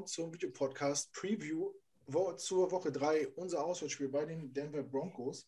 Willkommen 0.00 0.06
zum 0.06 0.32
Videopodcast 0.32 1.12
Preview 1.12 1.72
zur 2.38 2.70
Woche 2.70 2.90
3, 2.90 3.28
unser 3.36 3.62
Auswärtsspiel 3.62 4.08
bei 4.08 4.24
den 4.24 4.50
Denver 4.50 4.82
Broncos. 4.82 5.46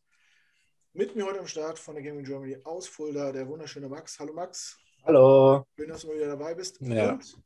Mit 0.93 1.17
mir 1.17 1.25
heute 1.25 1.39
am 1.39 1.47
Start 1.47 1.79
von 1.79 1.95
der 1.95 2.05
Gaming 2.05 2.23
Germany 2.23 2.59
aus 2.65 2.87
Fulda, 2.87 3.33
der 3.33 3.49
wunderschöne 3.49 3.89
Max. 3.89 4.21
Hallo 4.21 4.35
Max. 4.35 4.77
Hallo. 5.05 5.65
Schön, 5.75 5.89
dass 5.89 6.03
du 6.03 6.09
mal 6.09 6.17
wieder 6.17 6.27
dabei 6.27 6.53
bist. 6.53 6.79
Ja. 6.83 7.13
Und 7.13 7.39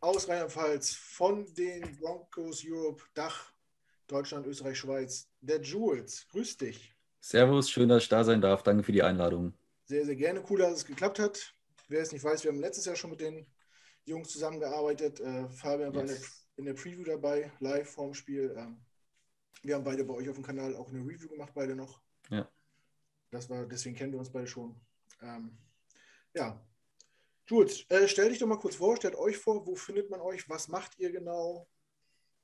aus 0.00 0.28
Rheinland-Pfalz 0.28 0.92
von 0.92 1.46
den 1.54 1.96
Broncos 1.96 2.62
Europe 2.66 3.02
Dach, 3.14 3.50
Deutschland, 4.06 4.46
Österreich, 4.46 4.76
Schweiz, 4.76 5.30
der 5.40 5.62
Jules. 5.62 6.26
Grüß 6.32 6.58
dich. 6.58 6.94
Servus, 7.20 7.70
schön, 7.70 7.88
dass 7.88 8.02
ich 8.02 8.10
da 8.10 8.24
sein 8.24 8.42
darf. 8.42 8.62
Danke 8.62 8.82
für 8.82 8.92
die 8.92 9.02
Einladung. 9.02 9.54
Sehr, 9.86 10.04
sehr 10.04 10.16
gerne. 10.16 10.44
Cool, 10.50 10.58
dass 10.58 10.74
es 10.74 10.84
geklappt 10.84 11.18
hat. 11.18 11.54
Wer 11.88 12.02
es 12.02 12.12
nicht 12.12 12.22
weiß, 12.22 12.44
wir 12.44 12.50
haben 12.50 12.60
letztes 12.60 12.84
Jahr 12.84 12.96
schon 12.96 13.08
mit 13.08 13.22
den 13.22 13.46
Jungs 14.04 14.28
zusammengearbeitet. 14.28 15.18
Äh, 15.20 15.48
Fabian 15.48 15.94
war 15.94 16.02
in 16.02 16.08
der, 16.08 16.18
in 16.56 16.64
der, 16.64 16.74
Preview 16.74 17.04
dabei, 17.04 17.50
live 17.60 17.88
vorm 17.88 18.14
Spiel. 18.14 18.54
Ähm, 18.56 18.78
wir 19.62 19.74
haben 19.74 19.84
beide 19.84 20.04
bei 20.04 20.14
euch 20.14 20.28
auf 20.28 20.36
dem 20.36 20.44
Kanal 20.44 20.74
auch 20.76 20.88
eine 20.88 21.00
Review 21.00 21.28
gemacht, 21.28 21.52
beide 21.54 21.74
noch. 21.74 22.00
Ja. 22.30 22.48
Das 23.30 23.48
war, 23.48 23.66
deswegen 23.66 23.96
kennen 23.96 24.12
wir 24.12 24.18
uns 24.18 24.30
beide 24.30 24.46
schon. 24.46 24.74
Ähm, 25.20 25.56
ja. 26.34 26.60
Jules, 27.46 27.84
äh, 27.88 28.06
stell 28.06 28.28
dich 28.28 28.38
doch 28.38 28.46
mal 28.46 28.58
kurz 28.58 28.76
vor, 28.76 28.96
stellt 28.96 29.16
euch 29.16 29.36
vor, 29.36 29.66
wo 29.66 29.74
findet 29.74 30.10
man 30.10 30.20
euch, 30.20 30.48
was 30.48 30.68
macht 30.68 30.98
ihr 30.98 31.10
genau, 31.10 31.68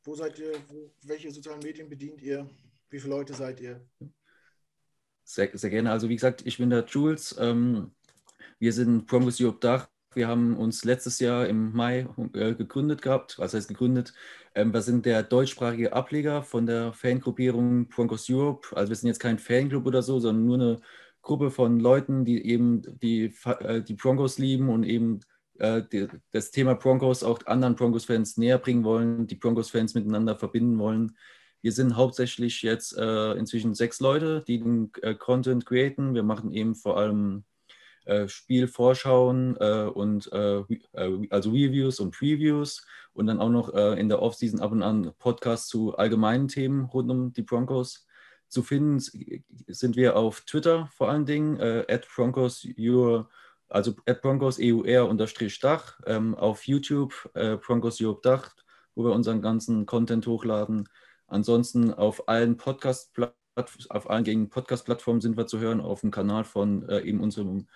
wo 0.03 0.14
seid 0.14 0.39
ihr, 0.39 0.53
wo, 0.69 0.92
welche 1.03 1.31
sozialen 1.31 1.61
Medien 1.61 1.89
bedient 1.89 2.20
ihr, 2.20 2.48
wie 2.91 2.98
viele 2.98 3.14
Leute 3.14 3.34
seid 3.34 3.61
ihr? 3.61 3.86
Sehr, 5.25 5.56
sehr 5.56 5.70
gerne. 5.70 5.91
Also 5.91 6.09
wie 6.09 6.17
gesagt, 6.17 6.47
ich 6.47 6.56
bin 6.56 6.70
der 6.70 6.86
Jules. 6.86 7.36
Ähm, 7.39 7.95
wir 8.59 8.73
sind 8.73 9.06
Broncos 9.06 9.41
Europe 9.41 9.61
Dach. 9.61 9.89
Wir 10.14 10.27
haben 10.27 10.56
uns 10.56 10.84
letztes 10.84 11.20
Jahr 11.20 11.47
im 11.47 11.73
Mai 11.73 12.09
äh, 12.33 12.55
gegründet 12.55 13.03
gehabt. 13.03 13.39
Was 13.39 13.53
heißt 13.53 13.69
gegründet? 13.69 14.14
Ähm, 14.55 14.73
wir 14.73 14.81
sind 14.81 15.05
der 15.05 15.23
deutschsprachige 15.23 15.92
Ableger 15.92 16.42
von 16.42 16.67
der 16.67 16.92
Fangruppierung 16.95 17.89
Broncos 17.89 18.29
Europe. 18.31 18.75
Also 18.75 18.89
wir 18.89 18.97
sind 18.97 19.09
jetzt 19.09 19.20
kein 19.20 19.39
Fanclub 19.39 19.86
oder 19.86 20.03
so, 20.03 20.19
sondern 20.19 20.47
nur 20.47 20.55
eine 20.56 20.81
Gruppe 21.20 21.51
von 21.51 21.79
Leuten, 21.79 22.25
die 22.25 22.45
eben 22.47 22.83
die, 23.01 23.34
äh, 23.61 23.83
die 23.83 23.95
Broncos 23.95 24.39
lieben 24.39 24.70
und 24.70 24.84
eben 24.84 25.20
äh, 25.59 25.83
das 26.33 26.51
Thema 26.53 26.75
Broncos 26.75 27.23
auch 27.23 27.45
anderen 27.47 27.77
Broncos-Fans 27.77 28.39
näher 28.39 28.59
bringen 28.59 28.84
wollen, 28.84 29.27
die 29.27 29.36
Broncos-Fans 29.36 29.95
miteinander 29.95 30.36
verbinden 30.36 30.79
wollen. 30.79 31.17
Wir 31.61 31.73
sind 31.73 31.97
hauptsächlich 31.97 32.62
jetzt 32.62 32.92
inzwischen 32.92 33.75
sechs 33.75 33.98
Leute, 33.98 34.45
die 34.47 34.61
den 34.61 34.92
Content 35.19 35.67
createn. 35.67 36.14
Wir 36.14 36.23
machen 36.23 36.53
eben 36.53 36.77
vor 36.77 36.97
allem 36.97 37.42
Spielvorschauen 38.29 39.57
äh, 39.61 39.91
und 39.92 40.33
äh, 40.33 40.63
also 41.30 41.51
Reviews 41.51 42.01
und 42.01 42.17
Previews 42.17 42.86
und 43.13 43.27
dann 43.27 43.41
auch 43.41 43.51
noch 43.51 43.74
in 43.96 44.08
der 44.08 44.23
Offseason 44.23 44.61
ab 44.61 44.70
und 44.70 44.85
an 44.85 45.13
Podcasts 45.19 45.67
zu 45.67 45.96
allgemeinen 45.96 46.46
Themen 46.46 46.85
rund 46.85 47.11
um 47.11 47.33
die 47.33 47.42
Broncos. 47.42 48.07
Zu 48.46 48.63
finden 48.63 49.01
sind 49.01 49.96
wir 49.96 50.17
auf 50.17 50.42
Twitter 50.42 50.89
vor 50.92 51.08
allen 51.08 51.27
Dingen, 51.27 51.61
at 51.61 52.07
Broncos 52.14 52.64
Euro, 52.79 53.27
also 53.69 53.95
at 54.07 54.23
Broncos 54.23 54.61
EUR 54.61 55.08
unterstrich 55.08 55.58
Dach, 55.58 55.98
ähm, 56.07 56.36
auf 56.36 56.69
YouTube 56.69 57.29
Broncos 57.67 58.01
Europe 58.01 58.20
Dach, 58.23 58.55
wo 58.95 59.02
wir 59.02 59.13
unseren 59.13 59.42
ganzen 59.42 59.85
Content 59.85 60.25
hochladen. 60.29 60.89
Ansonsten 61.27 61.92
auf 61.92 62.29
allen 62.29 62.57
Podcast 62.57 63.11
auf 63.89 64.08
allen 64.08 64.25
gängigen 64.25 64.51
Podcast-Plattformen 64.51 65.20
sind 65.20 65.36
wir 65.36 65.46
zu 65.46 65.58
hören, 65.58 65.80
auf 65.80 66.02
dem 66.02 66.11
Kanal 66.11 66.45
von 66.45 66.89
äh, 66.89 67.01
eben 67.01 67.20
unserem 67.20 67.67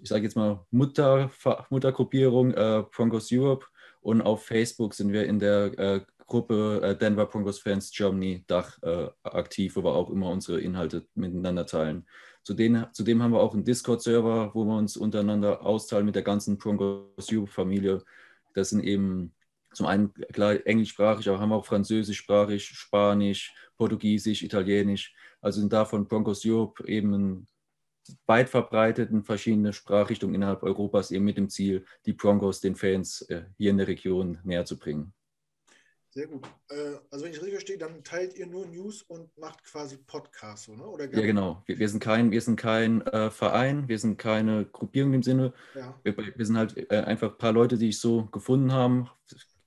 ich 0.00 0.08
sage 0.08 0.24
jetzt 0.24 0.36
mal, 0.36 0.64
Mutter, 0.70 1.30
Muttergruppierung 1.70 2.52
äh, 2.54 2.84
Broncos 2.90 3.28
Europe 3.32 3.66
und 4.00 4.22
auf 4.22 4.44
Facebook 4.44 4.94
sind 4.94 5.12
wir 5.12 5.26
in 5.26 5.38
der 5.38 5.78
äh, 5.78 6.00
Gruppe 6.26 6.80
äh, 6.82 6.96
Denver 6.96 7.26
Broncos 7.26 7.58
Fans 7.58 7.90
Germany 7.90 8.44
Dach 8.46 8.78
äh, 8.82 9.08
aktiv, 9.22 9.76
wo 9.76 9.82
wir 9.82 9.94
auch 9.94 10.10
immer 10.10 10.30
unsere 10.30 10.60
Inhalte 10.60 11.06
miteinander 11.14 11.66
teilen. 11.66 12.06
Zudem, 12.42 12.86
zudem 12.92 13.22
haben 13.22 13.32
wir 13.32 13.40
auch 13.40 13.54
einen 13.54 13.64
Discord-Server, 13.64 14.54
wo 14.54 14.64
wir 14.64 14.76
uns 14.76 14.96
untereinander 14.96 15.64
austeilen 15.64 16.06
mit 16.06 16.14
der 16.14 16.22
ganzen 16.22 16.58
Broncos 16.58 17.30
Europe-Familie. 17.30 18.04
Das 18.54 18.70
sind 18.70 18.84
eben 18.84 19.34
zum 19.72 19.86
einen 19.86 20.12
klar 20.32 20.66
englischsprachig, 20.66 21.28
aber 21.28 21.40
haben 21.40 21.50
wir 21.50 21.56
auch 21.56 21.66
französischsprachig, 21.66 22.64
Spanisch, 22.64 23.54
Portugiesisch, 23.76 24.42
Italienisch. 24.42 25.14
Also 25.40 25.60
sind 25.60 25.72
davon 25.72 26.06
Broncos 26.08 26.44
Europe 26.44 26.86
eben 26.86 27.14
ein 27.14 27.48
weit 28.26 28.48
verbreitet 28.48 29.10
in 29.10 29.22
verschiedene 29.22 29.72
Sprachrichtungen 29.72 30.34
innerhalb 30.34 30.62
Europas, 30.62 31.10
eben 31.10 31.24
mit 31.24 31.36
dem 31.36 31.48
Ziel, 31.48 31.84
die 32.06 32.12
Broncos 32.12 32.60
den 32.60 32.76
Fans 32.76 33.22
äh, 33.22 33.44
hier 33.56 33.70
in 33.70 33.78
der 33.78 33.88
Region 33.88 34.38
näher 34.44 34.64
zu 34.64 34.78
bringen. 34.78 35.12
Sehr 36.10 36.26
gut. 36.26 36.48
Äh, 36.70 36.96
also 37.10 37.24
wenn 37.24 37.32
ich 37.32 37.38
richtig 37.38 37.52
verstehe, 37.52 37.78
dann 37.78 38.02
teilt 38.02 38.36
ihr 38.36 38.46
nur 38.46 38.66
News 38.66 39.02
und 39.02 39.36
macht 39.38 39.62
quasi 39.62 39.98
Podcasts, 39.98 40.68
oder? 40.68 40.88
oder 40.88 41.04
ja, 41.04 41.20
genau. 41.20 41.62
Wir, 41.66 41.78
wir, 41.78 41.88
sind 41.88 42.00
kein, 42.00 42.30
wir 42.30 42.40
sind 42.40 42.56
kein 42.56 43.02
äh, 43.02 43.30
Verein, 43.30 43.88
wir 43.88 43.98
sind 43.98 44.16
keine 44.16 44.64
Gruppierung 44.66 45.12
im 45.14 45.22
Sinne. 45.22 45.52
Ja. 45.74 45.98
Wir, 46.02 46.16
wir, 46.16 46.46
sind 46.46 46.56
halt 46.56 46.90
äh, 46.90 46.96
einfach 46.96 47.32
ein 47.32 47.38
paar 47.38 47.52
Leute, 47.52 47.76
die 47.76 47.90
ich 47.90 48.00
so 48.00 48.24
gefunden 48.26 48.72
haben. 48.72 49.08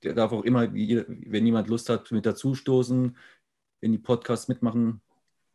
Der 0.03 0.13
darf 0.13 0.31
auch 0.31 0.43
immer, 0.43 0.73
wenn 0.73 1.45
jemand 1.45 1.69
Lust 1.69 1.89
hat, 1.89 2.11
mit 2.11 2.25
dazustoßen, 2.25 3.15
in 3.81 3.91
die 3.91 3.99
Podcasts 3.99 4.47
mitmachen, 4.47 5.01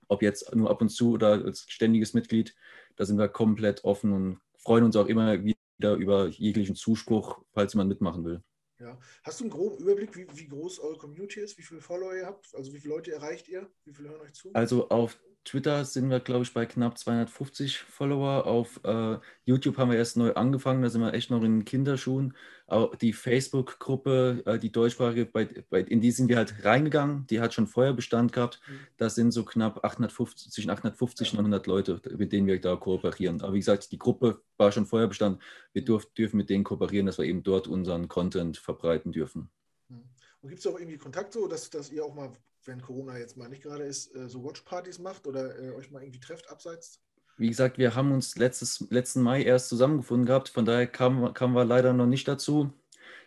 ob 0.09 0.23
jetzt 0.23 0.55
nur 0.55 0.71
ab 0.71 0.81
und 0.81 0.89
zu 0.89 1.13
oder 1.13 1.45
als 1.45 1.67
ständiges 1.69 2.15
Mitglied, 2.15 2.55
da 2.97 3.05
sind 3.05 3.19
wir 3.19 3.29
komplett 3.29 3.85
offen 3.85 4.13
und 4.13 4.41
freuen 4.57 4.85
uns 4.85 4.97
auch 4.97 5.07
immer 5.07 5.43
wieder 5.43 5.95
über 5.95 6.29
jeglichen 6.29 6.77
Zuspruch, 6.77 7.43
falls 7.53 7.75
jemand 7.75 7.89
mitmachen 7.89 8.25
will. 8.25 8.43
Ja. 8.79 8.99
Hast 9.25 9.41
du 9.41 9.45
einen 9.45 9.51
groben 9.51 9.79
Überblick, 9.79 10.17
wie, 10.17 10.27
wie 10.35 10.49
groß 10.49 10.81
eure 10.81 10.99
Community 10.99 11.41
ist, 11.41 11.57
wie 11.57 11.63
viele 11.63 11.81
Follower 11.81 12.15
ihr 12.15 12.27
habt? 12.27 12.55
Also 12.55 12.73
wie 12.75 12.81
viele 12.81 12.95
Leute 12.95 13.13
erreicht 13.13 13.49
ihr? 13.49 13.71
Wie 13.85 13.95
viele 13.95 14.11
hören 14.11 14.21
euch 14.21 14.35
zu? 14.35 14.51
Also 14.53 14.89
auf 14.91 15.19
Twitter 15.47 15.85
sind 15.85 16.11
wir, 16.11 16.19
glaube 16.19 16.43
ich, 16.43 16.53
bei 16.53 16.67
knapp 16.67 16.99
250 16.99 17.79
Follower. 17.79 18.47
Auf 18.47 18.81
äh, 18.83 19.19
YouTube 19.45 19.79
haben 19.79 19.93
wir 19.93 19.97
erst 19.97 20.17
neu 20.17 20.35
angefangen, 20.35 20.83
da 20.83 20.91
sind 20.91 21.01
wir 21.01 21.15
echt 21.15 21.31
noch 21.31 21.43
in 21.45 21.65
Kinderschuhen. 21.65 22.37
Auch 22.67 22.97
die 22.97 23.13
Facebook-Gruppe, 23.13 24.43
äh, 24.45 24.59
die 24.59 24.73
deutschsprachige, 24.73 25.25
bei, 25.27 25.49
bei, 25.71 25.83
in 25.83 26.01
die 26.01 26.11
sind 26.11 26.29
wir 26.29 26.37
halt 26.37 26.65
reingegangen. 26.65 27.29
Die 27.29 27.41
hat 27.41 27.55
schon 27.55 27.69
vorher 27.69 27.93
Bestand 27.93 28.33
gehabt. 28.33 28.61
Mhm. 28.67 28.79
Das 28.97 29.15
sind 29.15 29.31
so 29.31 29.45
knapp 29.45 29.85
850, 29.85 30.51
zwischen 30.51 30.71
850 30.71 31.33
und 31.33 31.37
900 31.39 31.67
Leute, 31.69 32.01
mit 32.19 32.33
denen 32.33 32.49
wir 32.49 32.61
da 32.61 32.75
kooperieren. 32.75 33.41
Aber 33.41 33.55
wie 33.55 33.61
gesagt, 33.61 33.93
die 33.93 33.99
Gruppe 33.99 34.43
war 34.57 34.73
schon 34.73 34.87
vorher 34.87 35.07
Bestand. 35.07 35.41
Wir 35.73 35.85
dürf, 35.85 36.13
dürfen 36.15 36.39
mit 36.39 36.51
denen 36.51 36.65
kooperieren, 36.65 37.07
dass 37.07 37.19
wir 37.19 37.25
eben 37.25 37.45
dort 37.45 37.69
unseren 37.69 38.09
Content 38.09 38.59
verbreiten 38.59 39.13
dürfen. 39.13 39.49
Mhm. 39.89 40.03
Und 40.43 40.49
gibt 40.49 40.59
es 40.59 40.67
auch 40.67 40.79
irgendwie 40.79 40.99
Kontakt 40.99 41.33
so, 41.33 41.47
dass, 41.47 41.71
dass 41.71 41.93
ihr 41.93 42.05
auch 42.05 42.15
mal 42.15 42.33
wenn 42.67 42.81
Corona 42.81 43.19
jetzt 43.19 43.37
mal 43.37 43.49
nicht 43.49 43.63
gerade 43.63 43.85
ist, 43.85 44.15
äh, 44.15 44.29
so 44.29 44.45
Watchpartys 44.45 44.99
macht 44.99 45.27
oder 45.27 45.59
äh, 45.59 45.73
euch 45.73 45.91
mal 45.91 46.03
irgendwie 46.03 46.21
trefft 46.21 46.51
abseits? 46.51 47.01
Wie 47.39 47.49
gesagt, 47.49 47.79
wir 47.79 47.95
haben 47.95 48.13
uns 48.13 48.37
letztes, 48.37 48.87
letzten 48.91 49.23
Mai 49.23 49.43
erst 49.43 49.69
zusammengefunden 49.69 50.27
gehabt, 50.27 50.49
von 50.49 50.65
daher 50.65 50.87
kamen 50.87 51.35
kam 51.35 51.53
wir 51.53 51.65
leider 51.65 51.93
noch 51.93 52.07
nicht 52.07 52.27
dazu. 52.27 52.73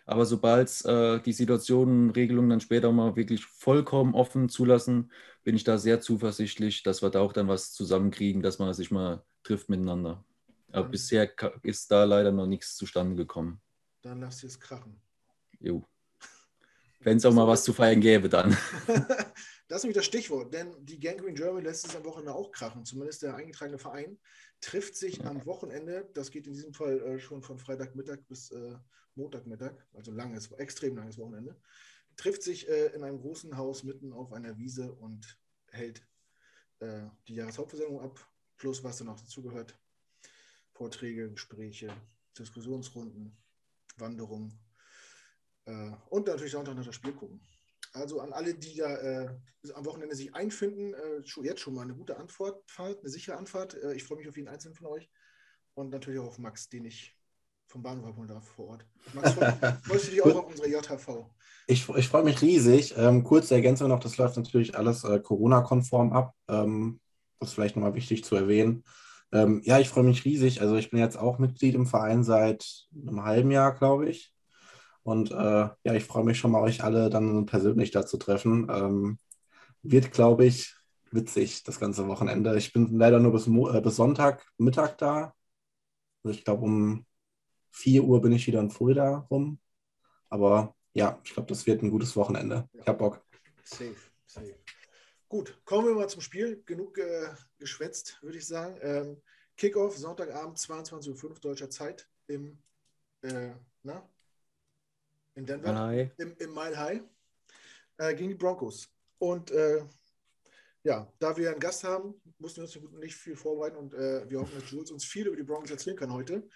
Aber 0.06 0.26
sobald 0.26 0.84
äh, 0.86 1.20
die 1.22 1.34
Situationen, 1.34 2.10
Regelungen 2.10 2.50
dann 2.50 2.62
später 2.62 2.92
mal 2.92 3.16
wirklich 3.16 3.46
vollkommen 3.46 4.16
offen 4.16 4.50
zulassen, 4.50 5.12
bin 5.44 5.56
ich 5.56 5.64
da 5.64 5.78
sehr 5.78 6.02
zuversichtlich, 6.02 6.82
dass 6.82 7.04
wir 7.04 7.12
da 7.12 7.20
auch 7.20 7.34
dann 7.34 7.48
was 7.48 7.74
zusammenkriegen, 7.74 8.42
dass 8.42 8.58
man 8.58 8.74
sich 8.74 8.90
mal 8.90 9.24
trifft 9.44 9.70
miteinander. 9.70 10.26
Aber 10.72 10.84
dann, 10.84 10.92
bisher 10.92 11.32
ist 11.62 11.92
da 11.92 12.06
leider 12.06 12.32
noch 12.32 12.48
nichts 12.48 12.76
zustande 12.76 13.16
gekommen. 13.16 13.62
Dann 14.02 14.20
lasst 14.20 14.44
ihr 14.44 14.50
es 14.50 14.60
krachen. 14.60 15.00
Jo. 15.60 15.86
Wenn 17.00 17.18
es 17.18 17.26
auch 17.26 17.34
mal 17.34 17.48
was 17.48 17.64
zu 17.64 17.72
feiern 17.72 18.02
gäbe, 18.02 18.28
dann. 18.28 18.58
das 19.68 19.78
ist 19.78 19.84
nämlich 19.84 19.96
das 19.96 20.06
Stichwort, 20.06 20.54
denn 20.54 20.76
die 20.82 21.00
Gangrene 21.00 21.34
Germany 21.34 21.66
lässt 21.66 21.88
es 21.88 21.96
am 21.96 22.04
Wochenende 22.04 22.36
auch 22.36 22.52
krachen. 22.52 22.84
Zumindest 22.84 23.22
der 23.22 23.36
eingetragene 23.36 23.78
Verein 23.78 24.20
trifft 24.60 24.96
sich 24.98 25.18
ja. 25.18 25.26
am 25.26 25.46
Wochenende, 25.46 26.10
das 26.14 26.30
geht 26.30 26.46
in 26.48 26.54
diesem 26.54 26.74
Fall 26.74 27.00
äh, 27.02 27.20
schon 27.20 27.42
von 27.42 27.58
Freitagmittag 27.58 28.20
bis 28.28 28.52
äh, 28.52 28.76
Montagmittag, 29.16 29.74
also 29.94 30.12
langes, 30.12 30.52
extrem 30.54 30.98
langes 30.98 31.18
Wochenende, 31.18 31.56
trifft 32.18 32.44
sich 32.44 32.68
äh, 32.68 32.88
in 32.88 33.04
einem 33.04 33.20
großen 33.20 33.56
Haus 33.56 33.84
mitten 33.84 34.12
auf 34.12 34.34
einer 34.34 34.58
Wiese 34.58 34.92
und 34.92 35.40
hält 35.72 36.06
äh, 36.80 37.04
die 37.28 37.36
Jahreshauptversammlung 37.36 38.02
ab, 38.02 38.20
plus 38.58 38.84
was 38.84 38.98
dann 38.98 39.08
noch 39.08 39.20
dazugehört. 39.20 39.80
Vorträge, 40.74 41.32
Gespräche, 41.32 41.94
Diskussionsrunden, 42.38 43.38
Wanderungen 43.98 44.58
äh, 45.70 45.92
und 46.10 46.28
natürlich 46.28 46.52
Sonntag 46.52 46.76
nach 46.76 46.86
das 46.86 46.96
Spiel 46.96 47.14
gucken. 47.14 47.42
Also 47.94 48.20
an 48.20 48.34
alle, 48.34 48.54
die 48.54 48.76
da 48.76 48.96
äh, 48.98 49.30
am 49.74 49.86
Wochenende 49.86 50.16
sich 50.16 50.34
einfinden, 50.36 50.94
äh, 50.94 51.26
schon, 51.26 51.44
jetzt 51.44 51.62
schon 51.62 51.74
mal 51.74 51.84
eine 51.84 51.96
gute 51.96 52.18
Antwort, 52.18 52.64
eine 52.78 52.98
sichere 53.10 53.38
Anfahrt. 53.38 53.76
Äh, 53.76 53.94
ich 53.94 54.04
freue 54.04 54.20
mich 54.20 54.30
auf 54.30 54.38
jeden 54.38 54.48
einzelnen 54.48 54.76
von 54.76 54.88
euch 54.88 55.10
und 55.74 55.90
natürlich 55.90 56.20
auch 56.20 56.28
auf 56.28 56.40
Max, 56.40 56.70
den 56.70 56.86
ich 56.86 57.16
vom 57.68 57.84
Bahnhof 57.84 58.08
abholen 58.08 58.28
darf 58.28 58.48
vor 58.48 58.70
Ort. 58.70 58.86
Max, 59.14 59.34
freust 59.84 60.08
du 60.08 60.12
dich 60.12 60.22
auch 60.24 60.36
auf 60.36 60.48
unsere 60.48 60.68
JHV? 60.68 61.30
Ich, 61.68 61.88
ich 61.90 62.08
freue 62.08 62.24
mich 62.24 62.42
riesig. 62.42 62.96
Ähm, 62.98 63.24
kurze 63.24 63.56
Ergänzung 63.56 63.90
noch, 63.90 64.00
das 64.00 64.18
läuft 64.18 64.38
natürlich 64.38 64.76
alles 64.76 65.04
äh, 65.04 65.20
Corona-konform 65.20 66.14
ab. 66.14 66.36
Ähm, 66.48 67.00
das 67.40 67.50
ist 67.50 67.56
vielleicht 67.56 67.76
nochmal 67.76 67.94
wichtig 67.94 68.24
zu 68.24 68.36
erwähnen. 68.36 68.84
Ähm, 69.32 69.62
ja, 69.64 69.80
ich 69.80 69.90
freue 69.90 70.04
mich 70.04 70.26
riesig. 70.26 70.62
Also 70.62 70.76
ich 70.76 70.90
bin 70.90 71.00
jetzt 71.00 71.18
auch 71.18 71.38
Mitglied 71.38 71.76
im 71.76 71.86
Verein 71.86 72.24
seit 72.24 72.88
einem 72.92 73.24
halben 73.24 73.52
Jahr, 73.52 73.76
glaube 73.76 74.10
ich. 74.10 74.34
Und 75.04 75.32
äh, 75.32 75.36
ja, 75.36 75.94
ich 75.94 76.04
freue 76.06 76.24
mich 76.24 76.38
schon 76.38 76.52
mal, 76.52 76.62
euch 76.62 76.84
alle 76.84 77.10
dann 77.10 77.46
persönlich 77.46 77.92
da 77.92 78.06
zu 78.06 78.18
treffen. 78.18 78.68
Ähm, 78.70 79.20
wird, 79.82 80.12
glaube 80.12 80.46
ich, 80.46 80.76
witzig 81.12 81.64
das 81.64 81.80
ganze 81.80 82.08
Wochenende. 82.08 82.58
Ich 82.58 82.74
bin 82.74 82.98
leider 82.98 83.20
nur 83.20 83.32
bis, 83.32 83.48
äh, 83.48 83.82
bis 83.82 83.96
Sonntag 83.96 84.46
da. 84.98 85.34
Also 86.24 86.38
ich 86.38 86.44
glaube, 86.44 86.66
um 86.66 87.06
4 87.72 88.04
Uhr 88.04 88.22
bin 88.22 88.32
ich 88.32 88.48
wieder 88.48 88.60
in 88.60 88.70
Fulda 88.70 89.28
rum. 89.30 89.60
Aber 90.30 90.76
ja, 90.94 91.20
ich 91.24 91.34
glaube, 91.34 91.48
das 91.48 91.66
wird 91.66 91.82
ein 91.82 91.92
gutes 91.92 92.16
Wochenende. 92.16 92.70
Ich 92.74 92.88
habe 92.88 92.98
Bock. 92.98 93.26
Safe, 93.64 93.96
safe. 94.26 94.56
Gut, 95.28 95.62
kommen 95.64 95.88
wir 95.88 95.96
mal 95.96 96.10
zum 96.10 96.22
Spiel. 96.22 96.64
Genug 96.66 96.98
äh, 96.98 97.30
geschwätzt, 97.58 98.18
würde 98.22 98.38
ich 98.38 98.48
sagen. 98.48 98.78
Ähm, 98.82 99.22
Kickoff, 99.56 99.98
Sonntagabend, 99.98 100.58
22.05 100.58 101.24
Uhr 101.24 101.34
deutscher 101.36 101.70
Zeit 101.70 102.10
im, 102.28 102.58
äh, 103.22 103.52
na? 103.84 104.10
In 105.36 105.46
Denver. 105.46 105.74
Mile 105.74 106.12
Im, 106.18 106.36
im 106.38 106.54
Mile 106.54 106.78
High 106.78 107.02
äh, 107.98 108.16
gegen 108.16 108.30
die 108.30 108.36
Broncos. 108.36 108.90
Und 109.18 109.52
äh, 109.52 109.84
ja, 110.84 111.12
da 111.20 111.36
wir 111.36 111.52
einen 111.52 111.60
Gast 111.60 111.84
haben, 111.84 112.16
mussten 112.38 112.62
wir 112.62 112.64
uns 112.64 112.94
nicht 113.00 113.16
viel 113.16 113.36
vorbereiten 113.36 113.76
und 113.76 113.94
äh, 113.94 114.30
wir 114.30 114.40
hoffen, 114.40 114.60
dass 114.60 114.72
Jules 114.72 114.92
uns 114.92 115.06
viel 115.06 115.28
über 115.28 115.36
die 115.36 115.44
Broncos 115.44 115.72
erzählen 115.72 115.98
kann 115.98 116.14
heute. 116.14 116.48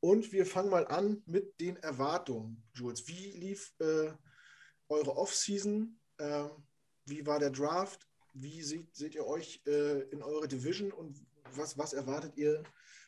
Und 0.00 0.32
wir 0.32 0.46
fangen 0.46 0.70
mal 0.70 0.86
an 0.86 1.22
mit 1.26 1.60
den 1.60 1.76
Erwartungen. 1.76 2.62
Jules, 2.72 3.06
wie 3.06 3.32
lief 3.32 3.74
äh, 3.80 4.10
eure 4.88 5.16
Offseason? 5.16 6.00
Ähm, 6.18 6.50
wie 7.04 7.26
war 7.26 7.38
der 7.38 7.50
Draft? 7.50 8.08
Wie 8.32 8.62
seht, 8.62 8.94
seht 8.96 9.14
ihr 9.14 9.26
euch 9.26 9.62
äh, 9.66 10.00
in 10.08 10.22
eure 10.22 10.48
Division 10.48 10.90
und 10.90 11.20
was, 11.52 11.76
was 11.76 11.92
erwartet 11.92 12.36
ihr 12.36 12.62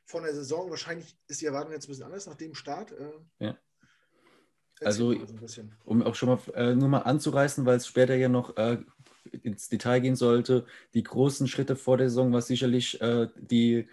von 0.04 0.24
der 0.24 0.34
Saison? 0.34 0.68
Wahrscheinlich 0.68 1.16
ist 1.28 1.40
die 1.40 1.46
Erwartung 1.46 1.72
jetzt 1.72 1.86
ein 1.86 1.92
bisschen 1.92 2.04
anders 2.04 2.26
nach 2.26 2.34
dem 2.34 2.54
Start. 2.54 2.92
Äh, 2.92 3.12
ja. 3.38 3.58
Also, 4.84 5.12
so 5.46 5.62
um 5.84 6.02
auch 6.02 6.14
schon 6.14 6.28
mal 6.28 6.38
äh, 6.54 6.74
nur 6.74 6.88
mal 6.88 6.98
anzureißen, 6.98 7.64
weil 7.66 7.76
es 7.76 7.86
später 7.86 8.14
ja 8.14 8.28
noch 8.28 8.56
äh, 8.56 8.78
ins 9.42 9.68
Detail 9.68 10.00
gehen 10.00 10.16
sollte, 10.16 10.66
die 10.94 11.02
großen 11.02 11.48
Schritte 11.48 11.76
vor 11.76 11.96
der 11.96 12.08
Saison 12.08 12.32
war 12.32 12.42
sicherlich 12.42 13.00
äh, 13.00 13.28
die 13.36 13.88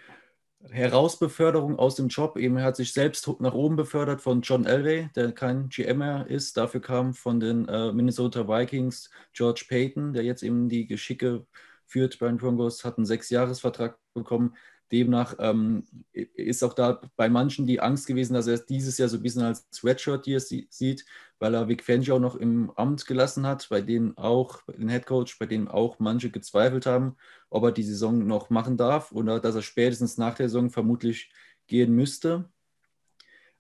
Herausbeförderung 0.70 1.80
aus 1.80 1.96
dem 1.96 2.10
Job. 2.10 2.38
Eben 2.38 2.62
hat 2.62 2.76
sich 2.76 2.92
selbst 2.92 3.30
nach 3.40 3.54
oben 3.54 3.76
befördert 3.76 4.22
von 4.22 4.42
John 4.42 4.66
Elway, 4.66 5.10
der 5.16 5.32
kein 5.32 5.70
GM 5.70 6.00
mehr 6.00 6.28
ist. 6.28 6.58
Dafür 6.58 6.82
kam 6.82 7.14
von 7.14 7.40
den 7.40 7.68
äh, 7.68 7.94
Minnesota 7.94 8.48
Vikings 8.48 9.10
George 9.34 9.66
Payton, 9.70 10.14
der 10.14 10.24
jetzt 10.24 10.44
eben 10.44 10.68
die 10.68 10.86
Geschicke 10.86 11.46
führt 11.86 12.20
bei 12.20 12.28
den 12.28 12.38
Broncos, 12.38 12.84
hat 12.84 12.98
einen 12.98 13.06
Sechsjahresvertrag 13.06 13.98
bekommen. 14.14 14.56
Demnach 14.92 15.36
ähm, 15.40 15.84
ist 16.12 16.64
auch 16.64 16.74
da 16.74 17.02
bei 17.16 17.30
manchen 17.30 17.68
die 17.68 17.80
Angst 17.80 18.08
gewesen, 18.08 18.34
dass 18.34 18.48
er 18.48 18.58
dieses 18.58 18.98
Jahr 18.98 19.10
so 19.10 19.18
ein 19.18 19.24
bisschen 19.24 19.44
als 19.44 19.68
Sweatshirt 19.72 20.26
hier 20.26 20.40
sieht, 20.40 21.06
weil 21.38 21.54
er 21.54 21.68
Vic 21.68 21.84
Fangio 21.84 22.20
noch 22.20 22.36
im 22.36 22.72
Amt 22.72 23.06
gelassen 23.06 23.46
hat, 23.46 23.68
bei 23.70 23.82
denen 23.82 24.18
auch, 24.18 24.62
den 24.68 24.90
Head 24.90 25.06
Coach, 25.06 25.38
bei 25.38 25.46
dem 25.46 25.68
auch 25.68 26.00
manche 26.00 26.32
gezweifelt 26.32 26.86
haben, 26.86 27.16
ob 27.50 27.64
er 27.64 27.72
die 27.72 27.84
Saison 27.84 28.26
noch 28.26 28.50
machen 28.50 28.78
darf 28.78 29.12
oder 29.12 29.40
dass 29.40 29.56
er 29.56 29.62
spätestens 29.62 30.18
nach 30.18 30.36
der 30.36 30.50
Saison 30.50 30.70
vermutlich 30.70 31.32
gehen 31.68 31.94
müsste. 31.94 32.50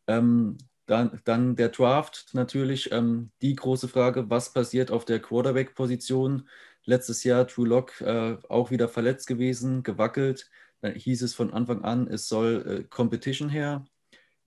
Ähm, 0.07 0.57
dann, 0.87 1.21
dann, 1.23 1.55
der 1.55 1.69
Draft 1.69 2.29
natürlich, 2.33 2.91
ähm, 2.91 3.29
die 3.43 3.55
große 3.55 3.87
Frage, 3.87 4.31
was 4.31 4.51
passiert 4.53 4.89
auf 4.89 5.05
der 5.05 5.19
Quarterback-Position? 5.19 6.49
Letztes 6.85 7.23
Jahr 7.23 7.45
Drew 7.45 7.65
Lock 7.65 8.01
äh, 8.01 8.37
auch 8.49 8.71
wieder 8.71 8.87
verletzt 8.87 9.27
gewesen, 9.27 9.83
gewackelt 9.83 10.49
hieß 10.83 11.21
es 11.23 11.33
von 11.35 11.51
Anfang 11.53 11.83
an, 11.83 12.07
es 12.07 12.27
soll 12.27 12.81
äh, 12.81 12.83
Competition 12.83 13.49
her. 13.49 13.85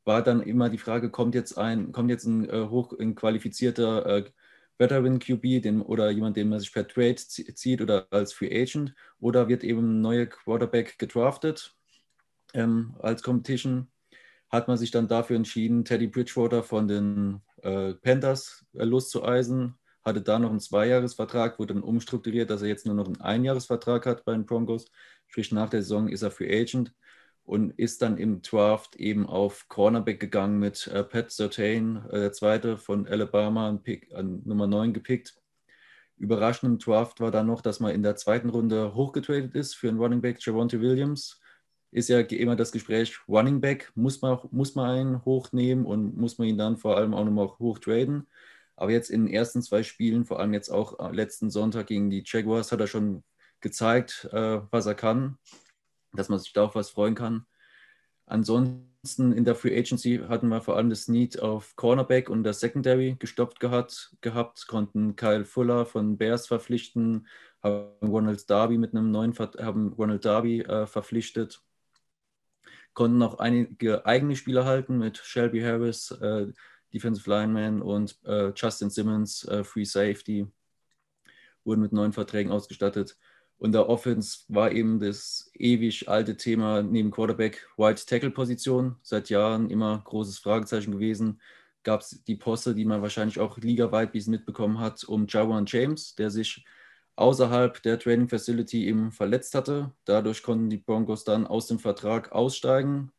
War 0.05 0.23
dann 0.23 0.43
immer 0.43 0.69
die 0.69 0.79
Frage, 0.79 1.11
kommt 1.11 1.35
jetzt 1.35 1.59
ein, 1.59 1.93
kommt 1.93 2.11
jetzt 2.11 2.25
ein 2.25 2.49
äh, 2.49 2.69
hoch 2.69 2.93
ein 2.99 3.15
qualifizierter 3.15 4.07
äh, 4.07 4.25
Veteran 4.79 5.19
QB 5.19 5.63
den, 5.63 5.83
oder 5.83 6.11
jemand, 6.11 6.37
den 6.37 6.49
man 6.49 6.59
sich 6.59 6.73
per 6.73 6.89
Trade 6.89 7.17
zieht 7.17 7.81
oder 7.81 8.07
als 8.11 8.33
Free 8.33 8.51
Agent 8.51 8.95
oder 9.21 9.49
wird 9.49 9.63
eben 9.65 9.99
ein 9.99 10.01
neuer 10.01 10.27
Quarterback 10.27 10.99
gedraftet 10.99 11.77
ähm, 12.55 12.97
als 12.99 13.23
Competition. 13.23 13.89
Hat 14.51 14.69
man 14.69 14.77
sich 14.77 14.91
dann 14.91 15.09
dafür 15.09 15.37
entschieden, 15.37 15.85
Teddy 15.85 16.09
Bridgewater 16.09 16.63
von 16.63 16.89
den 16.89 17.43
äh, 17.63 17.95
Panthers 17.95 18.67
äh, 18.75 18.85
loszueisen, 18.85 19.79
hatte 20.03 20.21
da 20.21 20.39
noch 20.39 20.51
einen 20.51 20.61
Zweijahresvertrag, 20.61 21.59
wurde 21.59 21.75
dann 21.75 21.83
umstrukturiert, 21.83 22.51
dass 22.51 22.63
er 22.63 22.69
jetzt 22.69 22.85
nur 22.85 22.95
noch 22.95 23.07
einen 23.07 23.21
Einjahresvertrag 23.21 24.05
hat 24.05 24.25
bei 24.25 24.33
den 24.33 24.47
Broncos 24.47 24.91
Sprich, 25.33 25.51
nach 25.51 25.71
der 25.71 25.81
Saison 25.81 26.09
ist 26.09 26.21
er 26.21 26.31
Free 26.31 26.61
Agent 26.61 26.93
und 27.45 27.71
ist 27.79 28.03
dann 28.03 28.19
im 28.19 28.43
Draft 28.43 28.97
eben 28.97 29.27
auf 29.27 29.67
Cornerback 29.69 30.21
gegangen 30.21 30.59
mit 30.59 30.89
äh, 30.89 31.03
Pat 31.03 31.31
Sertain, 31.31 32.05
äh, 32.11 32.21
der 32.21 32.33
zweite 32.33 32.77
von 32.77 33.07
Alabama, 33.07 33.67
an, 33.67 33.83
Pick, 33.83 34.13
Nummer 34.13 34.67
9 34.67 34.93
gepickt. 34.93 35.35
Überraschend 36.19 36.71
im 36.71 36.79
Draft 36.79 37.21
war 37.21 37.31
dann 37.31 37.47
noch, 37.47 37.63
dass 37.63 37.81
man 37.81 37.95
in 37.95 38.03
der 38.03 38.17
zweiten 38.17 38.51
Runde 38.51 38.95
hochgetradet 38.95 39.55
ist 39.55 39.73
für 39.75 39.89
einen 39.89 39.99
Running 39.99 40.21
Back, 40.21 40.37
Javonte 40.45 40.83
Williams. 40.83 41.41
Ist 41.93 42.11
ja 42.11 42.21
immer 42.21 42.55
das 42.55 42.71
Gespräch, 42.71 43.17
Running 43.27 43.63
Back, 43.63 43.91
muss 43.95 44.21
man, 44.21 44.39
muss 44.51 44.75
man 44.75 44.91
einen 44.91 45.25
hochnehmen 45.25 45.87
und 45.87 46.15
muss 46.15 46.37
man 46.37 46.47
ihn 46.47 46.59
dann 46.59 46.77
vor 46.77 46.99
allem 46.99 47.15
auch 47.15 47.25
nochmal 47.25 47.49
hochtraden. 47.59 48.29
Aber 48.77 48.91
jetzt 48.91 49.09
in 49.09 49.25
den 49.25 49.35
ersten 49.35 49.63
zwei 49.63 49.83
Spielen, 49.83 50.27
vor 50.27 50.41
allem 50.41 50.53
jetzt 50.53 50.69
auch 50.69 51.01
äh, 51.01 51.11
letzten 51.11 51.49
Sonntag 51.49 51.87
gegen 51.87 52.11
die 52.11 52.23
Jaguars, 52.23 52.71
hat 52.71 52.81
er 52.81 52.87
schon 52.87 53.25
gezeigt, 53.63 54.29
äh, 54.33 54.61
was 54.71 54.87
er 54.87 54.95
kann, 54.95 55.39
dass 56.13 56.29
man 56.29 56.39
sich 56.39 56.53
da 56.53 56.65
auf 56.65 56.75
was 56.75 56.91
freuen 56.91 57.15
kann. 57.15 57.47
Ansonsten 58.27 59.33
in 59.33 59.45
der 59.45 59.55
Free 59.55 59.77
Agency 59.77 60.21
hatten 60.29 60.49
wir 60.49 60.61
vor 60.61 60.77
allem 60.77 60.91
das 60.91 61.09
Need 61.09 61.41
auf 61.41 61.75
Cornerback 61.77 62.29
und 62.29 62.45
der 62.45 62.53
Secondary 62.53 63.17
gestoppt 63.19 63.61
gehabt, 63.61 64.17
gehabt 64.21 64.67
konnten 64.69 65.17
Kyle 65.17 65.45
Fuller 65.45 65.87
von 65.87 66.19
Bears 66.19 66.47
verpflichten, 66.47 67.27
haben 67.63 68.09
Ronald 68.09 68.49
Darby 68.51 68.79
mit 68.79 68.95
einem 68.95 69.11
neuen 69.11 69.35
haben 69.39 69.93
Ronald 69.93 70.25
Darby 70.25 70.63
äh, 70.63 70.87
verpflichtet, 70.87 71.63
konnten 72.95 73.23
auch 73.23 73.39
einige 73.39 74.05
eigene 74.07 74.37
Spieler 74.37 74.65
halten 74.65 74.99
mit 74.99 75.19
Shelby 75.19 75.61
Harris, 75.61 76.11
äh, 76.11 76.53
Defensive 76.93 77.29
Lineman 77.29 77.81
und 77.81 78.19
äh, 78.25 78.53
Justin 78.55 78.91
Simmons, 78.91 79.45
äh, 79.49 79.65
Free 79.65 79.85
Safety, 79.85 80.47
wurden 81.65 81.81
mit 81.81 81.93
neuen 81.93 82.13
Verträgen 82.13 82.53
ausgestattet. 82.53 83.17
Und 83.63 83.71
der 83.71 83.89
Offense 83.89 84.41
war 84.49 84.73
eben 84.73 84.99
das 84.99 85.53
ewig 85.55 86.09
alte 86.09 86.37
Thema 86.37 86.83
neben 86.83 87.13
Quarterback 87.13 87.69
White 87.77 88.05
Tackle 88.07 88.33
Position. 88.33 88.97
Seit 89.03 89.31
Jahren 89.31 89.71
immer 89.71 90.03
großes 90.05 90.41
Fragezeichen 90.41 90.91
gewesen. 90.91 91.41
Gab 91.85 92.01
es 92.01 92.25
die 92.25 92.35
Posse, 92.35 92.75
die 92.75 92.85
man 92.85 93.03
wahrscheinlich 93.03 93.39
auch 93.39 93.59
ligaweit 93.59 94.11
bis 94.11 94.27
mitbekommen 94.27 94.81
hat, 94.81 95.05
um 95.05 95.29
Jawan 95.29 95.67
James, 95.69 96.17
der 96.17 96.31
sich 96.31 96.65
außerhalb 97.15 97.81
der 97.85 98.01
Training 98.01 98.29
Facility 98.29 98.89
eben 98.89 99.13
verletzt 99.13 99.55
hatte. 99.55 99.93
Dadurch 100.07 100.43
konnten 100.43 100.69
die 100.69 100.79
Broncos 100.79 101.23
dann 101.23 101.47
aus 101.47 101.69
dem 101.69 101.79
Vertrag 101.79 102.33
aussteigen, 102.33 103.13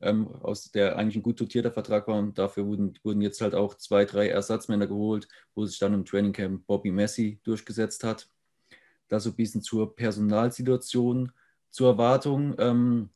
ähm, 0.00 0.28
aus 0.28 0.70
der 0.70 0.96
eigentlich 0.96 1.16
ein 1.16 1.24
gut 1.24 1.40
dotierter 1.40 1.72
Vertrag 1.72 2.06
war. 2.06 2.20
Und 2.20 2.38
dafür 2.38 2.66
wurden, 2.66 2.96
wurden 3.02 3.20
jetzt 3.20 3.40
halt 3.40 3.56
auch 3.56 3.74
zwei, 3.74 4.04
drei 4.04 4.28
Ersatzmänner 4.28 4.86
geholt, 4.86 5.26
wo 5.56 5.66
sich 5.66 5.80
dann 5.80 5.92
im 5.92 6.04
Training 6.04 6.32
Camp 6.32 6.68
Bobby 6.68 6.92
Messi 6.92 7.40
durchgesetzt 7.42 8.04
hat 8.04 8.28
da 9.08 9.20
so 9.20 9.30
ein 9.30 9.36
bisschen 9.36 9.62
zur 9.62 9.94
Personalsituation, 9.94 11.32
zur 11.70 11.90
Erwartung. 11.90 12.54
Ähm, 12.58 13.10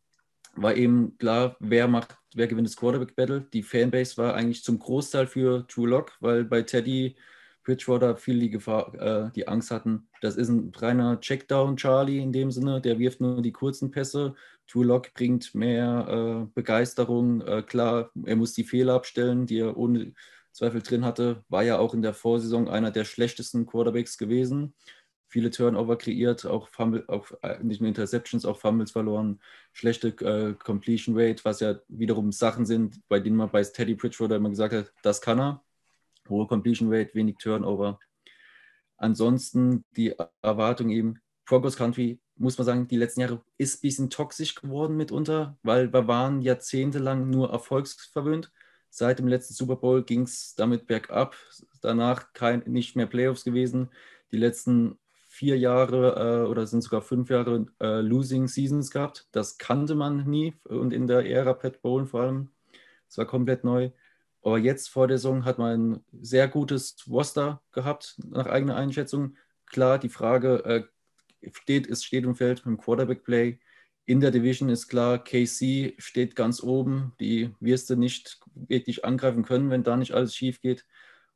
war 0.55 0.75
eben 0.77 1.17
klar, 1.19 1.57
wer 1.61 1.89
macht, 1.89 2.17
wer 2.35 2.47
gewinnt 2.47 2.69
das 2.69 2.77
Quarterback-Battle. 2.77 3.47
Die 3.53 3.63
Fanbase 3.63 4.17
war 4.19 4.35
eigentlich 4.35 4.63
zum 4.63 4.79
Großteil 4.79 5.27
für 5.27 5.67
True 5.67 5.89
Lock, 5.89 6.13
weil 6.21 6.45
bei 6.45 6.63
Teddy 6.63 7.17
Bridgewater 7.65 8.17
viel 8.17 8.41
die 8.41 8.51
Gefahr, 8.51 8.95
äh, 8.95 9.31
die 9.35 9.47
Angst 9.47 9.71
hatten. 9.71 10.09
Das 10.21 10.37
ist 10.37 10.49
ein 10.49 10.73
reiner 10.77 11.21
Checkdown, 11.21 11.77
Charlie 11.77 12.19
in 12.19 12.33
dem 12.33 12.51
Sinne. 12.51 12.81
Der 12.81 12.99
wirft 12.99 13.21
nur 13.21 13.41
die 13.41 13.53
kurzen 13.53 13.91
Pässe. 13.91 14.35
True 14.67 14.85
Lock 14.85 15.15
bringt 15.15 15.55
mehr 15.55 16.07
äh, 16.09 16.53
Begeisterung. 16.55 17.41
Äh, 17.43 17.63
klar, 17.63 18.11
er 18.25 18.37
muss 18.37 18.53
die 18.53 18.65
Fehler 18.65 18.95
abstellen, 18.95 19.47
die 19.47 19.61
er 19.61 19.77
ohne 19.77 20.13
Zweifel 20.51 20.83
drin 20.83 21.05
hatte. 21.05 21.45
War 21.49 21.63
ja 21.63 21.79
auch 21.79 21.95
in 21.95 22.03
der 22.03 22.15
Vorsaison 22.15 22.69
einer 22.69 22.91
der 22.91 23.05
schlechtesten 23.05 23.65
Quarterbacks 23.65 24.19
gewesen 24.19 24.75
viele 25.33 25.51
Turnover 25.51 25.97
kreiert, 25.97 26.45
auch, 26.45 26.69
Fumble, 26.69 27.05
auch 27.09 27.27
äh, 27.43 27.59
nicht 27.62 27.81
nur 27.81 27.89
Interceptions, 27.89 28.45
auch 28.45 28.59
Fumbles 28.59 28.91
verloren, 28.91 29.41
schlechte 29.73 30.09
äh, 30.09 30.53
Completion 30.53 31.19
Rate, 31.19 31.43
was 31.45 31.61
ja 31.61 31.77
wiederum 31.89 32.33
Sachen 32.33 32.67
sind, 32.67 33.01
bei 33.09 33.19
denen 33.19 33.37
man 33.37 33.51
bei 33.51 33.62
Teddy 33.65 33.95
Bridgewater 33.95 34.37
immer 34.37 34.51
gesagt 34.51 34.75
hat, 34.75 34.93
das 35.03 35.23
kann 35.23 35.41
er. 35.41 35.65
Hohe 36.29 36.47
Completion 36.47 36.93
Rate, 36.93 37.15
wenig 37.15 37.37
Turnover. 37.39 37.99
Ansonsten 38.99 39.85
die 39.97 40.15
Erwartung 40.43 40.91
eben, 40.91 41.19
Broncos 41.47 41.77
Country, 41.77 42.21
muss 42.37 42.59
man 42.59 42.67
sagen, 42.67 42.87
die 42.87 42.99
letzten 42.99 43.23
Jahre 43.23 43.43
ist 43.57 43.79
ein 43.79 43.81
bisschen 43.81 44.11
toxisch 44.11 44.55
geworden 44.55 44.99
mitunter, 44.99 45.57
weil 45.62 45.93
wir 45.95 46.07
waren 46.09 46.43
jahrzehntelang 46.43 47.31
nur 47.31 47.51
erfolgsverwöhnt. 47.51 48.53
Seit 48.91 49.19
dem 49.19 49.29
letzten 49.29 49.55
Super 49.55 49.77
Bowl 49.77 50.05
ging 50.05 50.23
es 50.23 50.55
damit 50.55 50.87
bergab. 50.87 51.35
Danach 51.81 52.35
kein, 52.35 52.62
nicht 52.67 52.97
mehr 52.97 53.07
Playoffs 53.07 53.45
gewesen. 53.45 53.89
Die 54.31 54.37
letzten 54.37 54.99
vier 55.43 55.59
Jahre 55.59 56.45
äh, 56.45 56.49
oder 56.49 56.69
sind 56.69 56.83
sogar 56.83 57.03
fünf 57.03 57.29
Jahre 57.29 57.67
äh, 57.81 58.01
Losing 58.01 58.47
Seasons 58.47 58.93
gehabt. 58.93 59.27
Das 59.33 59.59
kannte 59.59 59.97
man 59.97 60.23
nie 60.31 60.55
und 60.69 60.93
in 60.93 61.09
der 61.09 61.29
Ära 61.29 61.53
Pat 61.53 61.83
Bowen 61.83 62.07
vor 62.07 62.21
allem. 62.21 62.51
Es 63.09 63.19
war 63.19 63.27
komplett 63.27 63.65
neu. 63.65 63.91
Aber 64.45 64.57
jetzt 64.59 64.89
vor 64.89 65.09
der 65.09 65.19
Saison 65.19 65.45
hat 65.45 65.59
man 65.59 65.97
ein 65.97 66.05
sehr 66.13 66.47
gutes 66.47 66.95
Roster 67.11 67.61
gehabt, 67.73 68.21
nach 68.25 68.47
eigener 68.47 68.77
Einschätzung. 68.77 69.37
Klar, 69.67 69.99
die 69.99 70.11
Frage 70.11 70.65
äh, 70.65 71.49
steht, 71.51 71.89
es 71.89 72.05
steht 72.05 72.25
und 72.25 72.37
fällt 72.37 72.65
mit 72.65 72.77
dem 72.77 72.81
Quarterback-Play. 72.81 73.59
In 74.05 74.21
der 74.21 74.31
Division 74.31 74.69
ist 74.69 74.87
klar, 74.87 75.19
KC 75.19 75.97
steht 75.99 76.37
ganz 76.37 76.63
oben. 76.63 77.15
Die 77.19 77.53
wirst 77.59 77.91
du 77.91 77.97
nicht 77.97 78.39
wirklich 78.55 79.05
angreifen 79.05 79.43
können, 79.43 79.71
wenn 79.71 79.83
da 79.83 79.97
nicht 79.97 80.13
alles 80.13 80.37
schief 80.37 80.61
geht. 80.61 80.87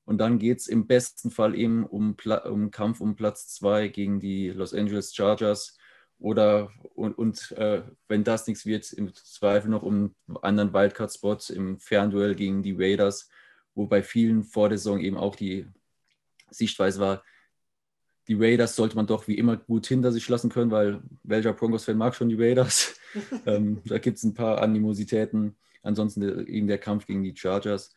Und 0.06 0.18
dann 0.18 0.38
geht 0.38 0.60
es 0.60 0.68
im 0.68 0.86
besten 0.86 1.30
Fall 1.30 1.54
eben 1.54 1.84
um, 1.84 2.16
um 2.44 2.70
Kampf 2.70 3.00
um 3.00 3.16
Platz 3.16 3.48
2 3.48 3.88
gegen 3.88 4.20
die 4.20 4.48
Los 4.50 4.72
Angeles 4.72 5.14
Chargers 5.14 5.76
oder 6.18 6.70
und, 6.94 7.18
und 7.18 7.52
äh, 7.52 7.82
wenn 8.08 8.24
das 8.24 8.46
nichts 8.46 8.64
wird, 8.64 8.90
im 8.92 9.12
Zweifel 9.12 9.68
noch 9.68 9.82
um 9.82 10.14
einen 10.28 10.36
anderen 10.42 10.72
Wildcard-Spot 10.72 11.38
im 11.52 11.78
Fernduell 11.78 12.34
gegen 12.34 12.62
die 12.62 12.72
Raiders, 12.72 13.28
wo 13.74 13.86
bei 13.86 14.02
vielen 14.02 14.44
vor 14.44 14.68
der 14.68 14.78
Saison 14.78 15.00
eben 15.00 15.16
auch 15.16 15.36
die 15.36 15.66
Sichtweise 16.50 17.00
war, 17.00 17.22
die 18.28 18.34
Raiders 18.34 18.74
sollte 18.74 18.96
man 18.96 19.06
doch 19.06 19.28
wie 19.28 19.38
immer 19.38 19.56
gut 19.56 19.86
hinter 19.86 20.12
sich 20.12 20.28
lassen 20.28 20.50
können, 20.50 20.70
weil 20.70 21.00
welcher 21.22 21.52
Broncos-Fan 21.52 21.96
mag 21.96 22.14
schon 22.14 22.28
die 22.28 22.40
Raiders? 22.40 22.98
ähm, 23.46 23.82
da 23.84 23.98
gibt 23.98 24.18
es 24.18 24.24
ein 24.24 24.34
paar 24.34 24.62
Animositäten. 24.62 25.56
Ansonsten 25.82 26.46
eben 26.46 26.66
der 26.66 26.78
Kampf 26.78 27.06
gegen 27.06 27.22
die 27.22 27.36
Chargers. 27.36 27.94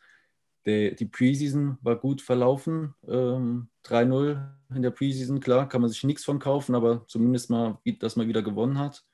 Der, 0.66 0.92
die 0.92 1.06
Preseason 1.06 1.78
war 1.82 1.96
gut 1.96 2.20
verlaufen. 2.20 2.94
Ähm, 3.08 3.68
3-0 3.84 4.46
in 4.74 4.82
der 4.82 4.90
Preseason, 4.90 5.40
klar, 5.40 5.68
kann 5.68 5.80
man 5.80 5.90
sich 5.90 6.04
nichts 6.04 6.24
von 6.24 6.38
kaufen, 6.38 6.74
aber 6.74 7.06
zumindest 7.06 7.50
mal, 7.50 7.78
dass 7.98 8.16
man 8.16 8.28
wieder 8.28 8.42
gewonnen 8.42 8.78
hat. 8.78 9.04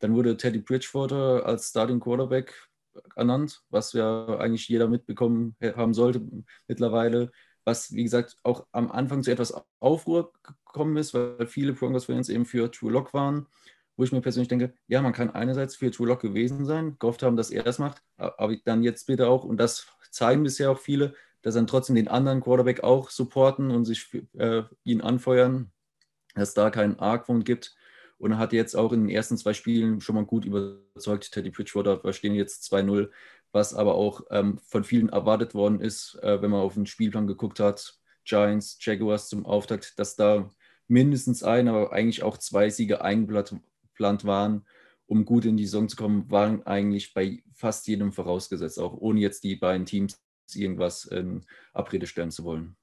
Dann 0.00 0.14
wurde 0.14 0.36
Teddy 0.36 0.58
Bridgewater 0.58 1.46
als 1.46 1.68
Starting 1.68 2.00
Quarterback 2.00 2.68
ernannt, 3.16 3.62
was 3.70 3.92
ja 3.94 4.38
eigentlich 4.38 4.68
jeder 4.68 4.88
mitbekommen 4.88 5.56
haben 5.76 5.94
sollte 5.94 6.20
mittlerweile. 6.68 7.30
Was, 7.64 7.92
wie 7.92 8.02
gesagt, 8.02 8.36
auch 8.42 8.66
am 8.72 8.90
Anfang 8.90 9.22
zu 9.22 9.30
etwas 9.30 9.54
Aufruhr 9.78 10.32
gekommen 10.42 10.96
ist, 10.96 11.14
weil 11.14 11.46
viele 11.46 11.72
Broncos-Fans 11.72 12.28
eben 12.28 12.44
für 12.44 12.70
True 12.70 12.90
Lock 12.90 13.14
waren 13.14 13.46
wo 13.96 14.04
ich 14.04 14.12
mir 14.12 14.20
persönlich 14.20 14.48
denke, 14.48 14.74
ja, 14.88 15.02
man 15.02 15.12
kann 15.12 15.30
einerseits 15.30 15.76
für 15.76 15.90
True 15.90 16.08
Lock 16.08 16.20
gewesen 16.20 16.64
sein, 16.64 16.96
gehofft 16.98 17.22
haben, 17.22 17.36
dass 17.36 17.50
er 17.50 17.62
das 17.62 17.78
macht, 17.78 18.02
aber 18.16 18.56
dann 18.64 18.82
jetzt 18.82 19.06
bitte 19.06 19.28
auch, 19.28 19.44
und 19.44 19.58
das 19.58 19.86
zeigen 20.12 20.42
bisher 20.42 20.70
auch 20.70 20.78
viele, 20.78 21.14
dass 21.42 21.54
dann 21.54 21.66
trotzdem 21.66 21.96
den 21.96 22.08
anderen 22.08 22.40
Quarterback 22.40 22.84
auch 22.84 23.10
supporten 23.10 23.70
und 23.70 23.84
sich 23.84 24.08
äh, 24.34 24.62
ihn 24.84 25.00
anfeuern, 25.00 25.72
dass 26.34 26.54
da 26.54 26.70
keinen 26.70 26.98
Argwohn 26.98 27.44
gibt. 27.44 27.74
Und 28.18 28.32
er 28.32 28.38
hat 28.38 28.52
jetzt 28.52 28.76
auch 28.76 28.92
in 28.92 29.00
den 29.00 29.10
ersten 29.10 29.36
zwei 29.36 29.52
Spielen 29.52 30.00
schon 30.00 30.14
mal 30.14 30.24
gut 30.24 30.44
überzeugt. 30.44 31.32
Teddy 31.32 31.50
Bridgewater, 31.50 32.04
wir 32.04 32.12
stehen 32.12 32.34
jetzt 32.34 32.72
2-0, 32.72 33.10
was 33.50 33.74
aber 33.74 33.96
auch 33.96 34.22
ähm, 34.30 34.60
von 34.62 34.84
vielen 34.84 35.08
erwartet 35.08 35.54
worden 35.54 35.80
ist, 35.80 36.14
äh, 36.22 36.40
wenn 36.40 36.50
man 36.50 36.60
auf 36.60 36.74
den 36.74 36.86
Spielplan 36.86 37.26
geguckt 37.26 37.58
hat. 37.58 37.98
Giants, 38.24 38.78
Jaguars 38.80 39.28
zum 39.28 39.44
Auftakt, 39.44 39.98
dass 39.98 40.14
da 40.14 40.48
mindestens 40.86 41.42
ein, 41.42 41.66
aber 41.66 41.92
eigentlich 41.92 42.22
auch 42.22 42.38
zwei 42.38 42.70
Siege 42.70 43.02
eingeplant 43.02 44.24
waren, 44.24 44.64
um 45.12 45.26
gut 45.26 45.44
in 45.44 45.58
die 45.58 45.66
Saison 45.66 45.90
zu 45.90 45.96
kommen, 45.96 46.30
waren 46.30 46.62
eigentlich 46.66 47.12
bei 47.12 47.42
fast 47.52 47.86
jedem 47.86 48.12
vorausgesetzt, 48.12 48.78
auch 48.78 48.94
ohne 48.94 49.20
jetzt 49.20 49.44
die 49.44 49.56
beiden 49.56 49.84
Teams 49.84 50.18
irgendwas 50.54 51.04
in 51.04 51.44
Abrede 51.74 52.06
stellen 52.06 52.30
zu 52.30 52.44
wollen. 52.44 52.78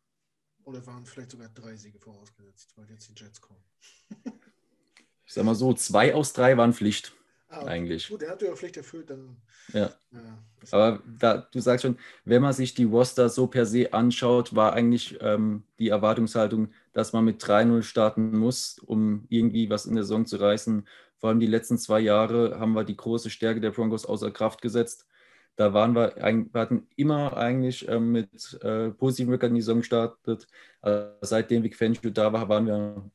Oder 0.63 0.86
waren 0.86 1.07
vielleicht 1.07 1.31
sogar 1.31 1.50
drei 1.50 1.75
Siege 1.75 1.98
vorausgesetzt, 1.98 2.74
weil 2.75 2.88
jetzt 2.91 3.09
die 3.09 3.19
Jets 3.19 3.41
kommen. 3.41 3.63
ich 5.25 5.33
sag 5.33 5.43
mal 5.43 5.55
so, 5.55 5.74
zwei 5.74 6.13
aus 6.13 6.31
drei 6.31 6.55
waren 6.55 6.74
Pflicht. 6.74 7.15
Ah, 7.51 7.65
eigentlich. 7.65 8.10
Gut, 8.10 8.22
er 8.22 8.32
hat 8.32 8.41
ja 8.44 8.56
Pflicht 8.56 8.77
erfüllt, 8.77 9.10
dann. 9.10 9.38
Ja. 9.74 9.89
ja 10.12 10.44
Aber 10.70 11.01
da, 11.20 11.48
du 11.51 11.60
sagst 11.60 11.82
schon, 11.82 11.98
wenn 12.24 12.44
man 12.44 12.53
sich 12.53 12.75
die 12.75 12.84
Roster 12.84 13.27
so 13.27 13.48
per 13.48 13.65
se 13.65 13.91
anschaut, 13.91 14.56
war 14.56 14.74
eigentlich 14.74 15.18
ähm, 15.22 15.63
die 15.79 15.89
Erwartungshaltung, 15.89 16.70
dass 16.94 17.12
man 17.12 17.25
mit 17.25 17.44
3-0 17.44 17.82
starten 17.82 18.38
muss, 18.38 18.77
um 18.77 19.25
irgendwie 19.29 19.68
was 19.70 19.88
in 19.88 19.96
der 19.96 20.03
Saison 20.03 20.27
zu 20.27 20.38
reißen. 20.38 20.88
Vor 21.18 21.29
allem 21.29 21.39
die 21.39 21.48
letzten 21.48 21.79
zwei 21.79 22.00
Jahre 22.00 22.60
haben 22.60 22.74
wir 22.74 22.84
die 22.84 22.96
große 22.96 23.32
Stärke 23.32 23.60
der 23.60 23.72
Broncos 23.72 24.06
außer 24.06 24.29
Kraft 24.29 24.62
gesetzt. 24.62 25.08
Da 25.56 25.74
waren 25.74 25.94
wir, 25.94 26.15
wir 26.15 26.62
hatten 26.62 26.88
immer 26.96 27.36
eigentlich 27.36 27.88
ähm, 27.89 28.12
mit 28.12 28.60
äh, 28.62 28.91
positiven 28.91 29.34
in 29.34 29.56
die 29.56 29.62
Saison 29.62 29.79
gestartet. 29.79 30.48
Also 30.82 31.10
seitdem 31.22 31.63
Vic 31.63 31.75
Fangio 31.75 32.12
da 32.12 32.32
war, 32.32 32.48
waren 32.48 32.68
wir, 32.68 33.12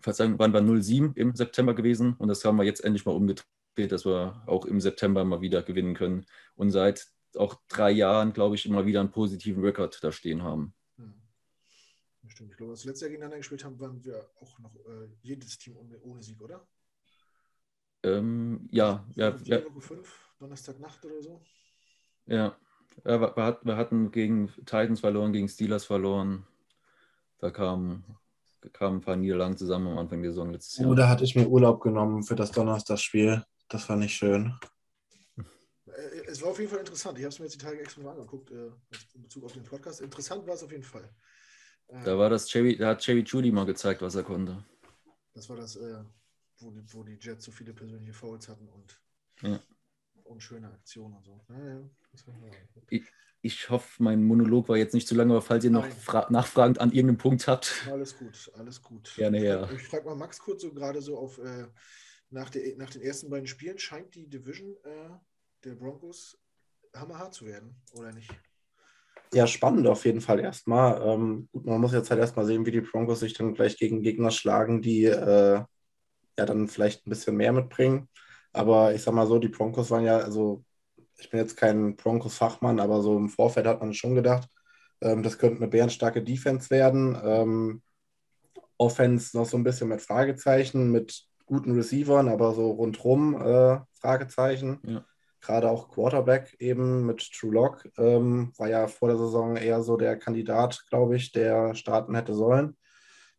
Verzeihung, 0.00 0.38
waren 0.38 0.52
wir 0.52 0.60
0-7 0.60 1.16
im 1.16 1.34
September 1.34 1.74
gewesen 1.74 2.14
und 2.18 2.28
das 2.28 2.44
haben 2.44 2.56
wir 2.56 2.64
jetzt 2.64 2.84
endlich 2.84 3.04
mal 3.04 3.12
umgedreht, 3.12 3.92
dass 3.92 4.04
wir 4.04 4.42
auch 4.46 4.64
im 4.64 4.80
September 4.80 5.24
mal 5.24 5.40
wieder 5.40 5.62
gewinnen 5.62 5.94
können 5.94 6.26
und 6.56 6.70
seit 6.70 7.06
auch 7.36 7.60
drei 7.68 7.90
Jahren, 7.90 8.32
glaube 8.32 8.56
ich, 8.56 8.66
immer 8.66 8.86
wieder 8.86 9.00
einen 9.00 9.10
positiven 9.10 9.62
Rekord 9.62 10.02
da 10.02 10.10
stehen 10.10 10.42
haben. 10.42 10.74
Hm. 10.96 11.14
Stimmt. 12.28 12.50
Ich 12.50 12.56
glaube, 12.56 12.72
als 12.72 12.84
wir 12.84 12.90
letztes 12.90 13.02
Jahr 13.02 13.10
gegeneinander 13.10 13.38
gespielt 13.38 13.64
haben, 13.64 13.78
waren 13.78 14.04
wir 14.04 14.28
auch 14.40 14.58
noch 14.58 14.74
äh, 14.74 15.08
jedes 15.22 15.58
Team 15.58 15.76
ohne, 15.76 16.00
ohne 16.02 16.22
Sieg, 16.22 16.40
oder? 16.40 16.66
Ähm, 18.02 18.68
ja, 18.72 19.06
ja, 19.14 19.36
ja. 19.44 19.60
Donnerstagnacht 20.38 21.04
oder 21.04 21.22
so. 21.22 21.42
Ja, 22.26 22.56
wir, 23.04 23.60
wir 23.62 23.76
hatten 23.76 24.10
gegen 24.10 24.48
Titans 24.64 25.00
verloren, 25.00 25.32
gegen 25.32 25.48
Steelers 25.48 25.84
verloren. 25.84 26.46
Da 27.38 27.50
kamen 27.50 28.04
kam 28.72 28.96
ein 28.96 29.00
paar 29.00 29.16
Niederlagen 29.16 29.56
zusammen 29.56 29.88
am 29.88 29.98
Anfang 29.98 30.22
der 30.22 30.32
Saison 30.32 30.52
letztes 30.52 30.78
Jahr. 30.78 30.94
Da 30.94 31.08
hatte 31.08 31.24
ich 31.24 31.34
mir 31.34 31.48
Urlaub 31.48 31.80
genommen 31.80 32.22
für 32.22 32.36
das 32.36 32.50
Donnerstagsspiel. 32.52 33.44
Das 33.68 33.84
fand 33.84 34.04
ich 34.04 34.14
schön. 34.14 34.54
Äh, 35.86 36.26
es 36.26 36.42
war 36.42 36.50
auf 36.50 36.58
jeden 36.58 36.70
Fall 36.70 36.80
interessant. 36.80 37.18
Ich 37.18 37.24
habe 37.24 37.32
es 37.32 37.38
mir 37.38 37.46
jetzt 37.46 37.54
die 37.54 37.64
Tage 37.64 37.80
extra 37.80 38.02
mal 38.02 38.12
angeguckt, 38.12 38.50
äh, 38.50 38.70
in 39.14 39.22
Bezug 39.22 39.44
auf 39.44 39.52
den 39.52 39.64
Podcast. 39.64 40.00
Interessant 40.00 40.46
war 40.46 40.54
es 40.54 40.62
auf 40.62 40.70
jeden 40.70 40.84
Fall. 40.84 41.08
Da 42.04 42.16
war 42.16 42.30
das 42.30 42.48
Cherry, 42.48 42.76
da 42.76 42.90
hat 42.90 43.00
Cherry 43.00 43.24
Judy 43.26 43.50
mal 43.50 43.66
gezeigt, 43.66 44.00
was 44.00 44.14
er 44.14 44.22
konnte. 44.22 44.64
Das 45.34 45.48
war 45.48 45.56
das, 45.56 45.74
äh, 45.76 46.04
wo, 46.58 46.70
die, 46.70 46.82
wo 46.92 47.02
die 47.02 47.18
Jets 47.20 47.44
so 47.44 47.50
viele 47.50 47.72
persönliche 47.72 48.12
Fouls 48.12 48.48
hatten 48.48 48.68
und 48.68 49.00
ja. 49.42 49.60
Unschöne 50.30 50.68
Aktionen 50.68 51.16
und 51.16 51.24
so. 51.24 51.40
Naja, 51.48 51.82
ich, 52.88 53.04
ich 53.42 53.70
hoffe, 53.70 54.02
mein 54.02 54.22
Monolog 54.22 54.68
war 54.68 54.76
jetzt 54.76 54.94
nicht 54.94 55.08
zu 55.08 55.14
lange, 55.14 55.32
aber 55.32 55.42
falls 55.42 55.64
ihr 55.64 55.70
noch 55.70 55.86
nachfragend 56.30 56.80
an 56.80 56.92
irgendeinem 56.92 57.18
Punkt 57.18 57.46
habt. 57.48 57.86
Alles 57.90 58.16
gut, 58.16 58.50
alles 58.56 58.82
gut. 58.82 59.12
Gerne, 59.16 59.44
ja. 59.44 59.70
Ich 59.72 59.82
frage 59.82 60.04
mal 60.04 60.14
Max 60.14 60.38
kurz 60.38 60.62
so 60.62 60.72
gerade 60.72 61.00
so 61.02 61.18
auf, 61.18 61.38
äh, 61.38 61.66
nach, 62.30 62.50
der, 62.50 62.76
nach 62.76 62.90
den 62.90 63.02
ersten 63.02 63.30
beiden 63.30 63.46
Spielen, 63.46 63.78
scheint 63.78 64.14
die 64.14 64.28
Division 64.28 64.76
äh, 64.84 65.10
der 65.64 65.74
Broncos 65.74 66.38
hammerhart 66.94 67.34
zu 67.34 67.46
werden, 67.46 67.74
oder 67.92 68.12
nicht? 68.12 68.30
Ja, 69.32 69.46
spannend 69.46 69.86
auf 69.86 70.04
jeden 70.04 70.20
Fall 70.20 70.40
erstmal. 70.40 71.00
Ähm, 71.06 71.48
gut, 71.52 71.64
man 71.64 71.80
muss 71.80 71.92
jetzt 71.92 72.10
halt 72.10 72.20
erstmal 72.20 72.46
sehen, 72.46 72.66
wie 72.66 72.72
die 72.72 72.80
Broncos 72.80 73.20
sich 73.20 73.32
dann 73.34 73.54
gleich 73.54 73.76
gegen 73.76 74.02
Gegner 74.02 74.32
schlagen, 74.32 74.82
die 74.82 75.04
äh, 75.04 75.62
ja 76.38 76.46
dann 76.46 76.68
vielleicht 76.68 77.06
ein 77.06 77.10
bisschen 77.10 77.36
mehr 77.36 77.52
mitbringen. 77.52 78.08
Aber 78.52 78.94
ich 78.94 79.02
sag 79.02 79.14
mal 79.14 79.26
so, 79.26 79.38
die 79.38 79.48
Broncos 79.48 79.90
waren 79.90 80.04
ja, 80.04 80.18
also 80.18 80.64
ich 81.18 81.30
bin 81.30 81.40
jetzt 81.40 81.56
kein 81.56 81.96
Broncos-Fachmann, 81.96 82.80
aber 82.80 83.02
so 83.02 83.16
im 83.16 83.28
Vorfeld 83.28 83.66
hat 83.66 83.80
man 83.80 83.94
schon 83.94 84.14
gedacht, 84.14 84.48
ähm, 85.00 85.22
das 85.22 85.38
könnte 85.38 85.58
eine 85.58 85.68
bärenstarke 85.68 86.22
Defense 86.22 86.70
werden. 86.70 87.18
Ähm, 87.22 87.82
Offense 88.78 89.36
noch 89.36 89.46
so 89.46 89.56
ein 89.56 89.62
bisschen 89.64 89.88
mit 89.88 90.00
Fragezeichen, 90.00 90.90
mit 90.90 91.24
guten 91.46 91.74
Receivern, 91.74 92.28
aber 92.28 92.54
so 92.54 92.70
rundrum 92.70 93.34
äh, 93.34 93.80
Fragezeichen. 93.92 94.80
Ja. 94.86 95.04
Gerade 95.40 95.70
auch 95.70 95.90
Quarterback 95.90 96.54
eben 96.58 97.06
mit 97.06 97.30
True 97.32 97.52
Lock 97.52 97.88
ähm, 97.96 98.52
war 98.58 98.68
ja 98.68 98.86
vor 98.88 99.08
der 99.08 99.16
Saison 99.16 99.56
eher 99.56 99.82
so 99.82 99.96
der 99.96 100.18
Kandidat, 100.18 100.84
glaube 100.90 101.16
ich, 101.16 101.32
der 101.32 101.74
starten 101.74 102.14
hätte 102.14 102.34
sollen. 102.34 102.76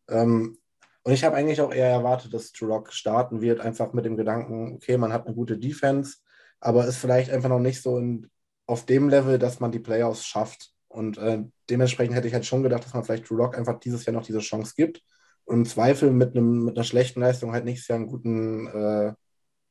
Ähm, 0.08 0.58
und 1.04 1.12
ich 1.12 1.24
habe 1.24 1.36
eigentlich 1.36 1.60
auch 1.60 1.72
eher 1.72 1.88
erwartet, 1.88 2.32
dass 2.32 2.52
True 2.52 2.68
Lock 2.68 2.92
starten 2.92 3.40
wird, 3.40 3.60
einfach 3.60 3.92
mit 3.92 4.04
dem 4.04 4.16
Gedanken, 4.16 4.74
okay, 4.74 4.96
man 4.96 5.12
hat 5.12 5.26
eine 5.26 5.34
gute 5.34 5.58
Defense, 5.58 6.18
aber 6.60 6.86
ist 6.86 6.98
vielleicht 6.98 7.30
einfach 7.30 7.48
noch 7.48 7.58
nicht 7.58 7.82
so 7.82 7.98
in, 7.98 8.30
auf 8.66 8.86
dem 8.86 9.08
Level, 9.08 9.38
dass 9.38 9.58
man 9.60 9.72
die 9.72 9.80
Playoffs 9.80 10.24
schafft. 10.24 10.70
Und 10.88 11.18
äh, 11.18 11.42
dementsprechend 11.70 12.14
hätte 12.14 12.28
ich 12.28 12.34
halt 12.34 12.46
schon 12.46 12.62
gedacht, 12.62 12.84
dass 12.84 12.94
man 12.94 13.04
vielleicht 13.04 13.28
Drew 13.28 13.36
Lock 13.36 13.56
einfach 13.58 13.80
dieses 13.80 14.04
Jahr 14.04 14.14
noch 14.14 14.24
diese 14.24 14.38
Chance 14.40 14.74
gibt 14.76 15.02
und 15.44 15.56
im 15.58 15.64
Zweifel 15.64 16.12
mit, 16.12 16.36
einem, 16.36 16.64
mit 16.64 16.76
einer 16.76 16.84
schlechten 16.84 17.20
Leistung 17.20 17.52
halt 17.52 17.64
nächstes 17.64 17.88
Jahr 17.88 17.98
einen 17.98 18.08
guten, 18.08 18.66
äh, 18.68 19.14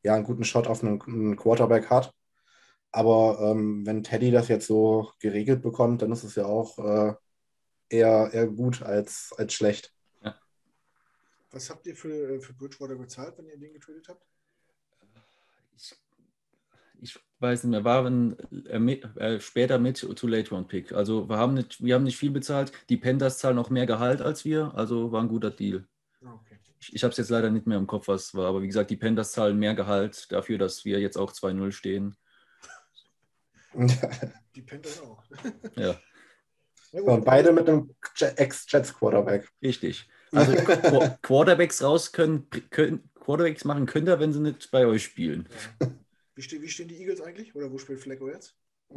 ja, 0.04 0.16
einen 0.16 0.26
guten 0.26 0.44
Shot 0.44 0.68
auf 0.68 0.84
einen, 0.84 1.02
einen 1.02 1.38
Quarterback 1.38 1.90
hat. 1.90 2.14
Aber 2.92 3.40
ähm, 3.42 3.86
wenn 3.86 4.04
Teddy 4.04 4.32
das 4.32 4.50
jetzt 4.50 4.68
so 4.68 5.12
geregelt 5.20 5.62
bekommt, 5.62 6.02
dann 6.02 6.12
ist 6.12 6.24
es 6.24 6.36
ja 6.36 6.46
auch 6.46 6.78
äh, 6.80 7.14
eher, 7.90 8.32
eher 8.34 8.48
gut 8.48 8.82
als, 8.82 9.34
als 9.38 9.54
schlecht. 9.54 9.94
Was 11.52 11.70
habt 11.70 11.86
ihr 11.88 11.96
für, 11.96 12.40
für 12.42 12.54
Bridgewater 12.54 12.96
bezahlt, 12.96 13.38
wenn 13.38 13.48
ihr 13.48 13.58
den 13.58 13.74
getradet 13.74 14.08
habt? 14.08 14.26
Ich 15.76 15.96
ich 17.04 17.20
weiß 17.40 17.64
nicht 17.64 17.72
mehr, 17.72 17.84
waren 17.84 18.38
äh, 18.68 18.78
äh, 19.20 19.40
später 19.40 19.80
mit 19.80 19.98
Too 20.00 20.28
Late 20.28 20.52
Round 20.52 20.68
Pick. 20.68 20.92
Also 20.94 21.28
wir 21.28 21.38
haben, 21.38 21.56
nicht, 21.56 21.84
wir 21.84 21.96
haben 21.96 22.04
nicht 22.04 22.18
viel 22.18 22.30
bezahlt. 22.30 22.72
Die 22.90 22.98
Panthers 22.98 23.40
zahlen 23.40 23.56
noch 23.56 23.72
mehr 23.72 23.88
Gehalt 23.88 24.22
als 24.22 24.46
wir, 24.46 24.72
also 24.76 25.12
war 25.12 25.22
ein 25.24 25.28
guter 25.28 25.50
Deal. 25.50 25.88
Ah, 26.24 26.34
okay. 26.36 26.60
Ich, 26.80 26.94
ich 26.96 27.04
habe 27.04 27.12
es 27.12 27.18
jetzt 27.18 27.30
leider 27.32 27.50
nicht 27.50 27.66
mehr 27.66 27.80
im 27.80 27.88
Kopf, 27.88 28.08
was 28.08 28.36
war, 28.36 28.46
aber 28.48 28.62
wie 28.62 28.68
gesagt, 28.68 28.92
die 28.92 28.98
Panthers 28.98 29.32
zahlen 29.32 29.58
mehr 29.58 29.74
Gehalt 29.74 30.32
dafür, 30.32 30.60
dass 30.60 30.86
wir 30.86 31.00
jetzt 31.00 31.18
auch 31.18 31.32
2-0 31.34 31.72
stehen. 31.72 32.16
Die 34.56 34.62
Panthers 34.62 35.02
auch. 35.02 35.24
Ja, 35.76 36.00
Ja, 36.92 37.02
Und 37.04 37.24
beide 37.26 37.52
mit 37.54 37.68
einem 37.70 37.96
Je- 38.18 38.34
Ex-Jets-Quarterback. 38.36 39.50
richtig. 39.64 40.08
Also 40.32 40.52
Qu- 40.56 41.18
Quarterbacks 41.22 41.82
raus 41.84 42.12
können, 42.12 42.48
können, 42.70 43.10
Quarterbacks 43.20 43.66
machen 43.66 43.86
könnt 43.86 44.08
ihr, 44.08 44.20
wenn 44.20 44.34
sie 44.34 44.40
nicht 44.40 44.72
bei 44.72 44.86
euch 44.86 45.04
spielen. 45.04 45.48
Ja. 45.80 45.88
Wie, 46.36 46.42
ste 46.42 46.62
wie 46.62 46.70
stehen 46.70 46.88
die 46.88 46.98
Eagles 47.00 47.22
eigentlich? 47.22 47.54
Oder 47.56 47.72
wo 47.72 47.78
spielt 47.78 48.00
Flecko 48.00 48.30
jetzt? 48.30 48.56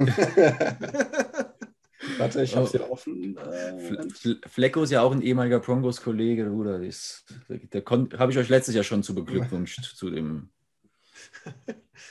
Warte, 2.19 2.43
ich 2.43 2.55
habe 2.55 2.69
hier 2.69 2.91
offen. 2.91 3.37
Fl- 3.37 3.99
Äh, 3.99 4.07
Fl- 4.09 4.49
Flecko 4.49 4.83
ist 4.83 4.91
ja 4.91 5.03
auch 5.03 5.13
ein 5.13 5.23
ehemaliger 5.23 5.59
Broncos-Kollege, 5.61 6.45
Bruder. 6.47 6.79
Der 6.79 7.83
habe 7.85 8.31
ich 8.33 8.39
euch 8.39 8.49
letztes 8.49 8.75
Jahr 8.75 8.85
schon 8.85 9.03
zu 9.03 9.15
beglückwünscht 9.15 9.97
zu 9.97 10.11
dem. 10.11 10.51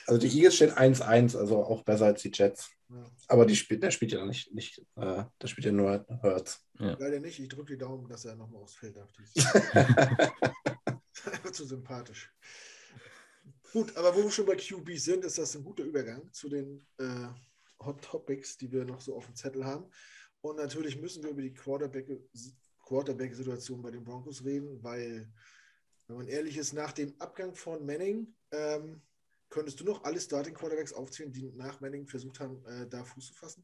also 0.07 0.19
die 0.19 0.27
Eagles 0.35 0.55
stehen 0.55 0.71
1-1, 0.71 1.37
also 1.37 1.63
auch 1.63 1.83
besser 1.83 2.05
als 2.07 2.21
die 2.21 2.31
Jets. 2.33 2.71
Ja. 2.93 3.11
Aber 3.27 3.45
die 3.45 3.55
spielt, 3.55 3.81
der 3.81 3.91
spielt 3.91 4.11
ja 4.11 4.25
nicht, 4.25 4.53
nicht 4.53 4.79
äh, 4.95 5.23
der 5.41 5.47
spielt 5.47 5.65
ja 5.65 5.71
nur 5.71 6.05
Hurts. 6.21 6.65
Leider 6.73 7.19
nicht. 7.19 7.39
Ich 7.39 7.47
drücke 7.47 7.73
die 7.73 7.77
Daumen, 7.77 8.07
dass 8.07 8.25
er 8.25 8.35
nochmal 8.35 8.61
aufs 8.61 8.75
Feld 8.75 8.97
darf. 8.97 9.11
Einfach 11.25 11.51
zu 11.51 11.65
sympathisch. 11.65 12.31
Gut, 13.71 13.95
aber 13.95 14.15
wo 14.15 14.23
wir 14.23 14.31
schon 14.31 14.45
bei 14.45 14.55
QB 14.55 14.91
sind, 14.97 15.25
ist 15.25 15.37
das 15.37 15.55
ein 15.55 15.63
guter 15.63 15.83
Übergang 15.83 16.31
zu 16.31 16.49
den 16.49 16.85
äh, 16.97 17.27
Hot 17.79 18.03
Topics, 18.03 18.57
die 18.57 18.71
wir 18.71 18.85
noch 18.85 19.01
so 19.01 19.15
auf 19.15 19.25
dem 19.25 19.35
Zettel 19.35 19.65
haben. 19.65 19.89
Und 20.41 20.57
natürlich 20.57 20.99
müssen 20.99 21.23
wir 21.23 21.31
über 21.31 21.41
die 21.41 21.53
Quarterback- 21.53 22.21
Quarterback-Situation 22.85 23.81
bei 23.81 23.91
den 23.91 24.03
Broncos 24.03 24.43
reden, 24.43 24.83
weil, 24.83 25.31
wenn 26.07 26.17
man 26.17 26.27
ehrlich 26.27 26.57
ist, 26.57 26.73
nach 26.73 26.91
dem 26.91 27.13
Abgang 27.19 27.55
von 27.55 27.85
Manning 27.85 28.35
ähm, 28.51 29.01
könntest 29.53 29.79
du 29.79 29.85
noch 29.85 30.03
alle 30.03 30.19
Starting 30.19 30.55
Quarterbacks 30.55 30.93
aufzählen, 30.93 31.31
die 31.31 31.51
nach 31.55 31.79
Manning 31.79 32.07
versucht 32.07 32.39
haben, 32.39 32.63
äh, 32.65 32.87
da 32.89 33.03
Fuß 33.03 33.27
zu 33.27 33.33
fassen? 33.35 33.63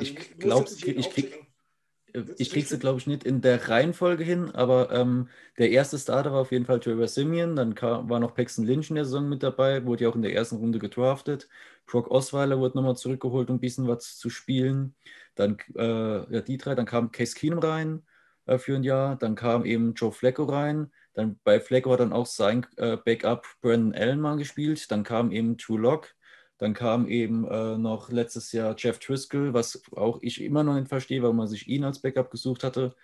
Ich 0.00 0.14
du 0.14 0.20
musst 0.22 0.38
glaub, 0.40 0.60
jetzt 0.60 0.70
nicht 0.76 0.86
jeden 0.86 1.00
ich 1.00 1.10
krieg- 1.10 1.32
Äh, 2.14 2.22
Ich 2.38 2.68
sie, 2.68 2.78
glaube 2.78 2.98
ich, 2.98 3.06
nicht 3.06 3.24
in 3.24 3.40
der 3.42 3.68
Reihenfolge 3.68 4.24
hin, 4.24 4.50
aber 4.52 4.90
ähm, 4.92 5.28
der 5.58 5.70
erste 5.70 5.98
Starter 5.98 6.32
war 6.32 6.40
auf 6.40 6.52
jeden 6.52 6.64
Fall 6.64 6.80
Trevor 6.80 7.08
Simeon. 7.08 7.56
Dann 7.56 7.74
kam, 7.74 8.08
war 8.08 8.20
noch 8.20 8.34
Paxton 8.34 8.64
Lynch 8.64 8.88
in 8.90 8.94
der 8.96 9.04
Saison 9.04 9.28
mit 9.28 9.42
dabei, 9.42 9.84
wurde 9.84 10.04
ja 10.04 10.10
auch 10.10 10.14
in 10.16 10.22
der 10.22 10.32
ersten 10.34 10.56
Runde 10.56 10.78
gedraftet. 10.78 11.48
Brock 11.86 12.10
Osweiler 12.10 12.58
wurde 12.58 12.78
nochmal 12.78 12.96
zurückgeholt, 12.96 13.50
um 13.50 13.56
ein 13.56 13.60
bisschen 13.60 13.88
was 13.88 14.16
zu 14.16 14.30
spielen. 14.30 14.94
Dann 15.34 15.58
äh, 15.74 16.34
ja, 16.34 16.40
die 16.40 16.56
drei, 16.56 16.74
dann 16.74 16.86
kam 16.86 17.10
Case 17.12 17.34
Keenum 17.34 17.58
rein 17.58 18.06
äh, 18.46 18.58
für 18.58 18.76
ein 18.76 18.84
Jahr. 18.84 19.16
Dann 19.16 19.34
kam 19.34 19.64
eben 19.66 19.92
Joe 19.94 20.12
Flacco 20.12 20.44
rein. 20.44 20.90
Dann 21.18 21.40
bei 21.42 21.58
Flacco 21.58 21.90
hat 21.90 21.98
dann 21.98 22.12
auch 22.12 22.26
sein 22.26 22.64
äh, 22.76 22.96
Backup 22.96 23.44
Brandon 23.60 23.92
Allen 23.92 24.20
mal 24.20 24.36
gespielt. 24.36 24.88
Dann 24.92 25.02
kam 25.02 25.32
eben 25.32 25.58
True 25.58 25.80
Lock. 25.80 26.14
Dann 26.58 26.74
kam 26.74 27.08
eben 27.08 27.44
äh, 27.48 27.76
noch 27.76 28.12
letztes 28.12 28.52
Jahr 28.52 28.76
Jeff 28.78 29.00
Driscoll, 29.00 29.52
was 29.52 29.82
auch 29.96 30.20
ich 30.22 30.40
immer 30.40 30.62
noch 30.62 30.74
nicht 30.74 30.86
verstehe, 30.86 31.24
warum 31.24 31.38
man 31.38 31.48
sich 31.48 31.66
ihn 31.66 31.82
als 31.82 32.00
Backup 32.00 32.30
gesucht 32.30 32.62
hatte. 32.62 32.94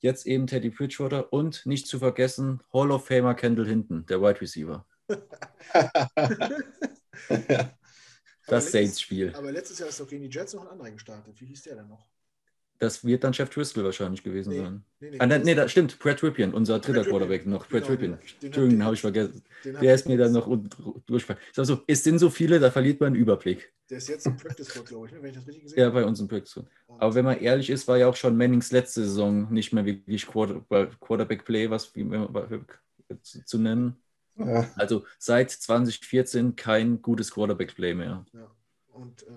Jetzt 0.00 0.26
eben 0.26 0.46
Teddy 0.46 0.68
Bridgewater 0.68 1.32
und 1.32 1.64
nicht 1.64 1.86
zu 1.86 1.98
vergessen 1.98 2.62
Hall 2.74 2.90
of 2.90 3.06
Famer 3.06 3.34
Kendall 3.34 3.66
Hinton, 3.66 4.04
der 4.04 4.20
Wide 4.20 4.42
Receiver. 4.42 4.84
Das 8.48 8.72
Saints-Spiel. 8.72 9.32
Aber 9.34 9.52
letztes 9.52 9.78
Jahr 9.78 9.88
ist 9.88 10.00
doch 10.00 10.08
gegen 10.08 10.24
die 10.24 10.28
Jets 10.28 10.52
noch 10.52 10.62
ein 10.62 10.68
anderer 10.68 10.90
gestartet. 10.90 11.40
Wie 11.40 11.46
hieß 11.46 11.62
der 11.62 11.76
denn 11.76 11.88
noch? 11.88 12.11
Das 12.82 13.04
wird 13.04 13.22
dann 13.22 13.32
Jeff 13.32 13.48
Driscoll 13.48 13.84
wahrscheinlich 13.84 14.24
gewesen 14.24 14.50
Nee, 14.50 14.58
sein. 14.58 14.82
Nee, 14.98 15.10
nee, 15.10 15.16
Ah, 15.20 15.26
nein, 15.26 15.42
nee, 15.42 15.54
das 15.54 15.70
stimmt. 15.70 16.00
Brad 16.00 16.20
Ripien, 16.24 16.52
unser 16.52 16.80
dritter. 16.80 17.04
Quarterback 17.04 17.46
noch. 17.46 17.68
Brad 17.68 17.82
Genau, 17.82 17.92
Ripien. 17.92 18.18
Entschuldigung, 18.42 18.84
habe 18.84 18.94
ich 18.96 19.00
vergessen. 19.00 19.40
Der 19.64 19.94
ist 19.94 20.08
mir 20.08 20.16
dann 20.18 20.32
noch 20.32 20.48
durchgefallen. 21.06 21.40
Ich 21.56 21.64
so, 21.64 21.80
es 21.86 22.02
sind 22.02 22.18
so 22.18 22.28
viele, 22.28 22.58
da 22.58 22.72
verliert 22.72 22.98
man 23.00 23.08
einen 23.08 23.16
Überblick. 23.16 23.72
Der 23.88 23.98
ist 23.98 24.08
jetzt 24.08 24.26
im 24.26 24.36
Practice 24.36 24.66
Squad, 24.66 24.86
glaube 24.86 25.06
ich, 25.06 25.12
ne, 25.12 25.22
wenn 25.22 25.30
ich 25.30 25.36
das 25.36 25.46
richtig 25.46 25.62
gesehen 25.62 25.78
Ja, 25.78 25.86
habe. 25.86 26.00
bei 26.00 26.04
uns 26.04 26.18
im 26.18 26.26
Practice. 26.26 26.56
Und- 26.56 26.66
Aber 26.98 27.14
wenn 27.14 27.24
man 27.24 27.38
ehrlich 27.38 27.70
ist, 27.70 27.86
war 27.86 27.98
ja 27.98 28.08
auch 28.08 28.16
schon 28.16 28.36
Mannings 28.36 28.72
letzte 28.72 29.04
Saison 29.04 29.52
nicht 29.52 29.72
mehr 29.72 29.84
wirklich 29.84 30.26
Quarter 30.26 30.60
Quarterback-Play, 31.00 31.70
was 31.70 31.94
wie 31.94 32.02
man- 32.02 32.28
zu, 33.22 33.44
zu 33.44 33.58
nennen. 33.58 33.94
Ja. 34.36 34.68
Also 34.74 35.04
seit 35.20 35.52
2014 35.52 36.56
kein 36.56 37.00
gutes 37.00 37.30
Quarterback-Play 37.30 37.94
mehr. 37.94 38.24
Ja. 38.32 38.50
Und 38.88 39.22
äh, 39.22 39.30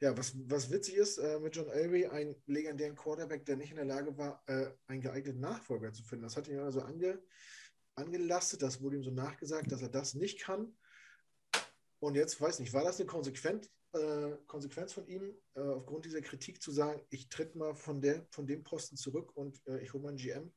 ja, 0.00 0.16
was, 0.16 0.34
was 0.48 0.70
witzig 0.70 0.96
ist, 0.96 1.18
äh, 1.18 1.38
mit 1.40 1.56
John 1.56 1.68
Elway, 1.68 2.06
einen 2.06 2.36
legendären 2.46 2.96
Quarterback, 2.96 3.46
der 3.46 3.56
nicht 3.56 3.70
in 3.70 3.76
der 3.76 3.84
Lage 3.86 4.16
war, 4.18 4.42
äh, 4.46 4.70
einen 4.86 5.00
geeigneten 5.00 5.40
Nachfolger 5.40 5.92
zu 5.92 6.02
finden. 6.04 6.24
Das 6.24 6.36
hat 6.36 6.48
ihn 6.48 6.58
also 6.58 6.82
ange, 6.82 7.22
angelastet, 7.94 8.62
das 8.62 8.80
wurde 8.82 8.96
ihm 8.96 9.02
so 9.04 9.10
nachgesagt, 9.10 9.72
dass 9.72 9.82
er 9.82 9.88
das 9.88 10.14
nicht 10.14 10.40
kann. 10.40 10.76
Und 11.98 12.14
jetzt, 12.14 12.40
weiß 12.40 12.58
nicht, 12.60 12.74
war 12.74 12.84
das 12.84 13.00
eine 13.00 13.06
Konsequenz, 13.06 13.70
äh, 13.92 14.32
Konsequenz 14.46 14.92
von 14.92 15.06
ihm, 15.06 15.34
äh, 15.54 15.60
aufgrund 15.60 16.04
dieser 16.04 16.20
Kritik 16.20 16.60
zu 16.60 16.70
sagen, 16.70 17.00
ich 17.08 17.30
tritt 17.30 17.54
mal 17.54 17.74
von, 17.74 18.02
der, 18.02 18.26
von 18.30 18.46
dem 18.46 18.62
Posten 18.64 18.96
zurück 18.96 19.34
und 19.34 19.66
äh, 19.66 19.80
ich 19.80 19.94
hole 19.94 20.02
mal 20.02 20.10
einen 20.10 20.18
GM, 20.18 20.52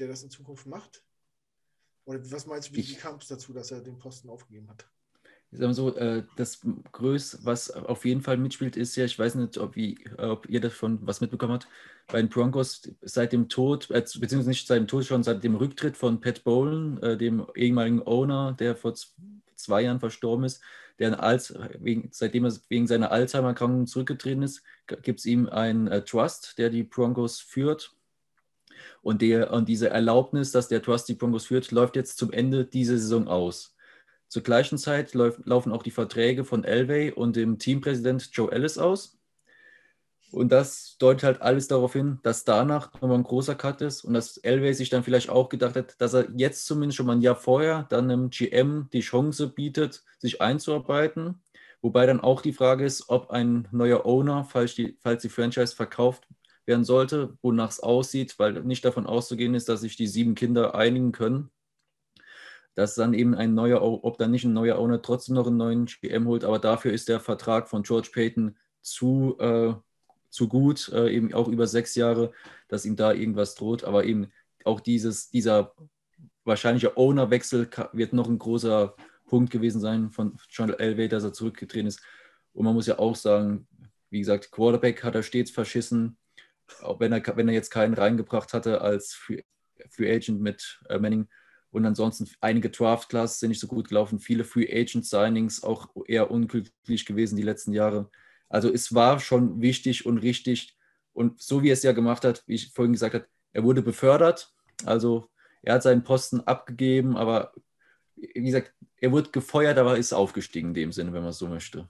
der 0.00 0.08
das 0.08 0.24
in 0.24 0.30
Zukunft 0.30 0.66
macht? 0.66 1.04
Oder 2.06 2.18
was 2.32 2.46
meinst 2.46 2.70
du, 2.70 2.74
wie, 2.74 2.80
Ich- 2.80 2.98
kam 2.98 3.18
es 3.18 3.28
dazu, 3.28 3.52
dass 3.52 3.70
er 3.70 3.82
den 3.82 3.98
Posten 3.98 4.28
aufgegeben 4.28 4.68
hat? 4.68 4.90
Ich 5.52 5.58
sag 5.58 5.66
mal 5.66 5.74
so, 5.74 5.96
äh, 5.96 6.22
das 6.36 6.60
Größte, 6.92 7.40
was 7.42 7.70
auf 7.70 8.04
jeden 8.04 8.22
Fall 8.22 8.36
mitspielt, 8.36 8.76
ist 8.76 8.94
ja, 8.94 9.04
ich 9.04 9.18
weiß 9.18 9.34
nicht, 9.34 9.58
ob, 9.58 9.74
wie, 9.74 9.98
ob 10.16 10.48
ihr 10.48 10.60
davon 10.60 11.00
was 11.02 11.20
mitbekommen 11.20 11.54
habt, 11.54 11.66
bei 12.06 12.20
den 12.20 12.28
Broncos 12.28 12.88
seit 13.02 13.32
dem 13.32 13.48
Tod, 13.48 13.90
äh, 13.90 14.00
beziehungsweise 14.00 14.48
nicht 14.48 14.66
seit 14.66 14.78
dem 14.78 14.86
Tod, 14.86 15.04
schon 15.04 15.22
seit 15.22 15.42
dem 15.42 15.56
Rücktritt 15.56 15.96
von 15.96 16.20
Pat 16.20 16.44
Bowlen, 16.44 17.02
äh, 17.02 17.16
dem 17.16 17.46
ehemaligen 17.56 18.02
Owner, 18.06 18.54
der 18.58 18.76
vor 18.76 18.94
zwei 19.56 19.82
Jahren 19.82 20.00
verstorben 20.00 20.44
ist, 20.44 20.62
der 21.00 21.22
als, 21.22 21.54
wegen, 21.78 22.08
seitdem 22.12 22.44
er 22.44 22.52
wegen 22.68 22.86
seiner 22.86 23.10
Alzheimer-Erkrankung 23.10 23.86
zurückgetreten 23.86 24.42
ist, 24.42 24.62
gibt 25.02 25.20
es 25.20 25.26
ihm 25.26 25.48
einen 25.48 25.88
äh, 25.88 26.02
Trust, 26.02 26.58
der 26.58 26.70
die 26.70 26.84
Broncos 26.84 27.40
führt. 27.40 27.92
Und, 29.02 29.22
der, 29.22 29.52
und 29.52 29.68
diese 29.68 29.90
Erlaubnis, 29.90 30.52
dass 30.52 30.68
der 30.68 30.82
Trust 30.82 31.08
die 31.08 31.14
Broncos 31.14 31.46
führt, 31.46 31.70
läuft 31.70 31.96
jetzt 31.96 32.18
zum 32.18 32.32
Ende 32.32 32.64
dieser 32.64 32.98
Saison 32.98 33.28
aus. 33.28 33.74
Zur 34.30 34.44
gleichen 34.44 34.78
Zeit 34.78 35.12
läuft, 35.14 35.44
laufen 35.44 35.72
auch 35.72 35.82
die 35.82 35.90
Verträge 35.90 36.44
von 36.44 36.62
Elway 36.62 37.10
und 37.10 37.34
dem 37.34 37.58
Teampräsident 37.58 38.30
Joe 38.32 38.52
Ellis 38.52 38.78
aus. 38.78 39.18
Und 40.30 40.52
das 40.52 40.96
deutet 40.98 41.24
halt 41.24 41.42
alles 41.42 41.66
darauf 41.66 41.94
hin, 41.94 42.20
dass 42.22 42.44
danach 42.44 42.92
nochmal 42.94 43.18
ein 43.18 43.24
großer 43.24 43.56
Cut 43.56 43.80
ist 43.80 44.04
und 44.04 44.14
dass 44.14 44.36
Elway 44.36 44.72
sich 44.72 44.88
dann 44.88 45.02
vielleicht 45.02 45.30
auch 45.30 45.48
gedacht 45.48 45.74
hat, 45.74 46.00
dass 46.00 46.14
er 46.14 46.30
jetzt 46.36 46.66
zumindest 46.66 46.96
schon 46.96 47.06
mal 47.06 47.16
ein 47.16 47.22
Jahr 47.22 47.34
vorher 47.34 47.88
dann 47.90 48.08
einem 48.08 48.30
GM 48.30 48.88
die 48.92 49.00
Chance 49.00 49.48
bietet, 49.48 50.04
sich 50.20 50.40
einzuarbeiten. 50.40 51.42
Wobei 51.82 52.06
dann 52.06 52.20
auch 52.20 52.40
die 52.40 52.52
Frage 52.52 52.84
ist, 52.84 53.08
ob 53.08 53.32
ein 53.32 53.66
neuer 53.72 54.06
Owner, 54.06 54.44
falls 54.44 54.76
die, 54.76 54.96
falls 55.00 55.22
die 55.22 55.28
Franchise 55.28 55.74
verkauft 55.74 56.28
werden 56.66 56.84
sollte, 56.84 57.36
wonach 57.42 57.70
es 57.70 57.80
aussieht, 57.80 58.38
weil 58.38 58.62
nicht 58.62 58.84
davon 58.84 59.06
auszugehen 59.06 59.54
ist, 59.56 59.68
dass 59.68 59.80
sich 59.80 59.96
die 59.96 60.06
sieben 60.06 60.36
Kinder 60.36 60.76
einigen 60.76 61.10
können 61.10 61.50
dass 62.74 62.94
dann 62.94 63.14
eben 63.14 63.34
ein 63.34 63.54
neuer, 63.54 63.82
ob 63.82 64.18
dann 64.18 64.30
nicht 64.30 64.44
ein 64.44 64.52
neuer 64.52 64.78
Owner 64.78 65.02
trotzdem 65.02 65.34
noch 65.34 65.46
einen 65.46 65.56
neuen 65.56 65.86
GM 65.86 66.26
holt, 66.26 66.44
aber 66.44 66.58
dafür 66.58 66.92
ist 66.92 67.08
der 67.08 67.20
Vertrag 67.20 67.68
von 67.68 67.82
George 67.82 68.10
Payton 68.12 68.56
zu, 68.80 69.36
äh, 69.38 69.74
zu 70.30 70.48
gut, 70.48 70.88
äh, 70.92 71.10
eben 71.14 71.34
auch 71.34 71.48
über 71.48 71.66
sechs 71.66 71.94
Jahre, 71.94 72.32
dass 72.68 72.84
ihm 72.84 72.96
da 72.96 73.12
irgendwas 73.12 73.54
droht, 73.54 73.84
aber 73.84 74.04
eben 74.04 74.30
auch 74.64 74.80
dieses, 74.80 75.30
dieser 75.30 75.74
wahrscheinliche 76.44 76.96
Ownerwechsel 76.96 77.68
wird 77.92 78.12
noch 78.12 78.28
ein 78.28 78.38
großer 78.38 78.94
Punkt 79.26 79.50
gewesen 79.50 79.80
sein 79.80 80.10
von 80.10 80.36
John 80.48 80.70
Elway, 80.70 81.08
dass 81.08 81.24
er 81.24 81.32
zurückgetreten 81.32 81.86
ist. 81.86 82.02
Und 82.52 82.64
man 82.64 82.74
muss 82.74 82.86
ja 82.86 82.98
auch 82.98 83.14
sagen, 83.14 83.68
wie 84.10 84.18
gesagt, 84.18 84.50
Quarterback 84.50 85.04
hat 85.04 85.14
er 85.14 85.22
stets 85.22 85.50
verschissen, 85.50 86.18
auch 86.82 87.00
wenn 87.00 87.12
er, 87.12 87.36
wenn 87.36 87.48
er 87.48 87.54
jetzt 87.54 87.70
keinen 87.70 87.94
reingebracht 87.94 88.52
hatte 88.52 88.80
als 88.80 89.14
Free, 89.14 89.42
Free 89.90 90.12
Agent 90.12 90.40
mit 90.40 90.80
äh, 90.88 90.98
Manning. 90.98 91.28
Und 91.70 91.86
ansonsten 91.86 92.28
einige 92.40 92.70
Draft-Classes 92.70 93.38
sind 93.38 93.50
nicht 93.50 93.60
so 93.60 93.68
gut 93.68 93.88
gelaufen, 93.88 94.18
viele 94.18 94.44
Free 94.44 94.68
Agent-Signings 94.68 95.62
auch 95.62 95.88
eher 96.06 96.30
unglücklich 96.30 97.06
gewesen 97.06 97.36
die 97.36 97.42
letzten 97.42 97.72
Jahre. 97.72 98.10
Also 98.48 98.72
es 98.72 98.92
war 98.94 99.20
schon 99.20 99.60
wichtig 99.60 100.04
und 100.06 100.18
richtig. 100.18 100.76
Und 101.12 101.40
so 101.40 101.62
wie 101.62 101.70
er 101.70 101.74
es 101.74 101.82
ja 101.82 101.92
gemacht 101.92 102.24
hat, 102.24 102.42
wie 102.46 102.54
ich 102.54 102.72
vorhin 102.72 102.92
gesagt 102.92 103.14
habe, 103.14 103.26
er 103.52 103.62
wurde 103.62 103.82
befördert. 103.82 104.52
Also 104.84 105.28
er 105.62 105.74
hat 105.74 105.82
seinen 105.82 106.02
Posten 106.02 106.40
abgegeben, 106.40 107.16
aber 107.16 107.52
wie 108.16 108.42
gesagt, 108.42 108.74
er 108.96 109.12
wurde 109.12 109.30
gefeuert, 109.30 109.78
aber 109.78 109.96
ist 109.96 110.12
aufgestiegen 110.12 110.68
in 110.68 110.74
dem 110.74 110.92
Sinne, 110.92 111.12
wenn 111.12 111.22
man 111.22 111.30
es 111.30 111.38
so 111.38 111.46
möchte. 111.46 111.88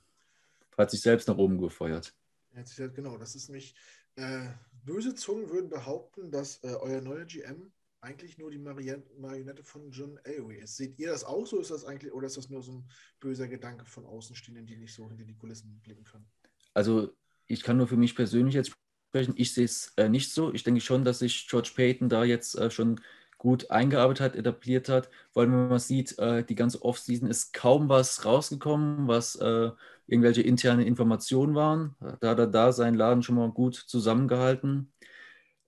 Hat 0.77 0.90
sich 0.90 1.01
selbst 1.01 1.29
nach 1.29 1.37
oben 1.37 1.59
gefeuert. 1.59 2.14
Er 2.53 2.62
gesagt, 2.62 2.95
genau, 2.95 3.19
das 3.19 3.35
ist 3.35 3.51
nicht. 3.51 3.77
Äh, 4.16 4.49
böse 4.85 5.14
Zungen 5.14 5.51
würden 5.51 5.69
behaupten, 5.69 6.31
dass 6.31 6.62
äh, 6.64 6.75
euer 6.81 7.01
neuer 7.01 7.25
GM 7.27 7.71
eigentlich 8.02 8.38
nur 8.38 8.50
die 8.50 8.58
Marionette 8.58 9.62
von 9.62 9.90
John 9.90 10.18
Elway 10.24 10.58
ist. 10.58 10.76
Seht 10.76 10.98
ihr 10.98 11.10
das 11.10 11.24
auch 11.24 11.46
so? 11.46 11.60
Ist 11.60 11.70
das 11.70 11.84
eigentlich, 11.84 12.12
oder 12.12 12.26
ist 12.26 12.36
das 12.36 12.48
nur 12.48 12.62
so 12.62 12.72
ein 12.72 12.88
böser 13.20 13.48
Gedanke 13.48 13.84
von 13.84 14.06
Außenstehenden, 14.06 14.66
die 14.66 14.76
nicht 14.76 14.94
so 14.94 15.08
hinter 15.08 15.24
die 15.24 15.36
Kulissen 15.36 15.80
blicken 15.82 16.04
können? 16.04 16.26
Also 16.72 17.14
ich 17.46 17.62
kann 17.62 17.76
nur 17.76 17.88
für 17.88 17.96
mich 17.96 18.14
persönlich 18.14 18.54
jetzt 18.54 18.72
sprechen. 19.10 19.34
Ich 19.36 19.52
sehe 19.52 19.64
es 19.64 19.92
äh, 19.96 20.08
nicht 20.08 20.32
so. 20.32 20.52
Ich 20.52 20.62
denke 20.62 20.80
schon, 20.80 21.04
dass 21.04 21.18
sich 21.18 21.46
George 21.48 21.72
Payton 21.74 22.08
da 22.08 22.24
jetzt 22.24 22.54
äh, 22.56 22.70
schon 22.70 23.00
gut 23.36 23.70
eingearbeitet 23.70 24.20
hat, 24.20 24.36
etabliert 24.36 24.88
hat. 24.88 25.10
Allem, 25.34 25.52
wenn 25.52 25.68
man 25.68 25.78
sieht, 25.78 26.18
äh, 26.18 26.44
die 26.44 26.54
ganze 26.54 26.82
Offseason 26.82 27.28
ist 27.28 27.52
kaum 27.52 27.88
was 27.88 28.24
rausgekommen, 28.24 29.08
was 29.08 29.36
äh, 29.36 29.70
irgendwelche 30.06 30.42
internen 30.42 30.86
Informationen 30.86 31.54
waren. 31.54 31.96
Da 32.20 32.30
hat 32.30 32.38
er 32.38 32.46
da 32.46 32.72
seinen 32.72 32.96
Laden 32.96 33.22
schon 33.22 33.36
mal 33.36 33.50
gut 33.50 33.74
zusammengehalten. 33.74 34.92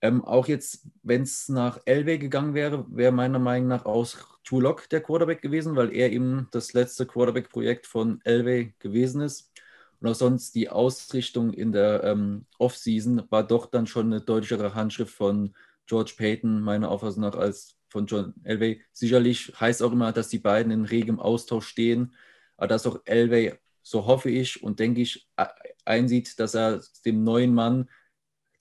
Ähm, 0.03 0.25
auch 0.25 0.49
jetzt, 0.49 0.85
wenn 1.05 1.23
es 1.23 1.49
nach 1.49 1.81
Elway 1.85 2.19
gegangen 2.19 2.55
wäre, 2.55 2.85
wäre 2.91 3.13
meiner 3.13 3.39
Meinung 3.39 3.69
nach 3.69 3.85
aus 3.85 4.19
Tulok 4.45 4.89
der 4.89 5.01
Quarterback 5.01 5.41
gewesen, 5.41 5.77
weil 5.77 5.95
er 5.95 6.11
eben 6.11 6.49
das 6.51 6.73
letzte 6.73 7.07
Quarterback-Projekt 7.07 7.87
von 7.87 8.21
Elway 8.25 8.75
gewesen 8.81 9.23
ist. 9.23 9.53
Und 10.01 10.09
auch 10.09 10.15
sonst 10.17 10.57
die 10.57 10.69
Ausrichtung 10.69 11.53
in 11.53 11.71
der 11.71 12.03
ähm, 12.03 12.47
Offseason 12.59 13.23
war 13.31 13.47
doch 13.47 13.67
dann 13.67 13.87
schon 13.87 14.07
eine 14.07 14.21
deutlichere 14.21 14.75
Handschrift 14.75 15.15
von 15.15 15.55
George 15.87 16.15
Payton, 16.17 16.61
meiner 16.61 16.91
Auffassung 16.91 17.23
nach, 17.23 17.37
als 17.37 17.77
von 17.89 18.07
John 18.07 18.35
Elway. 18.43 18.81
Sicherlich 18.93 19.53
heißt 19.61 19.83
auch 19.85 19.93
immer, 19.93 20.11
dass 20.11 20.29
die 20.29 20.41
beiden 20.41 20.73
in 20.73 20.85
regem 20.85 21.21
Austausch 21.21 21.69
stehen, 21.69 22.15
aber 22.57 22.67
dass 22.67 22.87
auch 22.87 23.01
Elway, 23.05 23.55
so 23.83 24.07
hoffe 24.07 24.31
ich 24.31 24.63
und 24.65 24.81
denke 24.81 25.03
ich, 25.03 25.29
einsieht, 25.85 26.41
dass 26.41 26.55
er 26.55 26.81
dem 27.05 27.23
neuen 27.23 27.55
Mann 27.55 27.89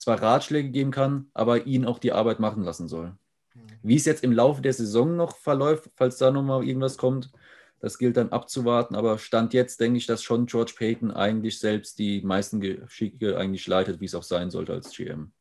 zwar 0.02 0.20
Ratschläge 0.20 0.70
geben 0.70 0.90
kann, 0.90 1.30
aber 1.32 1.66
ihn 1.66 1.84
auch 1.84 1.98
die 1.98 2.12
Arbeit 2.12 2.40
machen 2.40 2.64
lassen 2.64 2.88
soll. 2.88 3.16
Mhm. 3.54 3.60
Wie 3.82 3.96
es 3.96 4.04
jetzt 4.04 4.24
im 4.24 4.32
Laufe 4.32 4.60
der 4.60 4.72
Saison 4.72 5.16
noch 5.16 5.36
verläuft, 5.36 5.90
falls 5.94 6.18
da 6.18 6.30
nochmal 6.30 6.66
irgendwas 6.66 6.98
kommt, 6.98 7.30
das 7.78 7.98
gilt 7.98 8.16
dann 8.16 8.30
abzuwarten. 8.30 8.96
Aber 8.96 9.18
Stand 9.18 9.54
jetzt 9.54 9.80
denke 9.80 9.98
ich, 9.98 10.06
dass 10.06 10.22
schon 10.22 10.46
George 10.46 10.74
Payton 10.76 11.12
eigentlich 11.12 11.60
selbst 11.60 11.98
die 11.98 12.20
meisten 12.22 12.60
Geschicke 12.60 13.36
eigentlich 13.36 13.66
leitet, 13.66 14.00
wie 14.00 14.06
es 14.06 14.14
auch 14.14 14.22
sein 14.24 14.50
sollte 14.50 14.72
als 14.72 14.90
GM. 14.90 15.32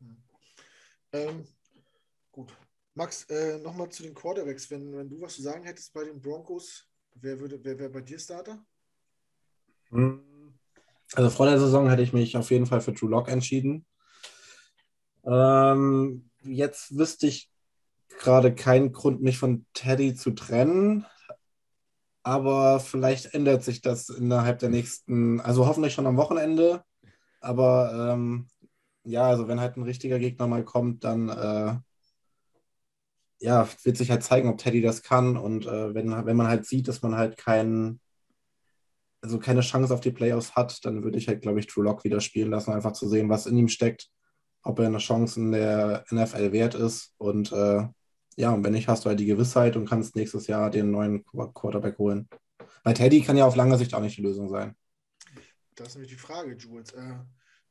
Mhm. 0.00 0.16
Ähm, 1.12 1.44
gut. 2.32 2.52
Max, 2.94 3.22
äh, 3.30 3.58
nochmal 3.58 3.88
zu 3.90 4.02
den 4.02 4.14
Quarterbacks. 4.14 4.68
Wenn, 4.68 4.96
wenn 4.96 5.08
du 5.08 5.20
was 5.20 5.36
zu 5.36 5.42
sagen 5.42 5.62
hättest 5.62 5.92
bei 5.92 6.02
den 6.02 6.20
Broncos, 6.20 6.88
wer 7.14 7.38
würde, 7.38 7.60
wer 7.62 7.78
wäre 7.78 7.90
bei 7.90 8.00
dir 8.00 8.18
Starter? 8.18 8.64
Hm. 9.90 10.24
Also 11.14 11.30
vor 11.30 11.46
der 11.46 11.60
Saison 11.60 11.88
hätte 11.88 12.02
ich 12.02 12.12
mich 12.12 12.36
auf 12.36 12.50
jeden 12.50 12.66
Fall 12.66 12.80
für 12.80 12.92
Drew 12.92 13.06
Lock 13.06 13.28
entschieden. 13.28 13.86
Ähm, 15.24 16.30
jetzt 16.42 16.96
wüsste 16.96 17.26
ich 17.26 17.50
gerade 18.18 18.54
keinen 18.54 18.92
Grund, 18.92 19.22
mich 19.22 19.38
von 19.38 19.66
Teddy 19.74 20.14
zu 20.14 20.32
trennen. 20.32 21.06
Aber 22.22 22.80
vielleicht 22.80 23.34
ändert 23.34 23.62
sich 23.64 23.80
das 23.80 24.08
innerhalb 24.10 24.58
der 24.58 24.68
nächsten, 24.68 25.40
also 25.40 25.66
hoffentlich 25.66 25.94
schon 25.94 26.06
am 26.06 26.16
Wochenende. 26.16 26.82
Aber 27.40 28.12
ähm, 28.12 28.48
ja, 29.04 29.28
also 29.28 29.48
wenn 29.48 29.60
halt 29.60 29.76
ein 29.76 29.84
richtiger 29.84 30.18
Gegner 30.18 30.46
mal 30.46 30.64
kommt, 30.64 31.04
dann 31.04 31.28
äh, 31.28 31.76
ja, 33.40 33.68
wird 33.84 33.96
sich 33.96 34.10
halt 34.10 34.24
zeigen, 34.24 34.48
ob 34.48 34.58
Teddy 34.58 34.82
das 34.82 35.02
kann. 35.02 35.36
Und 35.36 35.66
äh, 35.66 35.94
wenn, 35.94 36.10
wenn 36.26 36.36
man 36.36 36.48
halt 36.48 36.66
sieht, 36.66 36.88
dass 36.88 37.02
man 37.02 37.14
halt 37.16 37.36
keinen, 37.36 38.00
also 39.22 39.38
keine 39.38 39.60
Chance 39.60 39.94
auf 39.94 40.00
die 40.00 40.10
Playoffs 40.10 40.54
hat, 40.56 40.84
dann 40.84 41.04
würde 41.04 41.18
ich 41.18 41.28
halt, 41.28 41.42
glaube 41.42 41.60
ich, 41.60 41.66
True 41.66 41.84
Lock 41.84 42.04
wieder 42.04 42.20
spielen 42.20 42.50
lassen, 42.50 42.72
einfach 42.72 42.92
zu 42.92 43.08
sehen, 43.08 43.28
was 43.28 43.46
in 43.46 43.56
ihm 43.56 43.68
steckt 43.68 44.10
ob 44.68 44.78
er 44.80 44.86
eine 44.86 44.98
Chance 44.98 45.40
in 45.40 45.52
der 45.52 46.04
NFL 46.10 46.52
wert 46.52 46.74
ist. 46.74 47.14
Und 47.16 47.50
äh, 47.52 47.88
ja, 48.36 48.52
und 48.52 48.62
wenn 48.62 48.74
nicht, 48.74 48.86
hast 48.86 49.04
du 49.04 49.08
halt 49.08 49.18
die 49.18 49.26
Gewissheit 49.26 49.76
und 49.76 49.88
kannst 49.88 50.14
nächstes 50.14 50.46
Jahr 50.46 50.70
den 50.70 50.90
neuen 50.90 51.24
Quarterback 51.24 51.96
holen. 51.96 52.28
Weil 52.84 52.94
Teddy 52.94 53.22
kann 53.22 53.38
ja 53.38 53.46
auf 53.46 53.56
lange 53.56 53.78
Sicht 53.78 53.94
auch 53.94 54.00
nicht 54.00 54.18
die 54.18 54.22
Lösung 54.22 54.50
sein. 54.50 54.76
Das 55.74 55.88
ist 55.88 55.94
nämlich 55.94 56.12
die 56.12 56.18
Frage, 56.18 56.54
Jules. 56.54 56.92
Äh, 56.92 57.18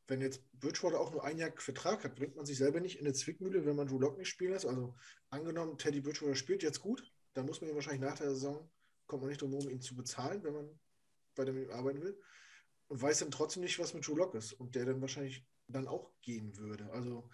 wenn 0.08 0.22
jetzt 0.22 0.42
Bridgewater 0.60 1.00
auch 1.00 1.12
nur 1.12 1.24
ein 1.24 1.38
Jahr 1.38 1.52
Vertrag 1.58 2.04
hat, 2.04 2.16
bringt 2.16 2.36
man 2.36 2.48
sich 2.48 2.58
selber 2.58 2.80
nicht 2.80 2.98
in 2.98 3.06
eine 3.06 3.14
Zwickmühle, 3.14 3.66
wenn 3.66 3.76
man 3.76 3.88
Drew 3.88 4.00
Lock 4.00 4.18
nicht 4.18 4.30
spielen 4.30 4.54
lässt? 4.54 4.66
Also 4.66 4.96
angenommen, 5.30 5.78
Teddy 5.78 6.02
Bridgewater 6.02 6.36
spielt 6.36 6.64
jetzt 6.64 6.82
gut, 6.82 7.04
dann 7.34 7.46
muss 7.46 7.62
man 7.62 7.70
ihn 7.70 7.76
wahrscheinlich 7.76 8.02
nach 8.02 8.18
der 8.18 8.32
Saison, 8.32 8.68
kommt 9.06 9.22
man 9.22 9.30
nicht 9.30 9.42
drum 9.42 9.52
herum, 9.52 9.70
ihn 9.70 9.82
zu 9.82 9.96
bezahlen, 9.96 10.44
wenn 10.44 10.54
man 10.54 10.80
bei 11.36 11.46
dem 11.46 11.70
arbeiten 11.70 12.02
will. 12.02 12.20
Und 12.88 13.02
weiß 13.02 13.20
dann 13.20 13.32
trotzdem 13.32 13.62
nicht, 13.62 13.78
was 13.78 13.94
mit 13.94 14.08
Drew 14.08 14.16
Lock 14.16 14.34
ist. 14.34 14.54
Und 14.54 14.74
der 14.74 14.86
dann 14.86 15.02
wahrscheinlich 15.02 15.46
dann 15.67 15.88
auch 15.88 16.12
gehen 16.21 16.58
würde. 16.58 16.89
Also 16.91 17.30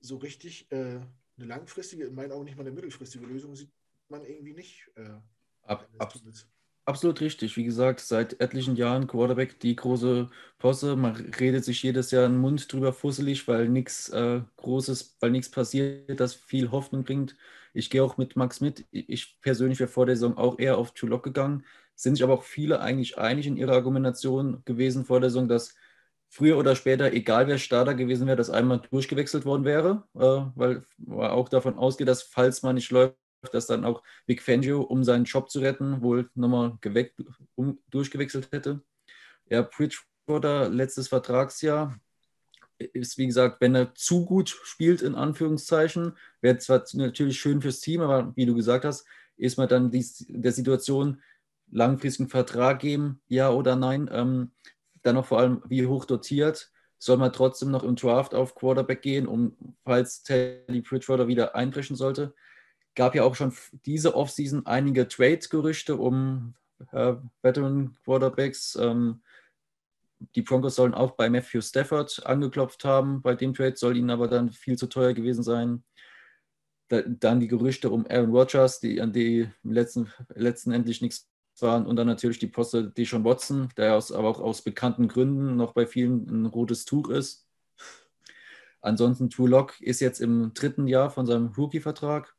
so 0.00 0.16
richtig 0.16 0.70
äh, 0.70 1.00
eine 1.36 1.46
langfristige, 1.46 2.04
in 2.04 2.14
meinen 2.14 2.32
Augen 2.32 2.44
nicht 2.44 2.56
mal 2.56 2.62
eine 2.62 2.72
mittelfristige 2.72 3.26
Lösung 3.26 3.56
sieht 3.56 3.70
man 4.08 4.24
irgendwie 4.24 4.54
nicht. 4.54 4.90
Äh, 4.96 5.18
ab, 5.62 5.88
ab, 5.98 6.14
absolut 6.84 7.20
richtig. 7.20 7.56
Wie 7.56 7.64
gesagt, 7.64 8.00
seit 8.00 8.40
etlichen 8.40 8.76
Jahren 8.76 9.06
Quarterback 9.06 9.58
die 9.60 9.74
große 9.74 10.30
Posse. 10.58 10.96
Man 10.96 11.16
redet 11.16 11.64
sich 11.64 11.82
jedes 11.82 12.10
Jahr 12.10 12.28
den 12.28 12.38
Mund 12.38 12.70
drüber 12.72 12.92
fusselig, 12.92 13.48
weil 13.48 13.68
nichts 13.68 14.08
äh, 14.10 14.42
Großes, 14.56 15.16
weil 15.20 15.30
nichts 15.30 15.50
passiert, 15.50 16.20
das 16.20 16.34
viel 16.34 16.70
Hoffnung 16.70 17.04
bringt. 17.04 17.36
Ich 17.72 17.90
gehe 17.90 18.04
auch 18.04 18.16
mit 18.18 18.36
Max 18.36 18.60
mit. 18.60 18.86
Ich 18.92 19.40
persönlich 19.40 19.80
wäre 19.80 19.88
vor 19.88 20.06
der 20.06 20.16
Saison 20.16 20.36
auch 20.36 20.58
eher 20.58 20.78
auf 20.78 20.94
Chulok 20.94 21.24
gegangen. 21.24 21.64
Sind 21.96 22.16
sich 22.16 22.24
aber 22.24 22.34
auch 22.34 22.42
viele 22.42 22.80
eigentlich 22.80 23.18
einig 23.18 23.46
in 23.46 23.56
ihrer 23.56 23.72
Argumentation 23.72 24.62
gewesen 24.64 25.04
vor 25.04 25.20
der 25.20 25.30
Saison, 25.30 25.48
dass 25.48 25.74
früher 26.34 26.58
oder 26.58 26.74
später, 26.74 27.12
egal 27.12 27.46
wer 27.46 27.58
Starter 27.58 27.94
gewesen 27.94 28.26
wäre, 28.26 28.36
dass 28.36 28.50
einmal 28.50 28.82
durchgewechselt 28.90 29.44
worden 29.44 29.64
wäre, 29.64 30.02
äh, 30.14 30.50
weil 30.56 30.82
man 30.98 31.30
auch 31.30 31.48
davon 31.48 31.78
ausgeht, 31.78 32.08
dass 32.08 32.24
falls 32.24 32.62
man 32.62 32.74
nicht 32.74 32.90
läuft, 32.90 33.16
dass 33.52 33.66
dann 33.66 33.84
auch 33.84 34.02
Vic 34.26 34.42
Fangio, 34.42 34.82
um 34.82 35.04
seinen 35.04 35.26
Job 35.26 35.48
zu 35.48 35.60
retten, 35.60 36.02
wohl 36.02 36.28
nochmal 36.34 36.76
um, 37.54 37.78
durchgewechselt 37.88 38.48
hätte. 38.50 38.82
Ja, 39.48 39.62
Bridgewater, 39.62 40.68
letztes 40.70 41.06
Vertragsjahr, 41.06 41.96
ist 42.78 43.16
wie 43.16 43.26
gesagt, 43.26 43.60
wenn 43.60 43.76
er 43.76 43.94
zu 43.94 44.24
gut 44.24 44.48
spielt, 44.48 45.02
in 45.02 45.14
Anführungszeichen, 45.14 46.16
wäre 46.40 46.58
zwar 46.58 46.82
natürlich 46.94 47.38
schön 47.38 47.62
fürs 47.62 47.78
Team, 47.78 48.00
aber 48.00 48.32
wie 48.34 48.46
du 48.46 48.56
gesagt 48.56 48.84
hast, 48.84 49.06
ist 49.36 49.56
man 49.56 49.68
dann 49.68 49.92
die, 49.92 50.04
der 50.28 50.50
Situation, 50.50 51.22
langfristigen 51.70 52.28
Vertrag 52.28 52.80
geben, 52.80 53.20
ja 53.28 53.50
oder 53.50 53.76
nein. 53.76 54.10
Ähm, 54.12 54.50
dann 55.04 55.14
noch 55.14 55.26
vor 55.26 55.38
allem, 55.38 55.62
wie 55.68 55.86
hoch 55.86 56.04
dotiert. 56.04 56.72
Soll 56.98 57.18
man 57.18 57.32
trotzdem 57.32 57.70
noch 57.70 57.84
im 57.84 57.96
Draft 57.96 58.34
auf 58.34 58.54
Quarterback 58.54 59.02
gehen, 59.02 59.26
um, 59.26 59.56
falls 59.84 60.22
Teddy 60.22 60.80
Bridgewater 60.80 61.28
wieder 61.28 61.54
einbrechen 61.54 61.96
sollte? 61.96 62.34
Gab 62.94 63.14
ja 63.14 63.24
auch 63.24 63.34
schon 63.34 63.52
diese 63.84 64.14
Offseason 64.14 64.66
einige 64.66 65.06
Trade-Gerüchte 65.06 65.96
um 65.96 66.54
äh, 66.92 67.14
Veteran 67.42 67.96
Quarterbacks. 68.04 68.76
Ähm, 68.80 69.22
die 70.34 70.42
Broncos 70.42 70.76
sollen 70.76 70.94
auch 70.94 71.12
bei 71.12 71.28
Matthew 71.28 71.60
Stafford 71.60 72.24
angeklopft 72.24 72.84
haben. 72.84 73.20
Bei 73.20 73.34
dem 73.34 73.52
Trade 73.52 73.76
soll 73.76 73.96
ihnen 73.96 74.10
aber 74.10 74.28
dann 74.28 74.50
viel 74.50 74.78
zu 74.78 74.86
teuer 74.86 75.12
gewesen 75.12 75.42
sein. 75.42 75.84
Da, 76.88 77.02
dann 77.02 77.40
die 77.40 77.48
Gerüchte 77.48 77.90
um 77.90 78.06
Aaron 78.08 78.30
Rodgers, 78.30 78.80
die 78.80 79.02
an 79.02 79.12
die 79.12 79.50
letzten, 79.62 80.10
letzten 80.34 80.72
endlich 80.72 81.02
nichts 81.02 81.28
waren. 81.62 81.86
Und 81.86 81.96
dann 81.96 82.06
natürlich 82.06 82.38
die 82.38 82.46
Poste 82.46 82.90
Deshaun 82.90 83.24
Watson, 83.24 83.68
der 83.76 83.96
aus, 83.96 84.12
aber 84.12 84.28
auch 84.28 84.40
aus 84.40 84.62
bekannten 84.62 85.08
Gründen 85.08 85.56
noch 85.56 85.72
bei 85.72 85.86
vielen 85.86 86.28
ein 86.28 86.46
rotes 86.46 86.84
Tuch 86.84 87.08
ist. 87.10 87.46
Ansonsten 88.80 89.30
True 89.30 89.48
Lock 89.48 89.80
ist 89.80 90.00
jetzt 90.00 90.20
im 90.20 90.52
dritten 90.52 90.86
Jahr 90.86 91.10
von 91.10 91.26
seinem 91.26 91.46
Rookie-Vertrag. 91.56 92.34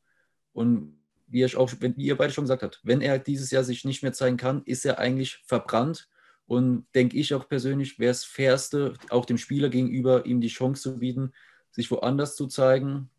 Und 0.52 0.96
wie, 1.26 1.42
ich 1.42 1.56
auch, 1.56 1.72
wie 1.80 2.04
ihr 2.04 2.16
beide 2.16 2.32
schon 2.32 2.44
gesagt 2.44 2.62
habt, 2.62 2.80
wenn 2.84 3.00
er 3.00 3.18
dieses 3.18 3.50
Jahr 3.50 3.64
sich 3.64 3.84
nicht 3.84 4.02
mehr 4.02 4.12
zeigen 4.12 4.36
kann, 4.36 4.62
ist 4.64 4.86
er 4.86 4.98
eigentlich 4.98 5.42
verbrannt. 5.44 6.08
Und 6.46 6.86
denke 6.94 7.16
ich 7.16 7.34
auch 7.34 7.48
persönlich, 7.48 7.98
wäre 7.98 8.12
es 8.12 8.24
fairste, 8.24 8.94
auch 9.10 9.24
dem 9.24 9.38
Spieler 9.38 9.68
gegenüber 9.68 10.24
ihm 10.26 10.40
die 10.40 10.46
Chance 10.46 10.82
zu 10.82 10.98
bieten, 10.98 11.32
sich 11.72 11.90
woanders 11.90 12.36
zu 12.36 12.46
zeigen, 12.46 13.10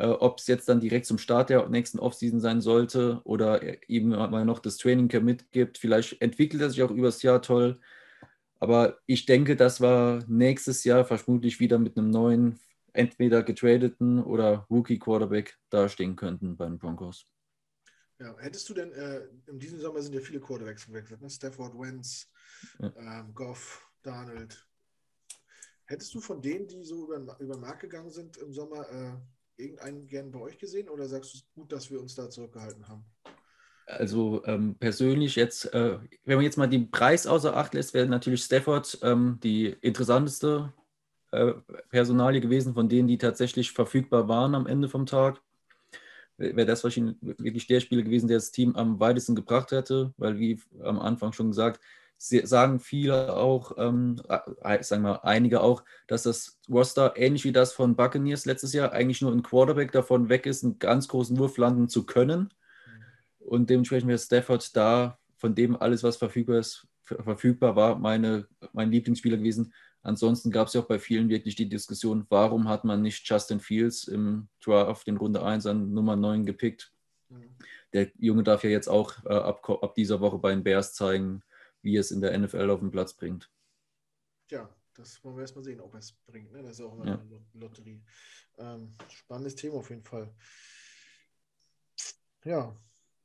äh, 0.00 0.06
Ob 0.06 0.38
es 0.38 0.46
jetzt 0.46 0.68
dann 0.68 0.80
direkt 0.80 1.06
zum 1.06 1.18
Start 1.18 1.50
der 1.50 1.68
nächsten 1.68 1.98
Offseason 1.98 2.40
sein 2.40 2.60
sollte 2.60 3.20
oder 3.24 3.60
eben 3.88 4.08
mal 4.08 4.44
noch 4.44 4.58
das 4.58 4.78
Training 4.78 5.08
Camp 5.08 5.26
mitgibt. 5.26 5.78
Vielleicht 5.78 6.20
entwickelt 6.22 6.62
er 6.62 6.70
sich 6.70 6.82
auch 6.82 6.90
übers 6.90 7.22
Jahr 7.22 7.42
toll. 7.42 7.78
Aber 8.58 8.98
ich 9.06 9.26
denke, 9.26 9.56
dass 9.56 9.80
wir 9.80 10.24
nächstes 10.26 10.84
Jahr 10.84 11.04
vermutlich 11.04 11.60
wieder 11.60 11.78
mit 11.78 11.96
einem 11.96 12.10
neuen, 12.10 12.58
entweder 12.92 13.42
getradeten 13.42 14.22
oder 14.22 14.66
Rookie-Quarterback 14.70 15.58
dastehen 15.70 16.16
könnten 16.16 16.56
bei 16.56 16.66
den 16.66 16.78
Broncos. 16.78 17.26
Ja, 18.18 18.36
hättest 18.38 18.68
du 18.68 18.74
denn, 18.74 18.92
äh, 18.92 19.22
in 19.46 19.58
diesem 19.58 19.80
Sommer 19.80 20.02
sind 20.02 20.14
ja 20.14 20.20
viele 20.20 20.40
Quarterbacks 20.40 20.86
gewechselt, 20.86 21.22
ne? 21.22 21.30
Stafford, 21.30 21.78
Wentz, 21.78 22.30
ja. 22.78 22.92
ähm, 22.96 23.32
Goff, 23.34 23.86
Donald. 24.02 24.66
Hättest 25.86 26.14
du 26.14 26.20
von 26.20 26.42
denen, 26.42 26.68
die 26.68 26.84
so 26.84 27.04
über, 27.04 27.38
über 27.40 27.54
den 27.54 27.60
Markt 27.60 27.80
gegangen 27.80 28.10
sind 28.10 28.36
im 28.36 28.52
Sommer, 28.52 28.88
äh, 28.90 29.16
irgendeinen 29.60 30.06
gern 30.06 30.30
bei 30.30 30.40
euch 30.40 30.58
gesehen 30.58 30.88
oder 30.88 31.06
sagst 31.06 31.34
du 31.34 31.38
es 31.38 31.44
gut, 31.54 31.72
dass 31.72 31.90
wir 31.90 32.00
uns 32.00 32.14
da 32.14 32.30
zurückgehalten 32.30 32.88
haben? 32.88 33.04
Also 33.86 34.42
ähm, 34.46 34.76
persönlich 34.78 35.36
jetzt, 35.36 35.72
äh, 35.74 35.98
wenn 36.24 36.36
man 36.36 36.44
jetzt 36.44 36.56
mal 36.56 36.68
den 36.68 36.90
Preis 36.90 37.26
außer 37.26 37.56
Acht 37.56 37.74
lässt, 37.74 37.92
wäre 37.92 38.06
natürlich 38.06 38.42
Stafford 38.42 38.98
ähm, 39.02 39.38
die 39.42 39.66
interessanteste 39.80 40.72
äh, 41.32 41.54
Personalie 41.90 42.40
gewesen 42.40 42.74
von 42.74 42.88
denen, 42.88 43.08
die 43.08 43.18
tatsächlich 43.18 43.72
verfügbar 43.72 44.28
waren 44.28 44.54
am 44.54 44.66
Ende 44.66 44.88
vom 44.88 45.06
Tag. 45.06 45.40
Wäre 46.36 46.66
das 46.66 46.84
wahrscheinlich 46.84 47.16
wirklich 47.20 47.66
der 47.66 47.80
Spieler 47.80 48.02
gewesen, 48.02 48.28
der 48.28 48.38
das 48.38 48.50
Team 48.50 48.74
am 48.74 48.98
weitesten 48.98 49.34
gebracht 49.34 49.72
hätte, 49.72 50.14
weil 50.16 50.38
wie 50.38 50.60
am 50.82 50.98
Anfang 50.98 51.32
schon 51.32 51.48
gesagt, 51.48 51.80
sagen 52.20 52.80
viele 52.80 53.34
auch, 53.36 53.78
ähm, 53.78 54.20
sagen 54.80 55.02
wir 55.02 55.24
einige 55.24 55.62
auch, 55.62 55.82
dass 56.06 56.24
das 56.24 56.60
Roster 56.68 57.14
ähnlich 57.16 57.44
wie 57.44 57.52
das 57.52 57.72
von 57.72 57.96
Buccaneers 57.96 58.44
letztes 58.44 58.74
Jahr 58.74 58.92
eigentlich 58.92 59.22
nur 59.22 59.32
ein 59.32 59.42
Quarterback 59.42 59.90
davon 59.92 60.28
weg 60.28 60.44
ist, 60.44 60.62
einen 60.62 60.78
ganz 60.78 61.08
großen 61.08 61.38
Wurf 61.38 61.56
landen 61.56 61.88
zu 61.88 62.04
können. 62.04 62.52
Und 63.38 63.70
dementsprechend 63.70 64.08
wäre 64.08 64.18
Stafford 64.18 64.76
da, 64.76 65.18
von 65.36 65.54
dem 65.54 65.80
alles, 65.80 66.02
was 66.02 66.18
verfügbar 66.18 66.58
ist, 66.58 66.86
verfügbar, 67.02 67.74
war 67.74 67.98
meine, 67.98 68.46
mein 68.72 68.90
Lieblingsspieler 68.90 69.38
gewesen. 69.38 69.72
Ansonsten 70.02 70.50
gab 70.50 70.68
es 70.68 70.74
ja 70.74 70.82
auch 70.82 70.86
bei 70.86 70.98
vielen 70.98 71.30
wirklich 71.30 71.56
die 71.56 71.68
Diskussion, 71.68 72.26
warum 72.28 72.68
hat 72.68 72.84
man 72.84 73.00
nicht 73.00 73.26
Justin 73.28 73.60
Fields 73.60 74.04
im 74.04 74.48
Draft 74.62 75.08
in 75.08 75.16
Runde 75.16 75.42
1 75.42 75.66
an 75.66 75.92
Nummer 75.92 76.16
9 76.16 76.44
gepickt? 76.44 76.92
Mhm. 77.30 77.48
Der 77.94 78.10
Junge 78.18 78.42
darf 78.42 78.62
ja 78.62 78.70
jetzt 78.70 78.88
auch 78.88 79.24
äh, 79.24 79.32
ab, 79.32 79.68
ab 79.68 79.94
dieser 79.94 80.20
Woche 80.20 80.38
bei 80.38 80.50
den 80.50 80.62
Bears 80.62 80.94
zeigen, 80.94 81.42
wie 81.82 81.96
es 81.96 82.10
in 82.10 82.20
der 82.20 82.36
NFL 82.38 82.70
auf 82.70 82.80
den 82.80 82.90
Platz 82.90 83.14
bringt. 83.14 83.50
Ja, 84.50 84.68
das 84.94 85.22
wollen 85.24 85.36
wir 85.36 85.42
erstmal 85.42 85.64
sehen, 85.64 85.80
ob 85.80 85.94
er 85.94 86.00
es 86.00 86.12
bringt. 86.26 86.52
Ne? 86.52 86.62
Das 86.62 86.72
ist 86.72 86.80
auch 86.80 86.94
immer 86.94 87.06
ja. 87.06 87.18
eine 87.18 87.44
Lotterie. 87.54 88.02
Ähm, 88.58 88.94
spannendes 89.08 89.54
Thema 89.54 89.76
auf 89.76 89.90
jeden 89.90 90.04
Fall. 90.04 90.34
Ja, 92.44 92.76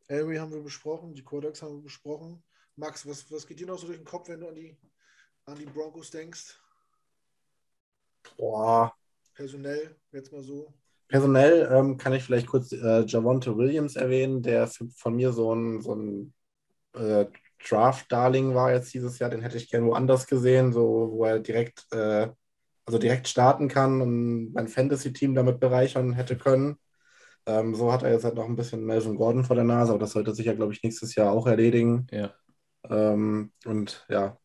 Elway 0.08 0.38
haben 0.38 0.52
wir 0.52 0.62
besprochen, 0.62 1.16
die 1.16 1.24
Codex 1.24 1.62
haben 1.62 1.78
wir 1.78 1.84
besprochen. 1.84 2.44
Max, 2.76 3.08
was, 3.08 3.32
was 3.32 3.48
geht 3.48 3.60
dir 3.60 3.68
noch 3.68 3.80
so 3.80 3.88
durch 3.88 4.00
den 4.00 4.06
Kopf, 4.06 4.30
wenn 4.30 4.42
du 4.42 4.48
an 4.48 4.56
die, 4.56 4.78
an 5.46 5.58
die 5.58 5.66
Broncos 5.66 6.12
denkst? 6.12 6.60
Boah. 8.38 8.94
Personell, 9.34 9.96
jetzt 10.12 10.32
mal 10.32 10.44
so. 10.44 10.74
Personell 11.08 11.70
ähm, 11.72 11.98
kann 11.98 12.14
ich 12.14 12.24
vielleicht 12.24 12.48
kurz 12.48 12.72
äh, 12.72 13.06
Javonte 13.06 13.56
Williams 13.58 13.96
erwähnen, 13.96 14.42
der 14.42 14.68
von 14.68 15.16
mir 15.16 15.32
so 15.32 15.54
ein, 15.54 15.82
so 15.82 15.96
ein 15.96 16.34
äh, 16.94 17.26
Draft-Darling 17.70 18.54
war 18.56 18.72
jetzt 18.72 18.94
dieses 18.94 19.20
Jahr. 19.20 19.30
Den 19.30 19.42
hätte 19.42 19.58
ich 19.58 19.70
gerne 19.70 19.88
woanders 19.88 20.28
gesehen, 20.28 20.74
so 20.74 21.10
wo 21.12 21.26
er 21.26 21.40
direkt, 21.40 21.86
äh, 21.92 22.28
also 22.86 23.00
direkt 23.00 23.28
starten 23.28 23.68
kann 23.68 24.02
und 24.02 24.54
mein 24.54 24.68
Fantasy-Team 24.68 25.36
damit 25.36 25.60
bereichern 25.60 26.14
hätte 26.14 26.38
können. 26.38 26.78
Ähm, 27.48 27.76
so 27.76 27.92
hat 27.92 28.04
er 28.04 28.12
jetzt 28.12 28.24
halt 28.24 28.36
noch 28.36 28.46
ein 28.46 28.56
bisschen 28.56 28.86
Melvin 28.86 29.16
Gordon 29.16 29.44
vor 29.44 29.56
der 29.56 29.66
Nase, 29.66 29.92
aber 29.92 30.00
das 30.00 30.12
sollte 30.12 30.34
sich 30.34 30.46
ja, 30.46 30.54
glaube 30.54 30.74
ich, 30.74 30.82
nächstes 30.84 31.16
Jahr 31.16 31.32
auch 31.32 31.48
erledigen. 31.48 32.08
Ja. 32.12 32.34
Ähm, 32.90 33.52
und 33.66 34.06
ja, 34.10 34.38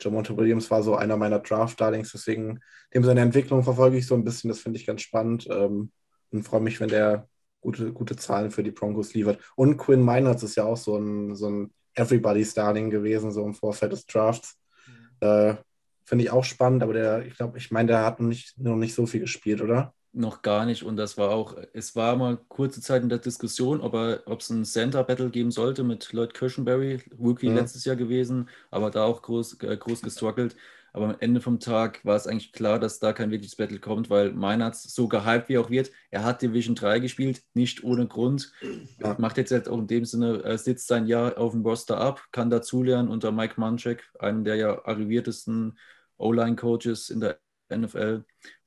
Jamonte 0.00 0.36
Williams 0.36 0.70
war 0.70 0.82
so 0.82 0.96
einer 0.96 1.16
meiner 1.16 1.38
Draft-Darlings, 1.38 2.12
deswegen 2.12 2.60
dem 2.92 3.04
seine 3.04 3.20
Entwicklung 3.20 3.62
verfolge 3.62 3.96
ich 3.96 4.06
so 4.06 4.14
ein 4.14 4.24
bisschen. 4.24 4.48
Das 4.48 4.60
finde 4.60 4.78
ich 4.78 4.86
ganz 4.86 5.02
spannend 5.02 5.46
ähm, 5.50 5.92
und 6.30 6.42
freue 6.42 6.60
mich, 6.60 6.80
wenn 6.80 6.88
der 6.88 7.28
gute, 7.60 7.92
gute 7.92 8.16
Zahlen 8.16 8.50
für 8.50 8.62
die 8.62 8.70
Broncos 8.70 9.14
liefert. 9.14 9.40
Und 9.56 9.76
Quinn 9.78 10.02
Meinerts 10.02 10.42
ist 10.42 10.56
ja 10.56 10.64
auch 10.64 10.76
so 10.76 10.96
ein, 10.96 11.34
so 11.34 11.48
ein 11.48 11.74
Everybody's 11.94 12.54
Darling 12.54 12.90
gewesen, 12.90 13.30
so 13.30 13.44
im 13.44 13.54
Vorfeld 13.54 13.92
des 13.92 14.06
Drafts. 14.06 14.58
Mhm. 14.86 15.26
Äh, 15.26 15.56
finde 16.04 16.24
ich 16.24 16.30
auch 16.30 16.44
spannend, 16.44 16.82
aber 16.82 16.92
der, 16.92 17.26
ich 17.26 17.36
glaube, 17.36 17.58
ich 17.58 17.70
meine, 17.70 17.88
der 17.88 18.04
hat 18.04 18.20
noch 18.20 18.28
nicht, 18.28 18.58
noch 18.58 18.76
nicht 18.76 18.94
so 18.94 19.06
viel 19.06 19.20
gespielt, 19.20 19.60
oder? 19.62 19.94
noch 20.14 20.42
gar 20.42 20.64
nicht. 20.64 20.82
Und 20.84 20.96
das 20.96 21.18
war 21.18 21.30
auch, 21.30 21.56
es 21.72 21.96
war 21.96 22.16
mal 22.16 22.38
kurze 22.48 22.80
Zeit 22.80 23.02
in 23.02 23.08
der 23.08 23.18
Diskussion, 23.18 23.80
ob 23.80 24.40
es 24.40 24.50
ein 24.50 24.64
Center-Battle 24.64 25.30
geben 25.30 25.50
sollte 25.50 25.82
mit 25.82 26.12
Lloyd 26.12 26.34
Kirschenberry, 26.34 27.02
Rookie 27.18 27.48
mhm. 27.48 27.56
letztes 27.56 27.84
Jahr 27.84 27.96
gewesen, 27.96 28.48
aber 28.70 28.90
da 28.90 29.04
auch 29.04 29.22
groß, 29.22 29.60
äh, 29.62 29.76
groß 29.76 30.02
gestruggelt. 30.02 30.56
Aber 30.94 31.06
am 31.06 31.16
Ende 31.18 31.40
vom 31.40 31.58
Tag 31.58 32.04
war 32.04 32.14
es 32.14 32.28
eigentlich 32.28 32.52
klar, 32.52 32.78
dass 32.78 33.00
da 33.00 33.12
kein 33.12 33.32
wirkliches 33.32 33.56
Battle 33.56 33.80
kommt, 33.80 34.10
weil 34.10 34.32
Meinerz 34.32 34.84
so 34.94 35.08
gehypt 35.08 35.48
wie 35.48 35.58
auch 35.58 35.68
wird. 35.68 35.90
Er 36.12 36.22
hat 36.22 36.40
Division 36.40 36.76
3 36.76 37.00
gespielt, 37.00 37.42
nicht 37.52 37.82
ohne 37.82 38.06
Grund. 38.06 38.52
Ja. 39.00 39.16
Macht 39.18 39.36
jetzt 39.36 39.50
halt 39.50 39.68
auch 39.68 39.78
in 39.78 39.88
dem 39.88 40.04
Sinne, 40.04 40.44
er 40.44 40.56
sitzt 40.56 40.86
sein 40.86 41.08
Jahr 41.08 41.36
auf 41.36 41.50
dem 41.50 41.62
Roster 41.62 41.98
ab, 41.98 42.22
kann 42.30 42.48
dazulernen 42.48 43.08
unter 43.08 43.32
Mike 43.32 43.54
Munchak, 43.56 44.04
einem 44.20 44.44
der 44.44 44.54
ja 44.54 44.84
arriviertesten 44.84 45.76
O-Line-Coaches 46.16 47.10
in 47.10 47.18
der 47.18 47.40
NFL. 47.74 48.24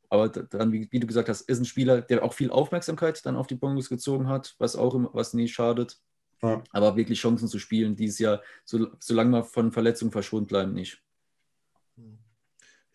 Aber 0.09 0.27
dann, 0.27 0.73
wie, 0.73 0.85
wie, 0.91 0.99
du 0.99 1.07
gesagt 1.07 1.29
hast, 1.29 1.41
ist 1.41 1.59
ein 1.59 1.65
Spieler, 1.65 2.01
der 2.01 2.23
auch 2.23 2.33
viel 2.33 2.51
Aufmerksamkeit 2.51 3.25
dann 3.25 3.37
auf 3.37 3.47
die 3.47 3.55
Broncos 3.55 3.87
gezogen 3.87 4.27
hat, 4.27 4.53
was 4.57 4.75
auch 4.75 4.93
was 5.13 5.33
nie 5.33 5.47
schadet. 5.47 5.97
Ja. 6.41 6.61
Aber 6.71 6.97
wirklich 6.97 7.21
Chancen 7.21 7.47
zu 7.47 7.57
spielen 7.57 7.95
dieses 7.95 8.19
Jahr, 8.19 8.41
so, 8.65 8.87
solange 8.99 9.31
wir 9.31 9.43
von 9.45 9.71
Verletzungen 9.71 10.11
verschont 10.11 10.49
bleiben, 10.49 10.73
nicht. 10.73 11.01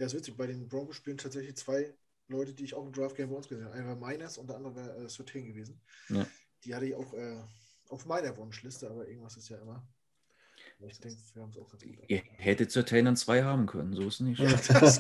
Ja, 0.02 0.06
ist 0.06 0.14
witzig. 0.14 0.36
Bei 0.36 0.48
den 0.48 0.66
Broncos 0.66 0.96
spielen 0.96 1.16
tatsächlich 1.16 1.54
zwei 1.54 1.94
Leute, 2.26 2.52
die 2.52 2.64
ich 2.64 2.74
auch 2.74 2.84
im 2.84 2.92
Draft-Game 2.92 3.30
bei 3.30 3.36
uns 3.36 3.46
gesehen 3.46 3.66
habe. 3.66 3.76
Einer 3.76 3.86
war 3.86 4.10
Miners 4.10 4.36
und 4.36 4.48
der 4.48 4.56
andere 4.56 4.74
wäre 4.74 5.04
äh, 5.04 5.08
Sotin 5.08 5.46
gewesen. 5.46 5.80
Ja. 6.08 6.26
Die 6.64 6.74
hatte 6.74 6.86
ich 6.86 6.94
auch 6.96 7.14
äh, 7.14 7.40
auf 7.88 8.04
meiner 8.04 8.36
Wunschliste, 8.36 8.90
aber 8.90 9.06
irgendwas 9.06 9.36
ist 9.36 9.48
ja 9.48 9.58
immer. 9.58 9.86
Ich 10.88 10.98
denke, 10.98 11.20
wir 11.34 11.42
haben 11.42 11.50
es 11.50 11.56
auch 11.56 11.70
ganz 11.70 11.84
gut. 11.84 11.94
Ihr 12.08 12.20
hättet 12.32 12.72
zur 12.72 12.84
Tainern 12.84 13.14
zwei 13.14 13.44
haben 13.44 13.66
können, 13.66 13.94
so 13.94 14.02
ist 14.08 14.14
es 14.14 14.20
nicht. 14.20 14.40
Ja, 14.40 14.50
das 14.80 14.98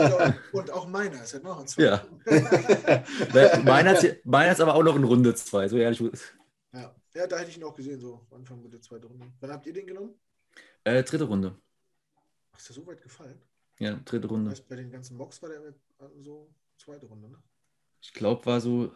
Und 0.52 0.70
auch 0.70 0.86
meiner 0.86 1.20
ist 1.20 1.34
halt 1.34 1.42
noch 1.42 1.58
ein 1.58 1.66
zwei. 1.66 1.82
Ja. 1.82 2.06
meiner, 3.64 4.00
ist, 4.00 4.24
meiner 4.24 4.52
ist 4.52 4.60
aber 4.60 4.76
auch 4.76 4.84
noch 4.84 4.94
in 4.94 5.02
Runde 5.02 5.34
zwei, 5.34 5.66
so 5.66 5.78
ehrlich. 5.78 6.00
Ja. 6.72 6.94
ja, 7.12 7.26
da 7.26 7.38
hätte 7.38 7.50
ich 7.50 7.56
ihn 7.56 7.64
auch 7.64 7.74
gesehen, 7.74 7.98
so 7.98 8.24
Anfang 8.30 8.70
der 8.70 8.80
zweiten 8.80 9.06
Runde. 9.06 9.32
Wann 9.40 9.50
habt 9.50 9.66
ihr 9.66 9.72
den 9.72 9.88
genommen? 9.88 10.14
Äh, 10.84 11.02
dritte 11.02 11.24
Runde. 11.24 11.60
Ach, 12.52 12.58
ist 12.60 12.68
der 12.68 12.76
so 12.76 12.86
weit 12.86 13.02
gefallen? 13.02 13.42
Ja, 13.82 13.96
dritte 14.04 14.28
Runde. 14.28 14.54
Bei 14.68 14.76
den 14.76 14.92
ganzen 14.92 15.16
Mocks 15.16 15.42
war 15.42 15.48
der 15.48 15.74
so 16.20 16.48
zweite 16.78 17.06
Runde, 17.06 17.28
ne? 17.28 17.42
Ich 18.00 18.12
glaube, 18.12 18.46
war 18.46 18.60
so, 18.60 18.92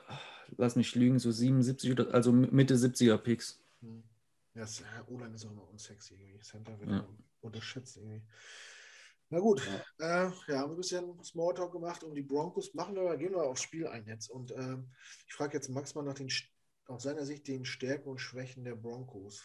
lass 0.57 0.77
mich 0.77 0.94
lügen, 0.94 1.18
so 1.18 1.33
77 1.33 1.90
oder 1.90 2.14
also 2.14 2.31
Mitte 2.31 2.77
70er 2.77 3.18
Picks. 3.18 3.61
Hm. 3.81 4.05
Ja, 4.55 4.64
O-Line 5.09 5.35
ist 5.35 5.44
auch 5.44 5.51
immer 5.51 5.68
unsexy 5.68 6.14
irgendwie. 6.14 6.38
Center 6.38 6.79
wird 6.79 6.90
ja. 6.90 7.09
unterschätzt 7.40 7.96
irgendwie. 7.96 8.22
Na 9.29 9.40
gut, 9.40 9.61
ja. 9.99 10.29
Äh, 10.29 10.31
ja, 10.46 10.59
haben 10.61 10.70
wir 10.70 10.75
ein 10.75 10.77
bisschen 10.77 11.22
Smalltalk 11.25 11.72
gemacht 11.72 12.05
um 12.05 12.14
die 12.14 12.22
Broncos. 12.22 12.72
Machen 12.75 12.94
wir 12.94 13.16
gehen 13.16 13.33
wir 13.33 13.42
aufs 13.42 13.62
Spiel 13.62 13.88
ein 13.88 14.07
jetzt. 14.07 14.31
Und 14.31 14.53
äh, 14.53 14.77
ich 15.27 15.35
frage 15.35 15.55
jetzt 15.55 15.68
Max 15.68 15.96
mal 15.96 16.03
nach 16.03 16.14
den, 16.14 16.31
aus 16.87 17.03
seiner 17.03 17.27
Sicht 17.27 17.49
den 17.49 17.64
Stärken 17.64 18.09
und 18.09 18.20
Schwächen 18.20 18.62
der 18.62 18.77
Broncos. 18.77 19.42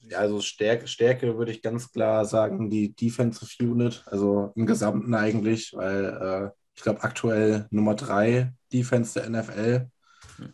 Ja, 0.00 0.18
also 0.18 0.40
Stärke, 0.40 0.86
Stärke 0.86 1.36
würde 1.36 1.52
ich 1.52 1.62
ganz 1.62 1.90
klar 1.92 2.24
sagen, 2.24 2.70
die 2.70 2.94
Defensive 2.94 3.50
Unit, 3.62 4.02
also 4.06 4.52
im 4.54 4.66
Gesamten 4.66 5.14
eigentlich, 5.14 5.72
weil 5.74 6.04
äh, 6.04 6.58
ich 6.74 6.82
glaube 6.82 7.02
aktuell 7.02 7.66
Nummer 7.70 7.94
drei 7.94 8.52
Defense 8.72 9.20
der 9.20 9.30
NFL. 9.30 9.90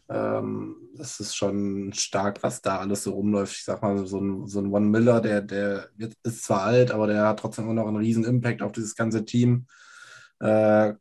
Ähm, 0.08 0.76
es 0.98 1.20
ist 1.20 1.36
schon 1.36 1.92
stark, 1.92 2.42
was 2.42 2.62
da 2.62 2.78
alles 2.78 3.02
so 3.04 3.12
rumläuft. 3.12 3.54
Ich 3.56 3.64
sag 3.64 3.82
mal, 3.82 4.06
so 4.06 4.18
ein, 4.20 4.46
so 4.46 4.60
ein 4.60 4.72
One 4.72 4.86
Miller, 4.86 5.20
der, 5.20 5.42
der 5.42 5.90
ist 6.22 6.44
zwar 6.44 6.62
alt, 6.62 6.90
aber 6.90 7.06
der 7.06 7.28
hat 7.28 7.40
trotzdem 7.40 7.64
immer 7.64 7.74
noch 7.74 7.86
einen 7.86 7.96
riesen 7.98 8.24
Impact 8.24 8.62
auf 8.62 8.72
dieses 8.72 8.94
ganze 8.96 9.24
Team. 9.24 9.66
Äh, 10.40 10.94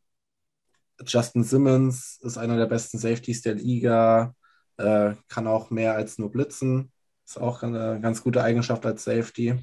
Justin 1.05 1.43
Simmons 1.43 2.19
ist 2.21 2.37
einer 2.37 2.57
der 2.57 2.67
besten 2.67 2.97
Safeties 2.97 3.41
der 3.41 3.55
Liga, 3.55 4.35
äh, 4.77 5.13
kann 5.27 5.47
auch 5.47 5.69
mehr 5.69 5.95
als 5.95 6.17
nur 6.17 6.31
blitzen. 6.31 6.92
Ist 7.25 7.39
auch 7.39 7.63
eine 7.63 7.99
ganz 8.01 8.21
gute 8.23 8.43
Eigenschaft 8.43 8.85
als 8.85 9.03
Safety. 9.03 9.55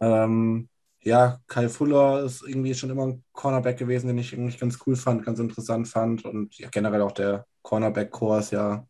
Ähm, 0.00 0.68
ja, 1.00 1.40
Kyle 1.48 1.68
Fuller 1.68 2.24
ist 2.24 2.42
irgendwie 2.46 2.74
schon 2.74 2.90
immer 2.90 3.06
ein 3.06 3.24
Cornerback 3.32 3.78
gewesen, 3.78 4.06
den 4.06 4.18
ich 4.18 4.32
eigentlich 4.34 4.58
ganz 4.60 4.78
cool 4.86 4.96
fand, 4.96 5.24
ganz 5.24 5.38
interessant 5.40 5.88
fand. 5.88 6.24
Und 6.24 6.56
ja, 6.58 6.68
generell 6.70 7.02
auch 7.02 7.12
der 7.12 7.46
Cornerback-Core 7.62 8.38
ist 8.40 8.52
ja 8.52 8.86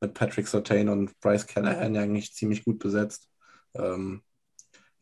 mit 0.00 0.14
Patrick 0.14 0.48
Sertain 0.48 0.88
und 0.88 1.18
Bryce 1.20 1.46
Callahan 1.46 1.94
ja 1.94 2.02
eigentlich 2.02 2.34
ziemlich 2.34 2.64
gut 2.64 2.78
besetzt. 2.78 3.28
Ähm, 3.74 4.22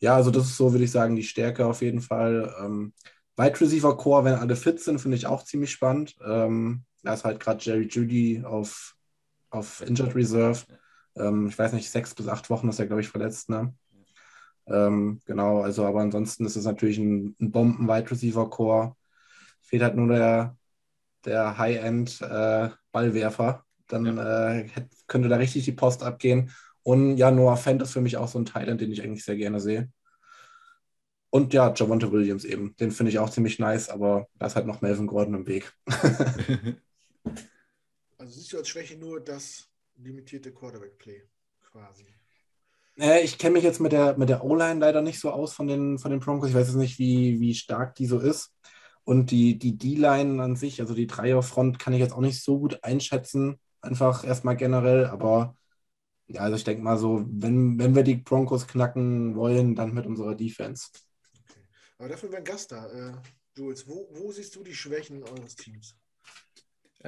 ja, 0.00 0.14
also 0.14 0.30
das 0.30 0.44
ist 0.44 0.56
so, 0.56 0.72
würde 0.72 0.84
ich 0.84 0.90
sagen, 0.92 1.16
die 1.16 1.24
Stärke 1.24 1.66
auf 1.66 1.82
jeden 1.82 2.00
Fall. 2.00 2.54
Ähm, 2.60 2.92
Wide 3.36 3.60
Receiver 3.60 3.96
Core, 3.96 4.24
wenn 4.24 4.34
alle 4.34 4.56
fit 4.56 4.80
sind, 4.80 5.00
finde 5.00 5.16
ich 5.16 5.26
auch 5.26 5.44
ziemlich 5.44 5.70
spannend. 5.72 6.16
Ähm, 6.24 6.84
da 7.02 7.14
ist 7.14 7.24
halt 7.24 7.40
gerade 7.40 7.62
Jerry 7.62 7.86
Judy 7.88 8.42
auf, 8.44 8.96
auf 9.50 9.80
Injured 9.80 10.14
Reserve. 10.14 10.60
Ähm, 11.18 11.48
ich 11.48 11.58
weiß 11.58 11.72
nicht, 11.72 11.90
sechs 11.90 12.14
bis 12.14 12.28
acht 12.28 12.50
Wochen 12.50 12.68
ist 12.68 12.78
er, 12.78 12.86
glaube 12.86 13.00
ich, 13.00 13.08
verletzt. 13.08 13.48
Ne? 13.48 13.74
Ähm, 14.66 15.20
genau, 15.24 15.62
also 15.62 15.84
aber 15.86 16.00
ansonsten 16.00 16.44
ist 16.44 16.56
es 16.56 16.64
natürlich 16.64 16.98
ein, 16.98 17.36
ein 17.40 17.50
Bomben-Wide 17.50 18.10
Receiver 18.10 18.48
Core. 18.50 18.94
Fehlt 19.62 19.82
halt 19.82 19.96
nur 19.96 20.08
der, 20.08 20.56
der 21.24 21.58
High-End 21.58 22.20
äh, 22.22 22.70
Ballwerfer. 22.92 23.64
Dann 23.88 24.04
ja. 24.16 24.54
äh, 24.54 24.68
könnte 25.06 25.28
da 25.28 25.36
richtig 25.36 25.64
die 25.64 25.72
Post 25.72 26.02
abgehen. 26.02 26.50
Und 26.82 27.16
ja, 27.16 27.30
Noah 27.30 27.56
Fent 27.56 27.82
ist 27.82 27.92
für 27.92 28.00
mich 28.00 28.16
auch 28.16 28.28
so 28.28 28.38
ein 28.38 28.46
Thailand, 28.46 28.80
den 28.80 28.92
ich 28.92 29.02
eigentlich 29.02 29.24
sehr 29.24 29.36
gerne 29.36 29.60
sehe. 29.60 29.90
Und 31.30 31.52
ja, 31.52 31.72
Javonte 31.74 32.10
Williams 32.10 32.44
eben. 32.44 32.74
Den 32.76 32.90
finde 32.90 33.10
ich 33.10 33.18
auch 33.18 33.28
ziemlich 33.30 33.58
nice, 33.58 33.90
aber 33.90 34.28
da 34.38 34.46
ist 34.46 34.56
halt 34.56 34.66
noch 34.66 34.80
Melvin 34.80 35.06
Gordon 35.06 35.34
im 35.34 35.46
Weg. 35.46 35.72
also 38.18 38.32
siehst 38.32 38.52
du 38.52 38.58
als 38.58 38.68
Schwäche 38.68 38.96
nur 38.96 39.20
das 39.20 39.67
limitierte 39.98 40.52
Quarterback-Play 40.52 41.22
quasi. 41.60 42.06
Äh, 42.98 43.22
ich 43.22 43.38
kenne 43.38 43.54
mich 43.54 43.64
jetzt 43.64 43.80
mit 43.80 43.92
der, 43.92 44.16
mit 44.18 44.28
der 44.28 44.44
O-Line 44.44 44.80
leider 44.80 45.02
nicht 45.02 45.20
so 45.20 45.30
aus 45.30 45.52
von 45.52 45.66
den, 45.66 45.98
von 45.98 46.10
den 46.10 46.20
Broncos. 46.20 46.50
Ich 46.50 46.54
weiß 46.54 46.68
jetzt 46.68 46.76
nicht, 46.76 46.98
wie, 46.98 47.40
wie 47.40 47.54
stark 47.54 47.94
die 47.94 48.06
so 48.06 48.18
ist. 48.18 48.52
Und 49.04 49.30
die, 49.30 49.58
die 49.58 49.78
D-Line 49.78 50.42
an 50.42 50.56
sich, 50.56 50.80
also 50.80 50.94
die 50.94 51.06
Dreierfront, 51.06 51.78
kann 51.78 51.94
ich 51.94 52.00
jetzt 52.00 52.12
auch 52.12 52.20
nicht 52.20 52.42
so 52.42 52.58
gut 52.58 52.84
einschätzen. 52.84 53.58
Einfach 53.80 54.24
erstmal 54.24 54.56
generell. 54.56 55.06
Aber 55.06 55.56
ja, 56.26 56.42
also 56.42 56.56
ich 56.56 56.64
denke 56.64 56.82
mal 56.82 56.98
so, 56.98 57.24
wenn, 57.26 57.78
wenn 57.78 57.94
wir 57.94 58.02
die 58.02 58.16
Broncos 58.16 58.66
knacken 58.66 59.34
wollen, 59.34 59.74
dann 59.74 59.94
mit 59.94 60.04
unserer 60.04 60.34
Defense. 60.34 60.88
Okay. 61.32 61.60
Aber 61.98 62.08
dafür 62.08 62.30
wäre 62.30 62.42
ein 62.42 62.44
Gast 62.44 62.72
da. 62.72 62.86
Äh, 62.90 63.12
Jules, 63.56 63.88
wo, 63.88 64.08
wo 64.12 64.30
siehst 64.30 64.54
du 64.56 64.62
die 64.62 64.74
Schwächen 64.74 65.22
eures 65.22 65.56
Teams? 65.56 65.96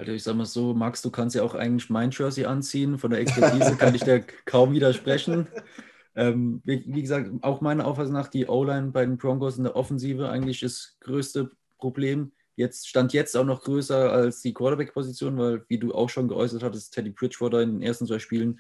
Also 0.01 0.13
ich 0.13 0.23
sag 0.23 0.35
mal 0.35 0.47
so, 0.47 0.73
Max, 0.73 1.03
du 1.03 1.11
kannst 1.11 1.37
ja 1.37 1.43
auch 1.43 1.55
eigentlich 1.55 1.91
mein 1.91 2.11
Jersey 2.11 2.47
anziehen. 2.47 2.97
Von 2.97 3.11
der 3.11 3.21
Expertise 3.21 3.77
kann 3.77 3.95
ich 3.95 4.03
dir 4.03 4.25
kaum 4.47 4.73
widersprechen. 4.73 5.47
Ähm, 6.17 6.63
wie, 6.65 6.83
wie, 6.87 7.03
gesagt, 7.03 7.31
auch 7.43 7.61
meiner 7.61 7.87
Auffassung 7.87 8.15
nach 8.15 8.29
die 8.29 8.47
O-Line 8.47 8.93
bei 8.93 9.05
den 9.05 9.19
Broncos 9.19 9.59
in 9.59 9.65
der 9.65 9.77
Offensive 9.77 10.31
eigentlich 10.31 10.61
das 10.61 10.97
größte 11.01 11.51
Problem. 11.77 12.33
Jetzt 12.57 12.89
stand 12.89 13.13
jetzt 13.13 13.37
auch 13.37 13.45
noch 13.45 13.63
größer 13.63 14.11
als 14.11 14.41
die 14.41 14.55
Quarterback-Position, 14.55 15.37
weil, 15.37 15.65
wie 15.69 15.79
du 15.79 15.95
auch 15.95 16.09
schon 16.09 16.29
geäußert 16.29 16.63
hattest, 16.63 16.95
Teddy 16.95 17.11
Bridgewater 17.11 17.61
in 17.61 17.73
den 17.75 17.83
ersten 17.83 18.07
zwei 18.07 18.19
Spielen 18.19 18.59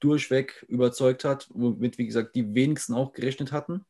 durchweg 0.00 0.66
überzeugt 0.68 1.24
hat, 1.24 1.48
womit, 1.54 1.96
wie 1.96 2.06
gesagt, 2.06 2.34
die 2.34 2.54
wenigsten 2.54 2.92
auch 2.92 3.14
gerechnet 3.14 3.52
hatten. 3.52 3.86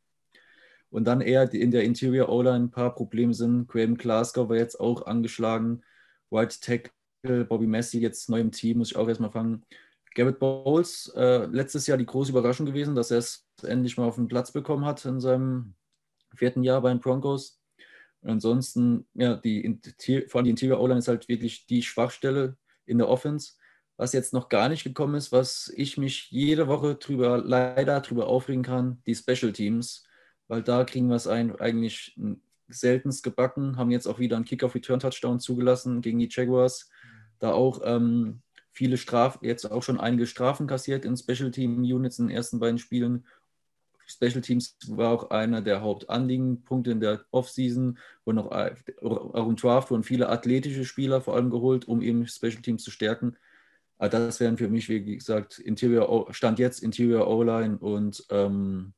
Und 0.91 1.07
dann 1.07 1.21
eher 1.21 1.53
in 1.53 1.73
der 1.73 1.83
Interior 1.83 2.29
O-Line 2.29 2.67
ein 2.67 2.71
paar 2.71 2.95
Probleme 2.95 3.35
sind. 3.35 3.67
Graham 3.67 3.97
Glasgow 3.97 4.49
war 4.49 4.57
jetzt 4.57 4.79
auch 4.79 5.07
angeschlagen. 5.07 5.83
White 6.35 6.59
Tackle, 6.61 7.45
Bobby 7.45 7.67
Messi 7.67 8.01
jetzt 8.01 8.29
neu 8.29 8.41
im 8.41 8.53
Team, 8.53 8.79
muss 8.79 8.91
ich 8.91 8.97
auch 8.97 9.09
erstmal 9.09 9.31
fangen. 9.31 9.65
Garrett 10.15 10.39
Bowles, 10.39 11.13
äh, 11.17 11.47
letztes 11.47 11.87
Jahr 11.87 11.99
die 11.99 12.07
große 12.07 12.31
Überraschung 12.31 12.67
gewesen, 12.67 12.95
dass 12.95 13.11
er 13.11 13.19
es 13.19 13.47
endlich 13.63 13.97
mal 13.97 14.07
auf 14.07 14.17
den 14.17 14.29
Platz 14.29 14.53
bekommen 14.53 14.85
hat 14.85 15.05
in 15.05 15.21
seinem 15.21 15.75
vierten 16.35 16.63
Jahr 16.63 16.81
bei 16.83 16.91
den 16.91 17.01
Broncos. 17.01 17.61
Und 18.21 18.31
ansonsten, 18.31 19.07
ja, 19.15 19.37
die, 19.37 19.79
vor 20.29 20.39
allem 20.39 20.45
die 20.45 20.51
Interior 20.51 20.81
O-Line 20.81 20.99
ist 20.99 21.09
halt 21.09 21.29
wirklich 21.29 21.67
die 21.67 21.83
Schwachstelle 21.83 22.57
in 22.87 22.99
der 22.99 23.09
Offense. 23.09 23.55
Was 23.97 24.13
jetzt 24.13 24.33
noch 24.33 24.49
gar 24.49 24.69
nicht 24.69 24.83
gekommen 24.83 25.15
ist, 25.15 25.31
was 25.31 25.73
ich 25.77 25.99
mich 25.99 26.31
jede 26.31 26.67
Woche 26.67 26.97
drüber, 26.97 27.39
leider 27.39 28.01
drüber 28.01 28.27
aufregen 28.27 28.63
kann, 28.65 29.03
die 29.07 29.15
Special 29.15 29.53
Teams, 29.53 30.05
weil 30.49 30.63
da 30.63 30.85
kriegen 30.85 31.09
wir 31.09 31.17
es 31.17 31.27
ein, 31.27 31.55
eigentlich 31.61 32.17
seltenst 32.69 33.23
gebacken, 33.23 33.77
haben 33.77 33.91
jetzt 33.91 34.07
auch 34.07 34.19
wieder 34.19 34.37
einen 34.37 34.45
Kick-Off-Return-Touchdown 34.45 35.41
zugelassen 35.41 36.01
gegen 36.01 36.19
die 36.19 36.29
Jaguars. 36.31 36.89
Da 37.39 37.53
auch 37.53 37.81
ähm, 37.85 38.41
viele 38.73 38.97
Strafen, 38.97 39.45
jetzt 39.45 39.71
auch 39.71 39.83
schon 39.83 40.01
einige 40.01 40.27
Strafen 40.27 40.67
kassiert 40.67 41.05
in 41.05 41.17
Special 41.17 41.51
Team 41.51 41.83
Units 41.83 42.19
in 42.19 42.29
den 42.29 42.37
ersten 42.37 42.59
beiden 42.59 42.79
Spielen. 42.79 43.25
Special 44.07 44.41
Teams 44.41 44.77
war 44.89 45.11
auch 45.11 45.31
einer 45.31 45.63
der 45.63 45.81
Hauptanliegenpunkte 45.81 46.91
in 46.91 47.01
der 47.01 47.25
Offseason, 47.31 47.99
wo 48.25 48.33
noch 48.33 48.51
auch 48.51 49.49
im 49.49 49.57
Draft 49.57 49.91
wurden 49.91 50.03
viele 50.03 50.29
athletische 50.29 50.85
Spieler 50.85 51.21
vor 51.21 51.37
allem 51.37 51.51
geholt, 51.51 51.87
um 51.89 52.03
eben 52.03 52.27
Special 52.27 52.61
Teams 52.61 52.83
zu 52.83 52.91
stärken. 52.91 53.37
Aber 53.97 54.09
das 54.09 54.41
wären 54.41 54.59
für 54.59 54.69
mich, 54.69 54.89
wie 54.89 55.17
gesagt, 55.17 55.59
Interior, 55.59 56.33
Stand 56.35 56.59
jetzt 56.59 56.83
Interior 56.83 57.29
O-Line 57.29 57.79
und 57.79 58.27
ähm, 58.31 58.93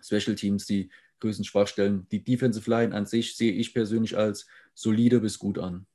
Special 0.00 0.34
Teams 0.34 0.66
die 0.66 0.90
größten 1.22 1.44
Schwachstellen. 1.44 2.06
Die 2.10 2.22
Defensive 2.22 2.68
Line 2.68 2.94
an 2.94 3.06
sich 3.06 3.36
sehe 3.36 3.52
ich 3.52 3.72
persönlich 3.72 4.16
als 4.16 4.46
solide 4.74 5.20
bis 5.20 5.38
gut 5.38 5.58
an. 5.58 5.86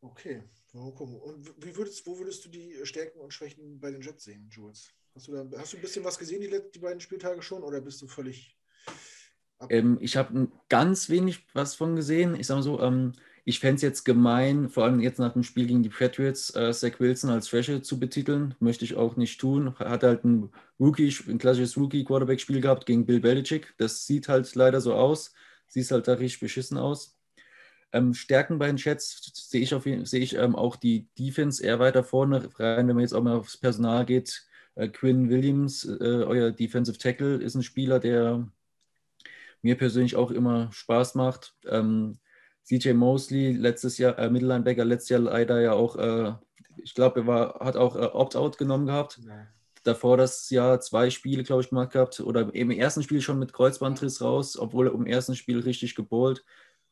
Okay, 0.00 0.42
Und 0.72 1.64
wie 1.64 1.76
würdest, 1.76 2.06
wo 2.06 2.18
würdest 2.18 2.44
du 2.44 2.48
die 2.48 2.76
Stärken 2.84 3.20
und 3.20 3.32
Schwächen 3.32 3.80
bei 3.80 3.90
den 3.90 4.02
Jets 4.02 4.24
sehen, 4.24 4.48
Jules? 4.50 4.90
Hast 5.14 5.28
du, 5.28 5.32
da, 5.32 5.58
hast 5.58 5.72
du 5.72 5.78
ein 5.78 5.82
bisschen 5.82 6.04
was 6.04 6.18
gesehen, 6.18 6.40
die, 6.40 6.60
die 6.74 6.78
beiden 6.78 7.00
Spieltage 7.00 7.42
schon, 7.42 7.62
oder 7.62 7.80
bist 7.80 8.02
du 8.02 8.06
völlig. 8.06 8.56
Ähm, 9.70 9.98
ich 10.00 10.16
habe 10.16 10.48
ganz 10.68 11.08
wenig 11.08 11.46
was 11.54 11.74
von 11.74 11.96
gesehen. 11.96 12.34
Ich 12.34 12.46
sage 12.46 12.58
mal 12.58 12.62
so, 12.62 12.80
ähm, 12.80 13.12
ich 13.44 13.60
fände 13.60 13.76
es 13.76 13.82
jetzt 13.82 14.04
gemein, 14.04 14.70
vor 14.70 14.84
allem 14.84 15.00
jetzt 15.00 15.18
nach 15.18 15.34
dem 15.34 15.42
Spiel 15.42 15.66
gegen 15.66 15.82
die 15.82 15.90
Patriots, 15.90 16.54
äh, 16.56 16.72
Zach 16.72 16.98
Wilson 16.98 17.30
als 17.30 17.48
Schwäche 17.50 17.82
zu 17.82 17.98
betiteln. 18.00 18.54
Möchte 18.58 18.86
ich 18.86 18.96
auch 18.96 19.16
nicht 19.16 19.38
tun. 19.38 19.78
Hat 19.78 20.02
halt 20.02 20.24
ein 20.24 20.50
Rookie, 20.80 21.14
ein 21.28 21.38
klassisches 21.38 21.76
Rookie-Quarterback-Spiel 21.76 22.62
gehabt 22.62 22.86
gegen 22.86 23.04
Bill 23.04 23.20
Belichick. 23.20 23.74
Das 23.76 24.06
sieht 24.06 24.28
halt 24.28 24.54
leider 24.54 24.80
so 24.80 24.94
aus. 24.94 25.34
Sieht 25.66 25.90
halt 25.90 26.08
da 26.08 26.14
richtig 26.14 26.40
beschissen 26.40 26.78
aus. 26.78 27.18
Ähm, 27.92 28.14
Stärken 28.14 28.58
bei 28.58 28.66
den 28.66 28.76
Chats 28.76 29.30
sehe 29.50 29.60
ich, 29.60 29.74
auf, 29.74 29.84
sehe 29.84 30.20
ich 30.20 30.34
ähm, 30.36 30.56
auch 30.56 30.76
die 30.76 31.08
Defense 31.18 31.62
eher 31.62 31.78
weiter 31.78 32.02
vorne 32.02 32.48
rein, 32.58 32.88
wenn 32.88 32.96
man 32.96 33.02
jetzt 33.02 33.14
auch 33.14 33.22
mal 33.22 33.36
aufs 33.36 33.58
Personal 33.58 34.06
geht. 34.06 34.46
Äh, 34.74 34.88
Quinn 34.88 35.28
Williams, 35.28 35.84
äh, 35.84 36.24
euer 36.24 36.50
Defensive 36.50 36.98
Tackle, 36.98 37.36
ist 37.36 37.54
ein 37.54 37.62
Spieler, 37.62 38.00
der 38.00 38.48
mir 39.62 39.76
persönlich 39.76 40.16
auch 40.16 40.30
immer 40.30 40.72
Spaß 40.72 41.14
macht. 41.14 41.54
Ähm, 41.66 42.18
CJ 42.64 42.92
Mosley, 42.94 43.52
letztes 43.52 43.98
Jahr, 43.98 44.18
äh, 44.18 44.30
Mittellinebacker, 44.30 44.84
letztes 44.84 45.10
Jahr 45.10 45.20
leider 45.20 45.60
ja 45.60 45.72
auch, 45.72 45.96
äh, 45.96 46.32
ich 46.76 46.94
glaube, 46.94 47.20
er 47.20 47.26
war, 47.26 47.60
hat 47.60 47.76
auch 47.76 47.96
äh, 47.96 48.06
Opt-out 48.06 48.58
genommen 48.58 48.86
gehabt. 48.86 49.20
Ja. 49.26 49.46
Davor 49.82 50.16
das 50.16 50.48
Jahr 50.48 50.80
zwei 50.80 51.10
Spiele, 51.10 51.42
glaube 51.42 51.62
ich, 51.62 51.68
gemacht 51.68 51.92
gehabt. 51.92 52.20
Oder 52.20 52.54
im 52.54 52.70
ersten 52.70 53.02
Spiel 53.02 53.20
schon 53.20 53.38
mit 53.38 53.52
Kreuzbandriss 53.52 54.22
raus, 54.22 54.58
obwohl 54.58 54.88
er 54.88 54.94
im 54.94 55.06
ersten 55.06 55.36
Spiel 55.36 55.60
richtig 55.60 55.94
gebohlt 55.94 56.42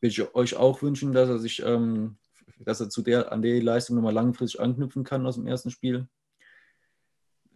würde 0.03 0.11
ich 0.11 0.35
euch 0.35 0.55
auch 0.57 0.81
wünschen, 0.81 1.13
dass 1.13 1.29
er 1.29 1.39
sich, 1.39 1.63
ähm, 1.63 2.17
dass 2.59 2.81
er 2.81 2.89
zu 2.89 3.01
der, 3.01 3.31
an 3.31 3.41
der 3.41 3.63
Leistung 3.63 3.95
nochmal 3.95 4.13
langfristig 4.13 4.59
anknüpfen 4.59 5.05
kann 5.05 5.25
aus 5.25 5.35
dem 5.35 5.47
ersten 5.47 5.71
Spiel. 5.71 6.09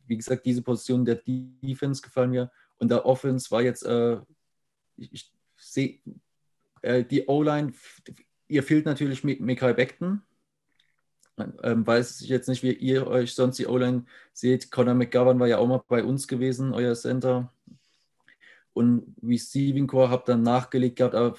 Wie 0.05 0.15
gesagt, 0.15 0.45
diese 0.45 0.61
Position 0.61 1.03
der 1.03 1.21
Defense 1.25 2.01
gefallen 2.01 2.29
mir. 2.29 2.49
Und 2.77 2.89
der 2.89 3.05
Offense 3.05 3.51
war 3.51 3.61
jetzt, 3.61 3.83
äh, 3.83 4.21
ich, 4.95 5.11
ich 5.11 5.31
sehe, 5.57 5.99
äh, 6.81 7.03
die 7.03 7.27
O-Line, 7.27 7.73
ihr 8.47 8.63
fehlt 8.63 8.85
natürlich 8.85 9.23
Michael 9.23 9.73
Beckton. 9.73 10.21
Ähm, 11.63 11.85
weiß 11.85 12.21
ich 12.21 12.29
jetzt 12.29 12.49
nicht, 12.49 12.63
wie 12.63 12.73
ihr 12.73 13.05
euch 13.05 13.33
sonst 13.33 13.59
die 13.59 13.67
O-Line 13.67 14.05
seht. 14.33 14.71
Conor 14.71 14.95
McGovern 14.95 15.39
war 15.39 15.47
ja 15.47 15.59
auch 15.59 15.67
mal 15.67 15.83
bei 15.87 16.03
uns 16.03 16.27
gewesen, 16.27 16.73
euer 16.73 16.95
Center. 16.95 17.53
Und 18.73 19.15
Receiving 19.23 19.87
Core 19.87 20.09
habt 20.09 20.29
dann 20.29 20.43
nachgelegt 20.43 20.97
gehabt, 20.97 21.15
aber 21.15 21.37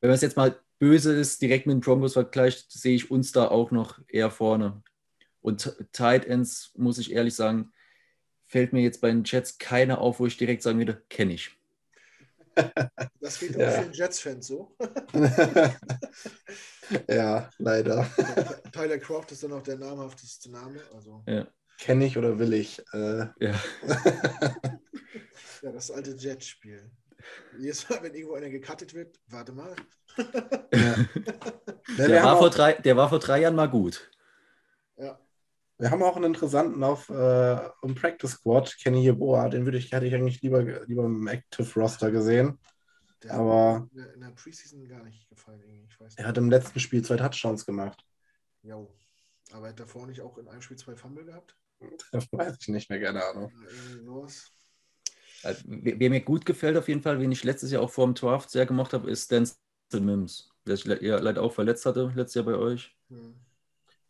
wenn 0.00 0.10
man 0.10 0.14
es 0.14 0.22
jetzt 0.22 0.36
mal 0.36 0.58
böse 0.78 1.12
ist, 1.12 1.42
direkt 1.42 1.66
mit 1.66 1.74
den 1.74 1.80
Broncos 1.80 2.12
vergleicht, 2.12 2.70
sehe 2.70 2.94
ich 2.94 3.10
uns 3.10 3.32
da 3.32 3.48
auch 3.48 3.70
noch 3.70 4.00
eher 4.08 4.30
vorne. 4.30 4.82
Und 5.40 5.76
Tight 5.92 6.24
Ends, 6.26 6.72
muss 6.76 6.98
ich 6.98 7.12
ehrlich 7.12 7.34
sagen, 7.34 7.72
fällt 8.46 8.72
mir 8.72 8.82
jetzt 8.82 9.00
bei 9.00 9.08
den 9.08 9.24
Jets 9.24 9.58
keiner 9.58 10.00
auf, 10.00 10.20
wo 10.20 10.26
ich 10.26 10.36
direkt 10.36 10.62
sagen 10.62 10.78
würde, 10.78 11.02
kenne 11.08 11.34
ich. 11.34 11.50
Das 13.20 13.38
geht 13.38 13.56
ja. 13.56 13.68
auch 13.68 13.82
für 13.84 13.90
Jets-Fans 13.92 14.46
so. 14.46 14.76
ja, 17.08 17.50
leider. 17.58 18.08
Tyler 18.72 18.98
Croft 18.98 19.32
ist 19.32 19.42
dann 19.42 19.52
auch 19.52 19.62
der 19.62 19.76
namhafteste 19.76 20.50
Name. 20.50 20.80
Also. 20.94 21.22
Ja. 21.26 21.46
Kenne 21.78 22.06
ich 22.06 22.16
oder 22.16 22.38
will 22.38 22.52
ich? 22.52 22.80
Äh. 22.92 23.26
Ja. 23.40 23.54
ja, 25.62 25.72
das 25.72 25.90
alte 25.90 26.12
Jets-Spiel. 26.12 26.90
Jedes 27.58 27.88
Mal, 27.88 28.02
wenn 28.02 28.14
irgendwo 28.14 28.34
einer 28.34 28.50
gecuttet 28.50 28.94
wird, 28.94 29.20
warte 29.26 29.52
mal. 29.52 29.74
Ja. 30.72 30.96
der, 31.98 32.22
war 32.22 32.38
vor 32.38 32.50
drei, 32.50 32.72
der 32.74 32.96
war 32.96 33.08
vor 33.08 33.18
drei 33.18 33.40
Jahren 33.40 33.54
mal 33.54 33.68
gut. 33.68 34.10
Ja. 34.96 35.20
Wir 35.78 35.92
haben 35.92 36.02
auch 36.02 36.16
einen 36.16 36.24
interessanten 36.24 36.82
auf 36.82 37.08
äh, 37.08 37.68
im 37.82 37.94
Practice 37.94 38.32
Squad, 38.32 38.76
Kenny 38.82 39.04
Yeboah, 39.04 39.48
den 39.48 39.64
würde 39.64 39.78
ich, 39.78 39.92
hätte 39.92 40.06
ich 40.06 40.14
eigentlich 40.14 40.42
lieber, 40.42 40.62
lieber 40.86 41.04
im 41.04 41.26
Active 41.28 41.80
Roster 41.80 42.10
gesehen. 42.10 42.58
Der 43.22 43.34
aber 43.34 43.88
hat 43.96 44.14
in 44.14 44.20
der 44.20 44.30
Preseason 44.30 44.88
gar 44.88 45.04
nicht 45.04 45.28
gefallen. 45.28 45.62
Ich 45.88 46.00
weiß 46.00 46.08
nicht. 46.08 46.18
Er 46.18 46.26
hat 46.26 46.38
im 46.38 46.50
letzten 46.50 46.80
Spiel 46.80 47.04
zwei 47.04 47.16
Touchdowns 47.16 47.64
gemacht. 47.64 48.04
Ja, 48.62 48.84
aber 49.52 49.68
hat 49.68 49.78
davor 49.78 50.06
nicht 50.06 50.20
auch 50.20 50.36
in 50.38 50.48
einem 50.48 50.62
Spiel 50.62 50.76
zwei 50.76 50.96
Fumble 50.96 51.24
gehabt? 51.24 51.56
Das 52.12 52.26
weiß 52.32 52.56
ich 52.60 52.68
nicht 52.68 52.90
mehr, 52.90 53.00
keine 53.00 53.24
Ahnung. 53.24 53.52
Also, 55.44 55.62
wer 55.66 56.10
mir 56.10 56.20
gut 56.20 56.44
gefällt 56.44 56.76
auf 56.76 56.88
jeden 56.88 57.02
Fall, 57.02 57.20
wen 57.20 57.30
ich 57.30 57.44
letztes 57.44 57.70
Jahr 57.70 57.82
auch 57.82 57.90
vor 57.90 58.06
dem 58.06 58.14
Draft 58.14 58.50
sehr 58.50 58.66
gemacht 58.66 58.92
habe, 58.92 59.08
ist 59.08 59.30
Denzel 59.30 59.56
Mims, 60.00 60.50
der 60.66 60.76
sich 60.76 60.86
ja 60.86 61.18
leider 61.18 61.42
auch 61.42 61.52
verletzt 61.52 61.86
hatte 61.86 62.12
letztes 62.16 62.34
Jahr 62.34 62.46
bei 62.46 62.56
euch. 62.56 62.96
Hm. 63.10 63.36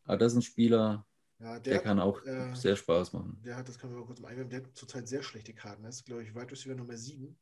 Aber 0.05 0.17
das 0.17 0.33
ist 0.33 0.39
ein 0.39 0.43
Spieler, 0.43 1.07
ja, 1.41 1.53
der, 1.53 1.61
der 1.61 1.77
hat, 1.77 1.85
kann 1.85 2.01
auch 2.01 2.25
äh, 2.25 2.55
sehr 2.55 2.77
Spaß 2.77 3.13
machen. 3.13 3.41
Der 3.45 3.57
hat, 3.57 3.69
das 3.69 3.79
können 3.79 3.93
wir 3.93 4.01
mal 4.01 4.07
kurz 4.07 4.21
mal 4.21 4.29
einwenden, 4.29 4.51
der 4.51 4.63
hat 4.63 4.77
zurzeit 4.77 5.09
sehr 5.09 5.23
schlechte 5.23 5.55
Karten. 5.55 5.83
Das 5.85 5.97
ist, 5.97 6.07
glaube 6.07 6.23
ich, 6.23 6.35
Wide 6.35 6.51
Receiver 6.51 6.75
Nummer 6.75 6.97
7. 6.97 7.39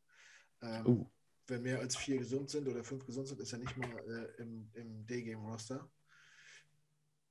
Ähm, 0.63 0.87
uh. 0.87 1.07
Wenn 1.49 1.63
mehr 1.63 1.79
als 1.79 1.97
vier 1.97 2.19
gesund 2.19 2.51
sind 2.51 2.67
oder 2.67 2.83
fünf 2.83 3.07
gesund 3.07 3.29
sind, 3.29 3.41
ist 3.41 3.53
er 3.53 3.61
nicht 3.61 3.77
mal 3.77 3.89
äh, 3.89 4.43
im, 4.43 4.69
im 4.75 5.07
Day-Game-Roster 5.07 5.89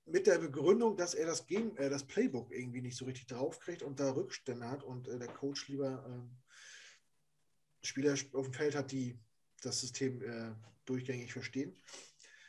mit 0.06 0.28
der 0.28 0.38
Begründung, 0.38 0.96
dass 0.98 1.14
er 1.14 1.26
das, 1.26 1.48
Game, 1.48 1.76
äh, 1.78 1.90
das 1.90 2.06
Playbook 2.06 2.52
irgendwie 2.52 2.82
nicht 2.82 2.98
so 2.98 3.06
richtig 3.06 3.28
draufkriegt 3.28 3.82
und 3.82 4.00
da 4.00 4.12
Rückstände 4.12 4.70
hat 4.70 4.84
und 4.84 5.08
äh, 5.08 5.18
der 5.18 5.28
Coach 5.28 5.68
lieber 5.68 6.06
äh, 6.08 7.86
Spieler 7.86 8.14
auf 8.34 8.46
dem 8.46 8.54
Feld 8.54 8.76
hat, 8.76 8.92
die 8.92 9.18
das 9.62 9.82
System 9.82 10.22
äh, 10.22 10.54
durchgängig 10.86 11.34
verstehen. 11.34 11.76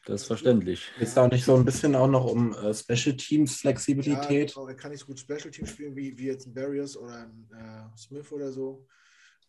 Das 0.06 0.22
ist 0.22 0.26
verständlich. 0.28 0.88
Ist 1.00 1.16
da 1.16 1.26
auch 1.26 1.30
nicht 1.30 1.44
so 1.44 1.56
ein 1.56 1.64
bisschen 1.64 1.96
auch 1.96 2.06
noch 2.06 2.26
um 2.26 2.54
äh, 2.54 2.72
Special 2.72 3.16
Teams 3.16 3.56
Flexibilität? 3.56 4.54
Ja, 4.54 4.68
er 4.68 4.76
kann 4.76 4.92
nicht 4.92 5.00
so 5.00 5.06
gut 5.06 5.18
Special 5.18 5.50
Teams 5.50 5.70
spielen 5.70 5.96
wie, 5.96 6.16
wie 6.16 6.26
jetzt 6.26 6.46
ein 6.46 6.54
Barriers 6.54 6.96
oder 6.96 7.26
ein 7.26 7.48
äh, 7.52 7.98
Smith 7.98 8.30
oder 8.30 8.52
so. 8.52 8.86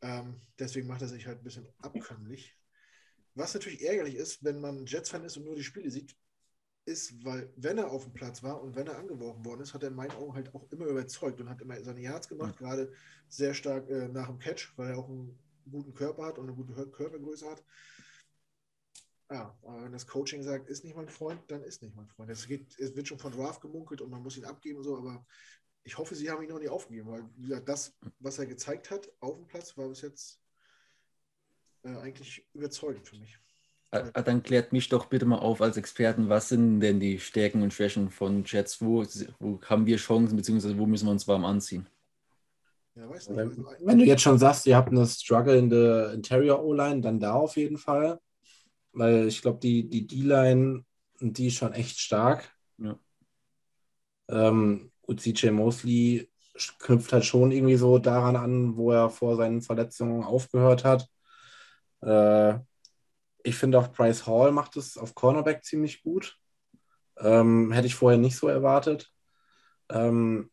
Ähm, 0.01 0.41
deswegen 0.57 0.87
macht 0.87 1.03
er 1.03 1.09
sich 1.09 1.27
halt 1.27 1.39
ein 1.39 1.43
bisschen 1.43 1.67
abkömmlich. 1.79 2.57
Was 3.35 3.53
natürlich 3.53 3.85
ärgerlich 3.85 4.15
ist, 4.15 4.43
wenn 4.43 4.59
man 4.59 4.87
Jets-Fan 4.87 5.23
ist 5.25 5.37
und 5.37 5.45
nur 5.45 5.55
die 5.55 5.63
Spiele 5.63 5.91
sieht, 5.91 6.15
ist, 6.85 7.23
weil 7.23 7.53
wenn 7.55 7.77
er 7.77 7.91
auf 7.91 8.05
dem 8.05 8.13
Platz 8.13 8.41
war 8.41 8.59
und 8.63 8.75
wenn 8.75 8.87
er 8.87 8.97
angeworfen 8.97 9.45
worden 9.45 9.61
ist, 9.61 9.75
hat 9.75 9.83
er 9.83 9.89
in 9.89 9.95
meinen 9.95 10.11
Augen 10.11 10.33
halt 10.33 10.55
auch 10.55 10.71
immer 10.71 10.85
überzeugt 10.85 11.39
und 11.39 11.49
hat 11.49 11.61
immer 11.61 11.79
seine 11.83 12.01
Yards 12.01 12.29
gemacht, 12.29 12.55
ja. 12.59 12.67
gerade 12.67 12.91
sehr 13.27 13.53
stark 13.53 13.87
äh, 13.91 14.07
nach 14.07 14.27
dem 14.27 14.39
Catch, 14.39 14.73
weil 14.75 14.89
er 14.89 14.97
auch 14.97 15.07
einen 15.07 15.37
guten 15.69 15.93
Körper 15.93 16.25
hat 16.25 16.39
und 16.39 16.47
eine 16.47 16.55
gute 16.55 16.73
Körpergröße 16.87 17.47
hat. 17.47 17.63
Ja, 19.29 19.57
aber 19.61 19.83
wenn 19.83 19.91
das 19.91 20.07
Coaching 20.07 20.41
sagt, 20.41 20.69
ist 20.69 20.85
nicht 20.85 20.95
mein 20.95 21.09
Freund, 21.09 21.41
dann 21.47 21.61
ist 21.63 21.81
nicht 21.81 21.95
mein 21.95 22.07
Freund. 22.07 22.29
Es, 22.29 22.47
geht, 22.47 22.79
es 22.79 22.95
wird 22.95 23.07
schon 23.07 23.19
von 23.19 23.33
Draft 23.33 23.61
gemunkelt 23.61 24.01
und 24.01 24.09
man 24.09 24.23
muss 24.23 24.37
ihn 24.37 24.45
abgeben 24.45 24.77
und 24.77 24.83
so, 24.85 24.97
aber 24.97 25.25
ich 25.83 25.97
hoffe, 25.97 26.15
sie 26.15 26.29
haben 26.29 26.41
ihn 26.43 26.49
noch 26.49 26.59
nicht 26.59 26.69
aufgegeben, 26.69 27.09
weil 27.11 27.25
wie 27.35 27.47
gesagt, 27.47 27.67
das, 27.67 27.93
was 28.19 28.39
er 28.39 28.45
gezeigt 28.45 28.89
hat 28.89 29.09
auf 29.19 29.35
dem 29.35 29.47
Platz, 29.47 29.75
war 29.77 29.89
bis 29.89 30.01
jetzt 30.01 30.39
äh, 31.83 31.95
eigentlich 31.97 32.45
überzeugend 32.53 33.07
für 33.07 33.17
mich. 33.17 33.37
Ah, 33.91 34.09
ah, 34.13 34.21
Dann 34.21 34.43
klärt 34.43 34.73
mich 34.73 34.89
doch 34.89 35.05
bitte 35.05 35.25
mal 35.25 35.39
auf 35.39 35.61
als 35.61 35.77
Experten, 35.77 36.27
was 36.29 36.49
sind 36.49 36.81
denn 36.81 36.99
die 36.99 37.19
Stärken 37.19 37.61
und 37.61 37.73
Schwächen 37.73 38.09
von 38.09 38.43
Jets? 38.45 38.81
Wo, 38.81 39.05
wo 39.39 39.61
haben 39.61 39.85
wir 39.85 39.97
Chancen, 39.97 40.35
beziehungsweise 40.35 40.77
wo 40.77 40.85
müssen 40.85 41.05
wir 41.05 41.11
uns 41.11 41.27
warm 41.27 41.45
anziehen? 41.45 41.87
Ja, 42.95 43.09
weiß 43.09 43.29
nicht. 43.29 43.37
Wenn, 43.37 43.65
Also, 43.65 43.85
wenn 43.85 43.99
du 43.99 44.05
jetzt 44.05 44.23
schon 44.23 44.39
sagst, 44.39 44.65
ihr 44.65 44.75
habt 44.75 44.89
eine 44.89 45.05
Struggle 45.05 45.57
in 45.57 45.69
der 45.69 46.13
Interior 46.13 46.63
O-Line, 46.63 47.01
dann 47.01 47.19
da 47.19 47.33
auf 47.33 47.55
jeden 47.55 47.77
Fall. 47.77 48.19
Weil 48.97 49.27
ich 49.27 49.41
glaube, 49.43 49.59
die, 49.59 49.87
die 49.87 50.07
D-Line, 50.07 50.83
die 51.19 51.47
ist 51.47 51.55
schon 51.55 51.73
echt 51.73 51.99
stark. 51.99 52.51
Ja. 52.79 52.99
Ähm, 54.27 54.91
und 55.01 55.21
CJ 55.21 55.51
Mosley 55.51 56.29
knüpft 56.79 57.13
halt 57.13 57.23
schon 57.23 57.51
irgendwie 57.51 57.75
so 57.75 57.99
daran 57.99 58.35
an, 58.35 58.75
wo 58.75 58.91
er 58.91 59.11
vor 59.11 59.35
seinen 59.35 59.61
Verletzungen 59.61 60.23
aufgehört 60.23 60.83
hat. 60.83 61.07
Äh, 62.01 62.55
ich 63.43 63.55
finde 63.55 63.79
auch 63.79 63.89
Bryce 63.89 64.25
Hall 64.25 64.51
macht 64.51 64.75
es 64.77 64.97
auf 64.97 65.13
Cornerback 65.13 65.63
ziemlich 65.63 66.01
gut. 66.01 66.37
Ähm, 67.19 67.71
hätte 67.71 67.87
ich 67.87 67.95
vorher 67.95 68.19
nicht 68.19 68.35
so 68.35 68.47
erwartet. 68.47 69.11
Ähm, 69.89 70.49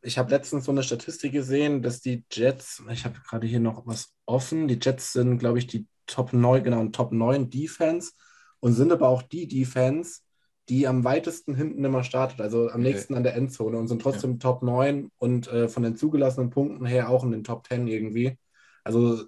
ich 0.00 0.18
habe 0.18 0.30
letztens 0.30 0.64
so 0.64 0.72
eine 0.72 0.82
Statistik 0.82 1.32
gesehen, 1.32 1.82
dass 1.82 2.00
die 2.00 2.24
Jets, 2.32 2.82
ich 2.90 3.04
habe 3.04 3.20
gerade 3.20 3.46
hier 3.46 3.60
noch 3.60 3.86
was 3.86 4.14
offen, 4.24 4.66
die 4.66 4.78
Jets 4.80 5.12
sind, 5.12 5.38
glaube 5.38 5.58
ich, 5.58 5.66
die 5.66 5.86
Top 6.10 6.32
9, 6.32 6.62
genau, 6.64 6.84
Top 6.88 7.12
9 7.12 7.50
Defense 7.50 8.12
und 8.60 8.74
sind 8.74 8.92
aber 8.92 9.08
auch 9.08 9.22
die 9.22 9.46
Defense, 9.48 10.20
die 10.68 10.86
am 10.86 11.04
weitesten 11.04 11.54
hinten 11.54 11.84
immer 11.84 12.04
startet, 12.04 12.40
also 12.40 12.70
am 12.70 12.80
Okay. 12.80 12.92
nächsten 12.92 13.14
an 13.14 13.22
der 13.24 13.34
Endzone 13.34 13.76
und 13.78 13.88
sind 13.88 14.02
trotzdem 14.02 14.38
Top 14.38 14.62
9 14.62 15.10
und 15.18 15.48
äh, 15.48 15.68
von 15.68 15.82
den 15.82 15.96
zugelassenen 15.96 16.50
Punkten 16.50 16.86
her 16.86 17.08
auch 17.08 17.24
in 17.24 17.32
den 17.32 17.44
Top 17.44 17.66
10 17.66 17.88
irgendwie. 17.88 18.36
Also 18.84 19.24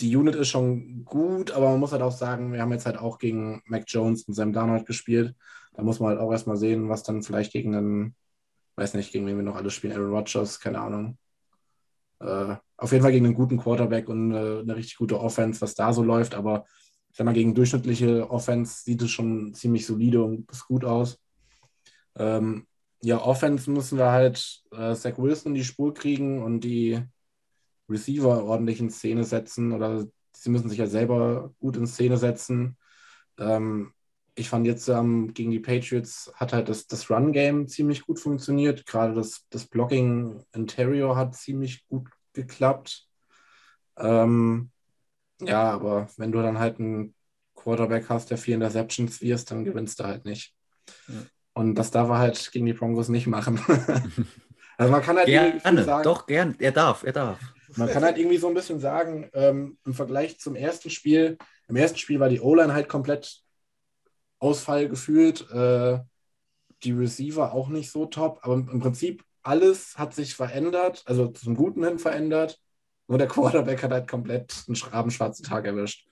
die 0.00 0.16
Unit 0.16 0.36
ist 0.36 0.48
schon 0.48 1.04
gut, 1.04 1.50
aber 1.50 1.70
man 1.70 1.80
muss 1.80 1.92
halt 1.92 2.02
auch 2.02 2.12
sagen, 2.12 2.52
wir 2.52 2.60
haben 2.62 2.72
jetzt 2.72 2.86
halt 2.86 2.98
auch 2.98 3.18
gegen 3.18 3.62
Mac 3.66 3.84
Jones 3.88 4.24
und 4.24 4.34
Sam 4.34 4.52
Darnold 4.52 4.86
gespielt. 4.86 5.34
Da 5.74 5.82
muss 5.82 6.00
man 6.00 6.10
halt 6.10 6.20
auch 6.20 6.30
erstmal 6.30 6.56
sehen, 6.56 6.88
was 6.88 7.02
dann 7.02 7.22
vielleicht 7.22 7.52
gegen 7.52 7.74
einen, 7.74 8.14
weiß 8.76 8.94
nicht, 8.94 9.12
gegen 9.12 9.26
wen 9.26 9.36
wir 9.36 9.42
noch 9.42 9.56
alle 9.56 9.70
spielen, 9.70 9.94
Aaron 9.94 10.12
Rodgers, 10.12 10.60
keine 10.60 10.80
Ahnung. 10.80 11.18
Äh, 12.20 12.56
auf 12.76 12.92
jeden 12.92 13.02
Fall 13.02 13.12
gegen 13.12 13.26
einen 13.26 13.34
guten 13.34 13.58
Quarterback 13.58 14.08
und 14.08 14.32
äh, 14.32 14.60
eine 14.60 14.76
richtig 14.76 14.96
gute 14.96 15.20
Offense, 15.20 15.60
was 15.60 15.74
da 15.74 15.92
so 15.92 16.02
läuft, 16.02 16.34
aber 16.34 16.64
ich 17.10 17.16
sag 17.16 17.24
mal, 17.24 17.32
gegen 17.32 17.54
durchschnittliche 17.54 18.30
Offense 18.30 18.82
sieht 18.84 19.02
es 19.02 19.10
schon 19.10 19.54
ziemlich 19.54 19.86
solide 19.86 20.22
und 20.22 20.50
ist 20.50 20.66
gut 20.66 20.84
aus. 20.84 21.18
Ähm, 22.16 22.66
ja, 23.02 23.20
Offense 23.20 23.70
müssen 23.70 23.98
wir 23.98 24.10
halt 24.10 24.62
äh, 24.72 24.94
Zach 24.94 25.18
Wilson 25.18 25.52
in 25.52 25.54
die 25.54 25.64
Spur 25.64 25.94
kriegen 25.94 26.42
und 26.42 26.60
die 26.60 27.00
Receiver 27.88 28.44
ordentlich 28.44 28.80
in 28.80 28.90
Szene 28.90 29.24
setzen 29.24 29.72
oder 29.72 30.06
sie 30.32 30.50
müssen 30.50 30.68
sich 30.68 30.78
ja 30.78 30.86
selber 30.86 31.54
gut 31.60 31.76
in 31.76 31.86
Szene 31.86 32.16
setzen. 32.16 32.76
Ähm, 33.38 33.92
ich 34.38 34.48
fand 34.48 34.66
jetzt 34.66 34.88
ähm, 34.88 35.34
gegen 35.34 35.50
die 35.50 35.58
Patriots 35.58 36.32
hat 36.34 36.52
halt 36.52 36.68
das, 36.68 36.86
das 36.86 37.10
Run-Game 37.10 37.66
ziemlich 37.66 38.02
gut 38.06 38.20
funktioniert. 38.20 38.86
Gerade 38.86 39.14
das, 39.14 39.46
das 39.50 39.66
Blocking 39.66 40.44
Interior 40.52 41.16
hat 41.16 41.34
ziemlich 41.34 41.86
gut 41.88 42.08
geklappt. 42.32 43.06
Ähm, 43.96 44.70
ja, 45.40 45.70
aber 45.72 46.08
wenn 46.16 46.30
du 46.30 46.40
dann 46.40 46.58
halt 46.58 46.78
einen 46.78 47.14
Quarterback 47.56 48.08
hast, 48.08 48.30
der 48.30 48.38
vier 48.38 48.54
Interceptions 48.54 49.20
wirst, 49.20 49.50
dann 49.50 49.64
gewinnst 49.64 49.98
du 49.98 50.04
halt 50.04 50.24
nicht. 50.24 50.54
Ja. 51.08 51.14
Und 51.54 51.74
das 51.74 51.90
darf 51.90 52.08
er 52.08 52.18
halt 52.18 52.52
gegen 52.52 52.66
die 52.66 52.72
Broncos 52.72 53.08
nicht 53.08 53.26
machen. 53.26 53.58
also 54.78 54.92
man 54.92 55.02
kann 55.02 55.16
halt 55.16 55.28
irgendwie 55.28 55.58
Gerne, 55.58 55.84
sagen, 55.84 56.04
doch, 56.04 56.26
gern. 56.26 56.54
Er 56.60 56.70
darf, 56.70 57.02
er 57.02 57.12
darf. 57.12 57.40
man 57.74 57.88
kann 57.88 58.04
halt 58.04 58.18
irgendwie 58.18 58.38
so 58.38 58.46
ein 58.46 58.54
bisschen 58.54 58.78
sagen, 58.78 59.28
ähm, 59.32 59.78
im 59.84 59.94
Vergleich 59.94 60.38
zum 60.38 60.54
ersten 60.54 60.90
Spiel, 60.90 61.36
im 61.66 61.74
ersten 61.74 61.98
Spiel 61.98 62.20
war 62.20 62.28
die 62.28 62.40
O-Line 62.40 62.72
halt 62.72 62.88
komplett 62.88 63.42
Ausfall 64.38 64.88
gefühlt, 64.88 65.50
äh, 65.50 65.98
die 66.84 66.92
Receiver 66.92 67.52
auch 67.52 67.68
nicht 67.68 67.90
so 67.90 68.06
top, 68.06 68.40
aber 68.42 68.54
im 68.54 68.80
Prinzip 68.80 69.24
alles 69.42 69.96
hat 69.96 70.14
sich 70.14 70.34
verändert, 70.34 71.02
also 71.06 71.28
zum 71.28 71.56
Guten 71.56 71.84
hin 71.84 71.98
verändert. 71.98 72.60
Nur 73.08 73.18
der 73.18 73.26
Quarterback 73.28 73.82
hat 73.82 73.90
halt 73.90 74.08
komplett 74.08 74.64
einen 74.66 74.76
rabenschwarzen 74.76 75.44
Tag 75.44 75.64
erwischt. 75.64 76.06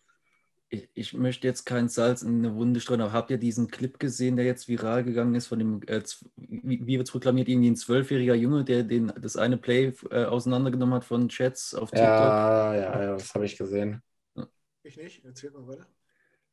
Ich, 0.68 0.89
ich 0.95 1.12
möchte 1.12 1.47
jetzt 1.47 1.64
kein 1.64 1.89
Salz 1.89 2.22
in 2.22 2.39
eine 2.39 2.57
Wunde 2.57 2.81
streuen, 2.81 3.01
aber 3.01 3.12
habt 3.12 3.31
ihr 3.31 3.39
diesen 3.39 3.68
Clip 3.68 3.99
gesehen, 4.01 4.37
der 4.37 4.47
jetzt 4.47 4.66
viral 4.66 5.05
gegangen 5.05 5.35
ist 5.35 5.47
von 5.47 5.59
dem, 5.59 5.81
äh, 5.87 6.03
wie, 6.37 6.85
wie 6.85 6.97
wird 6.97 7.07
es 7.07 7.12
proklamiert, 7.12 7.49
irgendwie 7.49 7.70
ein 7.70 7.77
zwölfjähriger 7.77 8.35
Junge, 8.35 8.64
der 8.64 8.83
den, 8.83 9.12
das 9.20 9.37
eine 9.37 9.59
Play 9.59 9.93
äh, 10.11 10.24
auseinandergenommen 10.24 10.95
hat 10.97 11.05
von 11.05 11.29
Chats 11.29 11.74
auf 11.74 11.91
TikTok? 11.91 12.09
Ja, 12.09 12.74
ja, 12.74 13.03
ja, 13.03 13.12
das 13.12 13.33
habe 13.35 13.45
ich 13.45 13.57
gesehen. 13.57 14.03
ich 14.83 14.97
nicht. 14.97 15.24
Erzählt 15.24 15.55
mal 15.55 15.68
weiter. 15.68 15.87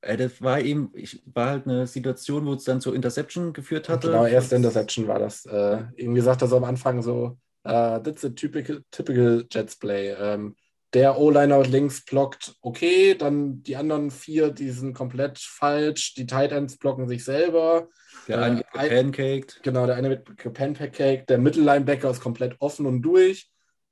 Äh, 0.04 0.18
das 0.18 0.41
war 0.41 0.60
eben, 0.60 0.91
ich, 0.93 1.22
war 1.26 1.49
halt 1.51 1.68
eine 1.68 1.88
Situation, 1.88 2.45
wo 2.45 2.54
es 2.54 2.64
dann 2.66 2.82
zur 2.82 2.95
Interception 2.95 3.54
geführt 3.54 3.89
hatte. 3.89 4.08
Genau, 4.08 4.26
erste 4.26 4.56
Interception 4.56 5.08
war 5.08 5.20
das. 5.20 5.45
Äh, 5.45 5.84
irgendwie 5.95 6.22
sagt 6.22 6.41
er 6.41 6.47
so 6.47 6.58
am 6.58 6.66
Anfang 6.66 7.01
so, 7.01 7.38
äh, 7.64 7.99
that's 8.01 8.26
a 8.26 8.30
typical, 8.30 8.84
typical 8.91 9.45
Jets 9.49 9.76
play. 9.78 10.14
Ähm, 10.20 10.56
der 10.93 11.18
O-Liner 11.18 11.64
links 11.64 12.06
blockt 12.06 12.56
okay, 12.62 13.16
dann 13.16 13.64
die 13.64 13.76
anderen 13.76 14.12
vier, 14.12 14.51
die 14.51 14.70
sind 14.70 14.93
komplett 14.93 15.39
falsch. 15.39 16.14
Die 16.14 16.28
Tight 16.28 16.51
Ends 16.51 16.78
blocken 16.78 17.08
sich 17.08 17.24
selber. 17.24 17.88
Der 18.28 18.38
äh, 18.38 18.41
eine 18.41 18.58
wird 18.58 18.68
ein- 18.74 18.89
gepancaked. 18.89 19.60
Genau, 19.64 19.88
der 19.88 19.95
eine 19.95 20.10
wird 20.10 20.38
gepancaked, 20.38 21.30
der 21.30 21.38
Mittellinebacker 21.38 22.12
ist 22.12 22.22
komplett 22.22 22.56
offen 22.60 22.86
und 22.86 23.01
durch. 23.01 23.49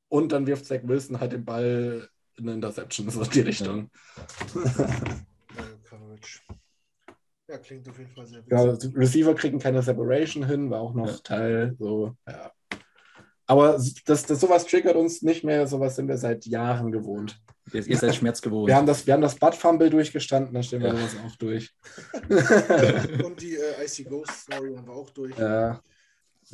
Und 0.10 0.34
dann 0.34 0.46
wirft 0.46 0.66
Zach 0.66 0.82
Wilson 0.84 1.22
halt 1.22 1.32
den 1.32 1.46
Ball 1.46 2.10
in 2.36 2.44
eine 2.44 2.56
Interception, 2.56 3.10
so 3.10 3.22
in 3.22 3.30
die 3.30 3.42
Richtung. 3.42 3.90
Äh, 4.54 5.16
Coverage. 6.22 6.40
Ja, 7.50 7.58
klingt 7.58 7.90
auf 7.90 7.98
jeden 7.98 8.12
Fall 8.12 8.26
sehr 8.26 8.40
witzig. 8.40 8.50
Genau, 8.50 8.76
die 8.76 8.98
Receiver 8.98 9.36
kriegen 9.36 9.60
keine 9.60 9.82
Separation 9.82 10.46
hin, 10.46 10.70
war 10.70 10.80
auch 10.82 10.94
noch 10.94 11.08
Ja. 11.08 11.18
Teil, 11.24 11.76
so, 11.78 12.16
ja. 12.28 12.52
Aber 13.46 13.74
das, 14.06 14.24
das, 14.26 14.40
sowas 14.40 14.66
triggert 14.66 14.96
uns 14.96 15.22
nicht 15.24 15.44
mehr, 15.44 15.68
sowas 15.68 15.98
sind 15.98 16.08
wir 16.08 16.18
seit 16.18 16.46
Jahren 16.46 16.92
gewohnt. 16.92 17.42
Ihr, 17.74 17.86
ihr 17.86 17.98
seid 17.98 18.16
Schmerz 18.16 18.42
gewohnt. 18.42 18.68
Wir 18.68 18.76
haben 18.78 18.86
das, 18.88 19.06
wir 19.06 19.14
haben 19.14 19.22
das 19.22 19.36
Butt 19.36 19.56
Fumble 19.56 19.90
durchgestanden, 19.90 20.54
dann 20.54 20.64
stehen 20.64 20.82
wir 20.82 20.90
Ja. 20.90 20.96
sowas 20.96 21.18
auch 21.26 21.36
durch. 21.36 21.74
Und 23.26 23.42
die 23.42 23.56
äh, 23.56 23.84
Icy 23.84 24.06
Ghost 24.06 24.32
Story 24.32 24.74
haben 24.76 24.88
wir 24.88 24.94
auch 24.94 25.10
durch. 25.10 25.38
Ja, 25.38 25.82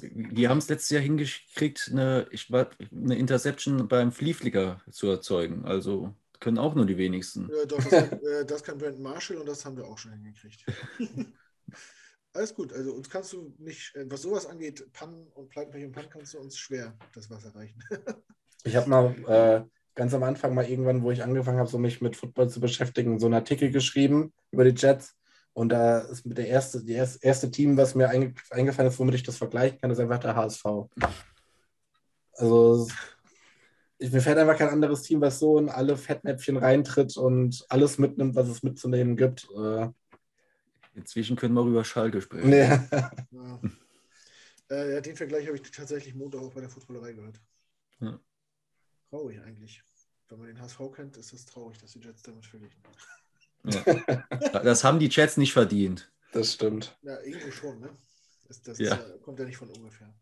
Wir 0.01 0.49
haben 0.49 0.57
es 0.57 0.70
letztes 0.70 0.89
Jahr 0.89 1.01
hingekriegt, 1.03 1.89
eine, 1.91 2.26
ich 2.32 2.51
war, 2.51 2.70
eine 2.91 3.15
Interception 3.18 3.88
beim 3.88 4.11
Flieflicker 4.11 4.82
zu 4.89 5.07
erzeugen. 5.07 5.65
Also 5.65 6.13
können 6.39 6.57
auch 6.57 6.75
nur 6.75 6.85
die 6.85 6.97
wenigsten. 6.97 7.49
Äh, 7.49 7.67
doch, 7.67 7.77
das, 7.77 7.89
kann, 7.89 8.19
äh, 8.21 8.45
das 8.45 8.63
kann 8.63 8.77
Brandon 8.77 9.03
Marshall 9.03 9.38
und 9.38 9.47
das 9.47 9.65
haben 9.65 9.77
wir 9.77 9.85
auch 9.85 9.97
schon 9.97 10.13
hingekriegt. 10.13 10.65
Alles 12.33 12.53
gut, 12.53 12.71
also 12.71 12.93
uns 12.93 13.09
kannst 13.09 13.33
du 13.33 13.53
nicht, 13.57 13.95
äh, 13.95 14.05
was 14.09 14.21
sowas 14.21 14.45
angeht, 14.45 14.91
Pannen 14.93 15.27
und 15.33 15.49
Pleitenpech 15.49 15.85
und 15.85 15.91
Pannen 15.91 16.09
kannst 16.09 16.33
du 16.33 16.39
uns 16.39 16.57
schwer 16.57 16.95
das 17.13 17.29
Wasser 17.29 17.53
reichen. 17.55 17.83
ich 18.63 18.75
habe 18.75 18.89
mal 18.89 19.15
äh, 19.27 19.63
ganz 19.95 20.13
am 20.13 20.23
Anfang 20.23 20.53
mal 20.53 20.69
irgendwann, 20.69 21.01
wo 21.01 21.11
ich 21.11 21.23
angefangen 21.23 21.57
habe, 21.57 21.69
so 21.69 21.79
mich 21.79 22.01
mit 22.01 22.15
Football 22.15 22.49
zu 22.49 22.59
beschäftigen, 22.59 23.19
so 23.19 23.25
einen 23.25 23.35
Artikel 23.35 23.71
geschrieben 23.71 24.33
über 24.51 24.63
die 24.63 24.79
Jets. 24.79 25.15
Und 25.53 25.69
da 25.69 25.99
ist 26.01 26.27
mit 26.27 26.38
der 26.38 26.47
erste, 26.47 26.83
die 26.83 26.93
erste, 26.93 27.25
erste 27.25 27.49
Team, 27.49 27.75
was 27.77 27.95
mir 27.95 28.09
einge, 28.09 28.35
eingefallen 28.51 28.91
ist, 28.91 28.99
womit 28.99 29.15
ich 29.15 29.23
das 29.23 29.38
vergleichen 29.38 29.81
kann, 29.81 29.89
ist 29.89 29.99
einfach 29.99 30.19
der 30.19 30.35
HSV. 30.35 30.63
Also 32.33 32.88
mir 33.99 34.21
fällt 34.21 34.37
einfach 34.37 34.57
kein 34.57 34.69
anderes 34.69 35.01
Team, 35.03 35.21
was 35.21 35.39
so 35.39 35.57
in 35.57 35.69
alle 35.69 35.97
Fettnäpfchen 35.97 36.57
reintritt 36.57 37.17
und 37.17 37.65
alles 37.69 37.97
mitnimmt, 37.97 38.35
was 38.35 38.47
es 38.47 38.63
mitzunehmen 38.63 39.15
gibt. 39.15 39.47
Äh, 39.55 39.89
Inzwischen 40.93 41.35
können 41.35 41.53
wir 41.53 41.63
über 41.65 41.83
Schalke 41.83 42.21
sprechen. 42.21 42.49
nee. 42.49 42.67
Ja. 42.67 43.11
Äh, 44.69 44.95
ja, 44.95 45.01
den 45.01 45.15
Vergleich 45.15 45.47
habe 45.47 45.55
ich 45.55 45.63
tatsächlich 45.71 46.13
Montag 46.15 46.41
auch 46.41 46.53
bei 46.53 46.59
der 46.59 46.69
Footballerei 46.69 47.13
gehört. 47.13 47.39
Ja. 47.99 48.19
Traurig 49.09 49.39
eigentlich. 49.41 49.81
Wenn 50.27 50.39
man 50.39 50.47
den 50.47 50.59
HSV 50.61 50.79
kennt, 50.93 51.15
ist 51.15 51.31
es 51.31 51.45
traurig, 51.45 51.77
dass 51.77 51.93
die 51.93 51.99
Jets 51.99 52.21
damit 52.23 52.45
verglichen. 52.45 52.81
Ja. 53.63 54.59
Das 54.63 54.83
haben 54.83 54.99
die 54.99 55.07
Chats 55.09 55.37
nicht 55.37 55.53
verdient. 55.53 56.11
Das 56.33 56.53
stimmt. 56.53 56.97
Ja, 57.01 57.17
irgendwo 57.21 57.49
schon, 57.51 57.79
ne? 57.79 57.89
Das, 58.47 58.61
das 58.61 58.77
Ja. 58.77 58.95
Ist, 58.95 59.07
ja, 59.07 59.17
kommt 59.19 59.39
ja 59.39 59.45
nicht 59.45 59.57
von 59.57 59.69
ungefähr. 59.69 60.13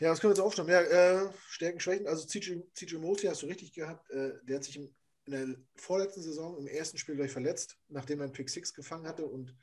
Ja, 0.00 0.10
was 0.10 0.20
können 0.20 0.30
wir 0.30 0.36
jetzt 0.36 0.44
aufschreiben? 0.44 0.70
Ja, 0.72 0.80
äh, 0.80 1.28
Stärken, 1.48 1.80
Schwächen. 1.80 2.06
Also 2.06 2.26
CJ, 2.26 2.96
Mosley 2.98 3.28
hast 3.28 3.42
du 3.42 3.46
richtig 3.46 3.72
gehabt. 3.72 4.08
Äh, 4.10 4.32
der 4.44 4.56
hat 4.56 4.64
sich 4.64 4.76
in 4.76 4.94
der 5.26 5.56
vorletzten 5.74 6.22
Saison 6.22 6.56
im 6.56 6.66
ersten 6.68 6.98
Spiel 6.98 7.16
gleich 7.16 7.32
verletzt, 7.32 7.76
nachdem 7.88 8.20
er 8.20 8.24
einen 8.24 8.32
Pick 8.32 8.48
6 8.48 8.74
gefangen 8.74 9.06
hatte 9.06 9.26
und 9.26 9.56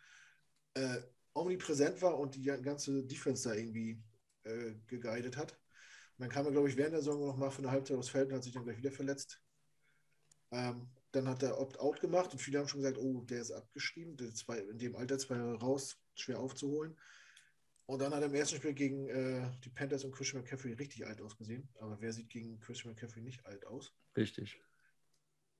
äh, 0.74 0.98
omnipräsent 1.34 2.02
war 2.02 2.20
und 2.20 2.36
die 2.36 2.44
ganze 2.44 3.04
Defense 3.04 3.48
da 3.48 3.56
irgendwie 3.56 4.02
äh, 4.44 4.74
geguidet 4.88 5.38
hat. 5.38 5.54
Und 5.54 6.24
dann 6.24 6.30
kam 6.30 6.46
er, 6.46 6.52
glaube 6.52 6.70
ich, 6.70 6.76
während 6.76 6.94
der 6.94 7.02
Saison 7.02 7.26
noch 7.26 7.38
mal 7.38 7.50
für 7.50 7.60
eine 7.60 7.72
Halbzeit 7.72 7.98
aufs 7.98 8.10
Feld 8.10 8.30
und 8.30 8.36
hat 8.36 8.44
sich 8.44 8.54
dann 8.54 8.64
gleich 8.64 8.78
wieder 8.78 8.92
verletzt. 8.92 9.42
Ähm, 10.52 10.90
dann 11.12 11.30
hat 11.30 11.44
er 11.44 11.60
Opt-out 11.60 12.02
gemacht 12.02 12.34
und 12.34 12.40
viele 12.40 12.60
haben 12.60 12.68
schon 12.68 12.82
gesagt, 12.82 12.98
oh, 12.98 13.22
der 13.22 13.42
ist 13.42 13.52
abgeschrieben, 13.52 14.18
der 14.18 14.34
zwei, 14.34 14.60
in 14.60 14.78
dem 14.78 14.96
Alter 14.98 15.18
zwei 15.18 15.36
Jahre 15.36 15.60
raus, 15.60 15.98
schwer 16.14 16.40
aufzuholen. 16.40 16.98
Und 17.88 18.00
dann 18.00 18.14
hat 18.14 18.22
er 18.22 18.28
im 18.28 18.34
ersten 18.34 18.58
Spiel 18.58 18.74
gegen 18.74 19.08
äh, 19.10 19.52
die 19.64 19.70
Panthers 19.70 20.04
und 20.04 20.12
Christian 20.12 20.42
McCaffrey 20.42 20.74
richtig 20.74 21.06
alt 21.06 21.22
ausgesehen. 21.22 21.70
Aber 21.80 22.02
wer 22.02 22.12
sieht 22.12 22.30
gegen 22.30 22.60
Christian 22.60 22.94
McCaffrey 22.94 23.22
nicht 23.22 23.46
alt 23.46 23.66
aus? 23.68 23.94
Richtig. 24.18 24.60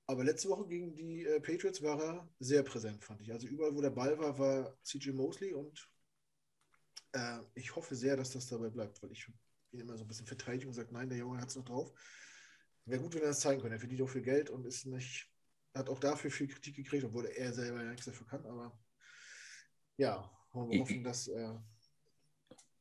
Aber 0.08 0.24
letzte 0.24 0.50
Woche 0.50 0.68
gegen 0.68 0.96
die 0.96 1.26
äh, 1.26 1.40
Patriots 1.40 1.82
war 1.82 2.02
er 2.02 2.30
sehr 2.40 2.64
präsent, 2.64 3.04
fand 3.04 3.22
ich. 3.22 3.32
Also 3.32 3.48
überall, 3.48 3.76
wo 3.76 3.82
der 3.82 3.92
Ball 3.92 4.18
war, 4.18 4.38
war 4.40 4.78
CJ 4.84 5.12
Mosley 5.12 5.54
und 5.54 5.88
äh, 7.14 7.40
ich 7.54 7.76
hoffe 7.76 7.96
sehr, 7.96 8.16
dass 8.16 8.32
das 8.32 8.48
dabei 8.48 8.70
bleibt, 8.70 9.02
weil 9.02 9.12
ich 9.12 9.28
ihn 9.72 9.80
immer 9.80 9.98
so 9.98 10.04
ein 10.04 10.08
bisschen 10.08 10.28
verteidige 10.28 10.68
und 10.68 10.74
sage, 10.74 10.94
nein, 10.94 11.10
der 11.10 11.20
Junge 11.20 11.40
hat 11.40 11.50
es 11.50 11.56
noch 11.56 11.66
drauf. 11.66 11.92
Wäre 12.86 13.02
gut, 13.02 13.16
wenn 13.16 13.22
er 13.22 13.30
das 13.30 13.40
zeigen 13.40 13.62
könnte. 13.62 13.76
Er 13.76 13.80
verdient 13.80 14.02
auch 14.02 14.10
viel 14.10 14.22
Geld 14.22 14.50
und 14.50 14.66
ist 14.66 14.86
nicht, 14.86 15.28
hat 15.74 15.90
auch 15.90 16.00
dafür 16.00 16.30
viel 16.30 16.48
Kritik 16.48 16.76
gekriegt, 16.76 17.04
obwohl 17.04 17.26
er 17.26 17.52
selber 17.52 17.84
ja 17.84 17.90
nichts 17.90 18.06
dafür 18.06 18.28
kann. 18.28 18.46
Aber 18.46 18.78
ja, 19.98 20.32
wir 20.54 20.80
hoffen, 20.80 21.04
dass 21.04 21.28
er 21.28 21.64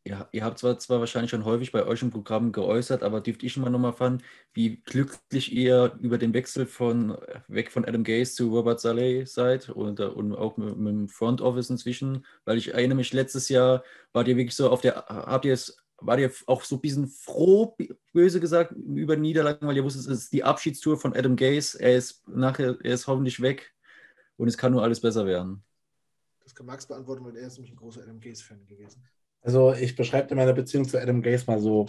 ja, 0.07 0.29
ihr 0.33 0.45
habt 0.45 0.59
zwar, 0.59 0.79
zwar 0.79 1.01
wahrscheinlich 1.01 1.31
schon 1.31 1.47
häufig 1.47 1.73
bei 1.73 1.87
euch 1.87 2.03
im 2.03 2.11
Programm 2.11 2.53
geäußert, 2.53 3.03
aber 3.03 3.23
dürft 3.23 3.43
ich 3.43 3.57
mal 3.57 3.71
nochmal 3.71 3.95
fahren, 3.95 4.23
wie 4.53 4.77
glücklich 4.83 5.51
ihr 5.53 5.97
über 6.01 6.19
den 6.19 6.35
Wechsel 6.35 6.67
von 6.67 7.17
weg 7.49 7.73
von 7.73 7.87
Adam 7.87 8.05
Gaze 8.05 8.35
zu 8.35 8.51
Robert 8.51 8.81
Saleh 8.81 9.25
seid 9.25 9.71
und, 9.71 10.01
und 10.01 10.35
auch 10.35 10.59
mit, 10.59 10.77
mit, 10.77 10.93
dem 10.93 11.09
Front 11.09 11.41
Office 11.41 11.71
inzwischen, 11.71 12.27
weil 12.45 12.59
ich 12.59 12.75
erinnere 12.75 12.97
mich, 12.97 13.15
letztes 13.15 13.49
Jahr 13.49 13.83
wart 14.13 14.29
ihr 14.29 14.37
wirklich 14.37 14.55
so 14.55 14.69
auf 14.69 14.83
der, 14.83 15.07
habt 15.09 15.47
ihr 15.47 15.55
es, 15.55 15.79
wart 15.97 16.21
ihr 16.21 16.31
auch 16.47 16.65
so 16.65 16.77
ein 16.77 16.83
bisschen 16.83 17.07
froh, 17.07 17.75
böse 18.13 18.41
gesagt, 18.41 18.73
über 18.73 19.17
Niederlagen, 19.17 19.67
weil 19.67 19.77
ihr 19.77 19.85
wusstet, 19.85 20.07
es 20.07 20.25
ist 20.25 20.33
die 20.35 20.45
Abschiedstour 20.45 20.99
von 20.99 21.17
Adam 21.17 21.35
Gaze, 21.35 21.81
er 21.81 21.97
ist 21.97 22.29
nachher, 22.29 22.77
er 22.83 22.93
ist 22.93 23.07
hoffentlich 23.07 23.41
weg 23.41 23.73
und 24.37 24.49
es 24.49 24.59
kann 24.59 24.73
nur 24.73 24.83
alles 24.83 25.01
besser 25.01 25.25
werden. 25.25 25.65
Das 26.43 26.55
kann 26.55 26.67
Max 26.67 26.85
beantworten, 26.85 27.25
weil 27.25 27.39
er 27.39 27.47
ist 27.47 27.55
nämlich 27.55 27.73
ein 27.73 27.77
großer 27.77 28.03
Adam 28.03 28.21
Gaze-Fan 28.21 28.67
gewesen. 28.67 29.03
Also 29.45 29.75
ich 29.75 29.95
beschreibe 29.95 30.35
meine 30.35 30.55
Beziehung 30.55 30.89
zu 30.89 31.01
Adam 31.01 31.21
Gaze 31.21 31.45
mal 31.47 31.61
so. 31.61 31.87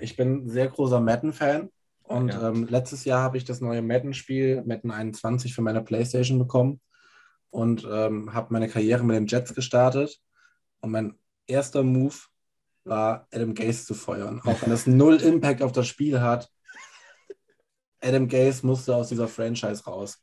Ich 0.00 0.16
bin 0.16 0.48
sehr 0.48 0.66
großer 0.66 1.00
Madden-Fan 1.00 1.70
und 2.02 2.28
ja. 2.28 2.48
ähm, 2.48 2.66
letztes 2.68 3.04
Jahr 3.04 3.22
habe 3.22 3.36
ich 3.36 3.44
das 3.44 3.60
neue 3.60 3.82
Madden-Spiel, 3.82 4.64
Madden 4.66 4.90
21, 4.90 5.54
für 5.54 5.62
meine 5.62 5.82
Playstation 5.82 6.40
bekommen 6.40 6.80
und 7.50 7.86
ähm, 7.88 8.34
habe 8.34 8.52
meine 8.52 8.68
Karriere 8.68 9.04
mit 9.04 9.14
den 9.14 9.26
Jets 9.26 9.54
gestartet. 9.54 10.18
Und 10.80 10.90
mein 10.90 11.14
erster 11.46 11.84
Move 11.84 12.16
war, 12.82 13.28
Adam 13.32 13.54
Gaze 13.54 13.86
zu 13.86 13.94
feuern. 13.94 14.40
Auch 14.44 14.60
wenn 14.62 14.70
das 14.70 14.88
null 14.88 15.22
Impact 15.22 15.62
auf 15.62 15.70
das 15.70 15.86
Spiel 15.86 16.20
hat. 16.20 16.50
Adam 18.00 18.26
Gaze 18.26 18.66
musste 18.66 18.96
aus 18.96 19.08
dieser 19.08 19.28
Franchise 19.28 19.84
raus. 19.84 20.20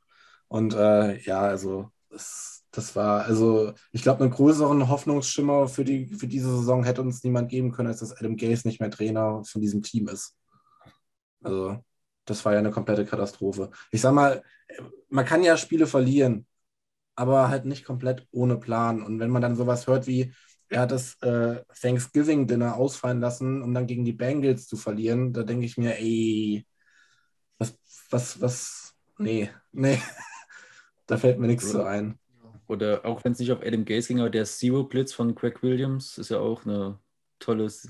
Und 0.49 0.73
äh, 0.73 1.19
ja, 1.21 1.39
also 1.39 1.89
es 2.09 2.58
das 2.71 2.95
war, 2.95 3.23
also 3.25 3.73
ich 3.91 4.03
glaube, 4.03 4.23
einen 4.23 4.33
größeren 4.33 4.89
Hoffnungsschimmer 4.89 5.67
für, 5.67 5.83
die, 5.83 6.07
für 6.07 6.27
diese 6.27 6.49
Saison 6.49 6.83
hätte 6.83 7.01
uns 7.01 7.23
niemand 7.23 7.49
geben 7.49 7.71
können, 7.71 7.87
als 7.87 7.99
dass 7.99 8.15
Adam 8.15 8.35
Gaze 8.37 8.67
nicht 8.67 8.79
mehr 8.79 8.91
Trainer 8.91 9.43
von 9.43 9.61
diesem 9.61 9.81
Team 9.81 10.07
ist. 10.07 10.35
Also, 11.41 11.83
das 12.25 12.45
war 12.45 12.53
ja 12.53 12.59
eine 12.59 12.71
komplette 12.71 13.05
Katastrophe. 13.05 13.71
Ich 13.91 14.01
sag 14.01 14.13
mal, 14.13 14.43
man 15.09 15.25
kann 15.25 15.43
ja 15.43 15.57
Spiele 15.57 15.87
verlieren, 15.87 16.45
aber 17.15 17.49
halt 17.49 17.65
nicht 17.65 17.85
komplett 17.85 18.27
ohne 18.31 18.57
Plan. 18.57 19.01
Und 19.01 19.19
wenn 19.19 19.31
man 19.31 19.41
dann 19.41 19.55
sowas 19.55 19.87
hört 19.87 20.05
wie, 20.05 20.33
er 20.69 20.81
hat 20.81 20.91
das 20.91 21.15
äh, 21.21 21.63
Thanksgiving-Dinner 21.81 22.75
ausfallen 22.77 23.19
lassen, 23.19 23.63
um 23.63 23.73
dann 23.73 23.87
gegen 23.87 24.05
die 24.05 24.13
Bengals 24.13 24.67
zu 24.67 24.77
verlieren, 24.77 25.33
da 25.33 25.43
denke 25.43 25.65
ich 25.65 25.77
mir, 25.77 25.97
ey, 25.97 26.65
was, 27.57 27.77
was, 28.11 28.41
was, 28.41 28.95
nee, 29.17 29.49
nee, 29.71 29.99
da 31.07 31.17
fällt 31.17 31.39
mir 31.39 31.47
nichts 31.47 31.71
so 31.71 31.83
ein. 31.83 32.18
Oder 32.69 33.03
auch 33.03 33.23
wenn 33.23 33.31
es 33.31 33.39
nicht 33.39 33.51
auf 33.51 33.63
Adam 33.63 33.83
Gaze 33.83 34.09
ging, 34.09 34.19
aber 34.19 34.29
der 34.29 34.45
Zero 34.45 34.83
Blitz 34.83 35.11
von 35.11 35.33
Craig 35.33 35.63
Williams 35.63 36.19
ist 36.19 36.29
ja 36.29 36.39
auch 36.39 36.65
ein 36.65 36.99
tolles, 37.39 37.89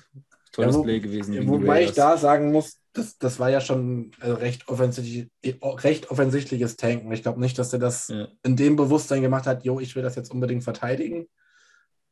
tolles 0.53 0.75
ja, 0.75 0.79
wo, 0.79 0.83
Play 0.83 0.99
gewesen. 1.01 1.47
Wobei 1.49 1.83
ich 1.83 1.91
da 1.91 2.15
sagen 2.15 2.53
muss, 2.53 2.79
das, 2.93 3.17
das 3.17 3.39
war 3.39 3.49
ja 3.49 3.59
schon 3.59 4.11
recht, 4.21 4.69
offensichtlich, 4.69 5.29
recht 5.61 6.09
offensichtliches 6.09 6.77
Tanken. 6.77 7.11
Ich 7.11 7.23
glaube 7.23 7.41
nicht, 7.41 7.59
dass 7.59 7.73
er 7.73 7.79
das 7.79 8.07
ja. 8.07 8.29
in 8.43 8.55
dem 8.55 8.77
Bewusstsein 8.77 9.21
gemacht 9.21 9.47
hat, 9.47 9.65
jo, 9.65 9.81
ich 9.81 9.97
will 9.97 10.03
das 10.03 10.15
jetzt 10.15 10.31
unbedingt 10.31 10.63
verteidigen. 10.63 11.27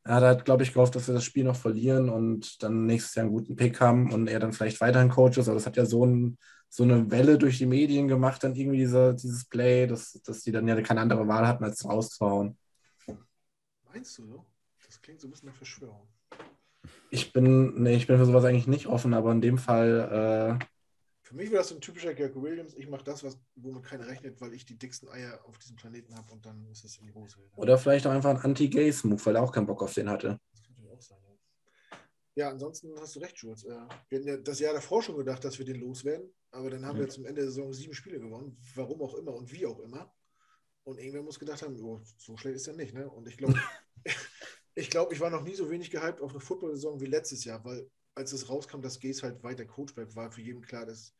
Er 0.04 0.16
hat 0.16 0.24
halt, 0.24 0.46
glaube 0.46 0.64
ich, 0.64 0.74
gehofft, 0.74 0.96
dass 0.96 1.08
wir 1.08 1.16
das 1.16 1.24
Spiel 1.24 1.46
noch 1.46 1.56
verlieren 1.56 2.10
und 2.10 2.62
dann 2.64 2.86
nächstes 2.86 3.16
Jahr 3.16 3.24
einen 3.24 3.34
guten 3.34 3.56
Pick 3.56 3.80
haben 3.80 4.12
und 4.12 4.28
er 4.28 4.40
dann 4.40 4.52
vielleicht 4.52 4.82
weiterhin 4.82 5.10
Coach 5.10 5.38
ist. 5.38 5.48
Aber 5.48 5.56
das 5.56 5.66
hat 5.66 5.78
ja 5.78 5.86
so, 5.86 6.06
ein, 6.06 6.38
so 6.70 6.84
eine 6.84 7.10
Welle 7.10 7.38
durch 7.38 7.58
die 7.58 7.66
Medien 7.66 8.08
gemacht, 8.08 8.44
dann 8.44 8.56
irgendwie 8.56 8.78
diese, 8.78 9.16
dieses 9.16 9.46
Play, 9.46 9.88
dass, 9.88 10.14
dass 10.24 10.42
die 10.42 10.52
dann 10.52 10.68
ja 10.68 10.80
keine 10.82 11.02
andere 11.02 11.28
Wahl 11.28 11.48
hatten, 11.48 11.64
als 11.64 11.86
rauszuhauen. 11.86 12.58
Meinst 13.92 14.18
du 14.18 14.26
so? 14.26 14.46
Das 14.86 15.02
klingt 15.02 15.20
so 15.22 15.28
ein 15.28 15.32
bisschen 15.32 15.50
nach 15.50 15.56
Verschwörung. 15.56 16.08
Ich 17.10 17.34
bin, 17.34 17.82
nee, 17.82 17.96
ich 17.96 18.08
bin 18.08 18.18
für 18.18 18.26
sowas 18.26 18.46
eigentlich 18.46 18.68
nicht 18.68 18.88
offen, 18.88 19.14
aber 19.14 19.32
in 19.32 19.42
dem 19.42 19.58
Fall. 19.58 20.60
Äh, 20.60 20.66
für 21.24 21.36
mich 21.36 21.50
wäre 21.50 21.58
das 21.58 21.70
so 21.70 21.76
ein 21.76 21.82
typischer 21.82 22.14
Gary 22.14 22.36
Williams. 22.36 22.74
Ich 22.76 22.88
mache 22.88 23.04
das, 23.04 23.24
was, 23.24 23.38
womit 23.56 23.84
keiner 23.84 24.08
rechnet, 24.08 24.40
weil 24.40 24.54
ich 24.54 24.66
die 24.66 24.78
dicksten 24.78 25.10
Eier 25.10 25.40
auf 25.46 25.58
diesem 25.58 25.76
Planeten 25.76 26.16
habe 26.16 26.32
und 26.32 26.46
dann 26.46 26.66
ist 26.72 26.86
es 26.86 26.98
in 26.98 27.06
die 27.06 27.14
Hose. 27.14 27.38
Oder 27.56 27.78
vielleicht 27.78 28.08
auch 28.08 28.12
einfach 28.12 28.30
ein 28.30 28.38
Anti-Gays-Move, 28.38 29.26
weil 29.26 29.36
er 29.36 29.44
auch 29.44 29.52
keinen 29.52 29.66
Bock 29.66 29.82
auf 29.84 29.94
den 29.94 30.10
hatte. 30.10 30.40
Das 30.52 30.64
könnte 30.64 30.82
auch 30.90 31.02
sein, 31.02 31.18
ja. 31.24 31.98
Ja, 32.36 32.50
ansonsten 32.52 32.94
hast 33.00 33.16
du 33.16 33.20
recht, 33.20 33.38
Jules. 33.38 33.66
Äh, 33.66 33.76
wir 34.10 34.20
hatten 34.20 34.28
ja 34.28 34.38
das 34.38 34.60
Jahr 34.60 34.74
davor 34.74 35.02
schon 35.02 35.18
gedacht, 35.18 35.44
dass 35.44 35.58
wir 35.58 35.66
den 35.66 35.82
loswerden, 35.82 36.30
aber 36.58 36.72
dann 36.72 36.86
haben 36.86 36.98
mhm. 36.98 37.02
wir 37.02 37.10
zum 37.10 37.26
Ende 37.26 37.42
der 37.42 37.52
Saison 37.52 37.72
sieben 37.72 37.94
Spiele 37.94 38.20
gewonnen, 38.20 38.58
warum 38.74 39.02
auch 39.02 39.14
immer 39.14 39.34
und 39.34 39.52
wie 39.52 39.68
auch 39.68 39.80
immer. 39.80 40.12
Und 40.84 40.98
irgendwer 40.98 41.22
muss 41.22 41.38
gedacht 41.38 41.62
haben, 41.62 41.80
oh, 41.84 42.02
so 42.18 42.36
schlecht 42.36 42.56
ist 42.56 42.68
er 42.68 42.74
nicht. 42.74 42.96
Ne? 42.96 43.08
Und 43.08 43.28
ich 43.28 43.38
glaube, 43.38 43.60
ich 44.76 44.90
glaube, 44.90 45.14
ich 45.14 45.20
war 45.20 45.30
noch 45.30 45.44
nie 45.44 45.54
so 45.54 45.70
wenig 45.70 45.92
gehypt 45.92 46.20
auf 46.20 46.32
eine 46.32 46.40
Football-Saison 46.40 47.00
wie 47.00 47.06
letztes 47.06 47.44
Jahr, 47.44 47.64
weil 47.64 47.88
als 48.16 48.32
es 48.32 48.50
rauskam, 48.50 48.82
dass 48.82 49.00
Gaze 49.00 49.22
halt 49.22 49.44
weiter 49.44 49.66
Coach 49.66 49.94
bleibt, 49.94 50.16
war 50.16 50.32
für 50.32 50.42
jeden 50.42 50.62
klar, 50.62 50.88
dass 50.88 51.14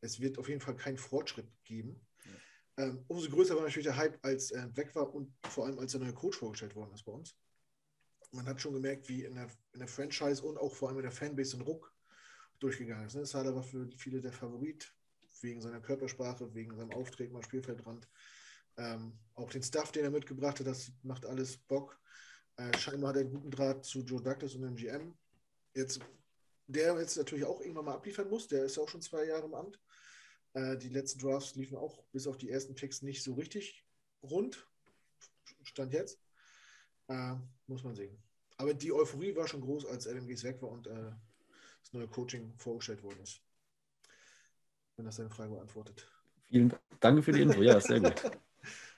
es 0.00 0.18
wird 0.20 0.38
auf 0.38 0.48
jeden 0.48 0.60
Fall 0.60 0.74
keinen 0.74 0.98
Fortschritt 0.98 1.46
geben. 1.62 2.04
Ja. 2.24 2.84
Ähm, 2.84 3.04
umso 3.06 3.30
größer 3.30 3.54
war 3.54 3.62
natürlich 3.62 3.86
der 3.86 3.96
Hype, 3.96 4.18
als 4.22 4.50
er 4.50 4.76
weg 4.76 4.92
war 4.96 5.14
und 5.14 5.32
vor 5.48 5.66
allem 5.66 5.78
als 5.78 5.92
der 5.92 6.00
neue 6.00 6.14
Coach 6.14 6.38
vorgestellt 6.38 6.74
worden 6.74 6.92
ist 6.94 7.04
bei 7.04 7.12
uns. 7.12 7.36
Man 8.32 8.46
hat 8.46 8.60
schon 8.60 8.74
gemerkt, 8.74 9.08
wie 9.08 9.24
in 9.24 9.36
der, 9.36 9.48
in 9.72 9.78
der 9.78 9.88
Franchise 9.88 10.42
und 10.42 10.58
auch 10.58 10.74
vor 10.74 10.88
allem 10.88 10.98
in 10.98 11.04
der 11.04 11.12
Fanbase 11.12 11.56
ein 11.56 11.62
Ruck 11.62 11.94
durchgegangen 12.60 13.06
ist. 13.06 13.16
Ne? 13.16 13.26
Sala 13.26 13.54
war 13.54 13.62
für 13.62 13.88
viele 13.96 14.20
der 14.20 14.32
Favorit, 14.32 14.94
wegen 15.40 15.60
seiner 15.60 15.80
Körpersprache, 15.80 16.54
wegen 16.54 16.76
seinem 16.76 16.92
Auftreten 16.92 17.34
am 17.34 17.42
Spielfeldrand. 17.42 18.08
Ähm, 18.76 19.18
auch 19.34 19.50
den 19.50 19.62
Stuff, 19.62 19.92
den 19.92 20.04
er 20.04 20.10
mitgebracht 20.10 20.60
hat, 20.60 20.66
das 20.66 20.92
macht 21.02 21.26
alles 21.26 21.56
Bock. 21.56 21.98
Äh, 22.56 22.76
scheinbar 22.78 23.10
hat 23.10 23.16
er 23.16 23.22
einen 23.22 23.30
guten 23.30 23.50
Draht 23.50 23.84
zu 23.84 24.00
Joe 24.00 24.22
Douglas 24.22 24.54
und 24.54 24.62
dem 24.62 24.76
GM. 24.76 25.14
Jetzt, 25.74 26.00
der 26.66 26.98
jetzt 26.98 27.16
natürlich 27.16 27.44
auch 27.44 27.60
irgendwann 27.60 27.86
mal 27.86 27.94
abliefern 27.94 28.28
muss, 28.28 28.48
der 28.48 28.64
ist 28.64 28.78
auch 28.78 28.88
schon 28.88 29.02
zwei 29.02 29.24
Jahre 29.24 29.46
im 29.46 29.54
Amt. 29.54 29.80
Äh, 30.52 30.76
die 30.76 30.88
letzten 30.88 31.20
Drafts 31.20 31.54
liefen 31.54 31.76
auch 31.76 32.04
bis 32.12 32.26
auf 32.26 32.36
die 32.36 32.50
ersten 32.50 32.74
Picks 32.74 33.02
nicht 33.02 33.22
so 33.22 33.34
richtig 33.34 33.86
rund. 34.22 34.66
Stand 35.62 35.92
jetzt. 35.92 36.20
Äh, 37.08 37.34
muss 37.66 37.82
man 37.84 37.94
sehen. 37.94 38.22
Aber 38.56 38.74
die 38.74 38.92
Euphorie 38.92 39.34
war 39.34 39.48
schon 39.48 39.62
groß, 39.62 39.86
als 39.86 40.06
LMGs 40.06 40.44
weg 40.44 40.60
war 40.60 40.70
und 40.70 40.86
äh, 40.86 41.12
das 41.90 41.98
neue 41.98 42.08
Coaching 42.08 42.52
vorgestellt 42.56 43.02
worden 43.02 43.20
ist. 43.22 43.40
Wenn 44.96 45.06
das 45.06 45.16
deine 45.16 45.30
Frage 45.30 45.54
beantwortet. 45.54 46.06
Vielen 46.48 46.72
Dank 47.00 47.24
für 47.24 47.32
die 47.32 47.42
Info. 47.42 47.62
Ja, 47.62 47.80
sehr 47.80 48.00
gut. 48.00 48.22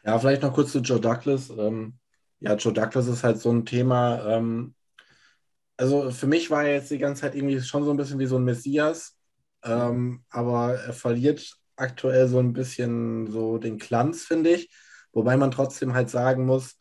Ja, 0.04 0.18
vielleicht 0.18 0.42
noch 0.42 0.52
kurz 0.52 0.72
zu 0.72 0.80
Joe 0.80 0.98
Douglas. 1.00 1.48
Ähm, 1.50 1.96
ja, 2.40 2.56
Joe 2.56 2.72
Douglas 2.72 3.06
ist 3.06 3.22
halt 3.22 3.38
so 3.38 3.52
ein 3.52 3.64
Thema. 3.64 4.20
Ähm, 4.26 4.74
also 5.76 6.10
für 6.10 6.26
mich 6.26 6.50
war 6.50 6.64
er 6.64 6.74
jetzt 6.74 6.90
die 6.90 6.98
ganze 6.98 7.20
Zeit 7.20 7.36
irgendwie 7.36 7.60
schon 7.60 7.84
so 7.84 7.92
ein 7.92 7.96
bisschen 7.96 8.18
wie 8.18 8.26
so 8.26 8.36
ein 8.36 8.42
Messias, 8.42 9.16
ähm, 9.62 10.24
aber 10.28 10.74
er 10.74 10.92
verliert 10.92 11.56
aktuell 11.76 12.26
so 12.26 12.40
ein 12.40 12.52
bisschen 12.52 13.30
so 13.30 13.58
den 13.58 13.78
Glanz, 13.78 14.24
finde 14.24 14.50
ich. 14.50 14.74
Wobei 15.12 15.36
man 15.36 15.52
trotzdem 15.52 15.94
halt 15.94 16.10
sagen 16.10 16.46
muss, 16.46 16.80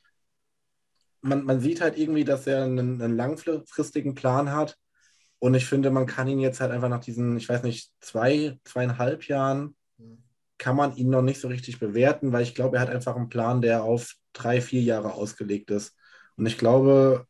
man, 1.22 1.44
man 1.44 1.60
sieht 1.60 1.82
halt 1.82 1.98
irgendwie, 1.98 2.24
dass 2.24 2.48
er 2.48 2.64
einen, 2.64 3.00
einen 3.02 3.16
langfristigen 3.16 4.16
Plan 4.16 4.52
hat. 4.52 4.78
Und 5.42 5.56
ich 5.56 5.66
finde, 5.66 5.90
man 5.90 6.06
kann 6.06 6.28
ihn 6.28 6.40
jetzt 6.40 6.62
halt 6.62 6.72
einfach 6.72 6.88
nach 6.88 7.00
diesen, 7.00 7.36
ich 7.36 7.50
weiß 7.50 7.64
nicht, 7.64 7.92
zwei, 8.00 8.60
zweieinhalb 8.64 9.28
Jahren 9.28 9.76
kann 10.60 10.76
man 10.76 10.96
ihn 10.96 11.10
noch 11.10 11.24
nicht 11.24 11.42
so 11.42 11.48
richtig 11.48 11.80
bewerten, 11.80 12.32
weil 12.32 12.44
ich 12.44 12.54
glaube, 12.54 12.78
er 12.78 12.84
hat 12.84 12.92
einfach 12.92 13.16
einen 13.16 13.30
Plan, 13.30 13.60
der 13.60 13.84
auf 13.84 14.14
drei, 14.34 14.62
vier 14.62 14.84
Jahre 14.84 15.16
ausgelegt 15.16 15.72
ist. 15.72 15.96
Und 16.36 16.46
ich 16.46 16.60
glaube, 16.60 17.26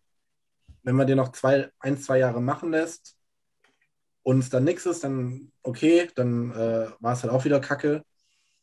wenn 0.83 0.97
man 0.97 1.07
den 1.07 1.15
noch 1.15 1.31
zwei, 1.31 1.71
ein, 1.79 1.97
zwei 1.97 2.19
Jahre 2.19 2.41
machen 2.41 2.71
lässt 2.71 3.15
und 4.23 4.39
es 4.39 4.49
dann 4.49 4.65
nichts 4.65 4.85
ist, 4.85 5.05
dann 5.05 5.53
okay, 5.63 6.09
dann 6.15 6.51
äh, 6.51 6.89
war 6.99 7.13
es 7.13 7.23
halt 7.23 7.31
auch 7.31 7.45
wieder 7.45 7.61
Kacke. 7.61 8.03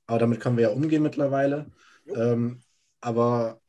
Aber 0.07 0.19
damit 0.19 0.41
können 0.41 0.59
wir 0.59 0.65
ja 0.69 0.75
umgehen 0.75 1.03
mittlerweile. 1.03 1.71
Ähm, 2.15 2.61
aber 3.01 3.63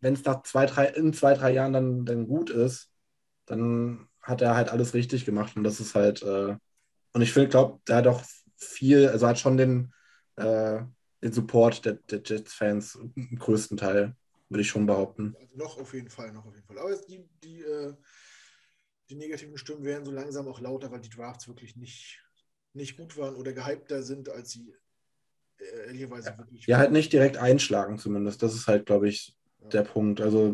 wenn 0.00 0.14
es 0.14 0.24
nach 0.24 0.42
zwei, 0.44 0.64
drei, 0.64 0.86
in 0.86 1.12
zwei, 1.12 1.34
drei 1.34 1.52
Jahren 1.52 1.74
dann, 1.74 2.06
dann 2.06 2.26
gut 2.26 2.48
ist, 2.48 2.90
dann 3.44 4.07
hat 4.28 4.42
er 4.42 4.54
halt 4.54 4.68
alles 4.68 4.94
richtig 4.94 5.24
gemacht. 5.24 5.56
Und 5.56 5.64
das 5.64 5.80
ist 5.80 5.94
halt, 5.94 6.22
äh, 6.22 6.56
und 7.12 7.22
ich 7.22 7.32
finde, 7.32 7.48
glaube, 7.48 7.80
der 7.88 7.96
hat 7.96 8.06
auch 8.06 8.22
viel, 8.56 9.08
also 9.08 9.26
hat 9.26 9.38
schon 9.38 9.56
den, 9.56 9.92
äh, 10.36 10.80
den 11.22 11.32
Support 11.32 11.84
der, 11.84 11.94
der 11.94 12.20
Jets-Fans 12.24 12.98
im 13.16 13.38
größten 13.38 13.76
Teil, 13.76 14.14
würde 14.48 14.60
ich 14.60 14.68
schon 14.68 14.86
behaupten. 14.86 15.34
Also 15.40 15.56
noch 15.56 15.78
auf 15.80 15.94
jeden 15.94 16.10
Fall, 16.10 16.32
noch 16.32 16.46
auf 16.46 16.54
jeden 16.54 16.66
Fall. 16.66 16.78
Aber 16.78 16.94
die, 17.08 17.28
die, 17.42 17.62
äh, 17.62 17.94
die 19.10 19.16
negativen 19.16 19.56
Stimmen 19.56 19.84
werden 19.84 20.04
so 20.04 20.12
langsam 20.12 20.46
auch 20.48 20.60
lauter, 20.60 20.90
weil 20.90 21.00
die 21.00 21.08
Drafts 21.10 21.48
wirklich 21.48 21.76
nicht, 21.76 22.22
nicht 22.74 22.96
gut 22.96 23.16
waren 23.16 23.34
oder 23.34 23.52
gehypter 23.52 24.02
sind, 24.02 24.28
als 24.28 24.50
sie 24.50 24.74
äh, 25.58 25.86
ehrlicherweise 25.86 26.30
ja. 26.30 26.38
wirklich 26.38 26.66
Ja, 26.66 26.78
halt 26.78 26.92
nicht 26.92 27.12
direkt 27.12 27.38
einschlagen 27.38 27.98
zumindest. 27.98 28.42
Das 28.42 28.54
ist 28.54 28.66
halt, 28.66 28.86
glaube 28.86 29.08
ich. 29.08 29.34
Der 29.72 29.82
Punkt. 29.82 30.20
Also 30.20 30.52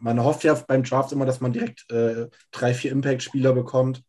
man 0.00 0.22
hofft 0.22 0.44
ja 0.44 0.54
beim 0.54 0.82
Draft 0.82 1.12
immer, 1.12 1.26
dass 1.26 1.40
man 1.40 1.52
direkt 1.52 1.90
äh, 1.90 2.28
drei, 2.50 2.74
vier 2.74 2.92
Impact-Spieler 2.92 3.52
bekommt. 3.52 4.02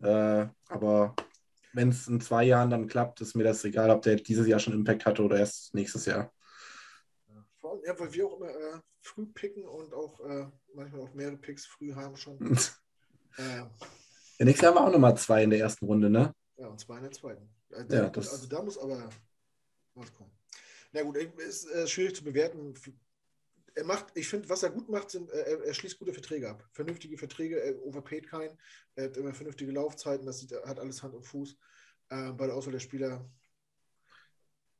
Äh, 0.00 0.46
aber 0.68 1.14
wenn 1.72 1.90
es 1.90 2.08
in 2.08 2.20
zwei 2.20 2.44
Jahren 2.44 2.70
dann 2.70 2.88
klappt, 2.88 3.20
ist 3.20 3.34
mir 3.34 3.44
das 3.44 3.64
egal, 3.64 3.90
ob 3.90 4.02
der 4.02 4.16
dieses 4.16 4.46
Jahr 4.46 4.58
schon 4.60 4.72
Impact 4.74 5.06
hatte 5.06 5.22
oder 5.22 5.38
erst 5.38 5.74
nächstes 5.74 6.06
Jahr. 6.06 6.32
Ja, 7.84 7.98
weil 7.98 8.12
wir 8.12 8.26
auch 8.26 8.36
immer 8.36 8.50
äh, 8.50 8.80
früh 9.02 9.26
picken 9.26 9.64
und 9.64 9.92
auch 9.94 10.20
äh, 10.20 10.46
manchmal 10.74 11.02
auch 11.02 11.14
mehrere 11.14 11.36
Picks 11.36 11.66
früh 11.66 11.92
haben 11.94 12.16
schon. 12.16 12.38
Äh, 13.38 13.58
Ja, 13.58 14.44
nächstes 14.44 14.62
Jahr 14.62 14.74
haben 14.74 14.82
wir 14.82 14.88
auch 14.88 14.92
nochmal 14.92 15.16
zwei 15.16 15.44
in 15.44 15.50
der 15.50 15.60
ersten 15.60 15.84
Runde, 15.86 16.10
ne? 16.10 16.34
ja, 16.56 16.66
und 16.66 16.80
zwar 16.80 16.96
in 16.96 17.04
der 17.04 17.12
zweiten. 17.12 17.48
Äh, 17.70 17.80
Ja, 17.82 17.86
da, 17.86 18.10
das- 18.10 18.32
also 18.32 18.48
da 18.48 18.62
muss 18.62 18.78
aber 18.78 19.08
was 19.94 20.12
kommen. 20.14 20.30
Na 20.92 21.02
gut, 21.02 21.16
ich- 21.18 21.32
ist 21.38 21.70
äh, 21.70 21.86
schwierig 21.86 22.16
zu 22.16 22.24
bewerten. 22.24 22.74
Er 23.74 23.84
macht, 23.84 24.06
ich 24.14 24.28
finde, 24.28 24.48
was 24.48 24.62
er 24.62 24.70
gut 24.70 24.88
macht, 24.88 25.10
sind, 25.10 25.30
äh, 25.30 25.42
er, 25.42 25.64
er 25.64 25.74
schließt 25.74 25.98
gute 25.98 26.12
Verträge 26.12 26.48
ab. 26.48 26.68
Vernünftige 26.72 27.16
Verträge, 27.16 27.60
er 27.60 27.80
overpaid 27.82 28.28
keinen, 28.28 28.58
er 28.94 29.04
hat 29.04 29.16
immer 29.16 29.34
vernünftige 29.34 29.72
Laufzeiten, 29.72 30.26
das 30.26 30.40
sieht, 30.40 30.52
hat 30.52 30.78
alles 30.78 31.02
Hand 31.02 31.14
und 31.14 31.24
Fuß. 31.26 31.56
Äh, 32.10 32.32
bei 32.32 32.46
der 32.46 32.54
Auswahl 32.54 32.72
der 32.72 32.80
Spieler, 32.80 33.28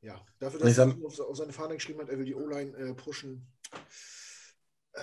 ja, 0.01 0.25
dafür, 0.39 0.61
dass 0.61 0.79
er 0.79 0.97
auf, 1.05 1.21
auf 1.21 1.37
seine 1.37 1.53
Fahne 1.53 1.75
geschrieben 1.75 2.01
hat, 2.01 2.09
er 2.09 2.19
will 2.19 2.25
die 2.25 2.35
O-Line 2.35 2.77
äh, 2.77 2.95
pushen. 2.95 3.47
Äh, 4.93 5.01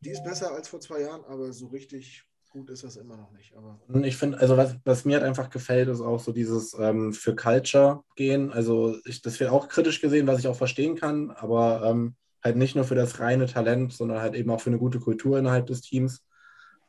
die 0.00 0.10
ist 0.10 0.24
besser 0.24 0.52
als 0.52 0.68
vor 0.68 0.80
zwei 0.80 1.02
Jahren, 1.02 1.24
aber 1.24 1.52
so 1.52 1.66
richtig 1.66 2.24
gut 2.50 2.68
ist 2.70 2.84
das 2.84 2.96
immer 2.96 3.16
noch 3.16 3.30
nicht. 3.32 3.54
Aber 3.56 3.78
Ich 4.02 4.16
finde, 4.16 4.38
also 4.38 4.56
was, 4.56 4.76
was 4.84 5.04
mir 5.04 5.16
halt 5.16 5.24
einfach 5.24 5.50
gefällt, 5.50 5.88
ist 5.88 6.00
auch 6.00 6.20
so 6.20 6.32
dieses 6.32 6.74
ähm, 6.78 7.12
für 7.12 7.36
Culture 7.36 8.02
gehen. 8.16 8.50
Also 8.52 8.96
ich, 9.04 9.22
das 9.22 9.38
wird 9.40 9.50
auch 9.50 9.68
kritisch 9.68 10.00
gesehen, 10.00 10.26
was 10.26 10.40
ich 10.40 10.48
auch 10.48 10.56
verstehen 10.56 10.96
kann, 10.96 11.30
aber 11.30 11.82
ähm, 11.84 12.16
halt 12.42 12.56
nicht 12.56 12.74
nur 12.74 12.84
für 12.84 12.94
das 12.94 13.20
reine 13.20 13.46
Talent, 13.46 13.92
sondern 13.92 14.20
halt 14.20 14.34
eben 14.34 14.50
auch 14.50 14.60
für 14.60 14.70
eine 14.70 14.78
gute 14.78 15.00
Kultur 15.00 15.38
innerhalb 15.38 15.66
des 15.66 15.80
Teams. 15.82 16.24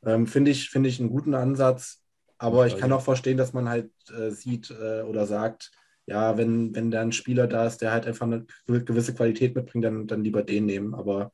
Ähm, 0.04 0.28
finde 0.28 0.52
ich, 0.52 0.70
finde 0.70 0.90
ich 0.90 1.00
einen 1.00 1.10
guten 1.10 1.34
Ansatz. 1.34 2.02
Aber 2.38 2.66
ich 2.66 2.76
kann 2.78 2.92
auch 2.92 3.04
verstehen, 3.04 3.38
dass 3.38 3.54
man 3.54 3.70
halt 3.70 3.92
äh, 4.10 4.32
sieht 4.32 4.72
äh, 4.72 5.04
oder 5.04 5.28
sagt, 5.28 5.72
ja, 6.08 6.38
wenn, 6.38 6.74
wenn 6.74 6.90
da 6.90 7.02
ein 7.02 7.12
Spieler 7.12 7.46
da 7.46 7.68
ist, 7.68 7.82
der 7.82 7.92
halt 7.92 8.08
einfach 8.08 8.26
eine 8.26 8.46
gewisse 8.66 9.14
Qualität 9.14 9.56
mitbringt, 9.56 9.86
dann, 9.86 10.08
dann 10.08 10.24
lieber 10.24 10.42
den 10.42 10.66
nehmen. 10.66 10.96
Aber 10.96 11.32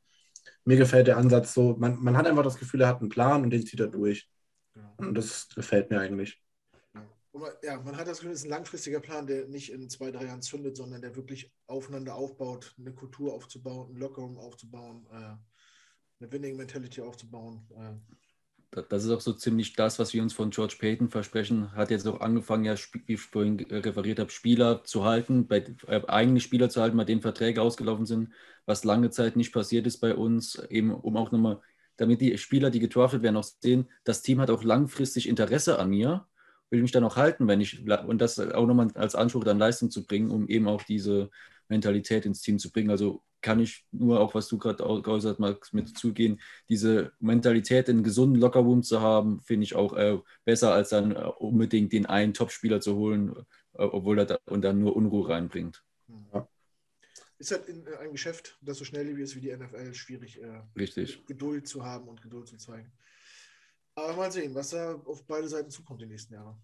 mir 0.66 0.76
gefällt 0.76 1.06
der 1.06 1.16
Ansatz 1.16 1.54
so, 1.54 1.76
man, 1.78 1.98
man 2.02 2.16
hat 2.16 2.26
einfach 2.26 2.44
das 2.44 2.58
Gefühl, 2.58 2.82
er 2.82 2.88
hat 2.88 3.00
einen 3.00 3.08
Plan 3.08 3.42
und 3.42 3.50
den 3.50 3.64
zieht 3.64 3.80
er 3.80 3.86
durch. 3.86 4.28
ja. 4.76 4.92
Und 4.98 5.14
das 5.14 5.48
gefällt 5.54 5.90
mir 5.90 5.98
eigentlich. 5.98 6.42
Ja. 7.62 7.80
Man, 7.80 7.96
hat 7.96 8.08
das 8.08 8.18
Gefühl, 8.18 8.32
es 8.32 8.40
ist 8.40 8.46
ein 8.46 8.50
langfristiger 8.50 9.00
Plan, 9.00 9.26
der 9.26 9.46
nicht 9.48 9.70
in 9.72 9.88
zwei, 9.90 10.10
drei 10.10 10.24
Jahren 10.24 10.42
zündet, 10.42 10.76
sondern 10.76 11.00
der 11.02 11.14
wirklich 11.14 11.52
aufeinander 11.66 12.14
aufbaut, 12.14 12.74
eine 12.78 12.92
Kultur 12.92 13.34
aufzubauen, 13.34 13.88
einen 13.88 13.96
Lockerroom 13.98 14.38
aufzubauen, 14.38 15.06
äh, 15.12 15.36
eine 16.20 16.32
Winning 16.32 16.56
Mentality 16.56 17.00
aufzubauen. 17.00 17.66
Äh, 17.76 17.94
Da- 18.70 18.82
Das 18.82 19.04
ist 19.04 19.10
auch 19.10 19.20
so 19.20 19.32
ziemlich 19.32 19.74
das, 19.74 19.98
was 19.98 20.12
wir 20.12 20.22
uns 20.22 20.34
von 20.34 20.50
George 20.50 20.76
Payton 20.78 21.08
versprechen. 21.08 21.72
Hat 21.72 21.90
jetzt 21.90 22.06
auch 22.06 22.20
angefangen, 22.20 22.64
ja, 22.64 22.74
wie 23.06 23.14
ich 23.14 23.20
vorhin 23.20 23.58
äh, 23.70 23.76
referiert 23.76 24.18
habe, 24.18 24.30
Spieler 24.30 24.84
zu 24.84 25.04
halten, 25.04 25.46
bei, 25.46 25.64
äh, 25.86 26.02
eigene 26.06 26.40
Spieler 26.40 26.68
zu 26.68 26.82
halten, 26.82 26.96
bei 26.96 27.04
denen 27.04 27.22
Verträge 27.22 27.62
ausgelaufen 27.62 28.04
sind, 28.04 28.32
was 28.66 28.84
lange 28.84 29.10
Zeit 29.10 29.36
nicht 29.36 29.52
passiert 29.52 29.86
ist 29.86 29.98
bei 30.00 30.14
uns, 30.14 30.56
eben 30.68 30.92
um 30.92 31.16
auch 31.16 31.30
nochmal, 31.32 31.60
damit 31.96 32.20
die 32.20 32.36
Spieler, 32.36 32.70
die 32.70 32.80
gedraftet 32.80 33.22
werden, 33.22 33.36
auch 33.36 33.44
sehen, 33.44 33.88
das 34.04 34.20
Team 34.22 34.40
hat 34.40 34.50
auch 34.50 34.62
langfristig 34.62 35.28
Interesse 35.28 35.78
an 35.78 35.88
mir, 35.90 36.26
will 36.70 36.82
mich 36.82 36.92
dann 36.92 37.04
auch 37.04 37.16
halten, 37.16 37.48
wenn 37.48 37.60
ich, 37.60 37.88
und 37.88 38.20
das 38.20 38.38
auch 38.38 38.66
nochmal 38.66 38.90
als 38.94 39.14
Anspruch 39.14 39.44
dann 39.44 39.58
Leistung 39.58 39.90
zu 39.90 40.04
bringen, 40.04 40.30
um 40.30 40.48
eben 40.48 40.68
auch 40.68 40.82
diese 40.82 41.30
Mentalität 41.68 42.26
ins 42.26 42.42
Team 42.42 42.58
zu 42.58 42.70
bringen. 42.70 42.90
Also 42.90 43.22
kann 43.40 43.60
ich 43.60 43.86
nur 43.92 44.20
auch, 44.20 44.34
was 44.34 44.48
du 44.48 44.58
gerade 44.58 44.82
geäußert 45.02 45.32
hast, 45.32 45.38
Max, 45.38 45.72
mit 45.72 45.96
zugehen, 45.96 46.40
diese 46.68 47.12
Mentalität, 47.20 47.88
einen 47.88 48.02
gesunden 48.02 48.40
Lockerroom 48.40 48.82
zu 48.82 49.00
haben, 49.00 49.40
finde 49.42 49.64
ich 49.64 49.74
auch 49.74 49.96
äh, 49.96 50.18
besser, 50.44 50.72
als 50.72 50.90
dann 50.90 51.12
äh, 51.14 51.20
unbedingt 51.38 51.92
den 51.92 52.06
einen 52.06 52.34
Topspieler 52.34 52.80
zu 52.80 52.96
holen, 52.96 53.34
äh, 53.74 53.82
obwohl 53.82 54.18
er 54.18 54.26
da, 54.26 54.38
und 54.46 54.62
dann 54.62 54.80
nur 54.80 54.96
Unruhe 54.96 55.28
reinbringt. 55.28 55.84
Ja. 56.32 56.48
Ist 57.38 57.52
halt 57.52 57.68
in 57.68 57.86
äh, 57.86 57.96
einem 57.98 58.12
Geschäft, 58.12 58.58
das 58.60 58.78
so 58.78 58.84
schnelllebig 58.84 59.22
ist 59.22 59.36
wie 59.36 59.40
die 59.40 59.56
NFL, 59.56 59.94
schwierig, 59.94 60.42
äh, 60.42 60.62
Richtig. 60.76 61.24
Geduld 61.26 61.68
zu 61.68 61.84
haben 61.84 62.08
und 62.08 62.20
Geduld 62.20 62.48
zu 62.48 62.56
zeigen. 62.56 62.90
Aber 63.98 64.14
mal 64.14 64.30
sehen, 64.30 64.54
was 64.54 64.70
da 64.70 64.94
auf 64.94 65.26
beide 65.26 65.48
Seiten 65.48 65.70
zukommt 65.70 66.00
die 66.00 66.06
nächsten 66.06 66.34
Jahre. 66.34 66.56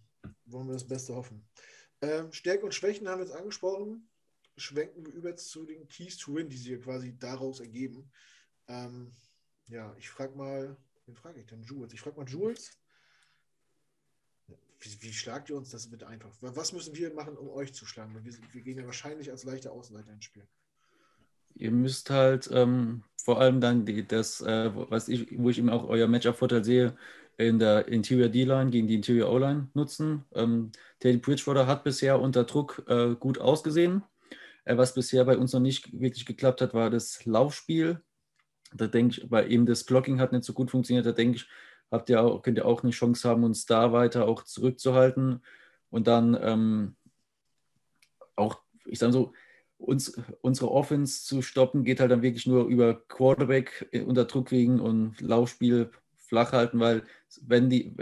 Wollen 0.45 0.68
wir 0.68 0.74
das 0.74 0.87
Beste 0.87 1.16
hoffen. 1.16 1.45
Ähm, 2.01 2.32
Stärken 2.32 2.66
und 2.66 2.74
Schwächen 2.74 3.09
haben 3.09 3.18
wir 3.18 3.26
jetzt 3.26 3.35
angesprochen. 3.35 4.09
Schwenken 4.57 5.05
wir 5.05 5.12
über 5.12 5.35
zu 5.35 5.66
den 5.66 5.89
Keys 5.89 6.16
to 6.16 6.32
Win, 6.32 6.49
die 6.49 6.57
sich 6.57 6.80
quasi 6.80 7.18
daraus 7.18 7.59
ergeben. 7.59 8.09
Ähm, 8.68 9.16
ja, 9.66 9.93
ich 9.99 10.09
frage 10.11 10.37
mal, 10.37 10.76
wen 11.07 11.16
frage 11.16 11.41
ich 11.41 11.47
denn? 11.47 11.64
Jules. 11.64 11.93
Ich 11.93 12.01
frage 12.01 12.16
mal 12.16 12.28
Jules. 12.28 12.70
Wie, 14.78 15.03
wie 15.03 15.12
schlagt 15.12 15.51
ihr 15.51 15.57
uns 15.57 15.70
das 15.70 15.91
bitte 15.91 16.07
einfach? 16.07 16.30
Was 16.41 16.72
müssen 16.72 16.95
wir 16.95 17.12
machen, 17.14 17.37
um 17.37 17.49
euch 17.51 17.74
zu 17.74 17.85
schlagen? 17.85 18.14
Wir, 18.24 18.32
wir 18.53 18.62
gehen 18.62 18.78
ja 18.78 18.87
wahrscheinlich 18.87 19.32
als 19.32 19.43
leichter 19.43 19.72
Außenseiter 19.72 20.12
ins 20.12 20.26
Spiel. 20.26 20.47
Ihr 21.57 21.72
müsst 21.72 22.11
halt 22.11 22.49
ähm, 22.53 23.03
vor 23.16 23.41
allem 23.41 23.61
dann 23.61 23.87
die, 23.87 24.07
das, 24.07 24.41
äh, 24.41 24.70
was 24.74 25.09
ich, 25.09 25.37
wo 25.39 25.51
ich 25.51 25.59
eben 25.59 25.70
auch 25.70 25.89
euer 25.89 26.07
Matchup-Vorteil 26.09 26.64
sehe, 26.64 26.97
in 27.39 27.59
der 27.59 27.89
Interior 27.89 28.28
D-Line 28.28 28.70
gegen 28.70 28.87
die 28.87 28.95
Interior 28.95 29.32
O-Line 29.32 29.68
nutzen. 29.74 30.24
Ähm, 30.35 30.72
Teddy 31.01 31.18
Bridgewater 31.18 31.66
hat 31.66 31.85
bisher 31.85 32.20
unter 32.20 32.45
Druck 32.45 32.85
äh, 32.89 33.14
gut 33.14 33.39
ausgesehen. 33.39 34.03
Äh, 34.64 34.76
was 34.76 34.95
bisher 34.95 35.24
bei 35.24 35.37
uns 35.37 35.53
noch 35.53 35.61
nicht 35.61 35.99
wirklich 35.99 36.26
geklappt 36.26 36.61
hat, 36.61 36.74
war 36.74 36.91
das 36.91 37.24
Laufspiel. 37.24 38.01
Da 38.74 38.87
denke 38.87 39.20
ich, 39.20 39.30
weil 39.30 39.51
eben 39.51 39.66
das 39.66 39.85
Blocking 39.85 40.20
hat 40.20 40.32
nicht 40.32 40.45
so 40.45 40.53
gut 40.53 40.70
funktioniert, 40.70 41.07
da 41.07 41.12
denke 41.12 41.37
ich, 41.37 41.49
habt 41.91 42.11
ihr 42.11 42.22
auch, 42.22 42.43
könnt 42.43 42.59
ihr 42.59 42.66
auch 42.66 42.82
eine 42.82 42.91
Chance 42.91 43.28
haben, 43.28 43.45
uns 43.45 43.66
da 43.66 43.93
weiter 43.93 44.26
auch 44.26 44.43
zurückzuhalten. 44.43 45.43
Und 45.91 46.07
dann 46.09 46.37
ähm, 46.41 46.97
auch, 48.37 48.61
ich 48.85 48.99
sage 48.99 49.12
so, 49.12 49.32
uns, 49.78 50.20
unsere 50.41 50.70
Offense 50.70 51.24
zu 51.24 51.43
stoppen, 51.43 51.85
geht 51.85 52.01
halt 52.01 52.11
dann 52.11 52.22
wirklich 52.22 52.47
nur 52.47 52.66
über 52.66 52.95
Quarterback 52.95 53.89
äh, 53.93 54.03
unter 54.03 54.24
Druck 54.24 54.49
kriegen 54.49 54.80
und 54.80 55.20
Laufspiel 55.20 55.91
flach 56.35 56.51
halten, 56.51 56.80
weil 56.80 57.05
wenn 57.43 57.70
die, 57.70 57.95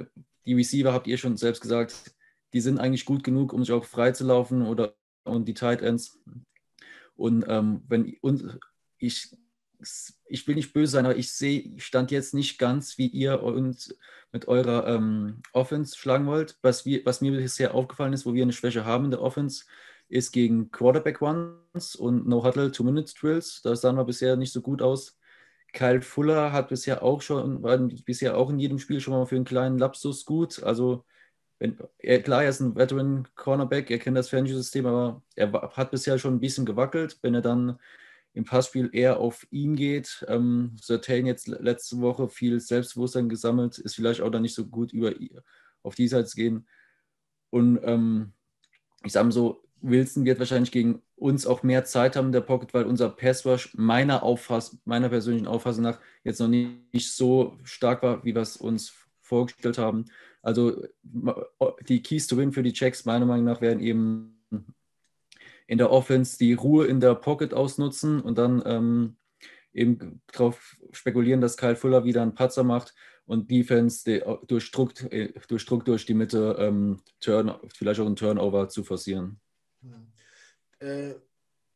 die 0.46 0.54
Receiver, 0.54 0.94
habt 0.94 1.06
ihr 1.06 1.18
schon 1.18 1.36
selbst 1.36 1.60
gesagt, 1.60 2.14
die 2.54 2.62
sind 2.62 2.78
eigentlich 2.78 3.04
gut 3.04 3.22
genug, 3.22 3.52
um 3.52 3.62
sich 3.62 3.72
auch 3.72 3.84
frei 3.84 4.12
zu 4.12 4.24
laufen 4.24 4.62
oder 4.62 4.94
und 5.24 5.46
die 5.46 5.54
Tight 5.54 5.82
Ends. 5.82 6.18
Und 7.14 7.44
ähm, 7.46 7.82
wenn 7.88 8.16
und 8.22 8.58
ich, 8.96 9.36
ich 10.26 10.48
will 10.48 10.54
nicht 10.54 10.72
böse 10.72 10.92
sein, 10.92 11.04
aber 11.04 11.16
ich 11.16 11.30
sehe, 11.30 11.60
ich 11.60 11.84
stand 11.84 12.10
jetzt 12.10 12.32
nicht 12.32 12.58
ganz, 12.58 12.96
wie 12.96 13.06
ihr 13.06 13.42
uns 13.42 13.94
mit 14.32 14.48
eurer 14.48 14.86
ähm, 14.88 15.42
Offense 15.52 15.96
schlagen 15.98 16.26
wollt. 16.26 16.56
Was, 16.62 16.86
wir, 16.86 17.04
was 17.04 17.20
mir 17.20 17.32
bisher 17.32 17.74
aufgefallen 17.74 18.14
ist, 18.14 18.24
wo 18.24 18.32
wir 18.32 18.42
eine 18.42 18.54
Schwäche 18.54 18.86
haben 18.86 19.04
in 19.04 19.10
der 19.10 19.20
Offense, 19.20 19.66
ist 20.08 20.32
gegen 20.32 20.70
Quarterback 20.70 21.20
Ones 21.20 21.94
und 21.96 22.26
No 22.26 22.42
Huddle 22.42 22.72
Two-Minute 22.72 23.12
Drills. 23.14 23.60
Da 23.62 23.76
sahen 23.76 23.96
wir 23.96 24.04
bisher 24.04 24.36
nicht 24.36 24.52
so 24.52 24.62
gut 24.62 24.80
aus. 24.80 25.18
Kyle 25.72 26.02
Fuller 26.02 26.52
hat 26.52 26.68
bisher 26.68 27.02
auch 27.02 27.22
schon, 27.22 27.62
war 27.62 27.78
bisher 27.78 28.36
auch 28.36 28.50
in 28.50 28.58
jedem 28.58 28.78
Spiel 28.78 29.00
schon 29.00 29.14
mal 29.14 29.26
für 29.26 29.36
einen 29.36 29.44
kleinen 29.44 29.78
Lapsus 29.78 30.24
gut. 30.24 30.62
Also, 30.62 31.04
wenn, 31.58 31.78
er, 31.98 32.22
klar, 32.22 32.42
er 32.44 32.50
ist 32.50 32.60
ein 32.60 32.76
Veteran 32.76 33.28
Cornerback, 33.36 33.90
er 33.90 33.98
kennt 33.98 34.16
das 34.16 34.28
Fantasy-System, 34.28 34.86
aber 34.86 35.22
er 35.36 35.52
hat 35.52 35.90
bisher 35.90 36.18
schon 36.18 36.34
ein 36.34 36.40
bisschen 36.40 36.66
gewackelt. 36.66 37.18
Wenn 37.22 37.34
er 37.34 37.42
dann 37.42 37.78
im 38.34 38.44
Passspiel 38.44 38.90
eher 38.92 39.18
auf 39.18 39.46
ihn 39.50 39.76
geht, 39.76 40.24
ähm, 40.28 40.76
Sertain 40.80 41.26
jetzt 41.26 41.48
letzte 41.48 42.00
Woche 42.00 42.28
viel 42.28 42.60
Selbstbewusstsein 42.60 43.28
gesammelt, 43.28 43.78
ist 43.78 43.94
vielleicht 43.94 44.20
auch 44.22 44.30
dann 44.30 44.42
nicht 44.42 44.54
so 44.54 44.66
gut 44.66 44.92
über 44.92 45.12
auf 45.82 45.94
die 45.94 46.08
Seite 46.08 46.26
zu 46.26 46.36
gehen. 46.36 46.66
Und 47.50 47.80
ähm, 47.84 48.32
ich 49.04 49.12
sage 49.12 49.26
mal 49.26 49.32
so, 49.32 49.62
Wilson 49.82 50.24
wird 50.24 50.38
wahrscheinlich 50.38 50.72
gegen 50.72 51.02
uns 51.16 51.46
auch 51.46 51.62
mehr 51.62 51.84
Zeit 51.84 52.16
haben 52.16 52.26
in 52.26 52.32
der 52.32 52.40
Pocket, 52.40 52.72
weil 52.72 52.84
unser 52.84 53.08
Passwash 53.10 53.74
meiner, 53.74 54.22
Auffass 54.22 54.78
meiner 54.84 55.08
persönlichen 55.08 55.46
Auffassung 55.46 55.84
nach 55.84 56.00
jetzt 56.24 56.40
noch 56.40 56.48
nicht 56.48 57.12
so 57.12 57.58
stark 57.64 58.02
war, 58.02 58.24
wie 58.24 58.34
wir 58.34 58.42
es 58.42 58.56
uns 58.56 58.94
vorgestellt 59.20 59.78
haben. 59.78 60.06
Also 60.42 60.84
die 61.88 62.02
Keys 62.02 62.26
to 62.26 62.36
Win 62.36 62.52
für 62.52 62.62
die 62.62 62.72
Checks 62.72 63.04
meiner 63.04 63.26
Meinung 63.26 63.44
nach 63.44 63.60
werden 63.60 63.80
eben 63.80 64.38
in 65.66 65.78
der 65.78 65.90
Offense 65.90 66.38
die 66.38 66.54
Ruhe 66.54 66.86
in 66.86 67.00
der 67.00 67.14
Pocket 67.14 67.54
ausnutzen 67.54 68.20
und 68.20 68.38
dann 68.38 68.62
ähm, 68.66 69.16
eben 69.72 70.20
darauf 70.32 70.76
spekulieren, 70.92 71.40
dass 71.40 71.56
Kyle 71.56 71.76
Fuller 71.76 72.04
wieder 72.04 72.22
einen 72.22 72.34
Patzer 72.34 72.64
macht 72.64 72.94
und 73.24 73.50
Defense 73.50 74.04
die, 74.04 74.22
durch, 74.46 74.70
Druck, 74.70 74.92
durch 75.48 75.66
Druck 75.66 75.84
durch 75.84 76.04
die 76.04 76.14
Mitte 76.14 76.56
ähm, 76.58 77.00
Turn, 77.20 77.54
vielleicht 77.74 78.00
auch 78.00 78.06
einen 78.06 78.16
Turnover 78.16 78.68
zu 78.68 78.84
forcieren. 78.84 79.40
Äh, 80.80 81.14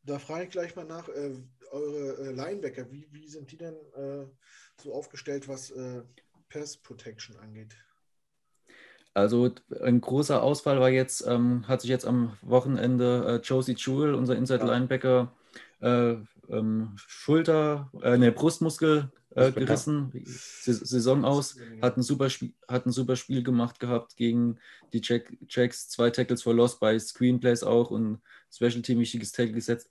da 0.03 0.19
frage 0.19 0.45
ich 0.45 0.49
gleich 0.51 0.75
mal 0.75 0.85
nach, 0.85 1.07
äh, 1.09 1.35
eure 1.71 2.17
äh, 2.17 2.31
Linebacker, 2.31 2.91
wie, 2.91 3.07
wie 3.11 3.27
sind 3.27 3.51
die 3.51 3.57
denn 3.57 3.75
äh, 3.95 4.25
so 4.81 4.93
aufgestellt, 4.93 5.47
was 5.47 5.71
äh, 5.71 6.03
Pass 6.49 6.77
Protection 6.77 7.37
angeht? 7.37 7.75
Also 9.13 9.49
ein 9.81 9.99
großer 9.99 10.43
Ausfall 10.43 10.79
war 10.79 10.89
jetzt, 10.89 11.25
ähm, 11.25 11.67
hat 11.67 11.81
sich 11.81 11.89
jetzt 11.89 12.05
am 12.05 12.37
Wochenende 12.41 13.41
Josie 13.43 13.75
Jewell, 13.75 14.13
unser 14.13 14.35
Inside 14.35 14.63
Linebacker, 14.63 15.35
äh, 15.81 16.15
ähm, 16.49 16.93
Schulter, 16.95 17.91
äh, 18.01 18.17
ne, 18.17 18.31
Brustmuskel 18.31 19.11
äh, 19.37 19.51
gerissen, 19.51 20.11
Saison 20.25 21.23
aus, 21.23 21.57
hat 21.81 21.95
ein, 21.95 22.01
super 22.01 22.29
Spiel, 22.29 22.53
hat 22.67 22.85
ein 22.85 22.91
super 22.91 23.15
Spiel 23.15 23.43
gemacht 23.43 23.79
gehabt 23.79 24.15
gegen 24.17 24.57
die 24.93 25.01
Jack, 25.03 25.31
Jacks, 25.47 25.89
zwei 25.89 26.09
Tackles 26.09 26.41
for 26.41 26.55
Loss 26.55 26.79
bei 26.79 26.97
Screenplays 26.97 27.63
auch 27.63 27.91
und 27.91 28.19
Special 28.51 28.81
Team 28.81 28.99
wichtiges 28.99 29.31
Tackle 29.31 29.53
gesetzt. 29.53 29.89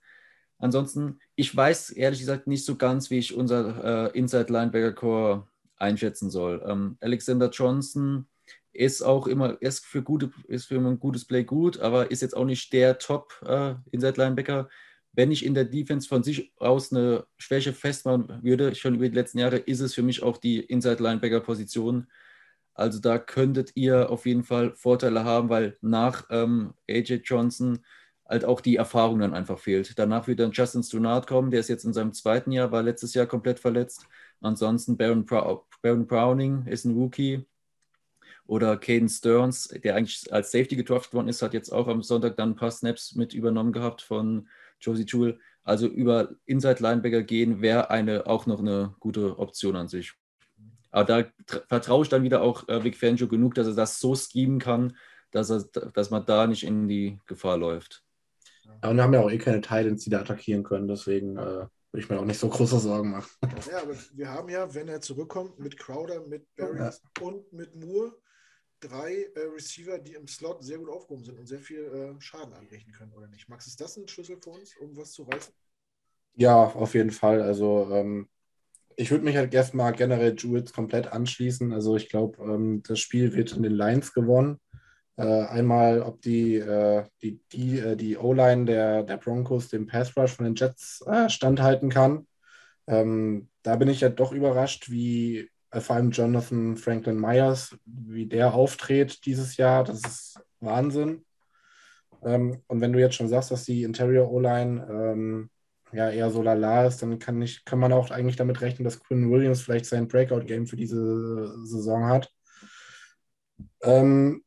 Ansonsten, 0.59 1.19
ich 1.35 1.55
weiß 1.55 1.91
ehrlich 1.91 2.19
gesagt 2.19 2.47
nicht 2.47 2.65
so 2.65 2.75
ganz, 2.75 3.09
wie 3.09 3.19
ich 3.19 3.35
unser 3.35 4.11
äh, 4.13 4.17
Inside 4.17 4.51
Linebacker 4.51 4.93
Core 4.93 5.47
einschätzen 5.77 6.29
soll. 6.29 6.61
Ähm, 6.67 6.97
Alexander 6.99 7.49
Johnson 7.49 8.27
ist 8.73 9.01
auch 9.01 9.27
immer, 9.27 9.61
ist 9.61 9.85
für, 9.85 10.01
gute, 10.01 10.31
ist 10.47 10.65
für 10.65 10.75
ein 10.75 10.99
gutes 10.99 11.25
Play 11.25 11.43
gut, 11.43 11.79
aber 11.79 12.11
ist 12.11 12.21
jetzt 12.21 12.35
auch 12.35 12.45
nicht 12.45 12.73
der 12.73 12.97
Top 12.97 13.33
äh, 13.45 13.75
Inside 13.91 14.19
Linebacker 14.21 14.67
wenn 15.17 15.31
ich 15.31 15.43
in 15.43 15.55
der 15.55 15.65
Defense 15.65 16.07
von 16.07 16.21
sich 16.21 16.53
aus 16.57 16.93
eine 16.93 17.25
Schwäche 17.37 17.73
festmachen 17.73 18.43
würde, 18.43 18.75
schon 18.75 18.93
über 18.93 19.09
die 19.09 19.15
letzten 19.15 19.39
Jahre, 19.39 19.57
ist 19.57 19.79
es 19.79 19.95
für 19.95 20.03
mich 20.03 20.21
auch 20.21 20.37
die 20.37 20.59
Inside-Linebacker-Position. 20.59 22.05
Also 22.75 22.99
da 22.99 23.17
könntet 23.17 23.71
ihr 23.73 24.11
auf 24.11 24.27
jeden 24.27 24.43
Fall 24.43 24.75
Vorteile 24.75 25.23
haben, 25.23 25.49
weil 25.49 25.75
nach 25.81 26.27
ähm, 26.29 26.75
AJ 26.87 27.21
Johnson 27.25 27.79
halt 28.29 28.45
auch 28.45 28.61
die 28.61 28.75
Erfahrung 28.75 29.17
dann 29.17 29.33
einfach 29.33 29.57
fehlt. 29.57 29.97
Danach 29.97 30.27
wird 30.27 30.39
dann 30.39 30.51
Justin 30.51 30.83
Strunard 30.83 31.25
kommen, 31.25 31.49
der 31.49 31.61
ist 31.61 31.69
jetzt 31.69 31.85
in 31.85 31.93
seinem 31.93 32.13
zweiten 32.13 32.51
Jahr, 32.51 32.71
war 32.71 32.83
letztes 32.83 33.15
Jahr 33.15 33.25
komplett 33.25 33.59
verletzt. 33.59 34.05
Ansonsten 34.39 34.97
Baron, 34.97 35.25
Baron 35.25 36.05
Browning 36.05 36.67
ist 36.67 36.85
ein 36.85 36.93
Rookie. 36.93 37.43
Oder 38.45 38.77
Caden 38.77 39.09
Stearns, 39.09 39.67
der 39.67 39.95
eigentlich 39.95 40.31
als 40.31 40.51
Safety 40.51 40.75
getroffen 40.75 41.13
worden 41.13 41.27
ist, 41.27 41.41
hat 41.41 41.55
jetzt 41.55 41.71
auch 41.71 41.87
am 41.87 42.03
Sonntag 42.03 42.37
dann 42.37 42.51
ein 42.51 42.55
paar 42.55 42.71
Snaps 42.71 43.15
mit 43.15 43.33
übernommen 43.33 43.73
gehabt 43.73 44.03
von 44.03 44.47
Josie 44.79 45.05
Jewell. 45.05 45.39
Also 45.63 45.87
über 45.87 46.29
Inside 46.45 46.81
Linebacker 46.81 47.23
gehen 47.23 47.61
wäre 47.61 47.89
eine, 47.89 48.27
auch 48.27 48.45
noch 48.45 48.59
eine 48.59 48.95
gute 48.99 49.37
Option 49.37 49.75
an 49.75 49.87
sich. 49.87 50.13
Aber 50.91 51.03
da 51.03 51.29
vertraue 51.67 52.03
ich 52.03 52.09
dann 52.09 52.23
wieder 52.23 52.41
auch 52.41 52.67
äh, 52.69 52.83
Vic 52.83 52.97
Fangio 52.97 53.27
genug, 53.27 53.55
dass 53.55 53.67
er 53.67 53.73
das 53.73 53.99
so 53.99 54.15
schemen 54.15 54.59
kann, 54.59 54.95
dass, 55.31 55.49
er, 55.49 55.65
dass 55.93 56.09
man 56.09 56.25
da 56.25 56.47
nicht 56.47 56.63
in 56.63 56.87
die 56.87 57.19
Gefahr 57.25 57.57
läuft. 57.57 58.03
Und 58.81 58.95
wir 58.95 59.03
haben 59.03 59.13
ja 59.13 59.21
auch 59.21 59.31
eh 59.31 59.37
keine 59.37 59.61
Titans, 59.61 60.03
die 60.03 60.09
da 60.09 60.21
attackieren 60.21 60.63
können, 60.63 60.87
deswegen 60.87 61.37
äh, 61.37 61.41
würde 61.41 61.69
ich 61.93 62.09
mir 62.09 62.19
auch 62.19 62.25
nicht 62.25 62.39
so 62.39 62.47
große 62.49 62.79
Sorgen 62.79 63.11
machen. 63.11 63.29
Ja, 63.71 63.81
aber 63.81 63.95
wir 64.13 64.29
haben 64.29 64.49
ja, 64.49 64.73
wenn 64.73 64.87
er 64.87 65.01
zurückkommt, 65.01 65.59
mit 65.59 65.77
Crowder, 65.77 66.25
mit 66.27 66.45
Barry 66.55 66.79
ja. 66.79 66.93
und 67.21 67.51
mit 67.51 67.75
Moore 67.75 68.13
drei 68.79 69.27
äh, 69.35 69.39
Receiver, 69.53 69.97
die 69.99 70.13
im 70.13 70.27
Slot 70.27 70.63
sehr 70.63 70.77
gut 70.77 70.89
aufgehoben 70.89 71.23
sind 71.23 71.39
und 71.39 71.47
sehr 71.47 71.59
viel 71.59 71.83
äh, 71.83 72.21
Schaden 72.21 72.53
anrichten 72.53 72.91
können, 72.91 73.13
oder 73.13 73.27
nicht? 73.27 73.49
Max, 73.49 73.67
ist 73.67 73.81
das 73.81 73.97
ein 73.97 74.07
Schlüssel 74.07 74.37
für 74.41 74.51
uns, 74.51 74.75
um 74.79 74.95
was 74.95 75.11
zu 75.11 75.23
reißen? 75.23 75.53
Ja, 76.35 76.65
auf 76.65 76.93
jeden 76.93 77.11
Fall. 77.11 77.41
Also 77.41 77.89
ähm, 77.91 78.29
ich 78.95 79.11
würde 79.11 79.23
mich 79.23 79.35
halt 79.35 79.53
erstmal 79.53 79.93
generell 79.93 80.35
Jules 80.35 80.73
komplett 80.73 81.07
anschließen. 81.07 81.71
Also 81.73 81.95
ich 81.95 82.09
glaube, 82.09 82.41
ähm, 82.43 82.83
das 82.87 82.99
Spiel 82.99 83.33
wird 83.33 83.53
in 83.53 83.63
den 83.63 83.73
Lines 83.73 84.13
gewonnen. 84.13 84.59
Äh, 85.17 85.23
einmal, 85.23 86.03
ob 86.03 86.21
die, 86.21 86.55
äh, 86.55 87.03
die, 87.23 87.39
die, 87.51 87.79
äh, 87.79 87.95
die 87.95 88.17
O-Line 88.17 88.65
der, 88.65 89.03
der 89.03 89.17
Broncos 89.17 89.69
dem 89.69 89.87
Pass 89.87 90.15
Rush 90.15 90.33
von 90.35 90.45
den 90.45 90.55
Jets 90.55 91.01
äh, 91.07 91.27
standhalten 91.29 91.89
kann. 91.89 92.27
Ähm, 92.85 93.49
da 93.63 93.75
bin 93.75 93.89
ich 93.89 94.01
ja 94.01 94.09
doch 94.09 94.31
überrascht, 94.31 94.91
wie 94.91 95.49
vor 95.71 95.95
allem 95.95 96.11
Jonathan 96.11 96.77
Franklin 96.77 97.19
Myers, 97.19 97.77
wie 97.85 98.25
der 98.25 98.53
auftritt 98.53 99.25
dieses 99.25 99.57
Jahr, 99.57 99.83
das 99.83 99.99
ist 99.99 100.39
Wahnsinn. 100.59 101.25
Ähm, 102.23 102.61
und 102.67 102.81
wenn 102.81 102.93
du 102.93 102.99
jetzt 102.99 103.15
schon 103.15 103.27
sagst, 103.27 103.51
dass 103.51 103.65
die 103.65 103.83
Interior 103.83 104.31
O-Line 104.31 104.87
ähm, 104.89 105.49
ja 105.91 106.09
eher 106.09 106.29
so 106.31 106.41
lala 106.41 106.87
ist, 106.87 107.01
dann 107.01 107.19
kann, 107.19 107.41
ich, 107.41 107.63
kann 107.65 107.79
man 107.79 107.93
auch 107.93 108.11
eigentlich 108.11 108.35
damit 108.35 108.61
rechnen, 108.61 108.83
dass 108.83 108.99
Quinn 108.99 109.29
Williams 109.31 109.61
vielleicht 109.61 109.85
sein 109.85 110.07
Breakout-Game 110.07 110.67
für 110.67 110.75
diese 110.75 111.65
Saison 111.65 112.07
hat. 112.07 112.31
Ähm, 113.83 114.43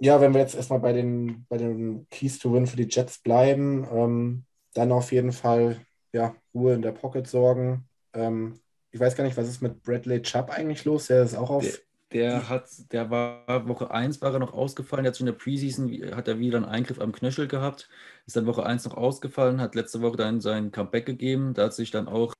ja, 0.00 0.20
wenn 0.20 0.34
wir 0.34 0.40
jetzt 0.40 0.54
erstmal 0.54 0.80
bei 0.80 0.92
den, 0.92 1.46
bei 1.48 1.58
den 1.58 2.08
Keys 2.10 2.38
to 2.38 2.52
Win 2.52 2.66
für 2.66 2.76
die 2.76 2.88
Jets 2.90 3.18
bleiben, 3.18 3.86
ähm, 3.92 4.44
dann 4.74 4.92
auf 4.92 5.12
jeden 5.12 5.32
Fall 5.32 5.80
ja, 6.12 6.34
Ruhe 6.54 6.74
in 6.74 6.82
der 6.82 6.92
Pocket 6.92 7.26
sorgen. 7.26 7.88
Ähm, 8.12 8.60
ich 8.92 9.00
weiß 9.00 9.16
gar 9.16 9.24
nicht, 9.24 9.36
was 9.36 9.48
ist 9.48 9.62
mit 9.62 9.82
Bradley 9.82 10.22
Chubb 10.22 10.50
eigentlich 10.50 10.84
los? 10.84 11.06
Der 11.06 11.22
ist 11.22 11.34
auch 11.34 11.50
auf. 11.50 11.64
Der, 12.12 12.40
der 12.40 12.48
hat, 12.50 12.68
der 12.92 13.10
war 13.10 13.66
Woche 13.66 13.90
1 13.90 14.20
war 14.20 14.34
er 14.34 14.38
noch 14.38 14.52
ausgefallen, 14.52 15.04
der 15.04 15.12
hat 15.12 15.20
in 15.20 15.26
der 15.26 15.32
Preseason 15.32 15.90
hat 16.14 16.28
er 16.28 16.38
wieder 16.38 16.58
einen 16.58 16.66
Eingriff 16.66 17.00
am 17.00 17.12
Knöchel 17.12 17.48
gehabt, 17.48 17.88
ist 18.26 18.36
dann 18.36 18.46
Woche 18.46 18.66
1 18.66 18.84
noch 18.84 18.98
ausgefallen, 18.98 19.62
hat 19.62 19.74
letzte 19.74 20.02
Woche 20.02 20.18
dann 20.18 20.42
sein 20.42 20.70
Comeback 20.70 21.06
gegeben. 21.06 21.54
Da 21.54 21.64
hat 21.64 21.74
sich 21.74 21.90
dann 21.90 22.08
auch 22.08 22.34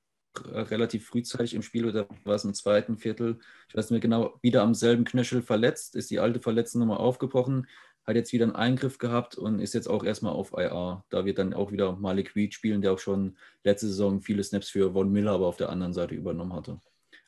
äh, 0.51 0.59
relativ 0.59 1.07
frühzeitig 1.07 1.55
im 1.55 1.63
Spiel, 1.63 1.85
oder 1.85 2.07
war 2.23 2.35
es 2.35 2.43
im 2.43 2.53
zweiten 2.53 2.97
Viertel, 2.97 3.39
ich 3.67 3.75
weiß 3.75 3.85
nicht 3.85 3.91
mehr 3.91 3.99
genau, 3.99 4.37
wieder 4.41 4.61
am 4.61 4.75
selben 4.75 5.05
Knöchel 5.05 5.41
verletzt, 5.41 5.95
ist 5.95 6.11
die 6.11 6.19
alte 6.19 6.39
Verletzungsnummer 6.39 6.99
aufgebrochen, 6.99 7.67
hat 8.05 8.15
jetzt 8.15 8.33
wieder 8.33 8.45
einen 8.45 8.55
Eingriff 8.55 8.97
gehabt 8.97 9.37
und 9.37 9.59
ist 9.59 9.73
jetzt 9.73 9.87
auch 9.87 10.03
erstmal 10.03 10.33
auf 10.33 10.53
IR. 10.53 11.03
Da 11.09 11.25
wird 11.25 11.37
dann 11.37 11.53
auch 11.53 11.71
wieder 11.71 11.95
Malik 11.95 12.35
Reed 12.35 12.53
spielen, 12.53 12.81
der 12.81 12.93
auch 12.93 12.99
schon 12.99 13.37
letzte 13.63 13.87
Saison 13.87 14.21
viele 14.21 14.43
Snaps 14.43 14.69
für 14.69 14.93
Von 14.93 15.11
Miller, 15.11 15.31
aber 15.31 15.47
auf 15.47 15.57
der 15.57 15.69
anderen 15.69 15.93
Seite 15.93 16.15
übernommen 16.15 16.53
hatte. 16.53 16.79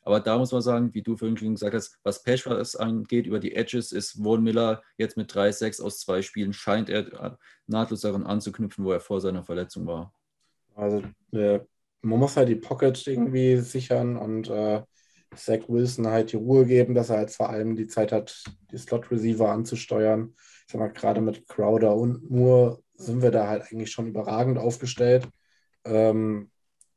Aber 0.02 0.20
da 0.20 0.38
muss 0.38 0.52
man 0.52 0.62
sagen, 0.62 0.94
wie 0.94 1.02
du 1.02 1.16
vorhin 1.16 1.36
schon 1.36 1.54
gesagt 1.54 1.74
hast, 1.74 1.98
was 2.04 2.22
Pesh 2.22 2.46
angeht, 2.46 3.26
über 3.26 3.40
die 3.40 3.56
Edges, 3.56 3.90
ist 3.90 4.22
Von 4.22 4.42
Miller 4.42 4.82
jetzt 4.98 5.16
mit 5.16 5.32
3-6 5.32 5.82
aus 5.82 5.98
zwei 5.98 6.22
Spielen, 6.22 6.52
scheint 6.52 6.88
er 6.88 7.38
nahtlos 7.66 8.02
daran 8.02 8.24
anzuknüpfen, 8.24 8.84
wo 8.84 8.92
er 8.92 9.00
vor 9.00 9.20
seiner 9.20 9.42
Verletzung 9.42 9.86
war. 9.86 10.14
Also 10.74 11.02
äh, 11.32 11.60
man 12.02 12.18
muss 12.20 12.36
halt 12.36 12.48
die 12.48 12.56
Pocket 12.56 13.04
irgendwie 13.06 13.56
sichern 13.56 14.16
und 14.16 14.48
äh, 14.48 14.82
Zach 15.34 15.68
Wilson 15.68 16.06
halt 16.06 16.32
die 16.32 16.36
Ruhe 16.36 16.66
geben, 16.66 16.94
dass 16.94 17.10
er 17.10 17.16
halt 17.16 17.30
vor 17.30 17.50
allem 17.50 17.74
die 17.74 17.88
Zeit 17.88 18.12
hat, 18.12 18.44
die 18.70 18.78
Slot-Receiver 18.78 19.50
anzusteuern 19.50 20.34
ich 20.66 20.72
sag 20.72 20.80
mal, 20.80 20.92
gerade 20.92 21.20
mit 21.20 21.46
Crowder 21.48 21.94
und 21.94 22.28
Moore 22.30 22.82
sind 22.94 23.22
wir 23.22 23.30
da 23.30 23.48
halt 23.48 23.62
eigentlich 23.70 23.90
schon 23.92 24.08
überragend 24.08 24.58
aufgestellt. 24.58 25.28
Ähm, 25.84 26.50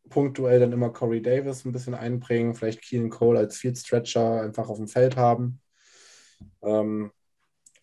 punktuell 0.09 0.59
dann 0.59 0.71
immer 0.71 0.91
Corey 0.91 1.21
Davis 1.21 1.65
ein 1.65 1.71
bisschen 1.71 1.93
einbringen, 1.93 2.55
vielleicht 2.55 2.81
Keelan 2.81 3.11
Cole 3.11 3.39
als 3.39 3.57
Field 3.57 3.77
Stretcher 3.77 4.41
einfach 4.41 4.69
auf 4.69 4.77
dem 4.77 4.87
Feld 4.87 5.17
haben. 5.17 5.61
Ähm, 6.63 7.11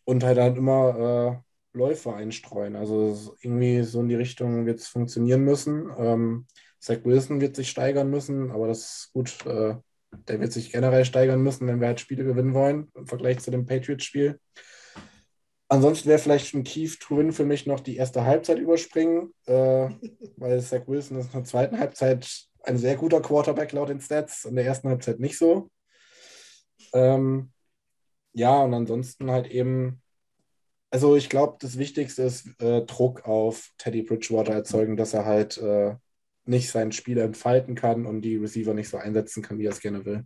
und 0.04 0.24
halt 0.24 0.38
dann 0.38 0.56
immer 0.56 1.42
äh, 1.74 1.78
Läufe 1.78 2.14
einstreuen. 2.14 2.74
Also 2.76 3.36
irgendwie 3.40 3.82
so 3.82 4.00
in 4.00 4.08
die 4.08 4.14
Richtung 4.16 4.66
wird 4.66 4.80
es 4.80 4.88
funktionieren 4.88 5.42
müssen. 5.44 5.90
Ähm, 5.98 6.46
Zach 6.80 6.98
Wilson 7.04 7.40
wird 7.40 7.56
sich 7.56 7.70
steigern 7.70 8.10
müssen, 8.10 8.50
aber 8.50 8.66
das 8.66 8.80
ist 8.80 9.12
gut. 9.12 9.46
Äh, 9.46 9.76
der 10.28 10.40
wird 10.40 10.52
sich 10.52 10.72
generell 10.72 11.04
steigern 11.04 11.42
müssen, 11.42 11.66
wenn 11.66 11.80
wir 11.80 11.88
halt 11.88 12.00
Spiele 12.00 12.24
gewinnen 12.24 12.54
wollen 12.54 12.90
im 12.94 13.06
Vergleich 13.06 13.40
zu 13.40 13.50
dem 13.50 13.66
Patriots-Spiel. 13.66 14.40
Ansonsten 15.68 16.08
wäre 16.08 16.20
vielleicht 16.20 16.54
ein 16.54 16.62
Keith 16.62 17.00
Twin 17.00 17.32
für 17.32 17.44
mich 17.44 17.66
noch 17.66 17.80
die 17.80 17.96
erste 17.96 18.24
Halbzeit 18.24 18.58
überspringen, 18.58 19.34
äh, 19.46 19.88
weil 20.36 20.60
Zach 20.60 20.86
Wilson 20.86 21.18
ist 21.18 21.26
in 21.26 21.32
der 21.32 21.44
zweiten 21.44 21.78
Halbzeit 21.78 22.46
ein 22.62 22.78
sehr 22.78 22.96
guter 22.96 23.20
Quarterback 23.20 23.72
laut 23.72 23.88
den 23.88 24.00
Stats, 24.00 24.44
in 24.44 24.56
der 24.56 24.64
ersten 24.64 24.88
Halbzeit 24.88 25.20
nicht 25.20 25.38
so. 25.38 25.70
Ähm, 26.92 27.52
ja, 28.32 28.62
und 28.62 28.74
ansonsten 28.74 29.30
halt 29.30 29.48
eben, 29.48 30.02
also 30.90 31.16
ich 31.16 31.28
glaube, 31.28 31.56
das 31.60 31.78
Wichtigste 31.78 32.22
ist 32.22 32.48
äh, 32.60 32.82
Druck 32.82 33.26
auf 33.26 33.70
Teddy 33.78 34.02
Bridgewater 34.02 34.52
erzeugen, 34.52 34.96
dass 34.96 35.14
er 35.14 35.24
halt 35.24 35.58
äh, 35.58 35.96
nicht 36.44 36.70
sein 36.70 36.92
Spiel 36.92 37.18
entfalten 37.18 37.74
kann 37.74 38.06
und 38.06 38.22
die 38.22 38.36
Receiver 38.36 38.74
nicht 38.74 38.88
so 38.88 38.98
einsetzen 38.98 39.42
kann, 39.42 39.58
wie 39.58 39.66
er 39.66 39.72
es 39.72 39.80
gerne 39.80 40.04
will. 40.04 40.24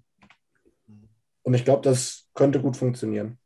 Und 1.43 1.55
ich 1.55 1.65
glaube, 1.65 1.83
das 1.83 2.29
könnte 2.35 2.61
gut 2.61 2.77
funktionieren. 2.77 3.40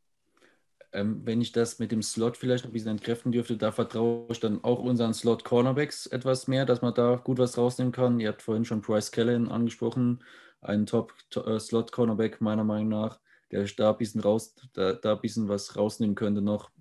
Ähm, 0.95 1.21
wenn 1.25 1.41
ich 1.41 1.51
das 1.51 1.77
mit 1.79 1.91
dem 1.91 2.01
Slot 2.01 2.37
vielleicht 2.37 2.63
noch 2.63 2.71
ein 2.71 2.73
bisschen 2.73 2.91
entkräften 2.91 3.33
dürfte, 3.33 3.57
da 3.57 3.73
vertraue 3.73 4.27
ich 4.31 4.39
dann 4.39 4.63
auch 4.63 4.79
unseren 4.79 5.13
Slot-Cornerbacks 5.13 6.07
etwas 6.07 6.47
mehr, 6.47 6.65
dass 6.65 6.81
man 6.81 6.93
da 6.93 7.17
gut 7.17 7.37
was 7.37 7.57
rausnehmen 7.57 7.91
kann. 7.91 8.21
Ihr 8.21 8.29
habt 8.29 8.41
vorhin 8.41 8.63
schon 8.63 8.81
Bryce 8.81 9.11
Callan 9.11 9.49
angesprochen, 9.49 10.23
ein 10.61 10.85
Top-Slot-Cornerback 10.85 12.39
meiner 12.39 12.63
Meinung 12.63 12.87
nach, 12.87 13.19
der 13.51 13.65
da 13.75 13.91
ein 13.91 13.97
bisschen 13.97 14.21
raus, 14.21 14.55
da, 14.73 14.93
da 14.93 15.15
ein 15.15 15.21
bisschen 15.21 15.49
was 15.49 15.75
rausnehmen 15.75 16.15
könnte 16.15 16.41
noch. 16.41 16.71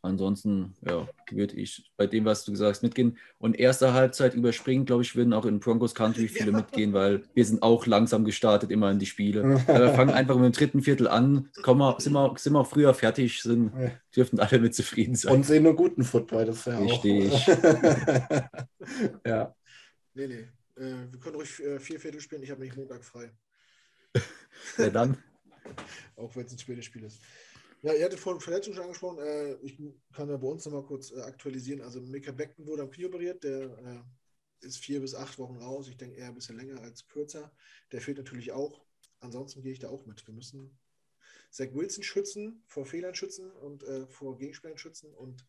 Ansonsten 0.00 0.74
ja, 0.86 1.08
würde 1.30 1.56
ich 1.56 1.90
bei 1.96 2.06
dem, 2.06 2.24
was 2.24 2.44
du 2.44 2.52
gesagt 2.52 2.76
hast, 2.76 2.82
mitgehen. 2.82 3.18
Und 3.38 3.58
erste 3.58 3.94
Halbzeit 3.94 4.34
überspringen, 4.34 4.86
glaube 4.86 5.02
ich, 5.02 5.16
würden 5.16 5.32
auch 5.32 5.44
in 5.44 5.58
Broncos 5.58 5.94
Country 5.94 6.28
viele 6.28 6.52
ja. 6.52 6.56
mitgehen, 6.58 6.92
weil 6.92 7.22
wir 7.34 7.44
sind 7.44 7.62
auch 7.62 7.84
langsam 7.86 8.24
gestartet 8.24 8.70
immer 8.70 8.90
in 8.92 9.00
die 9.00 9.06
Spiele. 9.06 9.42
wir 9.66 9.94
fangen 9.94 10.10
einfach 10.10 10.36
mit 10.36 10.44
dem 10.44 10.52
dritten 10.52 10.82
Viertel 10.82 11.08
an, 11.08 11.48
kommen 11.62 11.80
wir, 11.80 12.00
sind, 12.00 12.12
wir, 12.12 12.32
sind 12.36 12.52
wir 12.52 12.64
früher 12.64 12.94
fertig, 12.94 13.42
sind, 13.42 13.72
dürften 14.14 14.38
alle 14.38 14.60
mit 14.60 14.74
zufrieden 14.74 15.16
sein. 15.16 15.34
Und 15.34 15.44
sehen 15.44 15.64
nur 15.64 15.74
guten 15.74 16.04
Football, 16.04 16.46
das 16.46 16.58
ist 16.58 16.66
ja 16.66 16.78
Richtig. 16.78 17.32
auch. 17.32 17.48
ja. 19.26 19.54
Nee, 20.14 20.26
nee. 20.28 20.48
Äh, 20.76 21.10
wir 21.10 21.18
können 21.18 21.34
ruhig 21.36 21.60
äh, 21.60 21.80
vier 21.80 21.98
Viertel 21.98 22.20
spielen, 22.20 22.42
ich 22.44 22.50
habe 22.50 22.60
nicht 22.60 22.76
Montag 22.76 23.04
frei. 23.04 23.32
ja, 24.78 24.90
dann. 24.90 25.18
auch 26.16 26.34
wenn 26.36 26.46
es 26.46 26.52
ein 26.52 26.58
spätes 26.58 26.84
Spiel 26.84 27.02
ist. 27.02 27.20
Ja, 27.82 27.94
ihr 27.94 28.04
hattet 28.04 28.18
vorhin 28.18 28.40
Verletzungen 28.40 28.74
schon 28.74 28.84
angesprochen. 28.84 29.18
Äh, 29.18 29.54
ich 29.62 29.78
kann 30.12 30.28
ja 30.28 30.36
bei 30.36 30.48
uns 30.48 30.64
nochmal 30.64 30.82
kurz 30.84 31.12
äh, 31.12 31.20
aktualisieren. 31.20 31.80
Also 31.80 32.00
Mika 32.00 32.32
Beckton 32.32 32.66
wurde 32.66 32.82
am 32.82 32.90
Knie 32.90 33.06
operiert. 33.06 33.44
Der 33.44 33.78
äh, 33.78 34.66
ist 34.66 34.78
vier 34.78 35.00
bis 35.00 35.14
acht 35.14 35.38
Wochen 35.38 35.56
raus. 35.56 35.88
Ich 35.88 35.96
denke 35.96 36.16
eher 36.16 36.26
ein 36.26 36.34
bisschen 36.34 36.56
länger 36.56 36.80
als 36.80 37.06
kürzer. 37.06 37.52
Der 37.92 38.00
fehlt 38.00 38.18
natürlich 38.18 38.50
auch. 38.50 38.84
Ansonsten 39.20 39.62
gehe 39.62 39.72
ich 39.72 39.78
da 39.78 39.88
auch 39.90 40.06
mit. 40.06 40.26
Wir 40.26 40.34
müssen 40.34 40.76
Zach 41.50 41.68
Wilson 41.72 42.02
schützen, 42.02 42.62
vor 42.66 42.84
Fehlern 42.84 43.14
schützen 43.14 43.50
und 43.52 43.84
äh, 43.84 44.06
vor 44.08 44.36
Gegenspielern 44.38 44.78
schützen 44.78 45.14
und 45.14 45.46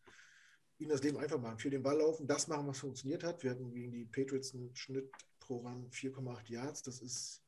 ihnen 0.78 0.90
das 0.90 1.02
Leben 1.02 1.18
einfach 1.18 1.40
machen. 1.40 1.58
Für 1.58 1.70
den 1.70 1.82
Ball 1.82 1.98
laufen, 1.98 2.26
das 2.26 2.48
machen, 2.48 2.66
was 2.66 2.78
funktioniert 2.78 3.24
hat. 3.24 3.42
Wir 3.42 3.50
hatten 3.50 3.72
gegen 3.72 3.92
die 3.92 4.06
Patriots 4.06 4.54
einen 4.54 4.74
Schnitt 4.74 5.10
pro 5.40 5.58
Run 5.58 5.90
4,8 5.90 6.50
Yards. 6.50 6.82
Das 6.82 7.00
ist 7.00 7.42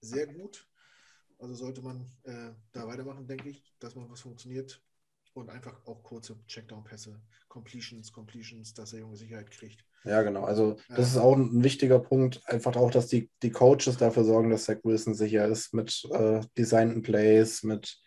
sehr 0.00 0.26
gut. 0.26 0.69
Also 1.40 1.54
sollte 1.54 1.80
man 1.80 2.06
äh, 2.24 2.50
da 2.72 2.86
weitermachen, 2.86 3.26
denke 3.26 3.48
ich, 3.48 3.64
dass 3.78 3.94
man 3.94 4.10
was 4.10 4.20
funktioniert 4.20 4.82
und 5.32 5.48
einfach 5.48 5.74
auch 5.86 6.02
kurze 6.02 6.36
Checkdown-Pässe, 6.46 7.18
Completions, 7.48 8.12
Completions, 8.12 8.74
dass 8.74 8.90
der 8.90 9.00
Junge 9.00 9.16
Sicherheit 9.16 9.50
kriegt. 9.50 9.84
Ja, 10.04 10.22
genau. 10.22 10.44
Also 10.44 10.76
das 10.88 11.08
ist 11.08 11.18
auch 11.18 11.36
ein 11.36 11.62
wichtiger 11.62 11.98
Punkt. 11.98 12.42
Einfach 12.46 12.76
auch, 12.76 12.90
dass 12.90 13.06
die, 13.06 13.30
die 13.42 13.50
Coaches 13.50 13.96
dafür 13.98 14.24
sorgen, 14.24 14.50
dass 14.50 14.64
Zach 14.64 14.78
Wilson 14.82 15.14
sicher 15.14 15.46
ist 15.46 15.74
mit 15.74 16.06
äh, 16.12 16.40
designten 16.56 17.02
Plays, 17.02 17.62
mit 17.62 18.00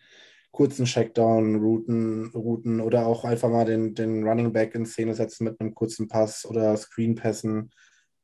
kurzen 0.51 0.85
Checkdown-Routen 0.85 2.31
Routen 2.33 2.81
oder 2.81 3.07
auch 3.07 3.25
einfach 3.25 3.49
mal 3.49 3.65
den, 3.65 3.95
den 3.95 4.27
Running 4.27 4.53
Back 4.53 4.75
in 4.75 4.85
Szene 4.85 5.15
setzen 5.15 5.45
mit 5.45 5.59
einem 5.59 5.73
kurzen 5.73 6.07
Pass 6.07 6.45
oder 6.45 6.75
Screen-Pässen. 6.77 7.71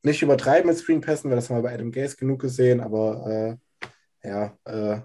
Nicht 0.02 0.22
übertreiben 0.22 0.68
mit 0.68 0.78
Screen-Pässen, 0.78 1.30
weil 1.30 1.36
das 1.36 1.50
haben 1.50 1.56
wir 1.56 1.62
bei 1.62 1.74
Adam 1.74 1.90
Gaze 1.90 2.16
genug 2.16 2.40
gesehen, 2.40 2.80
aber 2.80 3.26
äh, 3.26 3.69
ja, 4.22 4.58
äh, 4.64 5.00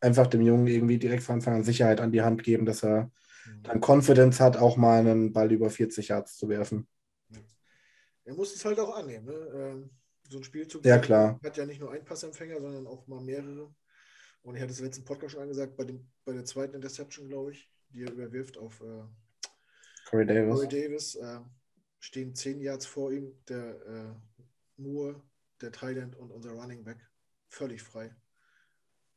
einfach 0.00 0.26
dem 0.26 0.42
Jungen 0.42 0.66
irgendwie 0.66 0.98
direkt 0.98 1.22
von 1.22 1.36
Anfang 1.36 1.54
an 1.54 1.64
Sicherheit 1.64 2.00
an 2.00 2.12
die 2.12 2.22
Hand 2.22 2.42
geben, 2.42 2.66
dass 2.66 2.84
er 2.84 3.10
mhm. 3.46 3.62
dann 3.62 3.80
Confidence 3.80 4.40
hat, 4.40 4.56
auch 4.56 4.76
mal 4.76 5.00
einen 5.00 5.32
Ball 5.32 5.50
über 5.50 5.70
40 5.70 6.08
Yards 6.08 6.36
zu 6.36 6.48
werfen. 6.48 6.86
Er 8.24 8.34
muss 8.34 8.54
es 8.54 8.64
halt 8.64 8.78
auch 8.78 8.94
annehmen. 8.96 9.26
Ne? 9.26 9.32
Ähm, 9.32 9.90
so 10.28 10.38
ein 10.38 10.44
Spielzug 10.44 10.84
ja, 10.84 10.98
klar. 10.98 11.38
hat 11.42 11.56
ja 11.56 11.66
nicht 11.66 11.80
nur 11.80 11.92
einen 11.92 12.04
Passempfänger, 12.04 12.60
sondern 12.60 12.86
auch 12.86 13.06
mal 13.06 13.20
mehrere. 13.20 13.74
Und 14.42 14.56
ich 14.56 14.62
hatte 14.62 14.72
es 14.72 14.78
im 14.78 14.86
letzten 14.86 15.04
Podcast 15.04 15.32
schon 15.32 15.42
angesagt, 15.42 15.76
bei, 15.76 15.84
dem, 15.84 16.06
bei 16.24 16.32
der 16.32 16.44
zweiten 16.44 16.74
Interception, 16.74 17.28
glaube 17.28 17.52
ich, 17.52 17.70
die 17.90 18.02
er 18.02 18.12
überwirft 18.12 18.58
auf 18.58 18.80
äh, 18.80 19.04
Corey 20.08 20.26
Davis, 20.26 20.54
Corey 20.54 20.68
Davis 20.68 21.14
äh, 21.16 21.40
stehen 21.98 22.34
zehn 22.34 22.60
Yards 22.60 22.84
vor 22.86 23.12
ihm 23.12 23.34
der 23.48 23.86
äh, 23.86 24.14
Moore, 24.76 25.22
der 25.60 25.72
Thailand 25.72 26.16
und 26.16 26.30
unser 26.30 26.52
Running 26.52 26.84
Back 26.84 26.98
völlig 27.48 27.82
frei 27.82 28.14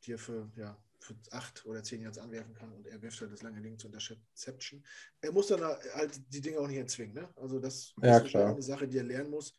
die 0.03 0.13
er 0.13 0.17
für, 0.17 0.51
ja, 0.55 0.77
für 0.99 1.15
acht 1.31 1.65
oder 1.65 1.83
zehn 1.83 2.01
Jahre 2.01 2.21
anwerfen 2.21 2.53
kann 2.53 2.71
und 2.73 2.87
er 2.87 3.01
wirft 3.01 3.21
halt 3.21 3.31
das 3.31 3.41
lange 3.41 3.61
Ding 3.61 3.77
zur 3.77 3.91
Interception. 3.91 4.83
Er 5.21 5.31
muss 5.31 5.47
dann 5.47 5.61
halt 5.61 6.21
die 6.33 6.41
Dinge 6.41 6.59
auch 6.59 6.67
nicht 6.67 6.77
erzwingen. 6.77 7.15
Ne? 7.15 7.29
Also 7.35 7.59
das 7.59 7.93
ja, 8.01 8.17
ist 8.17 8.35
eine 8.35 8.61
Sache, 8.61 8.87
die 8.87 8.97
er 8.97 9.03
lernen 9.03 9.29
muss, 9.29 9.55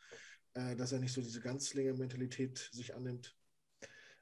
äh, 0.54 0.76
dass 0.76 0.92
er 0.92 0.98
nicht 0.98 1.12
so 1.12 1.20
diese 1.20 1.40
Ganzlinger-Mentalität 1.40 2.70
sich 2.72 2.94
annimmt 2.94 3.36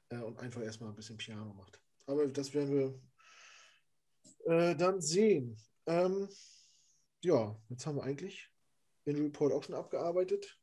äh, 0.09 0.19
und 0.19 0.39
einfach 0.39 0.61
erstmal 0.61 0.89
ein 0.89 0.95
bisschen 0.95 1.17
Piano 1.17 1.53
macht. 1.53 1.81
Aber 2.05 2.27
das 2.27 2.53
werden 2.53 3.01
wir 4.45 4.53
äh, 4.53 4.75
dann 4.75 5.01
sehen. 5.01 5.57
Ähm, 5.85 6.29
ja, 7.21 7.59
jetzt 7.69 7.85
haben 7.85 7.97
wir 7.97 8.03
eigentlich 8.03 8.49
den 9.05 9.17
Report 9.17 9.51
auch 9.53 9.63
schon 9.63 9.75
abgearbeitet. 9.75 10.57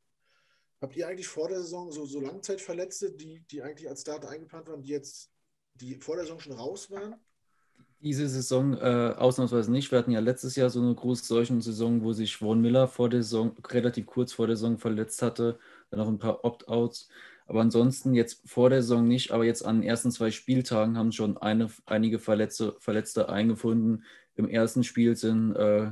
Habt 0.81 0.97
ihr 0.97 1.09
eigentlich 1.09 1.29
vor 1.29 1.49
der 1.49 1.61
Saison 1.61 1.91
so, 1.91 2.05
so 2.07 2.21
Langzeitverletzte, 2.21 3.13
die, 3.13 3.41
die 3.41 3.63
eigentlich 3.63 3.89
als 3.89 4.03
Starter 4.03 4.29
eingeplant 4.29 4.69
waren, 4.69 4.83
die 4.83 4.91
jetzt 4.91 5.34
die 5.75 5.97
vor 5.97 6.17
der 6.17 6.25
Saison 6.25 6.41
schon 6.41 6.53
raus 6.53 6.91
waren? 6.91 7.15
Diese 8.01 8.29
Saison 8.29 8.75
äh, 8.75 9.15
ausnahmsweise 9.17 9.73
nicht. 9.73 9.91
Wir 9.91 9.99
hatten 9.99 10.11
ja 10.11 10.21
letztes 10.21 10.57
Jahr 10.57 10.69
so 10.69 10.81
eine 10.81 10.95
große 10.95 11.25
solchen 11.25 11.63
Saison, 11.63 12.03
wo 12.03 12.13
sich 12.13 12.37
Vaughn 12.37 12.61
Miller 12.61 12.87
vor 12.87 13.09
der 13.09 13.23
Saison, 13.23 13.57
relativ 13.69 14.07
kurz 14.07 14.33
vor 14.33 14.47
der 14.47 14.57
Saison 14.57 14.79
verletzt 14.79 15.23
hatte. 15.23 15.59
Dann 15.91 16.01
noch 16.01 16.09
ein 16.09 16.19
paar 16.19 16.45
Opt-outs. 16.45 17.09
Aber 17.47 17.61
ansonsten 17.61 18.15
jetzt 18.15 18.43
vor 18.49 18.69
der 18.69 18.83
Saison 18.83 19.09
nicht. 19.09 19.31
Aber 19.31 19.45
jetzt 19.45 19.65
an 19.65 19.81
den 19.81 19.89
ersten 19.89 20.11
zwei 20.11 20.31
Spieltagen 20.31 20.99
haben 20.99 21.13
schon 21.13 21.39
eine, 21.39 21.71
einige 21.87 22.19
Verletzte, 22.19 22.77
Verletzte 22.79 23.31
eingefunden. 23.31 24.05
Im 24.35 24.49
ersten 24.49 24.85
Spiel 24.85 25.17
sind 25.17 25.55
äh, 25.57 25.91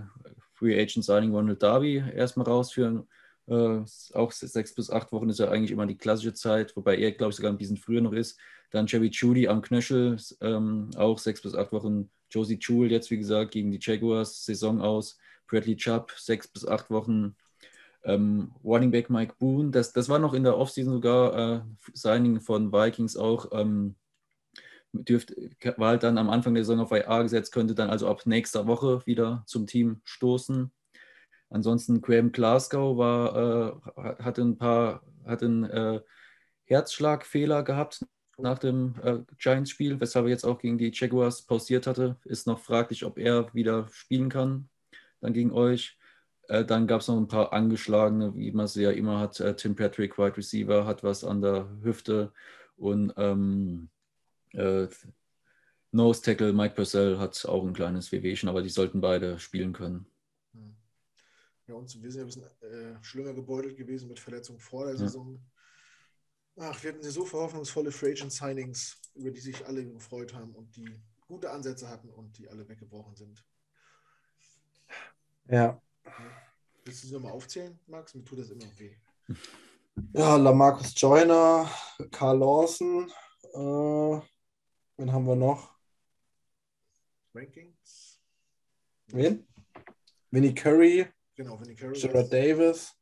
Free 0.52 0.80
Agent 0.80 1.04
Signing 1.04 1.32
Ronald 1.32 1.62
Darby 1.62 2.04
erstmal 2.14 2.46
raus 2.46 2.72
für 2.72 3.06
äh, 3.46 3.80
auch 4.14 4.32
sechs 4.32 4.74
bis 4.74 4.90
acht 4.90 5.12
Wochen 5.12 5.28
ist 5.28 5.38
ja 5.38 5.50
eigentlich 5.50 5.70
immer 5.70 5.86
die 5.86 5.96
klassische 5.96 6.34
Zeit, 6.34 6.76
wobei 6.76 6.96
er, 6.96 7.12
glaube 7.12 7.30
ich, 7.30 7.36
sogar 7.36 7.52
ein 7.52 7.58
bisschen 7.58 7.76
früher 7.76 8.00
noch 8.00 8.12
ist. 8.12 8.38
Dann 8.70 8.86
Jerry 8.86 9.08
Judy 9.08 9.48
am 9.48 9.62
Knöchel, 9.62 10.16
ähm, 10.40 10.90
auch 10.96 11.18
sechs 11.18 11.42
bis 11.42 11.54
acht 11.54 11.72
Wochen. 11.72 12.10
Josie 12.30 12.58
Jewell 12.60 12.90
jetzt, 12.90 13.10
wie 13.10 13.18
gesagt, 13.18 13.50
gegen 13.50 13.70
die 13.70 13.78
Jaguars, 13.80 14.44
Saison 14.44 14.80
aus. 14.80 15.18
Bradley 15.46 15.76
Chubb, 15.76 16.12
sechs 16.16 16.48
bis 16.48 16.66
acht 16.66 16.90
Wochen. 16.90 17.36
Ähm, 18.04 18.52
Running 18.64 18.90
Back 18.90 19.10
Mike 19.10 19.34
Boone, 19.38 19.70
das, 19.70 19.92
das 19.92 20.08
war 20.08 20.18
noch 20.18 20.34
in 20.34 20.42
der 20.42 20.56
Offseason 20.56 20.94
sogar, 20.94 21.58
äh, 21.58 21.60
Signing 21.92 22.40
von 22.40 22.72
Vikings 22.72 23.16
auch. 23.16 23.50
Ähm, 23.52 23.96
dürft, 24.92 25.34
war 25.76 25.90
halt 25.90 26.02
dann 26.02 26.18
am 26.18 26.30
Anfang 26.30 26.54
der 26.54 26.64
Saison 26.64 26.80
auf 26.80 26.90
IA 26.90 27.22
gesetzt, 27.22 27.52
könnte 27.52 27.74
dann 27.74 27.90
also 27.90 28.08
ab 28.08 28.26
nächster 28.26 28.66
Woche 28.66 29.04
wieder 29.06 29.42
zum 29.46 29.66
Team 29.66 30.00
stoßen. 30.04 30.70
Ansonsten 31.52 32.00
Graham 32.00 32.32
Glasgow 32.32 32.96
war, 32.96 33.76
äh, 33.96 34.22
hatte 34.22 34.42
ein 34.42 34.56
paar, 34.56 35.02
hatte 35.26 35.44
einen 35.44 35.64
äh, 35.64 36.00
Herzschlagfehler 36.64 37.62
gehabt 37.62 38.04
nach 38.38 38.58
dem 38.58 38.94
äh, 39.02 39.18
Giants-Spiel, 39.38 40.00
weshalb 40.00 40.26
er 40.26 40.30
jetzt 40.30 40.44
auch 40.44 40.58
gegen 40.58 40.78
die 40.78 40.90
Jaguars 40.92 41.42
pausiert 41.42 41.86
hatte. 41.86 42.16
Ist 42.24 42.46
noch 42.46 42.58
fraglich, 42.58 43.04
ob 43.04 43.18
er 43.18 43.52
wieder 43.54 43.88
spielen 43.92 44.30
kann, 44.30 44.68
dann 45.20 45.34
gegen 45.34 45.52
euch. 45.52 45.98
Äh, 46.48 46.64
dann 46.64 46.86
gab 46.86 47.02
es 47.02 47.08
noch 47.08 47.18
ein 47.18 47.28
paar 47.28 47.52
angeschlagene, 47.52 48.34
wie 48.34 48.50
man 48.52 48.66
sie 48.66 48.82
ja 48.82 48.90
immer 48.90 49.18
hat. 49.20 49.38
Äh, 49.40 49.54
Tim 49.54 49.76
Patrick, 49.76 50.18
Wide 50.18 50.36
Receiver, 50.36 50.86
hat 50.86 51.04
was 51.04 51.22
an 51.22 51.42
der 51.42 51.68
Hüfte 51.82 52.32
und 52.76 53.12
ähm, 53.16 53.90
äh, 54.52 54.88
Nose 55.92 56.22
Tackle 56.22 56.54
Mike 56.54 56.74
Purcell 56.74 57.18
hat 57.18 57.44
auch 57.44 57.66
ein 57.66 57.74
kleines 57.74 58.10
Wehwehchen, 58.10 58.48
aber 58.48 58.62
die 58.62 58.70
sollten 58.70 59.02
beide 59.02 59.38
spielen 59.38 59.74
können. 59.74 60.06
Ja, 61.66 61.74
und 61.74 62.02
wir 62.02 62.10
sind 62.10 62.20
ja 62.20 62.24
ein 62.24 62.26
bisschen 62.26 62.70
äh, 62.70 63.04
schlimmer 63.04 63.32
gebeutelt 63.34 63.76
gewesen 63.76 64.08
mit 64.08 64.18
Verletzungen 64.18 64.58
vor 64.58 64.84
der 64.86 64.94
ja. 64.94 64.98
Saison. 65.00 65.40
Ach, 66.56 66.82
wir 66.82 66.92
hatten 66.92 67.02
so 67.02 67.24
verhoffnungsvolle 67.24 67.92
Free 67.92 68.12
Agent 68.12 68.32
Signings, 68.32 69.00
über 69.14 69.30
die 69.30 69.40
sich 69.40 69.64
alle 69.66 69.86
gefreut 69.86 70.34
haben 70.34 70.54
und 70.54 70.74
die 70.76 71.00
gute 71.26 71.50
Ansätze 71.50 71.88
hatten 71.88 72.10
und 72.10 72.36
die 72.36 72.48
alle 72.48 72.68
weggebrochen 72.68 73.16
sind. 73.16 73.44
Ja. 75.48 75.80
Willst 76.84 77.04
du 77.04 77.06
sie 77.06 77.14
nochmal 77.14 77.32
aufzählen, 77.32 77.78
Max? 77.86 78.14
Mir 78.14 78.24
tut 78.24 78.40
das 78.40 78.50
immer 78.50 78.66
weh. 78.78 78.96
Ja, 80.12 80.36
Lamarcus 80.36 80.92
Joyner, 80.96 81.70
Carl 82.10 82.38
Lawson, 82.38 83.10
äh, 83.54 84.20
wen 84.96 85.12
haben 85.12 85.26
wir 85.26 85.36
noch? 85.36 85.74
Rankings. 87.34 88.20
Wen? 89.08 89.46
Winnie 90.30 90.54
Curry. 90.54 91.06
Genau, 91.34 91.60
Winnie 91.60 91.74
Curry. 91.74 91.98
Gerard 91.98 92.32
Davis. 92.32 92.92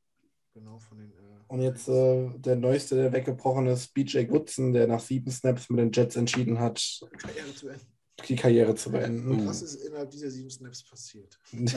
Genau, 0.55 0.78
von 0.78 0.99
den 0.99 1.12
äh, 1.12 1.31
und 1.51 1.62
jetzt 1.62 1.89
äh, 1.89 2.31
der 2.37 2.55
neueste, 2.55 2.95
der 2.95 3.12
weggebrochen 3.12 3.66
ist, 3.66 3.93
BJ 3.93 4.22
Goodson, 4.22 4.72
der 4.72 4.87
nach 4.87 5.01
sieben 5.01 5.33
Snaps 5.33 5.68
mit 5.68 5.81
den 5.81 5.91
Jets 5.91 6.14
entschieden 6.14 6.61
hat, 6.61 6.81
Karriere 7.18 7.55
zu 7.55 7.68
die 8.28 8.37
Karriere 8.37 8.74
zu 8.76 8.93
beenden. 8.93 9.47
Was 9.47 9.62
ist 9.62 9.74
innerhalb 9.76 10.11
dieser 10.11 10.31
sieben 10.31 10.51
Snaps 10.51 10.85
passiert? 10.85 11.39
ja, 11.53 11.70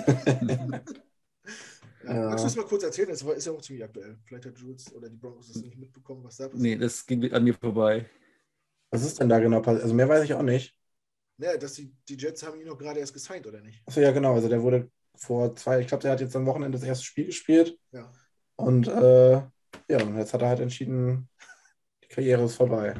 ja. 2.04 2.30
Magst 2.30 2.44
du 2.44 2.48
es 2.50 2.56
mal 2.56 2.66
kurz 2.66 2.84
erzählen? 2.84 3.10
Das 3.10 3.24
ist 3.24 3.46
ja 3.46 3.52
auch 3.52 3.62
ziemlich 3.62 3.84
aktuell. 3.84 4.20
Vielleicht 4.26 4.46
hat 4.46 4.60
Jules 4.60 4.94
oder 4.94 5.10
die 5.10 5.16
Broncos 5.16 5.48
das 5.48 5.64
nicht 5.64 5.78
mitbekommen, 5.78 6.24
was 6.24 6.38
da 6.38 6.50
passiert. 6.50 6.62
Nee, 6.62 6.78
das 6.78 7.04
ging 7.06 7.32
an 7.32 7.44
mir 7.44 7.56
vorbei. 7.56 8.08
Was 8.92 9.04
ist 9.04 9.20
denn 9.20 9.30
da 9.30 9.40
genau 9.40 9.60
passiert? 9.62 9.84
Also 9.84 9.96
mehr 9.96 10.08
weiß 10.08 10.24
ich 10.24 10.34
auch 10.36 10.44
nicht. 10.44 10.78
Naja, 11.38 11.58
dass 11.58 11.74
die, 11.74 11.92
die 12.08 12.16
Jets 12.16 12.44
haben 12.44 12.62
ihn 12.62 12.68
noch 12.68 12.78
gerade 12.78 13.00
erst 13.00 13.14
gesigned, 13.14 13.48
oder 13.48 13.60
nicht? 13.62 13.82
Achso, 13.88 14.02
ja, 14.02 14.12
genau. 14.12 14.36
Also 14.36 14.50
der 14.50 14.62
wurde 14.62 14.92
vor 15.16 15.56
zwei, 15.56 15.80
ich 15.80 15.88
glaube, 15.88 16.02
der 16.02 16.12
hat 16.12 16.22
jetzt 16.22 16.36
am 16.36 16.46
Wochenende 16.46 16.78
das 16.78 16.88
erste 16.88 17.06
Spiel 17.06 17.28
gespielt. 17.28 17.78
Ja. 17.92 18.12
Und 18.56 18.88
äh, 18.88 19.42
ja, 19.90 20.02
und 20.02 20.18
jetzt 20.18 20.34
hat 20.34 20.42
er 20.42 20.50
halt 20.50 20.60
entschieden, 20.60 21.30
die 22.04 22.08
Karriere 22.08 22.44
ist 22.44 22.56
vorbei. 22.56 22.96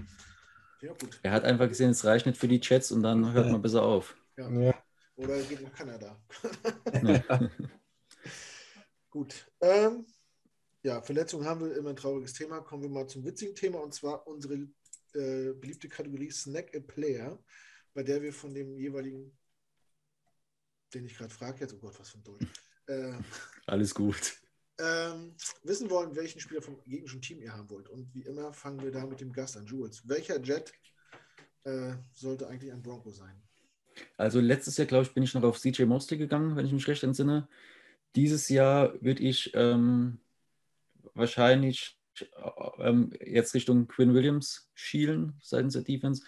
Ja, 0.82 0.94
gut. 0.94 1.20
Er 1.24 1.32
hat 1.32 1.44
einfach 1.44 1.68
gesehen, 1.68 1.92
es 1.92 2.04
reicht 2.04 2.26
nicht 2.26 2.38
für 2.38 2.48
die 2.48 2.60
Chats 2.60 2.92
und 2.92 3.04
dann 3.04 3.32
hört 3.34 3.52
man 3.52 3.62
besser 3.62 3.84
auf. 3.84 4.16
Ja. 4.38 4.50
ja. 4.50 4.74
Oder 5.16 5.40
geht 5.42 5.62
nach 5.62 5.74
Kanada. 5.74 6.20
gut. 9.10 9.48
Ähm, 9.62 10.06
ja, 10.82 11.02
Verletzungen 11.02 11.46
haben 11.46 11.62
wir 11.62 11.78
immer 11.78 11.92
ein 11.92 11.96
trauriges 11.96 12.34
Thema. 12.34 12.60
Kommen 12.62 12.84
wir 12.84 12.90
mal 12.90 13.08
zum 13.08 13.24
witzigen 13.24 13.56
Thema 13.56 13.80
und 13.80 13.94
zwar 13.94 14.28
unsere 14.28 14.56
äh, 15.14 15.54
beliebte 15.54 15.88
Kategorie 15.88 16.32
Snack 16.32 16.76
a 16.76 16.80
Player, 16.80 17.40
bei 17.94 18.04
der 18.04 18.22
wir 18.22 18.34
von 18.34 18.54
dem 18.54 18.78
jeweiligen, 18.78 19.38
den 20.94 21.06
ich 21.06 21.18
gerade 21.18 21.34
frage, 21.34 21.62
jetzt, 21.62 21.74
oh 21.74 21.78
Gott, 21.78 22.00
was 22.00 22.10
für 22.10 22.20
ein 22.20 22.24
Deutsch. 22.24 22.48
Äh, 22.88 23.14
Alles 23.66 23.94
gut 23.94 24.34
ähm, 24.80 25.36
wissen 25.64 25.90
wollen, 25.90 26.16
welchen 26.16 26.40
Spieler 26.40 26.62
vom 26.62 26.82
gegnerischen 26.84 27.22
Team 27.22 27.42
ihr 27.42 27.54
haben 27.54 27.70
wollt. 27.70 27.90
Und 27.90 28.14
wie 28.14 28.24
immer 28.24 28.54
fangen 28.54 28.82
wir 28.82 28.92
da 28.92 29.06
mit 29.06 29.22
dem 29.22 29.32
Gast 29.32 29.58
an. 29.58 29.66
Jules, 29.66 30.08
welcher 30.08 30.42
Jet 30.42 30.74
äh, 31.64 31.94
sollte 32.12 32.48
eigentlich 32.48 32.72
ein 32.72 32.82
Bronco 32.82 33.12
sein? 33.12 33.42
Also 34.18 34.40
letztes 34.40 34.78
Jahr, 34.78 34.88
glaube 34.88 35.06
ich, 35.06 35.14
bin 35.14 35.24
ich 35.24 35.34
noch 35.34 35.44
auf 35.44 35.60
CJ 35.60 35.84
Mosley 35.84 36.18
gegangen, 36.18 36.56
wenn 36.56 36.66
ich 36.66 36.72
mich 36.72 36.88
recht 36.88 37.04
entsinne. 37.04 37.48
Dieses 38.16 38.50
Jahr 38.50 38.94
würde 39.02 39.22
ich 39.22 39.52
ähm, 39.54 40.20
wahrscheinlich 41.14 42.00
äh, 42.20 42.26
ähm, 42.80 43.14
jetzt 43.24 43.54
Richtung 43.54 43.88
Quinn 43.88 44.14
Williams 44.14 44.72
schielen 44.74 45.40
seitens 45.42 45.74
der 45.74 45.84
Defense. 45.84 46.26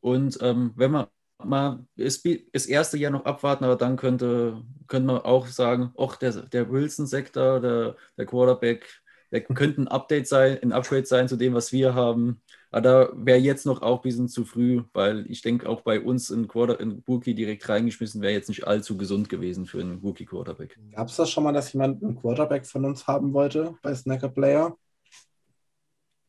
Und 0.00 0.38
ähm, 0.40 0.72
wenn 0.76 0.92
man 0.92 1.08
mal 1.44 1.84
das, 1.96 2.22
das 2.52 2.66
erste 2.66 2.98
Jahr 2.98 3.10
noch 3.10 3.24
abwarten, 3.24 3.64
aber 3.64 3.76
dann 3.76 3.96
könnte, 3.96 4.62
könnte 4.86 5.06
man 5.06 5.18
auch 5.18 5.46
sagen, 5.46 5.92
ach, 5.98 6.16
der, 6.16 6.32
der 6.32 6.70
Wilson-Sektor, 6.70 7.60
der, 7.60 7.96
der 8.16 8.26
Quarterback, 8.26 9.00
der 9.32 9.42
könnte 9.42 9.82
ein 9.82 9.88
Update 9.88 10.26
sein, 10.26 10.58
ein 10.62 10.72
Upgrade 10.72 11.06
sein 11.06 11.28
zu 11.28 11.36
dem, 11.36 11.54
was 11.54 11.72
wir 11.72 11.94
haben. 11.94 12.40
Aber 12.70 12.80
da 12.80 13.08
wäre 13.14 13.38
jetzt 13.38 13.66
noch 13.66 13.82
auch 13.82 13.98
ein 13.98 14.02
bisschen 14.02 14.28
zu 14.28 14.44
früh, 14.44 14.82
weil 14.92 15.24
ich 15.30 15.42
denke, 15.42 15.68
auch 15.68 15.82
bei 15.82 16.00
uns 16.00 16.30
ein, 16.30 16.48
Quarter, 16.48 16.80
ein 16.80 17.02
Rookie 17.06 17.34
direkt 17.34 17.68
reingeschmissen 17.68 18.22
wäre 18.22 18.32
jetzt 18.32 18.48
nicht 18.48 18.66
allzu 18.66 18.96
gesund 18.96 19.28
gewesen 19.28 19.66
für 19.66 19.80
einen 19.80 19.98
Rookie-Quarterback. 19.98 20.78
Gab 20.94 21.08
es 21.08 21.16
das 21.16 21.30
schon 21.30 21.44
mal, 21.44 21.52
dass 21.52 21.72
jemand 21.72 22.02
einen 22.02 22.16
Quarterback 22.16 22.66
von 22.66 22.84
uns 22.84 23.06
haben 23.06 23.32
wollte 23.32 23.74
bei 23.82 23.94
Snacker 23.94 24.28
Player? 24.28 24.76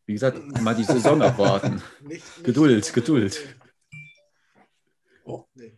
Wie 0.06 0.14
gesagt, 0.14 0.62
mal 0.62 0.76
die 0.76 0.84
Saison 0.84 1.22
abwarten. 1.22 1.82
Nicht, 2.02 2.12
nicht 2.12 2.44
Geduld, 2.44 2.94
Geduld. 2.94 3.56
Oh. 5.24 5.46
Nee. 5.54 5.74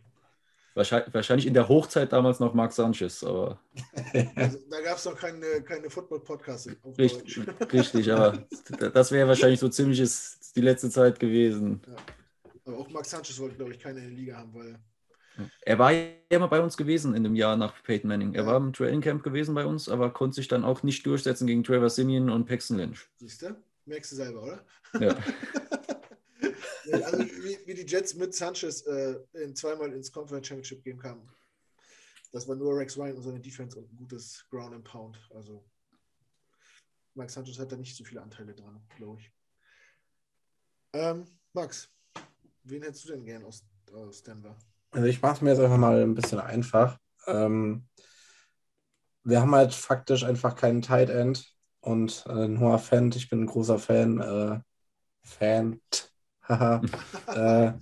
Wahrscheinlich, 0.74 1.14
wahrscheinlich, 1.14 1.46
in 1.46 1.54
der 1.54 1.68
Hochzeit 1.68 2.12
damals 2.12 2.40
noch 2.40 2.52
Marc 2.52 2.72
Sanchez, 2.72 3.22
aber. 3.22 3.60
Also, 4.34 4.58
da 4.68 4.80
gab 4.80 4.96
es 4.96 5.04
noch 5.04 5.16
keine, 5.16 5.62
keine 5.62 5.88
Football-Podcasts. 5.88 6.68
Richtig, 6.98 7.40
richtig, 7.72 8.12
aber 8.12 8.44
das 8.92 9.12
wäre 9.12 9.28
wahrscheinlich 9.28 9.60
so 9.60 9.68
ziemlich 9.68 10.02
die 10.56 10.60
letzte 10.60 10.90
Zeit 10.90 11.20
gewesen. 11.20 11.80
Ja. 11.86 11.96
Aber 12.66 12.78
auch 12.78 12.90
Marc 12.90 13.06
Sanchez 13.06 13.38
wollte, 13.38 13.56
glaube 13.56 13.72
ich, 13.72 13.78
keine 13.78 14.00
in 14.00 14.06
der 14.06 14.16
Liga 14.16 14.36
haben, 14.36 14.54
weil. 14.54 14.78
Er 15.62 15.78
war 15.78 15.92
ja 15.92 16.38
mal 16.38 16.46
bei 16.46 16.60
uns 16.60 16.76
gewesen 16.76 17.14
in 17.14 17.24
dem 17.24 17.34
Jahr 17.34 17.56
nach 17.56 17.82
Peyton 17.82 18.08
Manning. 18.08 18.34
Er 18.34 18.42
ja. 18.42 18.46
war 18.46 18.56
im 18.56 18.72
Training 18.72 19.00
Camp 19.00 19.22
gewesen 19.22 19.54
bei 19.54 19.66
uns, 19.66 19.88
aber 19.88 20.12
konnte 20.12 20.36
sich 20.36 20.46
dann 20.46 20.64
auch 20.64 20.84
nicht 20.84 21.04
durchsetzen 21.06 21.46
gegen 21.46 21.64
Trevor 21.64 21.90
Simeon 21.90 22.30
und 22.30 22.46
Paxton 22.46 22.78
Lynch. 22.78 23.08
Siehst 23.16 23.42
du? 23.42 23.56
Merkst 23.86 24.12
du 24.12 24.16
selber, 24.16 24.42
oder? 24.42 24.64
Ja. 25.00 25.16
also 26.92 27.18
wie, 27.18 27.58
wie, 27.66 27.74
die 27.74 27.86
Jets 27.86 28.14
mit 28.14 28.34
Sanchez 28.34 28.82
äh, 28.82 29.16
in 29.32 29.54
zweimal 29.54 29.92
ins 29.92 30.12
Conference 30.12 30.46
Championship 30.46 30.84
Game 30.84 30.98
kamen. 30.98 31.28
Das 32.32 32.48
war 32.48 32.56
nur 32.56 32.76
Rex 32.76 32.96
Ryan 32.96 33.16
und 33.16 33.22
seine 33.22 33.40
Defense 33.40 33.78
und 33.78 33.92
ein 33.92 33.96
gutes 33.96 34.44
Ground 34.50 34.74
and 34.74 34.84
Pound. 34.84 35.18
Also 35.34 35.64
Mike 37.14 37.30
Sanchez 37.30 37.58
hat 37.58 37.70
da 37.70 37.76
nicht 37.76 37.96
so 37.96 38.04
viele 38.04 38.22
Anteile 38.22 38.54
dran, 38.54 38.80
glaube 38.96 39.20
ich. 39.20 39.32
Ähm, 40.92 41.24
Max, 41.52 41.88
wen 42.64 42.82
hättest 42.82 43.04
du 43.04 43.12
denn 43.12 43.24
gern 43.24 43.44
aus, 43.44 43.64
aus 43.92 44.22
Denver? 44.22 44.56
Also 44.90 45.06
ich 45.06 45.22
mache 45.22 45.34
es 45.34 45.40
mir 45.40 45.50
jetzt 45.50 45.60
einfach 45.60 45.76
mal 45.76 46.02
ein 46.02 46.14
bisschen 46.14 46.40
einfach. 46.40 46.98
Ähm, 47.26 47.88
wir 49.22 49.40
haben 49.40 49.54
halt 49.54 49.72
faktisch 49.72 50.24
einfach 50.24 50.54
keinen 50.54 50.82
Tight 50.82 51.10
End 51.10 51.52
und 51.80 52.24
äh, 52.28 52.48
Noah 52.48 52.78
Fent. 52.78 53.16
Ich 53.16 53.28
bin 53.30 53.42
ein 53.42 53.46
großer 53.46 53.78
Fan. 53.78 54.20
Äh, 54.20 54.60
Fan. 55.24 55.80
Haha. 56.48 56.82
äh, 57.34 57.72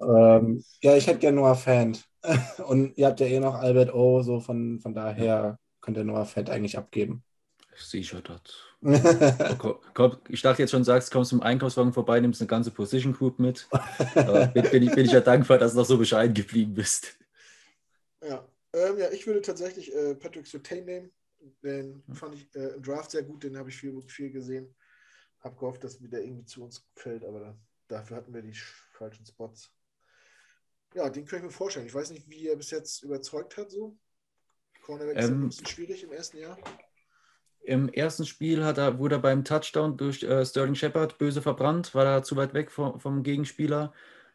ähm, 0.00 0.64
ja, 0.82 0.96
ich 0.96 1.06
hätte 1.06 1.20
gerne 1.20 1.36
Noah 1.36 1.54
Fan. 1.54 1.96
Und 2.66 2.96
ihr 2.96 3.06
habt 3.06 3.20
ja 3.20 3.26
eh 3.26 3.40
noch 3.40 3.54
Albert 3.54 3.94
O, 3.94 4.22
so 4.22 4.40
von, 4.40 4.80
von 4.80 4.94
daher 4.94 5.58
könnt 5.80 5.96
ihr 5.96 6.04
Noah 6.04 6.24
Fett 6.24 6.50
eigentlich 6.50 6.78
abgeben. 6.78 7.22
Sicher 7.76 8.20
das. 8.22 8.40
ich 10.28 10.42
dachte 10.42 10.62
jetzt 10.62 10.70
schon, 10.70 10.84
sagst, 10.84 11.10
kommst 11.10 11.30
zum 11.30 11.42
Einkaufswagen 11.42 11.92
vorbei, 11.92 12.20
nimmst 12.20 12.40
eine 12.40 12.48
ganze 12.48 12.70
Position 12.70 13.12
Group 13.12 13.38
mit. 13.40 13.66
Aber 14.14 14.46
bin, 14.46 14.70
bin, 14.70 14.82
ich, 14.84 14.94
bin 14.94 15.06
ich 15.06 15.12
ja 15.12 15.20
dankbar, 15.20 15.58
dass 15.58 15.72
du 15.72 15.78
noch 15.78 15.86
so 15.86 15.98
bescheiden 15.98 16.34
geblieben 16.34 16.74
bist. 16.74 17.18
Ja, 18.22 18.46
ähm, 18.72 18.98
ja 18.98 19.10
ich 19.10 19.26
würde 19.26 19.42
tatsächlich 19.42 19.92
äh, 19.92 20.14
Patrick 20.14 20.46
Sutain 20.46 20.84
nehmen. 20.84 21.10
Den 21.62 22.04
fand 22.12 22.36
ich 22.36 22.48
äh, 22.54 22.74
im 22.74 22.82
Draft 22.82 23.10
sehr 23.10 23.22
gut, 23.22 23.42
den 23.42 23.56
habe 23.58 23.70
ich 23.70 23.76
viel, 23.76 24.00
viel 24.06 24.30
gesehen 24.30 24.74
habe 25.44 25.56
gehofft, 25.56 25.84
dass 25.84 26.02
wieder 26.02 26.22
irgendwie 26.22 26.46
zu 26.46 26.64
uns 26.64 26.88
fällt, 26.96 27.24
aber 27.24 27.56
dafür 27.86 28.16
hatten 28.16 28.32
wir 28.32 28.42
die 28.42 28.54
falschen 28.92 29.26
Spots. 29.26 29.70
Ja, 30.94 31.10
den 31.10 31.26
könnte 31.26 31.46
ich 31.46 31.52
mir 31.52 31.56
vorstellen. 31.56 31.86
Ich 31.86 31.94
weiß 31.94 32.10
nicht, 32.10 32.28
wie 32.30 32.48
er 32.48 32.56
bis 32.56 32.70
jetzt 32.70 33.02
überzeugt 33.02 33.56
hat. 33.56 33.70
So. 33.70 33.96
Cornerback 34.82 35.18
ist 35.18 35.28
ähm, 35.28 35.42
ein 35.42 35.48
bisschen 35.48 35.66
schwierig 35.66 36.02
im 36.02 36.12
ersten 36.12 36.38
Jahr. 36.38 36.56
Im 37.62 37.88
ersten 37.88 38.26
Spiel 38.26 38.64
hat 38.64 38.78
er, 38.78 38.98
wurde 38.98 39.16
er 39.16 39.20
beim 39.20 39.44
Touchdown 39.44 39.96
durch 39.96 40.22
äh, 40.22 40.44
Sterling 40.44 40.74
Shepard 40.74 41.18
böse 41.18 41.42
verbrannt, 41.42 41.94
war 41.94 42.04
er 42.04 42.22
zu 42.22 42.36
weit 42.36 42.54
weg 42.54 42.70
vom, 42.70 43.00
vom 43.00 43.22
Gegenspieler. 43.22 43.92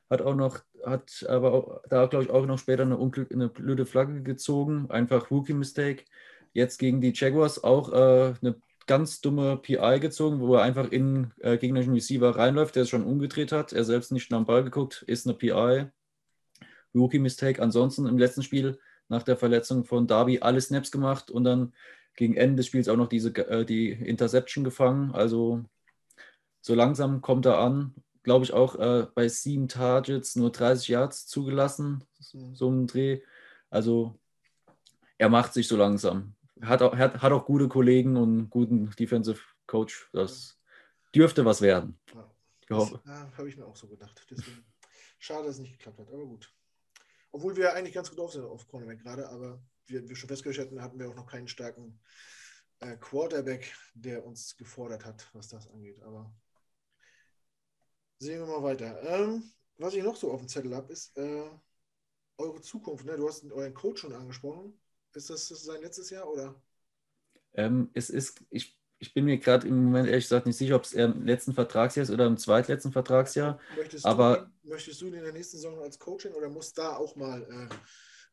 Hat 0.09 0.21
auch 0.21 0.35
noch, 0.35 0.59
hat 0.83 1.25
aber 1.29 1.53
auch, 1.53 1.81
da 1.89 2.07
glaube 2.07 2.25
ich 2.25 2.31
auch 2.31 2.45
noch 2.45 2.57
später 2.57 2.83
eine, 2.83 2.97
eine 2.97 3.49
blöde 3.49 3.85
Flagge 3.85 4.23
gezogen. 4.23 4.89
Einfach 4.89 5.31
Rookie-Mistake. 5.31 6.05
Jetzt 6.53 6.79
gegen 6.79 6.99
die 6.99 7.13
Jaguars 7.13 7.63
auch 7.63 7.93
äh, 7.93 8.33
eine 8.41 8.59
ganz 8.89 9.21
dumme 9.21 9.55
PI 9.57 9.99
gezogen, 10.01 10.39
wo 10.39 10.55
er 10.55 10.63
einfach 10.63 10.91
in 10.91 11.31
äh, 11.41 11.59
gegnerischen 11.59 11.93
Receiver 11.93 12.35
reinläuft, 12.35 12.75
der 12.75 12.83
es 12.83 12.89
schon 12.89 13.03
umgedreht 13.03 13.51
hat. 13.51 13.71
Er 13.71 13.83
selbst 13.85 14.11
nicht 14.11 14.31
nach 14.31 14.39
dem 14.39 14.47
Ball 14.47 14.63
geguckt, 14.63 15.03
ist 15.05 15.27
eine 15.27 15.35
PI. 15.35 15.85
Rookie-Mistake. 16.95 17.61
Ansonsten 17.61 18.07
im 18.07 18.17
letzten 18.17 18.41
Spiel 18.41 18.79
nach 19.07 19.21
der 19.21 19.37
Verletzung 19.37 19.85
von 19.85 20.07
Darby 20.07 20.39
alle 20.39 20.59
Snaps 20.59 20.89
gemacht 20.89 21.29
und 21.29 21.43
dann 21.43 21.73
gegen 22.15 22.35
Ende 22.35 22.57
des 22.57 22.65
Spiels 22.65 22.89
auch 22.89 22.97
noch 22.97 23.09
diese, 23.09 23.29
äh, 23.35 23.63
die 23.63 23.91
Interception 23.91 24.63
gefangen. 24.63 25.11
Also 25.11 25.63
so 26.61 26.73
langsam 26.73 27.21
kommt 27.21 27.45
er 27.45 27.59
an. 27.59 27.93
Glaube 28.23 28.43
ich 28.43 28.53
auch 28.53 28.75
äh, 28.75 29.05
bei 29.13 29.27
sieben 29.27 29.67
Targets 29.67 30.35
nur 30.35 30.51
30 30.51 30.87
Yards 30.87 31.27
zugelassen, 31.27 32.05
so 32.17 32.71
ein 32.71 32.87
Dreh. 32.87 33.21
Also 33.69 34.19
er 35.19 35.29
macht 35.29 35.53
sich 35.53 35.67
so 35.67 35.77
langsam 35.77 36.33
hat 36.61 36.81
auch, 36.81 36.95
hat, 36.95 37.21
hat 37.21 37.31
auch 37.31 37.45
gute 37.45 37.67
Kollegen 37.67 38.17
und 38.17 38.29
einen 38.29 38.49
guten 38.49 38.91
Defensive 38.91 39.41
Coach. 39.67 40.09
Das 40.13 40.59
dürfte 41.15 41.45
was 41.45 41.61
werden. 41.61 41.99
Ja. 42.13 42.29
Ja, 42.69 43.31
habe 43.35 43.49
ich 43.49 43.57
mir 43.57 43.65
auch 43.65 43.75
so 43.75 43.87
gedacht. 43.87 44.25
Deswegen 44.29 44.63
schade, 45.17 45.47
dass 45.47 45.55
es 45.55 45.61
nicht 45.61 45.77
geklappt 45.77 45.99
hat, 45.99 46.07
aber 46.09 46.25
gut. 46.25 46.53
Obwohl 47.31 47.55
wir 47.55 47.73
eigentlich 47.73 47.95
ganz 47.95 48.09
gut 48.09 48.19
auf 48.19 48.31
sind 48.31 48.43
auf 48.43 48.67
Cornerback 48.67 48.99
gerade, 48.99 49.27
aber 49.29 49.61
wir, 49.87 50.07
wir 50.07 50.15
schon 50.15 50.29
festgestellt 50.29 50.67
hatten, 50.67 50.81
hatten 50.81 50.99
wir 50.99 51.09
auch 51.09 51.15
noch 51.15 51.25
keinen 51.25 51.47
starken 51.47 51.99
äh, 52.79 52.95
Quarterback, 52.97 53.73
der 53.93 54.25
uns 54.25 54.55
gefordert 54.55 55.05
hat, 55.05 55.29
was 55.33 55.47
das 55.47 55.67
angeht. 55.67 56.01
Aber 56.03 56.31
sehen 58.19 58.39
wir 58.39 58.47
mal 58.47 58.63
weiter. 58.63 59.01
Ähm, 59.03 59.51
was 59.77 59.93
ich 59.93 60.03
noch 60.03 60.15
so 60.15 60.31
auf 60.31 60.41
dem 60.41 60.47
Zettel 60.47 60.75
habe, 60.75 60.91
ist 60.91 61.17
äh, 61.17 61.49
eure 62.37 62.61
Zukunft. 62.61 63.05
Ne? 63.05 63.17
Du 63.17 63.27
hast 63.27 63.43
euren 63.51 63.73
Coach 63.73 64.01
schon 64.01 64.13
angesprochen. 64.13 64.79
Ist 65.13 65.29
das, 65.29 65.47
sein 65.47 65.81
letztes 65.81 66.09
Jahr 66.09 66.29
oder? 66.29 66.55
Ähm, 67.53 67.89
es 67.93 68.09
ist, 68.09 68.41
ich, 68.49 68.77
ich 68.99 69.13
bin 69.13 69.25
mir 69.25 69.37
gerade 69.37 69.67
im 69.67 69.85
Moment 69.85 70.07
ehrlich 70.07 70.25
gesagt 70.25 70.45
nicht 70.45 70.57
sicher, 70.57 70.75
ob 70.75 70.83
es 70.83 70.93
im 70.93 71.25
letzten 71.25 71.53
Vertragsjahr 71.53 72.03
ist 72.03 72.11
oder 72.11 72.27
im 72.27 72.37
zweitletzten 72.37 72.91
Vertragsjahr. 72.91 73.59
Möchtest, 73.75 74.05
aber, 74.05 74.51
du, 74.63 74.69
möchtest 74.69 75.01
du 75.01 75.07
in 75.07 75.13
der 75.13 75.33
nächsten 75.33 75.57
Saison 75.57 75.79
als 75.79 75.97
Coaching 75.97 76.33
oder 76.33 76.49
muss 76.49 76.73
da 76.73 76.95
auch 76.95 77.15
mal 77.15 77.41
äh, 77.41 77.75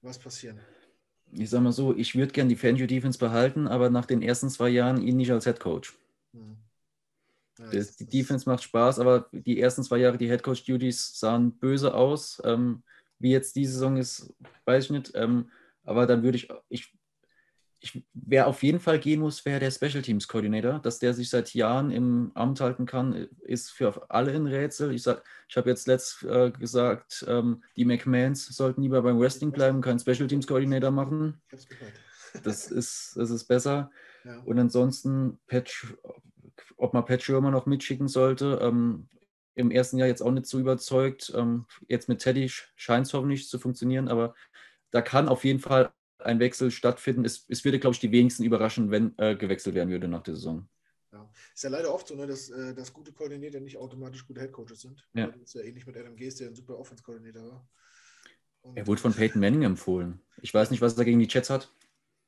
was 0.02 0.18
passieren? 0.18 0.60
Ich 1.32 1.50
sag 1.50 1.62
mal 1.62 1.72
so, 1.72 1.94
ich 1.96 2.14
würde 2.14 2.32
gerne 2.32 2.48
die 2.48 2.56
Fangio 2.56 2.86
Defense 2.86 3.18
behalten, 3.18 3.66
aber 3.66 3.90
nach 3.90 4.06
den 4.06 4.22
ersten 4.22 4.48
zwei 4.50 4.68
Jahren 4.68 5.00
ihn 5.00 5.16
nicht 5.16 5.32
als 5.32 5.44
Head 5.44 5.60
Coach. 5.60 5.98
Hm. 6.32 6.56
Ja, 7.58 7.70
das, 7.70 7.96
die 7.96 8.06
Defense 8.06 8.48
macht 8.48 8.62
Spaß, 8.62 8.98
aber 8.98 9.28
die 9.32 9.58
ersten 9.60 9.82
zwei 9.82 9.98
Jahre, 9.98 10.18
die 10.18 10.28
Head 10.28 10.42
Coach 10.42 10.64
Duties 10.64 11.18
sahen 11.18 11.58
böse 11.58 11.94
aus. 11.94 12.40
Ähm, 12.44 12.82
wie 13.18 13.30
jetzt 13.30 13.56
die 13.56 13.64
Saison 13.64 13.96
ist, 13.96 14.34
weiß 14.66 14.84
ich 14.84 14.90
nicht. 14.90 15.12
Ähm, 15.14 15.50
aber 15.86 16.06
dann 16.06 16.22
würde 16.22 16.36
ich, 16.36 16.48
ich, 16.68 16.92
ich 17.80 18.04
wer 18.12 18.48
auf 18.48 18.62
jeden 18.62 18.80
Fall 18.80 18.98
gehen 18.98 19.20
muss, 19.20 19.44
wäre 19.46 19.60
der 19.60 19.70
Special 19.70 20.02
Teams 20.02 20.28
Coordinator. 20.28 20.80
Dass 20.80 20.98
der 20.98 21.14
sich 21.14 21.30
seit 21.30 21.54
Jahren 21.54 21.90
im 21.90 22.32
Amt 22.34 22.60
halten 22.60 22.84
kann, 22.84 23.28
ist 23.40 23.70
für 23.70 24.10
alle 24.10 24.32
ein 24.32 24.46
Rätsel. 24.46 24.92
Ich, 24.92 25.06
ich 25.06 25.56
habe 25.56 25.70
jetzt 25.70 25.86
letzt 25.86 26.22
äh, 26.24 26.50
gesagt, 26.50 27.24
ähm, 27.28 27.62
die 27.76 27.84
McMahons 27.84 28.46
sollten 28.46 28.82
lieber 28.82 29.00
beim 29.02 29.18
Wrestling 29.18 29.52
bleiben, 29.52 29.80
keinen 29.80 30.00
Special 30.00 30.26
Teams 30.26 30.46
Coordinator 30.46 30.90
machen. 30.90 31.40
Das 32.42 32.70
ist, 32.70 33.14
das 33.16 33.30
ist 33.30 33.44
besser. 33.44 33.90
Ja. 34.24 34.40
Und 34.40 34.58
ansonsten, 34.58 35.38
Patch, 35.46 35.94
ob 36.76 36.92
man 36.92 37.04
Pat 37.04 37.22
Schirmer 37.22 37.50
noch 37.50 37.66
mitschicken 37.66 38.08
sollte, 38.08 38.58
ähm, 38.60 39.08
im 39.54 39.70
ersten 39.70 39.96
Jahr 39.96 40.08
jetzt 40.08 40.22
auch 40.22 40.30
nicht 40.32 40.46
so 40.46 40.58
überzeugt. 40.58 41.32
Ähm, 41.34 41.64
jetzt 41.88 42.08
mit 42.08 42.20
Teddy 42.20 42.48
scheint 42.76 43.06
es 43.06 43.14
hoffentlich 43.14 43.48
zu 43.48 43.58
funktionieren, 43.58 44.08
aber 44.08 44.34
da 44.96 45.02
kann 45.02 45.28
auf 45.28 45.44
jeden 45.44 45.60
Fall 45.60 45.92
ein 46.20 46.40
Wechsel 46.40 46.70
stattfinden. 46.70 47.26
Es, 47.26 47.44
es 47.50 47.62
würde, 47.66 47.78
glaube 47.78 47.92
ich, 47.92 48.00
die 48.00 48.10
wenigsten 48.10 48.44
überraschen, 48.44 48.90
wenn 48.90 49.12
äh, 49.18 49.36
gewechselt 49.36 49.74
werden 49.74 49.90
würde 49.90 50.08
nach 50.08 50.22
der 50.22 50.34
Saison. 50.34 50.66
Ja. 51.12 51.30
Ist 51.54 51.64
ja 51.64 51.68
leider 51.68 51.92
oft 51.92 52.08
so, 52.08 52.14
ne, 52.14 52.26
dass, 52.26 52.48
äh, 52.48 52.74
dass 52.74 52.94
gute 52.94 53.12
Koordinator 53.12 53.60
nicht 53.60 53.76
automatisch 53.76 54.26
gute 54.26 54.40
Headcoaches 54.40 54.80
sind. 54.80 55.06
Ja. 55.12 55.26
Das 55.26 55.36
ist 55.36 55.54
ja 55.54 55.60
ähnlich 55.60 55.86
mit 55.86 55.98
Adam 55.98 56.16
Gees, 56.16 56.36
der 56.36 56.48
ein 56.48 56.54
super 56.54 56.78
Offense-Koordinator 56.78 57.46
war. 57.46 57.68
Und 58.62 58.78
er 58.78 58.86
wurde 58.86 59.02
von 59.02 59.12
Peyton 59.12 59.38
Manning 59.40 59.64
empfohlen. 59.64 60.22
Ich 60.40 60.52
weiß 60.52 60.70
nicht, 60.70 60.80
was 60.80 60.96
er 60.96 61.04
gegen 61.04 61.18
die 61.18 61.28
Chats 61.28 61.50
hat. 61.50 61.70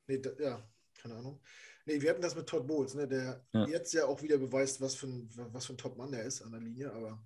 Nee, 0.05 0.19
da, 0.19 0.29
ja, 0.39 0.63
keine 1.01 1.15
Ahnung. 1.15 1.41
Nee, 1.87 1.99
wir 1.99 2.11
hatten 2.11 2.21
das 2.21 2.35
mit 2.35 2.45
Todd 2.45 2.67
Bowles, 2.67 2.93
ne, 2.93 3.07
der 3.07 3.43
ja. 3.51 3.65
jetzt 3.67 3.93
ja 3.93 4.05
auch 4.05 4.21
wieder 4.21 4.37
beweist, 4.37 4.79
was 4.79 4.93
für 4.93 5.07
ein, 5.07 5.27
was 5.51 5.65
für 5.65 5.73
ein 5.73 5.77
Top-Mann 5.77 6.13
er 6.13 6.23
ist 6.23 6.43
an 6.43 6.51
der 6.51 6.61
Linie, 6.61 6.93
aber 6.93 7.19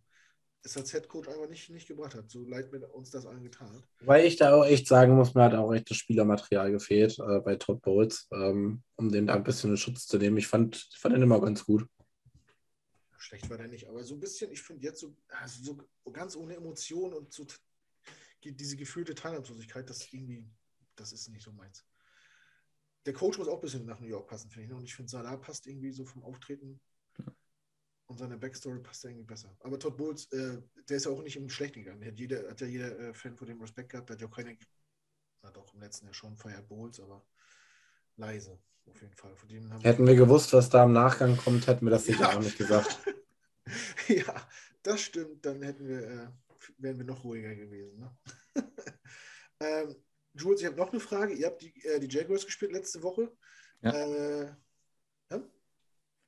es 0.63 0.77
als 0.77 0.93
Headcoach 0.93 1.27
einfach 1.27 1.49
nicht, 1.49 1.69
nicht 1.69 1.87
gebracht 1.87 2.15
hat. 2.15 2.29
So 2.29 2.43
leid 2.43 2.71
mir 2.71 2.87
uns 2.87 3.11
das 3.11 3.25
angetan 3.25 3.69
hat. 3.69 3.83
Weil 3.99 4.25
ich 4.25 4.37
da 4.37 4.53
auch 4.53 4.65
echt 4.65 4.87
sagen 4.87 5.13
muss, 5.15 5.33
mir 5.35 5.43
hat 5.43 5.53
auch 5.53 5.73
echt 5.73 5.89
das 5.89 5.97
Spielermaterial 5.97 6.71
gefehlt 6.71 7.19
äh, 7.19 7.39
bei 7.39 7.55
Todd 7.57 7.81
Bowles, 7.81 8.27
ähm, 8.31 8.81
um 8.95 9.11
den 9.11 9.27
da 9.27 9.35
ein 9.35 9.43
bisschen 9.43 9.71
in 9.71 9.77
Schutz 9.77 10.07
zu 10.07 10.17
nehmen. 10.17 10.37
Ich 10.37 10.47
fand, 10.47 10.87
ich 10.91 10.97
fand 10.97 11.15
ihn 11.15 11.21
immer 11.21 11.41
ganz 11.41 11.65
gut. 11.65 11.85
Schlecht 13.17 13.49
war 13.49 13.57
der 13.57 13.67
nicht, 13.67 13.87
aber 13.87 14.03
so 14.03 14.15
ein 14.15 14.19
bisschen, 14.19 14.51
ich 14.51 14.61
finde 14.61 14.83
jetzt 14.83 14.99
so, 14.99 15.15
also 15.29 15.63
so 15.63 16.11
ganz 16.11 16.35
ohne 16.35 16.55
Emotionen 16.55 17.13
und 17.13 17.31
so 17.31 17.45
diese 18.43 18.75
gefühlte 18.75 19.15
Teilnahmslosigkeit, 19.15 19.89
das 19.89 20.11
irgendwie, 20.11 20.45
das 20.95 21.13
ist 21.13 21.29
nicht 21.29 21.43
so 21.43 21.51
meins. 21.53 21.85
Der 23.05 23.13
Coach 23.13 23.37
muss 23.37 23.47
auch 23.47 23.55
ein 23.55 23.61
bisschen 23.61 23.85
nach 23.85 23.99
New 23.99 24.07
York 24.07 24.27
passen, 24.27 24.49
finde 24.49 24.65
ich. 24.65 24.69
Ne? 24.69 24.75
Und 24.75 24.83
ich 24.83 24.95
finde, 24.95 25.09
Salah 25.09 25.37
passt 25.37 25.67
irgendwie 25.67 25.91
so 25.91 26.05
vom 26.05 26.23
Auftreten 26.23 26.81
und 28.13 28.19
seine 28.19 28.37
Backstory 28.37 28.79
passt 28.79 29.03
irgendwie 29.05 29.23
besser. 29.23 29.49
Aber 29.61 29.79
Todd 29.79 29.97
Bowles, 29.97 30.31
äh, 30.31 30.61
der 30.87 30.97
ist 30.97 31.05
ja 31.05 31.11
auch 31.11 31.23
nicht 31.23 31.35
im 31.35 31.49
Schlechten 31.49 31.83
gegangen. 31.83 32.05
Hat, 32.05 32.19
jeder, 32.19 32.47
hat 32.47 32.61
ja 32.61 32.67
jeder 32.67 32.99
äh, 32.99 33.13
Fan 33.13 33.35
vor 33.35 33.47
dem 33.47 33.59
Respekt 33.59 33.89
gehabt. 33.89 34.07
Der 34.07 34.15
hat 34.15 34.21
ja 34.21 34.27
auch 34.27 34.35
keine, 34.35 34.55
hat 35.41 35.57
auch 35.57 35.73
im 35.73 35.79
letzten 35.79 36.05
Jahr 36.05 36.13
schon 36.13 36.37
feiert 36.37 36.67
Bowles, 36.67 36.99
aber 36.99 37.25
leise 38.17 38.59
auf 38.85 39.01
jeden 39.01 39.15
Fall. 39.15 39.33
hätten 39.81 40.05
wir 40.05 40.15
gewusst, 40.15 40.53
was 40.53 40.69
da 40.69 40.83
im 40.83 40.93
Nachgang 40.93 41.37
kommt, 41.37 41.65
hätten 41.67 41.85
wir 41.85 41.91
das 41.91 42.05
sicher 42.05 42.21
ja. 42.21 42.37
auch 42.37 42.39
nicht 42.39 42.57
gesagt. 42.57 42.99
ja, 44.07 44.47
das 44.83 45.01
stimmt. 45.01 45.43
Dann 45.45 45.63
hätten 45.63 45.87
wir, 45.87 46.03
äh, 46.03 46.27
wären 46.77 46.97
wir 46.97 47.05
noch 47.05 47.23
ruhiger 47.23 47.55
gewesen. 47.55 47.99
Ne? 47.99 48.17
ähm, 49.59 49.95
Jules, 50.33 50.61
ich 50.61 50.67
habe 50.67 50.75
noch 50.75 50.91
eine 50.91 50.99
Frage. 50.99 51.33
Ihr 51.33 51.47
habt 51.47 51.61
die, 51.61 51.73
äh, 51.85 51.99
die 51.99 52.13
Jaguars 52.13 52.45
gespielt 52.45 52.73
letzte 52.73 53.01
Woche. 53.01 53.31
Ja. 53.81 53.91
Äh, 53.91 54.53
ja? 55.31 55.43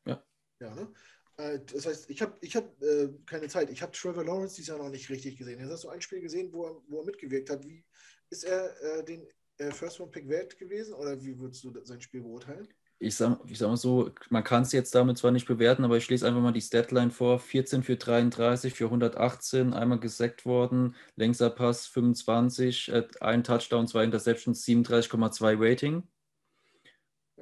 Ja. 0.06 0.24
Ja, 0.60 0.76
ne? 0.76 0.94
Äh, 1.38 1.60
das 1.72 1.86
heißt, 1.86 2.10
ich 2.10 2.22
habe 2.22 2.34
ich 2.42 2.56
hab, 2.56 2.82
äh, 2.82 3.10
keine 3.26 3.48
Zeit. 3.48 3.70
Ich 3.70 3.82
habe 3.82 3.92
Trevor 3.92 4.24
Lawrence 4.24 4.56
dieses 4.56 4.70
Jahr 4.70 4.78
noch 4.78 4.90
nicht 4.90 5.10
richtig 5.10 5.38
gesehen. 5.38 5.60
Jetzt 5.60 5.72
hast 5.72 5.84
du 5.84 5.90
ein 5.90 6.02
Spiel 6.02 6.22
gesehen, 6.22 6.52
wo 6.52 6.66
er, 6.66 6.82
wo 6.88 7.00
er 7.00 7.06
mitgewirkt 7.06 7.50
hat. 7.50 7.66
Wie 7.66 7.84
ist 8.30 8.44
er 8.44 8.82
äh, 8.82 9.04
den 9.04 9.28
äh, 9.58 9.72
First 9.72 10.00
One 10.00 10.12
Pick 10.12 10.28
wert 10.28 10.58
gewesen 10.58 10.94
oder 10.94 11.22
wie 11.22 11.38
würdest 11.38 11.64
du 11.64 11.74
sein 11.84 12.02
Spiel 12.02 12.22
beurteilen? 12.22 12.68
Ich 12.98 13.16
sag, 13.16 13.40
ich 13.46 13.58
sag 13.58 13.68
mal 13.68 13.76
so, 13.76 14.10
man 14.30 14.44
kann 14.44 14.64
es 14.64 14.72
jetzt 14.72 14.96
damit 14.96 15.18
zwar 15.18 15.32
nicht 15.32 15.48
bewerten, 15.48 15.84
aber 15.84 15.98
ich 15.98 16.10
lese 16.10 16.26
einfach 16.26 16.42
mal 16.42 16.54
die 16.54 16.62
Statline 16.62 17.12
vor. 17.12 17.40
14 17.40 17.84
für 17.84 17.98
33, 17.98 18.74
für 18.74 18.86
118, 18.86 19.74
einmal 19.74 20.00
gesackt 20.00 20.46
worden, 20.46 20.96
längster 21.18 21.50
Pass 21.50 21.88
25, 21.88 22.90
äh, 22.90 23.08
ein 23.20 23.44
Touchdown, 23.44 23.88
zwei 23.88 24.06
Interceptions, 24.06 24.64
37,2 24.66 25.58
Rating. 25.60 26.04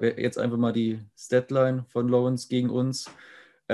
Jetzt 0.02 0.40
einfach 0.40 0.58
mal 0.58 0.74
die 0.74 1.00
Statline 1.16 1.86
von 1.90 2.08
Lawrence 2.08 2.48
gegen 2.48 2.72
uns. 2.72 3.06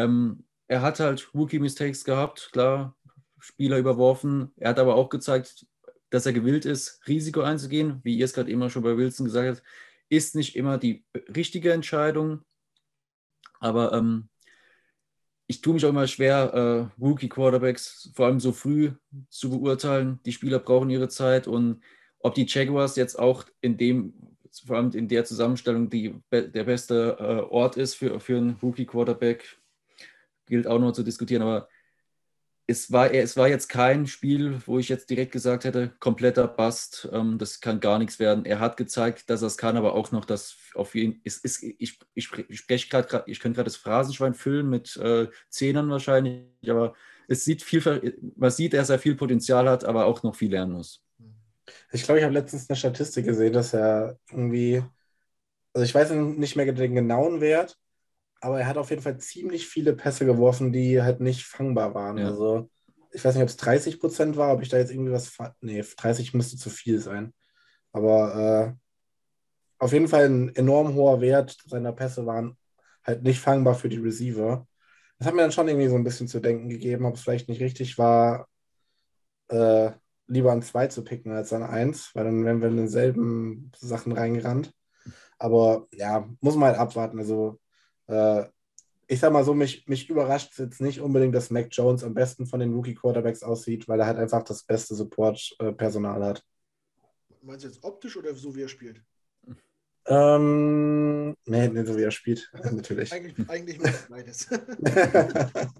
Ähm, 0.03 0.43
er 0.67 0.81
hat 0.81 0.99
halt 0.99 1.33
Rookie-Mistakes 1.33 2.03
gehabt, 2.03 2.49
klar, 2.51 2.95
Spieler 3.39 3.77
überworfen. 3.77 4.51
Er 4.57 4.69
hat 4.69 4.79
aber 4.79 4.95
auch 4.95 5.09
gezeigt, 5.09 5.65
dass 6.09 6.25
er 6.25 6.33
gewillt 6.33 6.65
ist, 6.65 7.01
Risiko 7.07 7.41
einzugehen. 7.41 7.99
Wie 8.03 8.17
ihr 8.17 8.25
es 8.25 8.33
gerade 8.33 8.51
immer 8.51 8.69
schon 8.69 8.83
bei 8.83 8.95
Wilson 8.97 9.25
gesagt 9.25 9.47
habt, 9.47 9.63
ist 10.09 10.35
nicht 10.35 10.55
immer 10.55 10.77
die 10.77 11.05
richtige 11.35 11.71
Entscheidung. 11.71 12.41
Aber 13.59 13.93
ähm, 13.93 14.29
ich 15.47 15.61
tue 15.61 15.73
mich 15.73 15.85
auch 15.85 15.89
immer 15.89 16.07
schwer, 16.07 16.91
äh, 16.99 17.01
Rookie-Quarterbacks 17.01 18.11
vor 18.15 18.27
allem 18.27 18.39
so 18.39 18.51
früh 18.51 18.91
zu 19.29 19.49
beurteilen. 19.49 20.19
Die 20.25 20.31
Spieler 20.31 20.59
brauchen 20.59 20.89
ihre 20.89 21.09
Zeit 21.09 21.47
und 21.47 21.81
ob 22.19 22.35
die 22.35 22.45
Jaguars 22.47 22.95
jetzt 22.95 23.17
auch 23.17 23.45
in 23.61 23.77
dem, 23.77 24.13
vor 24.65 24.77
allem 24.77 24.91
in 24.91 25.07
der 25.07 25.25
Zusammenstellung, 25.25 25.89
die, 25.89 26.15
der 26.31 26.63
beste 26.63 27.17
äh, 27.19 27.51
Ort 27.51 27.77
ist 27.77 27.95
für, 27.95 28.19
für 28.19 28.37
einen 28.37 28.57
Rookie-Quarterback, 28.61 29.59
gilt 30.49 30.67
auch 30.67 30.79
noch 30.79 30.91
zu 30.91 31.03
diskutieren, 31.03 31.41
aber 31.41 31.69
es 32.69 32.91
war, 32.91 33.11
es 33.11 33.35
war 33.35 33.47
jetzt 33.47 33.67
kein 33.67 34.05
Spiel, 34.05 34.61
wo 34.67 34.77
ich 34.77 34.89
jetzt 34.89 35.09
direkt 35.09 35.31
gesagt 35.31 35.63
hätte, 35.63 35.91
kompletter 35.99 36.47
Bast, 36.47 37.09
ähm, 37.11 37.39
das 37.39 37.61
kann 37.61 37.79
gar 37.79 37.97
nichts 37.97 38.19
werden. 38.19 38.45
Er 38.45 38.59
hat 38.59 38.77
gezeigt, 38.77 39.27
dass 39.31 39.41
er 39.41 39.47
es 39.47 39.57
kann, 39.57 39.75
aber 39.75 39.93
auch 39.95 40.11
noch, 40.11 40.23
dass 40.23 40.55
auf 40.75 40.93
jeden 40.93 41.19
ist, 41.23 41.43
ist 41.43 41.63
ich, 41.63 41.99
ich 42.13 42.25
spreche 42.25 42.89
gerade, 42.89 43.23
ich 43.25 43.39
könnte 43.39 43.55
gerade 43.55 43.69
das 43.69 43.75
Phrasenschwein 43.75 44.35
füllen 44.35 44.69
mit 44.69 44.95
äh, 44.97 45.29
Zehnern 45.49 45.89
wahrscheinlich, 45.89 46.45
aber 46.69 46.93
es 47.27 47.43
sieht 47.43 47.63
viel, 47.63 47.81
man 48.35 48.51
sieht, 48.51 48.73
dass 48.73 48.91
er 48.91 48.99
viel 48.99 49.15
Potenzial 49.15 49.67
hat, 49.67 49.83
aber 49.83 50.05
auch 50.05 50.21
noch 50.21 50.35
viel 50.35 50.51
lernen 50.51 50.73
muss. 50.73 51.03
Ich 51.91 52.03
glaube, 52.03 52.19
ich 52.19 52.23
habe 52.23 52.35
letztens 52.35 52.69
eine 52.69 52.77
Statistik 52.77 53.25
gesehen, 53.25 53.53
dass 53.53 53.73
er 53.73 54.19
irgendwie, 54.29 54.83
also 55.73 55.85
ich 55.85 55.95
weiß 55.95 56.11
nicht 56.11 56.55
mehr 56.55 56.71
den 56.71 56.93
genauen 56.93 57.41
Wert, 57.41 57.79
aber 58.41 58.59
er 58.59 58.67
hat 58.67 58.77
auf 58.77 58.89
jeden 58.89 59.01
Fall 59.01 59.17
ziemlich 59.17 59.67
viele 59.67 59.93
Pässe 59.93 60.25
geworfen, 60.25 60.71
die 60.71 61.01
halt 61.01 61.19
nicht 61.19 61.45
fangbar 61.45 61.93
waren. 61.93 62.17
Ja. 62.17 62.27
Also 62.27 62.69
ich 63.11 63.23
weiß 63.23 63.35
nicht, 63.35 63.43
ob 63.43 63.49
es 63.49 63.57
30 63.57 63.99
Prozent 63.99 64.37
war, 64.37 64.53
ob 64.53 64.61
ich 64.61 64.69
da 64.69 64.77
jetzt 64.77 64.91
irgendwie 64.91 65.11
was. 65.11 65.35
Nee, 65.61 65.83
30 65.97 66.33
müsste 66.33 66.57
zu 66.57 66.69
viel 66.69 66.99
sein. 66.99 67.33
Aber 67.91 68.75
äh, 68.75 68.79
auf 69.79 69.93
jeden 69.93 70.07
Fall 70.07 70.25
ein 70.25 70.55
enorm 70.55 70.93
hoher 70.93 71.21
Wert 71.21 71.57
seiner 71.65 71.91
Pässe 71.91 72.25
waren 72.25 72.57
halt 73.03 73.23
nicht 73.23 73.39
fangbar 73.39 73.75
für 73.75 73.89
die 73.89 73.97
Receiver. 73.97 74.67
Das 75.17 75.27
hat 75.27 75.35
mir 75.35 75.41
dann 75.41 75.51
schon 75.51 75.67
irgendwie 75.67 75.87
so 75.87 75.95
ein 75.95 76.03
bisschen 76.03 76.27
zu 76.27 76.39
denken 76.39 76.69
gegeben, 76.69 77.05
ob 77.05 77.15
es 77.15 77.21
vielleicht 77.21 77.49
nicht 77.49 77.61
richtig 77.61 77.97
war, 77.97 78.47
äh, 79.49 79.91
lieber 80.27 80.51
an 80.51 80.61
zwei 80.61 80.87
zu 80.87 81.03
picken 81.03 81.31
als 81.31 81.51
an 81.53 81.63
eins, 81.63 82.11
weil 82.13 82.25
dann 82.25 82.45
wären 82.45 82.61
wir 82.61 82.69
in 82.69 82.77
denselben 82.77 83.71
Sachen 83.75 84.11
reingerannt. 84.11 84.71
Aber 85.39 85.87
ja, 85.91 86.29
muss 86.41 86.55
man 86.55 86.69
halt 86.69 86.79
abwarten. 86.79 87.19
Also 87.19 87.59
äh, 88.09 88.49
ich 89.07 89.19
sag 89.19 89.33
mal 89.33 89.43
so, 89.43 89.53
mich, 89.53 89.87
mich 89.87 90.07
überrascht 90.09 90.59
jetzt 90.59 90.81
nicht 90.81 91.01
unbedingt, 91.01 91.33
dass 91.33 91.49
Mac 91.49 91.67
Jones 91.71 92.03
am 92.03 92.13
besten 92.13 92.45
von 92.45 92.59
den 92.59 92.73
Rookie-Quarterbacks 92.73 93.41
aussieht, 93.41 93.87
weil 93.87 93.99
er 93.99 94.05
halt 94.05 94.17
einfach 94.17 94.43
das 94.43 94.63
beste 94.63 94.93
Support-Personal 94.93 96.23
hat. 96.23 96.45
Meinst 97.41 97.63
du 97.63 97.69
jetzt 97.69 97.83
optisch 97.83 98.17
oder 98.17 98.35
so 98.35 98.55
wie 98.55 98.61
er 98.61 98.67
spielt? 98.67 99.01
Ähm, 100.05 101.35
nee, 101.45 101.67
nicht 101.67 101.87
so 101.87 101.97
wie 101.97 102.03
er 102.03 102.11
spielt, 102.11 102.51
natürlich. 102.71 103.11
eigentlich, 103.11 103.49
eigentlich 103.49 103.79
beides. 104.09 104.47
er 104.51 105.71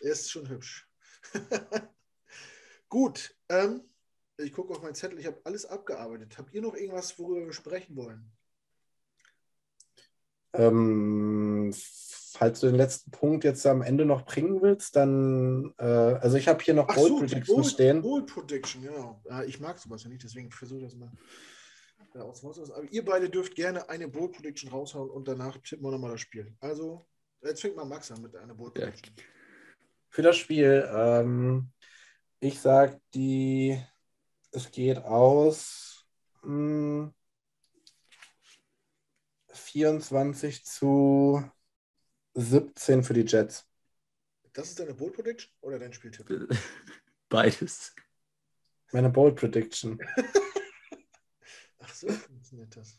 ist 0.00 0.30
schon 0.30 0.48
hübsch. 0.48 0.88
Gut, 2.88 3.36
ähm, 3.48 3.82
ich 4.36 4.52
gucke 4.52 4.72
auf 4.72 4.82
meinen 4.82 4.94
Zettel, 4.94 5.18
ich 5.18 5.26
habe 5.26 5.40
alles 5.44 5.66
abgearbeitet. 5.66 6.38
Habt 6.38 6.52
ihr 6.52 6.62
noch 6.62 6.74
irgendwas, 6.74 7.18
worüber 7.18 7.46
wir 7.46 7.52
sprechen 7.52 7.96
wollen? 7.96 8.30
Ähm, 10.58 11.72
falls 12.36 12.60
du 12.60 12.66
den 12.66 12.76
letzten 12.76 13.10
Punkt 13.10 13.44
jetzt 13.44 13.66
am 13.66 13.82
Ende 13.82 14.04
noch 14.04 14.24
bringen 14.24 14.60
willst, 14.62 14.96
dann, 14.96 15.74
äh, 15.78 15.84
also 15.84 16.36
ich 16.36 16.48
habe 16.48 16.62
hier 16.62 16.74
noch 16.74 16.86
Bold 16.86 17.08
so, 17.08 17.18
Prediction 17.18 17.56
Bold, 17.56 17.66
stehen. 17.66 18.02
Bold 18.02 18.26
Prediction, 18.26 18.82
genau. 18.82 19.22
Ja, 19.28 19.42
ich 19.42 19.58
mag 19.60 19.78
sowas 19.78 20.04
ja 20.04 20.10
nicht, 20.10 20.22
deswegen 20.22 20.50
versuche 20.50 20.80
ich 20.80 20.84
das 20.84 20.96
mal. 20.96 21.10
Aber 22.18 22.84
ihr 22.90 23.04
beide 23.04 23.28
dürft 23.28 23.54
gerne 23.54 23.88
eine 23.90 24.08
Bold 24.08 24.32
Prediction 24.32 24.70
raushauen 24.70 25.10
und 25.10 25.28
danach 25.28 25.58
tippen 25.58 25.84
wir 25.84 25.90
nochmal 25.90 26.12
das 26.12 26.20
Spiel. 26.20 26.54
Also, 26.60 27.06
jetzt 27.42 27.60
fängt 27.60 27.76
mal 27.76 27.84
Max 27.84 28.10
an 28.10 28.22
mit 28.22 28.34
einer 28.36 28.54
Bold 28.54 28.74
Prediction. 28.74 29.14
Für 30.08 30.22
das 30.22 30.36
Spiel, 30.36 30.88
ähm, 30.94 31.68
ich 32.40 32.58
sag 32.58 32.98
die, 33.12 33.78
es 34.50 34.70
geht 34.70 34.98
aus. 34.98 36.06
Mh, 36.42 36.48
hm, 36.48 37.14
24 39.56 40.64
zu 40.64 41.42
17 42.34 43.02
für 43.02 43.14
die 43.14 43.22
Jets. 43.22 43.66
Das 44.52 44.68
ist 44.68 44.80
deine 44.80 44.94
Bold 44.94 45.14
Prediction 45.14 45.52
oder 45.60 45.78
dein 45.78 45.92
Spieltipp? 45.92 46.26
Beides. 47.28 47.94
Meine 48.92 49.10
Bold 49.10 49.36
Prediction. 49.36 49.98
Ach 51.78 51.94
so, 51.94 52.08
funktioniert 52.08 52.74
das. 52.76 52.98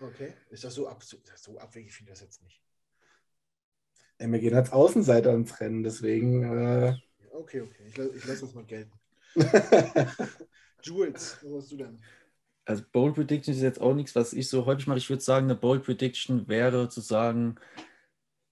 Okay. 0.00 0.34
Ist 0.50 0.64
das 0.64 0.74
so, 0.74 0.88
ab, 0.88 1.02
so 1.02 1.58
abwegig 1.58 1.92
finde 1.92 2.12
ich 2.12 2.18
das 2.18 2.26
jetzt 2.26 2.42
nicht. 2.42 2.60
Ey, 4.18 4.30
wir 4.30 4.38
gehen 4.38 4.54
als 4.54 4.70
Außenseiter 4.72 5.32
ins 5.32 5.60
Rennen, 5.60 5.82
deswegen. 5.82 6.42
Äh... 6.42 6.96
Okay, 7.30 7.62
okay. 7.62 7.84
Ich, 7.86 7.98
ich 7.98 8.24
lasse 8.26 8.44
uns 8.44 8.54
mal 8.54 8.64
gelten. 8.64 8.92
Jules, 10.82 11.38
was 11.42 11.62
hast 11.62 11.72
du 11.72 11.76
denn? 11.78 12.02
Also 12.64 12.82
Bold 12.92 13.14
Prediction 13.14 13.54
ist 13.54 13.60
jetzt 13.60 13.80
auch 13.80 13.94
nichts, 13.94 14.14
was 14.14 14.32
ich 14.32 14.48
so 14.48 14.64
häufig 14.66 14.86
mache. 14.86 14.98
Ich 14.98 15.10
würde 15.10 15.22
sagen, 15.22 15.46
eine 15.46 15.54
Bold 15.54 15.84
Prediction 15.84 16.48
wäre 16.48 16.88
zu 16.88 17.00
sagen, 17.00 17.56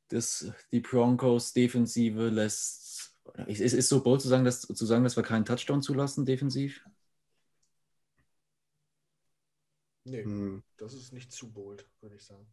dass 0.08 0.52
die 0.70 0.80
Broncos 0.80 1.52
Defensive 1.52 2.28
lässt. 2.28 3.16
Es 3.46 3.60
ist 3.60 3.88
so 3.88 4.02
bold 4.02 4.20
zu 4.20 4.28
sagen, 4.28 4.44
dass, 4.44 4.62
zu 4.62 4.86
sagen, 4.86 5.04
dass 5.04 5.16
wir 5.16 5.22
keinen 5.22 5.44
Touchdown 5.44 5.80
zulassen 5.80 6.26
defensiv? 6.26 6.84
Nee, 10.04 10.24
hm. 10.24 10.62
das 10.76 10.94
ist 10.94 11.12
nicht 11.12 11.32
zu 11.32 11.50
bold, 11.50 11.86
würde 12.00 12.16
ich 12.16 12.24
sagen. 12.24 12.46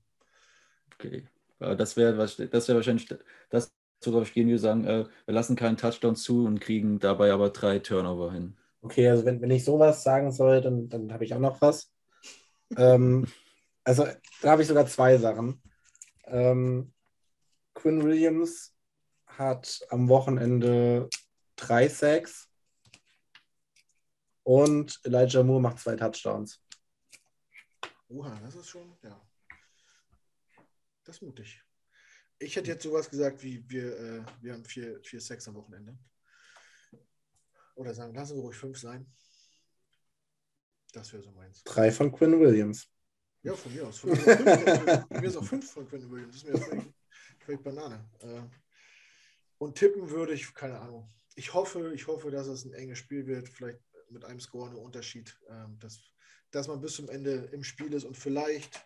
Okay. 0.94 1.28
Das 1.60 1.98
wäre 1.98 2.16
das 2.16 2.68
wär 2.68 2.76
wahrscheinlich 2.76 3.08
das, 3.50 3.74
worauf 4.06 4.28
ich 4.28 4.34
gehen 4.34 4.48
würde, 4.48 4.60
sagen, 4.60 4.86
äh, 4.86 5.06
wir 5.26 5.34
lassen 5.34 5.58
keinen 5.58 5.76
Touchdown 5.76 6.16
zu 6.16 6.46
und 6.46 6.62
kriegen 6.62 7.00
dabei 7.00 7.34
aber 7.34 7.50
drei 7.50 7.80
Turnover 7.80 8.32
hin. 8.32 8.56
Okay, 8.82 9.10
also 9.10 9.26
wenn, 9.26 9.42
wenn 9.42 9.52
ich 9.52 9.66
sowas 9.66 10.04
sagen 10.04 10.32
soll, 10.32 10.62
dann, 10.62 10.88
dann 10.90 11.12
habe 11.12 11.26
ich 11.26 11.34
auch 11.34 11.40
noch 11.40 11.62
was. 11.62 11.92
ähm, 12.78 13.28
also 13.84 14.06
da 14.42 14.52
habe 14.52 14.62
ich 14.62 14.68
sogar 14.68 14.86
zwei 14.86 15.18
Sachen. 15.18 15.62
Ähm, 16.26 16.94
Quinn 17.74 18.04
Williams 18.04 18.76
hat 19.26 19.82
am 19.90 20.10
Wochenende 20.10 21.10
drei 21.56 21.88
Sacks. 21.88 22.48
Und 24.44 25.00
Elijah 25.04 25.44
Moore 25.44 25.62
macht 25.62 25.80
zwei 25.80 25.96
Touchdowns. 25.96 26.62
Oha, 28.08 28.40
das 28.42 28.56
ist 28.56 28.70
schon, 28.70 28.98
ja. 29.04 29.22
Das 31.04 31.18
ist 31.18 31.22
mutig. 31.22 31.64
Ich 32.40 32.56
hätte 32.56 32.70
jetzt 32.70 32.84
sowas 32.84 33.10
gesagt 33.10 33.44
wie, 33.44 33.64
wir, 33.70 33.98
äh, 33.98 34.26
wir 34.42 34.54
haben 34.54 34.66
vier, 34.66 35.00
vier 35.04 35.22
Sex 35.22 35.48
am 35.48 35.56
Wochenende. 35.56 35.98
Oder 37.80 37.94
sagen, 37.94 38.14
lassen 38.14 38.36
wir 38.36 38.42
ruhig 38.42 38.58
fünf 38.58 38.78
sein. 38.78 39.10
Das 40.92 41.14
wäre 41.14 41.24
so 41.24 41.32
meins. 41.32 41.64
Drei 41.64 41.90
von 41.94 42.12
Quinn 42.12 42.38
Williams. 42.38 42.90
Ja, 43.42 43.56
von 43.56 43.74
mir 43.74 43.88
aus. 43.88 44.00
Von 44.00 44.10
mir, 44.10 44.18
ist 44.18 44.28
auch 44.28 44.66
fünf, 44.66 45.10
mir 45.10 45.24
ist 45.24 45.38
auch 45.38 45.46
fünf 45.46 45.72
von 45.72 45.88
Quinn 45.88 46.12
Williams. 46.12 46.44
Das 46.44 46.60
ist 46.60 46.74
mir 46.74 46.94
völlig 47.40 47.64
Banane. 47.64 48.06
Äh, 48.20 48.42
und 49.60 49.78
tippen 49.78 50.10
würde 50.10 50.34
ich, 50.34 50.54
keine 50.54 50.78
Ahnung. 50.78 51.10
Ich 51.36 51.54
hoffe, 51.54 51.94
ich 51.94 52.06
hoffe, 52.06 52.32
dass 52.32 52.48
es 52.48 52.66
ein 52.66 52.74
enges 52.74 52.98
Spiel 52.98 53.26
wird. 53.28 53.48
Vielleicht 53.48 53.80
mit 54.10 54.26
einem 54.26 54.42
Score 54.42 54.70
nur 54.70 54.82
Unterschied. 54.82 55.40
Ähm, 55.48 55.80
dass, 55.80 56.02
dass 56.52 56.68
man 56.68 56.82
bis 56.82 56.96
zum 56.96 57.08
Ende 57.08 57.48
im 57.54 57.64
Spiel 57.64 57.94
ist 57.94 58.04
und 58.04 58.18
vielleicht 58.18 58.86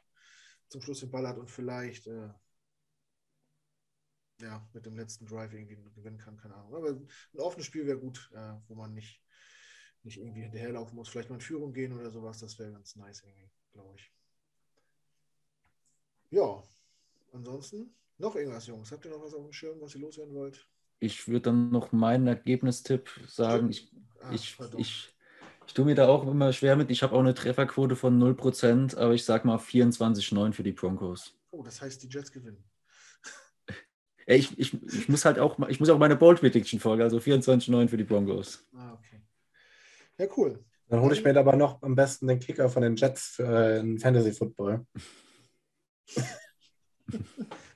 zum 0.69 0.83
Schluss 0.83 0.99
den 0.99 1.09
Ball 1.09 1.27
hat 1.27 1.39
und 1.39 1.49
vielleicht 1.49 2.05
äh, 2.05 2.29
ja, 4.41 4.67
mit 4.73 4.85
dem 4.85 4.95
letzten 4.95 5.25
Drive 5.25 5.53
irgendwie 5.53 5.77
gewinnen 5.95 6.17
kann, 6.17 6.37
keine 6.37 6.55
Ahnung. 6.55 6.75
Aber 6.75 6.89
ein 6.89 7.39
offenes 7.39 7.65
Spiel 7.65 7.85
wäre 7.85 7.99
gut, 7.99 8.29
äh, 8.33 8.53
wo 8.67 8.75
man 8.75 8.93
nicht, 8.93 9.21
nicht 10.03 10.17
irgendwie 10.17 10.41
hinterherlaufen 10.41 10.95
muss, 10.95 11.09
vielleicht 11.09 11.29
mal 11.29 11.35
in 11.35 11.41
Führung 11.41 11.73
gehen 11.73 11.93
oder 11.93 12.09
sowas, 12.11 12.39
das 12.39 12.57
wäre 12.59 12.71
ganz 12.71 12.95
nice 12.95 13.23
irgendwie, 13.23 13.49
glaube 13.71 13.95
ich. 13.95 14.11
Ja, 16.31 16.63
ansonsten 17.31 17.93
noch 18.17 18.35
irgendwas, 18.35 18.67
Jungs. 18.67 18.91
Habt 18.91 19.05
ihr 19.05 19.11
noch 19.11 19.21
was 19.21 19.33
auf 19.33 19.43
dem 19.43 19.53
Schirm, 19.53 19.79
was 19.81 19.95
ihr 19.95 20.01
loswerden 20.01 20.33
wollt? 20.33 20.67
Ich 20.99 21.27
würde 21.27 21.41
dann 21.41 21.69
noch 21.69 21.91
meinen 21.91 22.27
Ergebnistipp 22.27 23.09
sagen. 23.27 23.69
Ich, 23.69 23.91
ah, 24.21 24.31
ich, 24.31 24.57
ich, 24.77 25.13
ich 25.67 25.73
tue 25.73 25.85
mir 25.85 25.95
da 25.95 26.07
auch 26.07 26.25
immer 26.25 26.53
schwer 26.53 26.75
mit. 26.75 26.89
Ich 26.91 27.03
habe 27.03 27.13
auch 27.13 27.19
eine 27.19 27.33
Trefferquote 27.33 27.95
von 27.95 28.17
0%, 28.21 28.95
aber 28.95 29.13
ich 29.13 29.25
sage 29.25 29.45
mal 29.45 29.57
24-9 29.57 30.53
für 30.53 30.63
die 30.63 30.71
Broncos. 30.71 31.37
Oh, 31.51 31.61
das 31.61 31.81
heißt, 31.81 32.01
die 32.03 32.07
Jets 32.07 32.31
gewinnen. 32.31 32.63
Ich, 34.25 34.57
ich, 34.57 34.73
ich 34.83 35.09
muss 35.09 35.25
halt 35.25 35.39
auch, 35.39 35.59
ich 35.67 35.79
muss 35.79 35.89
auch 35.89 35.97
meine 35.97 36.15
Bold 36.15 36.39
Prediction 36.39 36.79
folgen, 36.79 37.01
also 37.01 37.17
24-9 37.17 37.87
für 37.87 37.97
die 37.97 38.03
Broncos. 38.03 38.65
Ah, 38.73 38.93
okay. 38.93 39.21
Ja, 40.17 40.27
cool. 40.37 40.63
Dann 40.87 41.01
hole 41.01 41.13
ich 41.13 41.23
mir 41.23 41.37
aber 41.37 41.55
noch 41.55 41.81
am 41.81 41.95
besten 41.95 42.27
den 42.27 42.39
Kicker 42.39 42.69
von 42.69 42.83
den 42.83 42.95
Jets 42.95 43.27
für 43.35 43.81
äh, 43.81 43.99
Fantasy 43.99 44.31
Football. 44.31 44.85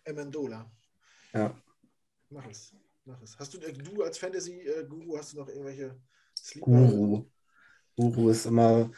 Amendola. 0.05 0.71
Ja. 1.33 1.55
Mach 2.29 2.47
es. 2.49 2.73
Mach 3.05 3.21
es. 3.21 3.37
Hast 3.37 3.53
du, 3.53 3.59
äh, 3.59 3.73
du 3.73 4.03
als 4.03 4.17
Fantasy-Guru, 4.17 5.17
hast 5.17 5.33
du 5.33 5.37
noch 5.37 5.47
irgendwelche 5.47 5.99
Sleeper? 6.37 6.65
Guru. 6.65 7.25
Guru 7.95 8.29
ist 8.29 8.45
immer, 8.45 8.91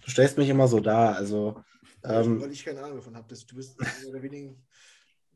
du 0.00 0.10
stellst 0.10 0.38
mich 0.38 0.48
immer 0.48 0.66
so 0.68 0.80
da, 0.80 1.12
also. 1.12 1.62
Ähm, 2.04 2.40
Weil 2.40 2.52
ich 2.52 2.64
keine 2.64 2.82
Ahnung 2.82 2.96
davon 2.96 3.16
habe. 3.16 3.26
Du 3.34 3.56
bist 3.56 3.78
einer 3.80 4.12
der 4.12 4.22
wenigen 4.22 4.66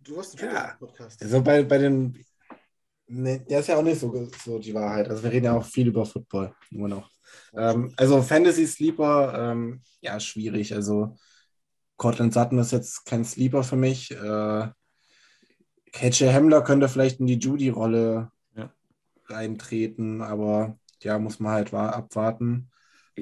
Du 0.02 0.18
hast 0.18 0.40
einen 0.40 0.52
ja, 0.52 0.76
Podcast. 0.78 1.22
Also 1.22 1.42
bei, 1.42 1.62
bei 1.62 1.78
den. 1.78 2.24
Ne, 3.06 3.40
der 3.40 3.60
ist 3.60 3.66
ja 3.66 3.76
auch 3.76 3.82
nicht 3.82 4.00
so, 4.00 4.28
so 4.44 4.58
die 4.58 4.72
Wahrheit. 4.72 5.08
Also 5.08 5.22
wir 5.22 5.32
reden 5.32 5.46
ja 5.46 5.56
auch 5.56 5.64
viel 5.64 5.88
über 5.88 6.06
Football, 6.06 6.54
nur 6.70 6.88
noch. 6.88 7.10
Ähm, 7.54 7.92
also 7.96 8.22
Fantasy 8.22 8.66
Sleeper, 8.66 9.52
ähm, 9.52 9.82
ja, 10.00 10.18
schwierig. 10.20 10.74
Also 10.74 11.16
Cortland 11.96 12.32
Sutton 12.32 12.58
ist 12.58 12.72
jetzt 12.72 13.04
kein 13.04 13.24
Sleeper 13.24 13.62
für 13.62 13.76
mich. 13.76 14.12
Äh, 14.12 14.68
KJ 15.92 16.32
Hamler 16.32 16.62
könnte 16.62 16.88
vielleicht 16.88 17.20
in 17.20 17.26
die 17.26 17.38
Judy-Rolle 17.38 18.30
ja. 18.54 18.72
reintreten, 19.26 20.22
aber 20.22 20.78
ja, 21.02 21.18
muss 21.18 21.40
man 21.40 21.52
halt 21.52 21.74
abwarten. 21.74 22.70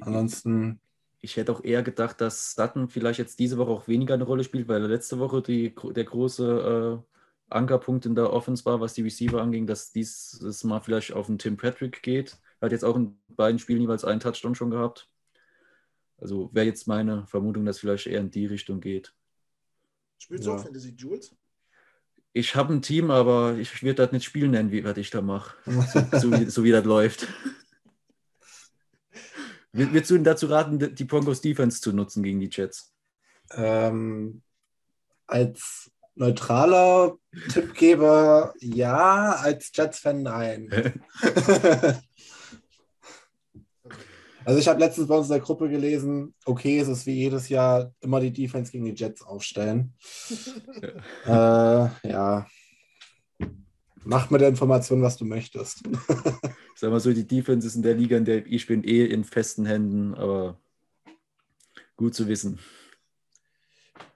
Ansonsten 0.00 0.80
ich 1.20 1.36
hätte 1.36 1.52
auch 1.52 1.64
eher 1.64 1.82
gedacht, 1.82 2.20
dass 2.20 2.52
Sutton 2.52 2.88
vielleicht 2.88 3.18
jetzt 3.18 3.38
diese 3.38 3.58
Woche 3.58 3.70
auch 3.70 3.88
weniger 3.88 4.14
eine 4.14 4.24
Rolle 4.24 4.44
spielt, 4.44 4.68
weil 4.68 4.82
er 4.82 4.88
letzte 4.88 5.18
Woche 5.18 5.42
die, 5.42 5.74
der 5.74 6.04
große 6.04 7.02
äh, 7.02 7.54
Ankerpunkt 7.54 8.06
in 8.06 8.14
der 8.14 8.32
Offense 8.32 8.64
war, 8.64 8.80
was 8.80 8.94
die 8.94 9.02
Receiver 9.02 9.40
anging, 9.40 9.66
dass 9.66 9.92
dieses 9.92 10.64
Mal 10.64 10.80
vielleicht 10.80 11.12
auf 11.12 11.26
den 11.26 11.38
Tim 11.38 11.56
Patrick 11.56 12.02
geht. 12.02 12.38
Er 12.60 12.66
hat 12.66 12.72
jetzt 12.72 12.84
auch 12.84 12.96
in 12.96 13.18
beiden 13.28 13.58
Spielen 13.58 13.80
jeweils 13.80 14.04
einen 14.04 14.20
Touchdown 14.20 14.54
schon 14.54 14.70
gehabt. 14.70 15.08
Also 16.18 16.50
wäre 16.52 16.66
jetzt 16.66 16.86
meine 16.86 17.26
Vermutung, 17.26 17.64
dass 17.64 17.78
vielleicht 17.78 18.06
eher 18.06 18.20
in 18.20 18.30
die 18.30 18.46
Richtung 18.46 18.80
geht. 18.80 19.14
Spielst 20.18 20.46
du 20.46 20.50
ja. 20.50 20.56
auch 20.56 20.62
Fantasy 20.62 20.94
Jules? 20.96 21.34
Ich 22.32 22.54
habe 22.54 22.74
ein 22.74 22.82
Team, 22.82 23.10
aber 23.10 23.56
ich 23.56 23.82
werde 23.82 24.02
das 24.02 24.12
nicht 24.12 24.24
spielen 24.24 24.50
nennen, 24.50 24.70
wie 24.70 24.84
was 24.84 24.96
ich 24.96 25.10
da 25.10 25.22
mache. 25.22 25.56
So, 26.12 26.30
so, 26.30 26.50
so 26.50 26.64
wie 26.64 26.70
das 26.70 26.84
läuft. 26.84 27.26
Würdest 29.72 30.10
du 30.10 30.14
denn 30.14 30.24
dazu 30.24 30.46
raten, 30.46 30.94
die 30.94 31.04
Broncos 31.04 31.40
Defense 31.40 31.80
zu 31.80 31.92
nutzen 31.92 32.22
gegen 32.22 32.40
die 32.40 32.50
Jets? 32.50 32.94
Ähm, 33.52 34.42
als 35.26 35.90
neutraler 36.14 37.16
Tippgeber 37.52 38.54
ja, 38.60 39.32
als 39.34 39.70
Jets-Fan 39.72 40.22
nein. 40.22 40.68
also 44.44 44.58
ich 44.58 44.66
habe 44.66 44.80
letztens 44.80 45.06
bei 45.06 45.16
uns 45.16 45.28
in 45.28 45.34
der 45.34 45.40
Gruppe 45.40 45.68
gelesen, 45.68 46.34
okay, 46.44 46.80
es 46.80 46.88
ist 46.88 47.06
wie 47.06 47.14
jedes 47.14 47.48
Jahr 47.48 47.92
immer 48.00 48.20
die 48.20 48.32
Defense 48.32 48.72
gegen 48.72 48.86
die 48.86 48.94
Jets 48.94 49.22
aufstellen. 49.22 49.94
äh, 51.26 51.28
ja. 51.28 52.46
Mach 54.10 54.30
mit 54.30 54.40
der 54.40 54.48
Information, 54.48 55.02
was 55.02 55.18
du 55.18 55.26
möchtest. 55.26 55.82
Sag 56.74 56.90
mal 56.90 56.98
so, 56.98 57.12
die 57.12 57.26
Defense 57.26 57.66
ist 57.66 57.74
in 57.74 57.82
der 57.82 57.92
Liga, 57.92 58.16
in 58.16 58.24
der 58.24 58.46
ich 58.46 58.66
bin, 58.66 58.82
eh 58.82 59.04
in 59.04 59.22
festen 59.22 59.66
Händen, 59.66 60.14
aber 60.14 60.58
gut 61.94 62.14
zu 62.14 62.26
wissen. 62.26 62.58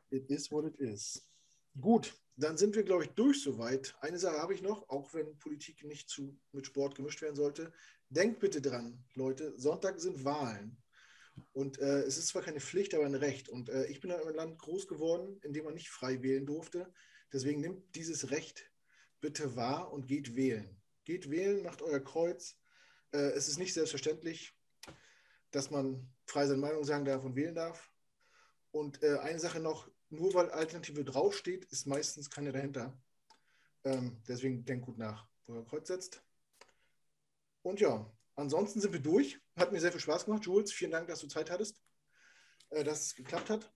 It 0.09 0.31
is 0.31 0.51
what 0.51 0.65
it 0.65 0.77
is. 0.77 1.29
Gut, 1.79 2.15
dann 2.37 2.57
sind 2.57 2.75
wir, 2.75 2.85
glaube 2.85 3.05
ich, 3.05 3.11
durch 3.11 3.43
soweit. 3.43 3.95
Eine 4.01 4.19
Sache 4.19 4.39
habe 4.39 4.55
ich 4.55 4.63
noch, 4.63 4.89
auch 4.89 5.13
wenn 5.13 5.39
Politik 5.39 5.85
nicht 5.85 6.09
zu, 6.09 6.39
mit 6.53 6.65
Sport 6.65 6.95
gemischt 6.95 7.21
werden 7.21 7.37
sollte. 7.37 7.71
Denkt 8.09 8.41
bitte 8.41 8.63
dran, 8.63 9.05
Leute, 9.15 9.53
Sonntag 9.59 10.01
sind 10.01 10.25
Wahlen. 10.25 10.79
Und 11.53 11.79
äh, 11.81 12.01
es 12.05 12.17
ist 12.17 12.29
zwar 12.29 12.41
keine 12.41 12.61
Pflicht, 12.61 12.95
aber 12.95 13.05
ein 13.05 13.15
Recht. 13.15 13.51
Und 13.51 13.69
äh, 13.69 13.85
ich 13.89 14.01
bin 14.01 14.11
in 14.11 14.17
einem 14.17 14.37
Land 14.37 14.59
groß 14.59 14.89
geworden, 14.89 15.39
in 15.43 15.53
dem 15.53 15.67
man 15.67 15.75
nicht 15.75 15.91
frei 15.91 16.23
wählen 16.23 16.47
durfte. 16.47 16.91
Deswegen 17.31 17.61
nimmt 17.61 17.95
dieses 17.95 18.31
Recht 18.31 18.72
bitte 19.23 19.57
wahr 19.57 19.91
und 19.91 20.07
geht 20.07 20.37
wählen. 20.37 20.79
Geht 21.05 21.31
wählen, 21.31 21.63
macht 21.63 21.81
euer 21.81 22.01
Kreuz. 22.01 22.59
Äh, 23.13 23.31
es 23.31 23.49
ist 23.49 23.57
nicht 23.57 23.73
selbstverständlich, 23.73 24.55
dass 25.51 25.71
man 25.71 26.13
frei 26.27 26.47
seine 26.47 26.61
Meinung 26.61 26.85
sagen 26.85 27.07
darf 27.07 27.25
und 27.25 27.37
wählen 27.37 27.55
darf. 27.55 27.91
Und 28.73 29.03
äh, 29.03 29.19
eine 29.19 29.39
Sache 29.39 29.61
noch, 29.61 29.91
nur 30.11 30.35
weil 30.35 30.51
Alternative 30.51 31.05
draufsteht, 31.05 31.65
ist 31.67 31.87
meistens 31.87 32.31
keine 32.31 32.53
dahinter. 32.53 33.01
Ähm, 33.85 34.21
deswegen 34.29 34.65
denkt 34.65 34.87
gut 34.87 34.99
nach, 34.99 35.27
wo 35.47 35.55
ihr 35.55 35.65
Kreuz 35.65 35.89
setzt. 35.89 36.23
Und 37.63 37.81
ja, 37.81 38.11
ansonsten 38.35 38.81
sind 38.81 38.93
wir 38.93 39.01
durch. 39.01 39.41
Hat 39.57 39.73
mir 39.73 39.81
sehr 39.81 39.93
viel 39.93 40.01
Spaß 40.01 40.25
gemacht. 40.25 40.45
Jules, 40.45 40.73
vielen 40.73 40.91
Dank, 40.91 41.07
dass 41.07 41.21
du 41.21 41.29
Zeit 41.29 41.51
hattest, 41.51 41.81
äh, 42.71 42.83
dass 42.83 43.07
es 43.07 43.15
geklappt 43.15 43.51
hat. 43.51 43.73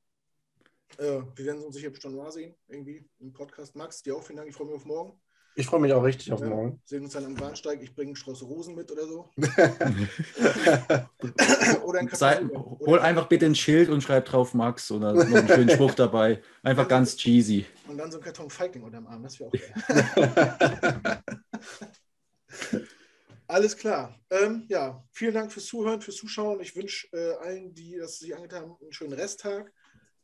Wir 0.98 1.34
werden 1.38 1.64
uns 1.64 1.74
sicher 1.74 1.90
bestimmt 1.90 2.14
mal 2.14 2.30
sehen, 2.30 2.54
irgendwie 2.68 3.10
im 3.18 3.32
Podcast. 3.32 3.74
Max, 3.74 4.02
dir 4.02 4.14
auch 4.14 4.22
vielen 4.22 4.36
Dank. 4.36 4.48
Ich 4.48 4.54
freue 4.54 4.68
mich 4.68 4.76
auf 4.76 4.84
morgen. 4.84 5.20
Ich 5.58 5.66
freue 5.66 5.80
mich 5.80 5.94
auch 5.94 6.02
richtig 6.02 6.34
auf 6.34 6.40
ja, 6.40 6.48
morgen. 6.48 6.82
Sehen 6.84 7.04
uns 7.04 7.14
dann 7.14 7.24
am 7.24 7.34
Bahnsteig. 7.34 7.82
Ich 7.82 7.94
bringe 7.94 8.10
einen 8.10 8.16
Strauß 8.16 8.42
Rosen 8.42 8.74
mit 8.74 8.92
oder 8.92 9.06
so. 9.06 9.30
oder 11.82 12.00
ein 12.00 12.10
Sei, 12.12 12.46
Hol 12.80 12.98
einfach 12.98 13.26
bitte 13.26 13.46
ein 13.46 13.54
Schild 13.54 13.88
und 13.88 14.02
schreib 14.02 14.26
drauf 14.26 14.52
Max 14.52 14.90
oder 14.90 15.14
noch 15.14 15.24
einen 15.24 15.48
schönen 15.48 15.70
Spruch 15.70 15.94
dabei. 15.94 16.42
Einfach 16.62 16.86
ganz 16.86 17.16
cheesy. 17.16 17.64
Und 17.88 17.96
dann 17.96 18.12
so 18.12 18.18
ein 18.18 18.24
Karton 18.24 18.50
Feigling 18.50 18.84
unter 18.84 18.98
dem 18.98 19.06
Arm. 19.06 19.22
Das 19.22 19.40
wäre 19.40 19.48
auch 19.48 19.54
geil. 19.54 19.72
Alles 23.48 23.78
klar. 23.78 24.14
Ähm, 24.28 24.66
ja, 24.68 25.02
vielen 25.10 25.32
Dank 25.32 25.50
fürs 25.50 25.64
Zuhören, 25.64 26.02
fürs 26.02 26.16
Zuschauen. 26.16 26.60
Ich 26.60 26.76
wünsche 26.76 27.08
äh, 27.14 27.32
allen, 27.42 27.72
die 27.72 27.96
das 27.96 28.18
sich 28.18 28.36
angetan 28.36 28.64
haben, 28.64 28.76
einen 28.82 28.92
schönen 28.92 29.14
Resttag. 29.14 29.72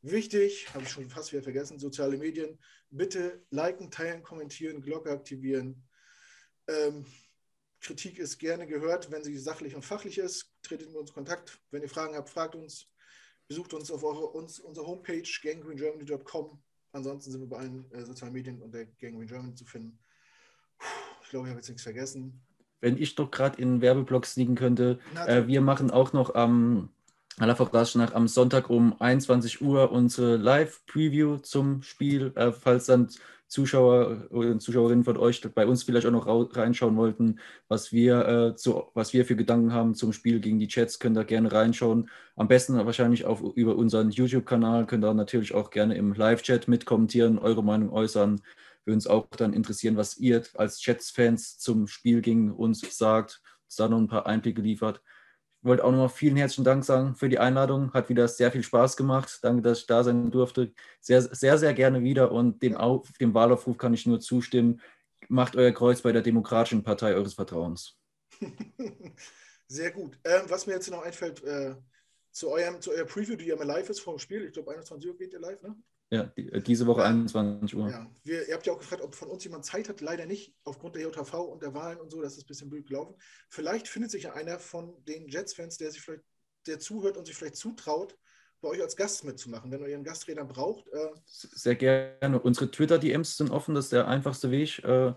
Wichtig, 0.03 0.67
habe 0.75 0.83
ich 0.83 0.91
schon 0.91 1.09
fast 1.09 1.33
wieder 1.33 1.45
vergessen, 1.45 1.79
soziale 1.79 2.19
Medien. 2.19 2.59
Bitte 2.91 3.45
liken, 3.51 3.91
teilen, 3.91 4.25
kommentieren, 4.25 4.83
Glocke 4.83 5.11
aktivieren. 5.13 5.85
Ähm, 6.67 7.07
Kritik 7.81 8.19
ist 8.19 8.39
gerne 8.39 8.67
gehört, 8.67 9.13
wenn 9.13 9.23
sie 9.23 9.37
sachlich 9.39 9.77
und 9.77 9.85
fachlich 9.85 10.19
ist. 10.19 10.53
Tretet 10.63 10.89
mit 10.89 10.97
uns 10.97 11.11
in 11.11 11.15
Kontakt. 11.15 11.61
Wenn 11.71 11.83
ihr 11.83 11.89
Fragen 11.89 12.17
habt, 12.17 12.31
fragt 12.31 12.57
uns. 12.57 12.89
Besucht 13.47 13.75
uns 13.75 13.93
auf 13.93 14.03
eure, 14.03 14.27
uns, 14.27 14.59
unsere 14.59 14.87
Homepage 14.87 15.23
ganggreengermany.com. 15.43 16.61
Ansonsten 16.93 17.31
sind 17.31 17.41
wir 17.41 17.49
bei 17.49 17.59
allen 17.59 17.91
äh, 17.93 18.05
sozialen 18.05 18.33
Medien 18.33 18.61
unter 18.61 18.85
Gangreen 18.85 19.27
Germany 19.27 19.55
zu 19.55 19.65
finden. 19.65 19.99
Ich 21.23 21.31
glaube, 21.31 21.47
ich 21.47 21.51
habe 21.51 21.61
jetzt 21.61 21.69
nichts 21.69 21.83
vergessen. 21.83 22.41
Wenn 22.81 22.97
ich 22.97 23.15
doch 23.15 23.31
gerade 23.31 23.63
in 23.63 23.81
Werbeblock 23.81 24.27
sneaken 24.27 24.57
könnte, 24.57 24.99
äh, 25.27 25.47
wir 25.47 25.61
machen 25.61 25.93
auch 25.93 26.13
noch 26.13 26.35
am 26.35 26.91
aller 26.91 26.91
Voraussicht 27.39 27.97
nach 27.97 28.15
am 28.15 28.29
Sonntag 28.29 28.71
um 28.71 29.01
21 29.01 29.63
Uhr 29.63 29.91
unsere 29.91 30.37
Live-Preview 30.37 31.39
zum 31.39 31.83
Spiel. 31.83 32.33
Äh, 32.37 32.53
falls 32.53 32.87
dann 32.87 33.09
Zuschauer 33.53 34.29
und 34.31 34.61
Zuschauerinnen 34.61 35.05
von 35.05 35.19
euch 35.19 35.43
bei 35.55 35.67
uns 35.67 35.83
vielleicht 35.83 36.07
auch 36.07 36.11
noch 36.11 36.57
reinschauen 36.57 36.97
wollten, 36.97 37.39
was 37.69 37.93
wir, 37.93 38.27
äh, 38.27 38.57
zu, 38.57 38.85
was 38.95 39.13
wir 39.13 39.27
für 39.27 39.37
Gedanken 39.37 39.75
haben 39.75 39.95
zum 39.95 40.15
Spiel 40.15 40.41
gegen 40.41 40.59
die 40.59 40.69
Chats, 40.69 40.99
könnt 40.99 41.19
ihr 41.19 41.25
gerne 41.25 41.53
reinschauen. 41.53 42.09
Am 42.35 42.49
besten 42.49 42.77
wahrscheinlich 42.77 43.27
auf, 43.27 43.43
über 43.43 43.77
unseren 43.77 44.11
YouTube-Kanal, 44.11 44.87
könnt 44.87 45.05
ihr 45.05 45.13
natürlich 45.13 45.53
auch 45.53 45.69
gerne 45.69 45.97
im 45.97 46.15
Live-Chat 46.15 46.67
mitkommentieren, 46.67 47.39
eure 47.39 47.63
Meinung 47.63 47.93
äußern. 47.93 48.41
Würde 48.85 48.95
uns 48.95 49.07
auch 49.07 49.27
dann 49.37 49.53
interessieren, 49.53 49.99
was 49.99 50.17
ihr 50.17 50.43
als 50.55 50.81
Chats-Fans 50.81 51.59
zum 51.59 51.87
Spiel 51.89 52.23
gegen 52.23 52.53
uns 52.53 52.81
sagt, 52.97 53.43
uns 53.65 53.77
da 53.77 53.87
noch 53.87 53.99
ein 53.99 54.09
paar 54.09 54.27
Einblicke 54.27 54.63
liefert. 54.63 55.03
Wollte 55.63 55.85
auch 55.85 55.93
nochmal 55.93 56.09
vielen 56.09 56.37
herzlichen 56.37 56.65
Dank 56.65 56.85
sagen 56.85 57.15
für 57.15 57.29
die 57.29 57.39
Einladung. 57.39 57.93
Hat 57.93 58.09
wieder 58.09 58.27
sehr 58.27 58.51
viel 58.51 58.65
Spaß 58.65 58.97
gemacht. 58.97 59.39
Danke, 59.43 59.63
dass 59.63 59.81
ich 59.81 59.87
da 59.87 60.03
sein 60.03 60.31
durfte. 60.31 60.73
Sehr, 61.01 61.23
sehr, 61.23 61.57
sehr 61.57 61.73
gerne 61.73 62.03
wieder 62.03 62.33
und 62.33 62.63
dem, 62.63 62.77
Auf, 62.77 63.13
dem 63.21 63.33
Wahlaufruf 63.33 63.79
kann 63.79 63.95
ich 63.95 64.05
nur 64.05 64.21
zustimmen. 64.21 64.81
Macht 65.29 65.55
euer 65.55 65.71
Kreuz 65.71 66.03
bei 66.03 66.11
der 66.11 66.23
Demokratischen 66.23 66.83
Partei 66.83 67.15
eures 67.15 67.35
Vertrauens. 67.35 67.97
Sehr 69.69 69.93
gut. 69.93 70.19
Ähm, 70.25 70.43
was 70.49 70.67
mir 70.67 70.75
jetzt 70.75 70.91
noch 70.91 71.03
einfällt, 71.03 71.43
äh, 71.45 71.77
zu, 72.33 72.51
eurem, 72.51 72.81
zu 72.81 72.91
eurer 72.91 73.07
Preview, 73.07 73.37
die 73.37 73.47
ja 73.47 73.57
mal 73.57 73.65
live 73.65 73.89
ist 73.89 74.01
vor 74.01 74.15
dem 74.15 74.19
Spiel. 74.19 74.45
Ich 74.45 74.53
glaube, 74.53 74.73
21 74.73 75.09
Uhr 75.09 75.17
geht 75.17 75.33
ihr 75.33 75.41
live, 75.41 75.63
ne? 75.63 75.77
Ja, 76.13 76.31
äh, 76.37 76.61
diese 76.61 76.87
Woche 76.87 77.05
21 77.05 77.75
Uhr. 77.75 77.89
Ja, 77.89 78.07
wir, 78.23 78.47
ihr 78.47 78.55
habt 78.55 78.67
ja 78.67 78.75
auch 78.75 78.79
gefragt, 78.79 79.01
ob 79.01 79.15
von 79.15 79.29
uns 79.29 79.45
jemand 79.45 79.65
Zeit 79.65 79.89
hat. 79.89 80.03
Leider 80.03 80.27
nicht, 80.27 80.55
aufgrund 80.63 80.95
der 80.95 81.03
JV 81.03 81.41
und 81.41 81.63
der 81.63 81.73
Wahlen 81.73 81.99
und 81.99 82.11
so. 82.11 82.21
Das 82.21 82.37
ist 82.37 82.45
ein 82.45 82.49
bisschen 82.49 82.69
blöd 82.69 82.87
gelaufen. 82.87 83.15
Vielleicht 83.49 83.89
findet 83.89 84.11
sich 84.11 84.25
ja 84.25 84.35
einer 84.35 84.59
von 84.59 84.93
den 85.09 85.27
Jets-Fans, 85.27 85.79
der 85.79 85.91
sich 85.91 86.03
vielleicht, 86.03 86.23
der 86.67 86.79
zuhört 86.79 87.17
und 87.17 87.27
sich 87.27 87.35
vielleicht 87.35 87.57
zutraut, 87.57 88.15
bei 88.61 88.69
euch 88.69 88.83
als 88.83 88.95
Gast 88.95 89.25
mitzumachen, 89.25 89.73
wenn 89.73 89.81
ihr 89.81 89.95
einen 89.95 90.05
Gastredner 90.05 90.45
braucht. 90.45 90.87
Äh 90.89 91.09
Sehr 91.25 91.77
gerne. 91.77 92.39
Unsere 92.43 92.71
Twitter-DMs 92.71 93.39
sind 93.39 93.51
offen, 93.51 93.75
das 93.75 93.87
ist 93.87 93.93
der 93.93 94.07
einfachste 94.07 94.51
Weg. 94.51 94.85
Äh, 94.85 95.15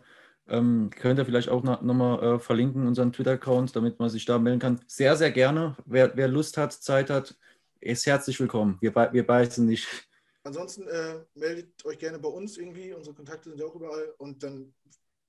ähm, 0.48 0.92
könnt 0.96 1.20
ihr 1.20 1.26
vielleicht 1.26 1.50
auch 1.50 1.64
nochmal 1.64 2.24
äh, 2.24 2.40
verlinken, 2.40 2.88
unseren 2.88 3.12
Twitter-Account, 3.12 3.76
damit 3.76 4.00
man 4.00 4.10
sich 4.10 4.24
da 4.24 4.40
melden 4.40 4.60
kann. 4.60 4.80
Sehr, 4.88 5.18
sehr 5.18 5.32
gerne. 5.32 5.76
Wer, 5.86 6.16
wer 6.16 6.30
Lust 6.30 6.56
hat, 6.56 6.72
Zeit 6.72 7.10
hat, 7.10 7.36
ist 7.82 8.06
herzlich 8.06 8.40
willkommen. 8.40 8.78
Wir, 8.80 8.96
wir 8.96 9.28
beißen 9.28 9.66
nicht. 9.66 10.08
Ansonsten 10.46 10.88
äh, 10.88 11.26
meldet 11.34 11.84
euch 11.86 11.98
gerne 11.98 12.20
bei 12.20 12.30
uns 12.30 12.58
irgendwie. 12.58 12.94
Unsere 12.94 13.16
Kontakte 13.16 13.50
sind 13.50 13.60
ja 13.60 13.66
auch 13.66 13.74
überall 13.74 14.14
und 14.20 14.44
dann 14.44 14.76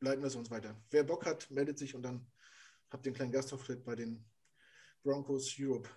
leiten 0.01 0.21
wir 0.21 0.29
es 0.29 0.37
uns 0.37 0.51
weiter. 0.51 0.77
Wer 0.91 1.05
Bock 1.05 1.25
hat, 1.25 1.51
meldet 1.51 1.79
sich 1.79 1.95
und 1.95 2.03
dann 2.03 2.27
habt 2.91 3.07
ihr 3.07 3.11
einen 3.11 3.17
kleinen 3.17 3.33
Gastauftritt 3.33 3.83
bei 3.83 3.95
den 3.97 4.23
Broncos 5.03 5.57
Europe. 5.59 5.89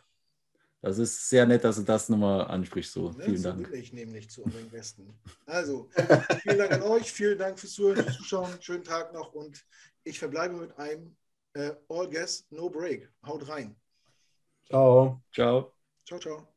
Das 0.81 0.97
ist 0.97 1.27
sehr 1.27 1.45
nett, 1.45 1.65
dass 1.65 1.75
du 1.75 1.83
das 1.83 2.07
nochmal 2.07 2.47
ansprichst. 2.47 2.93
So. 2.93 3.11
Ne, 3.11 3.25
vielen 3.25 3.37
so 3.37 3.49
Dank. 3.51 3.69
ich 3.73 3.91
nämlich 3.91 4.29
zu 4.29 4.41
unseren 4.41 4.69
Gästen. 4.71 5.13
Also, 5.45 5.89
vielen 6.41 6.57
Dank 6.57 6.71
an 6.71 6.83
euch, 6.83 7.11
vielen 7.11 7.37
Dank 7.37 7.59
fürs 7.59 7.73
Zuhören, 7.73 7.97
fürs 7.97 8.15
Zuschauen. 8.15 8.61
Schönen 8.61 8.85
Tag 8.85 9.11
noch 9.11 9.33
und 9.33 9.65
ich 10.05 10.17
verbleibe 10.17 10.55
mit 10.55 10.77
einem 10.77 11.17
äh, 11.55 11.71
All 11.89 12.09
Guest, 12.09 12.49
No 12.53 12.69
Break. 12.69 13.11
Haut 13.25 13.49
rein. 13.49 13.75
Ciao. 14.65 15.21
Ciao. 15.33 15.73
Ciao, 16.05 16.19
ciao. 16.19 16.47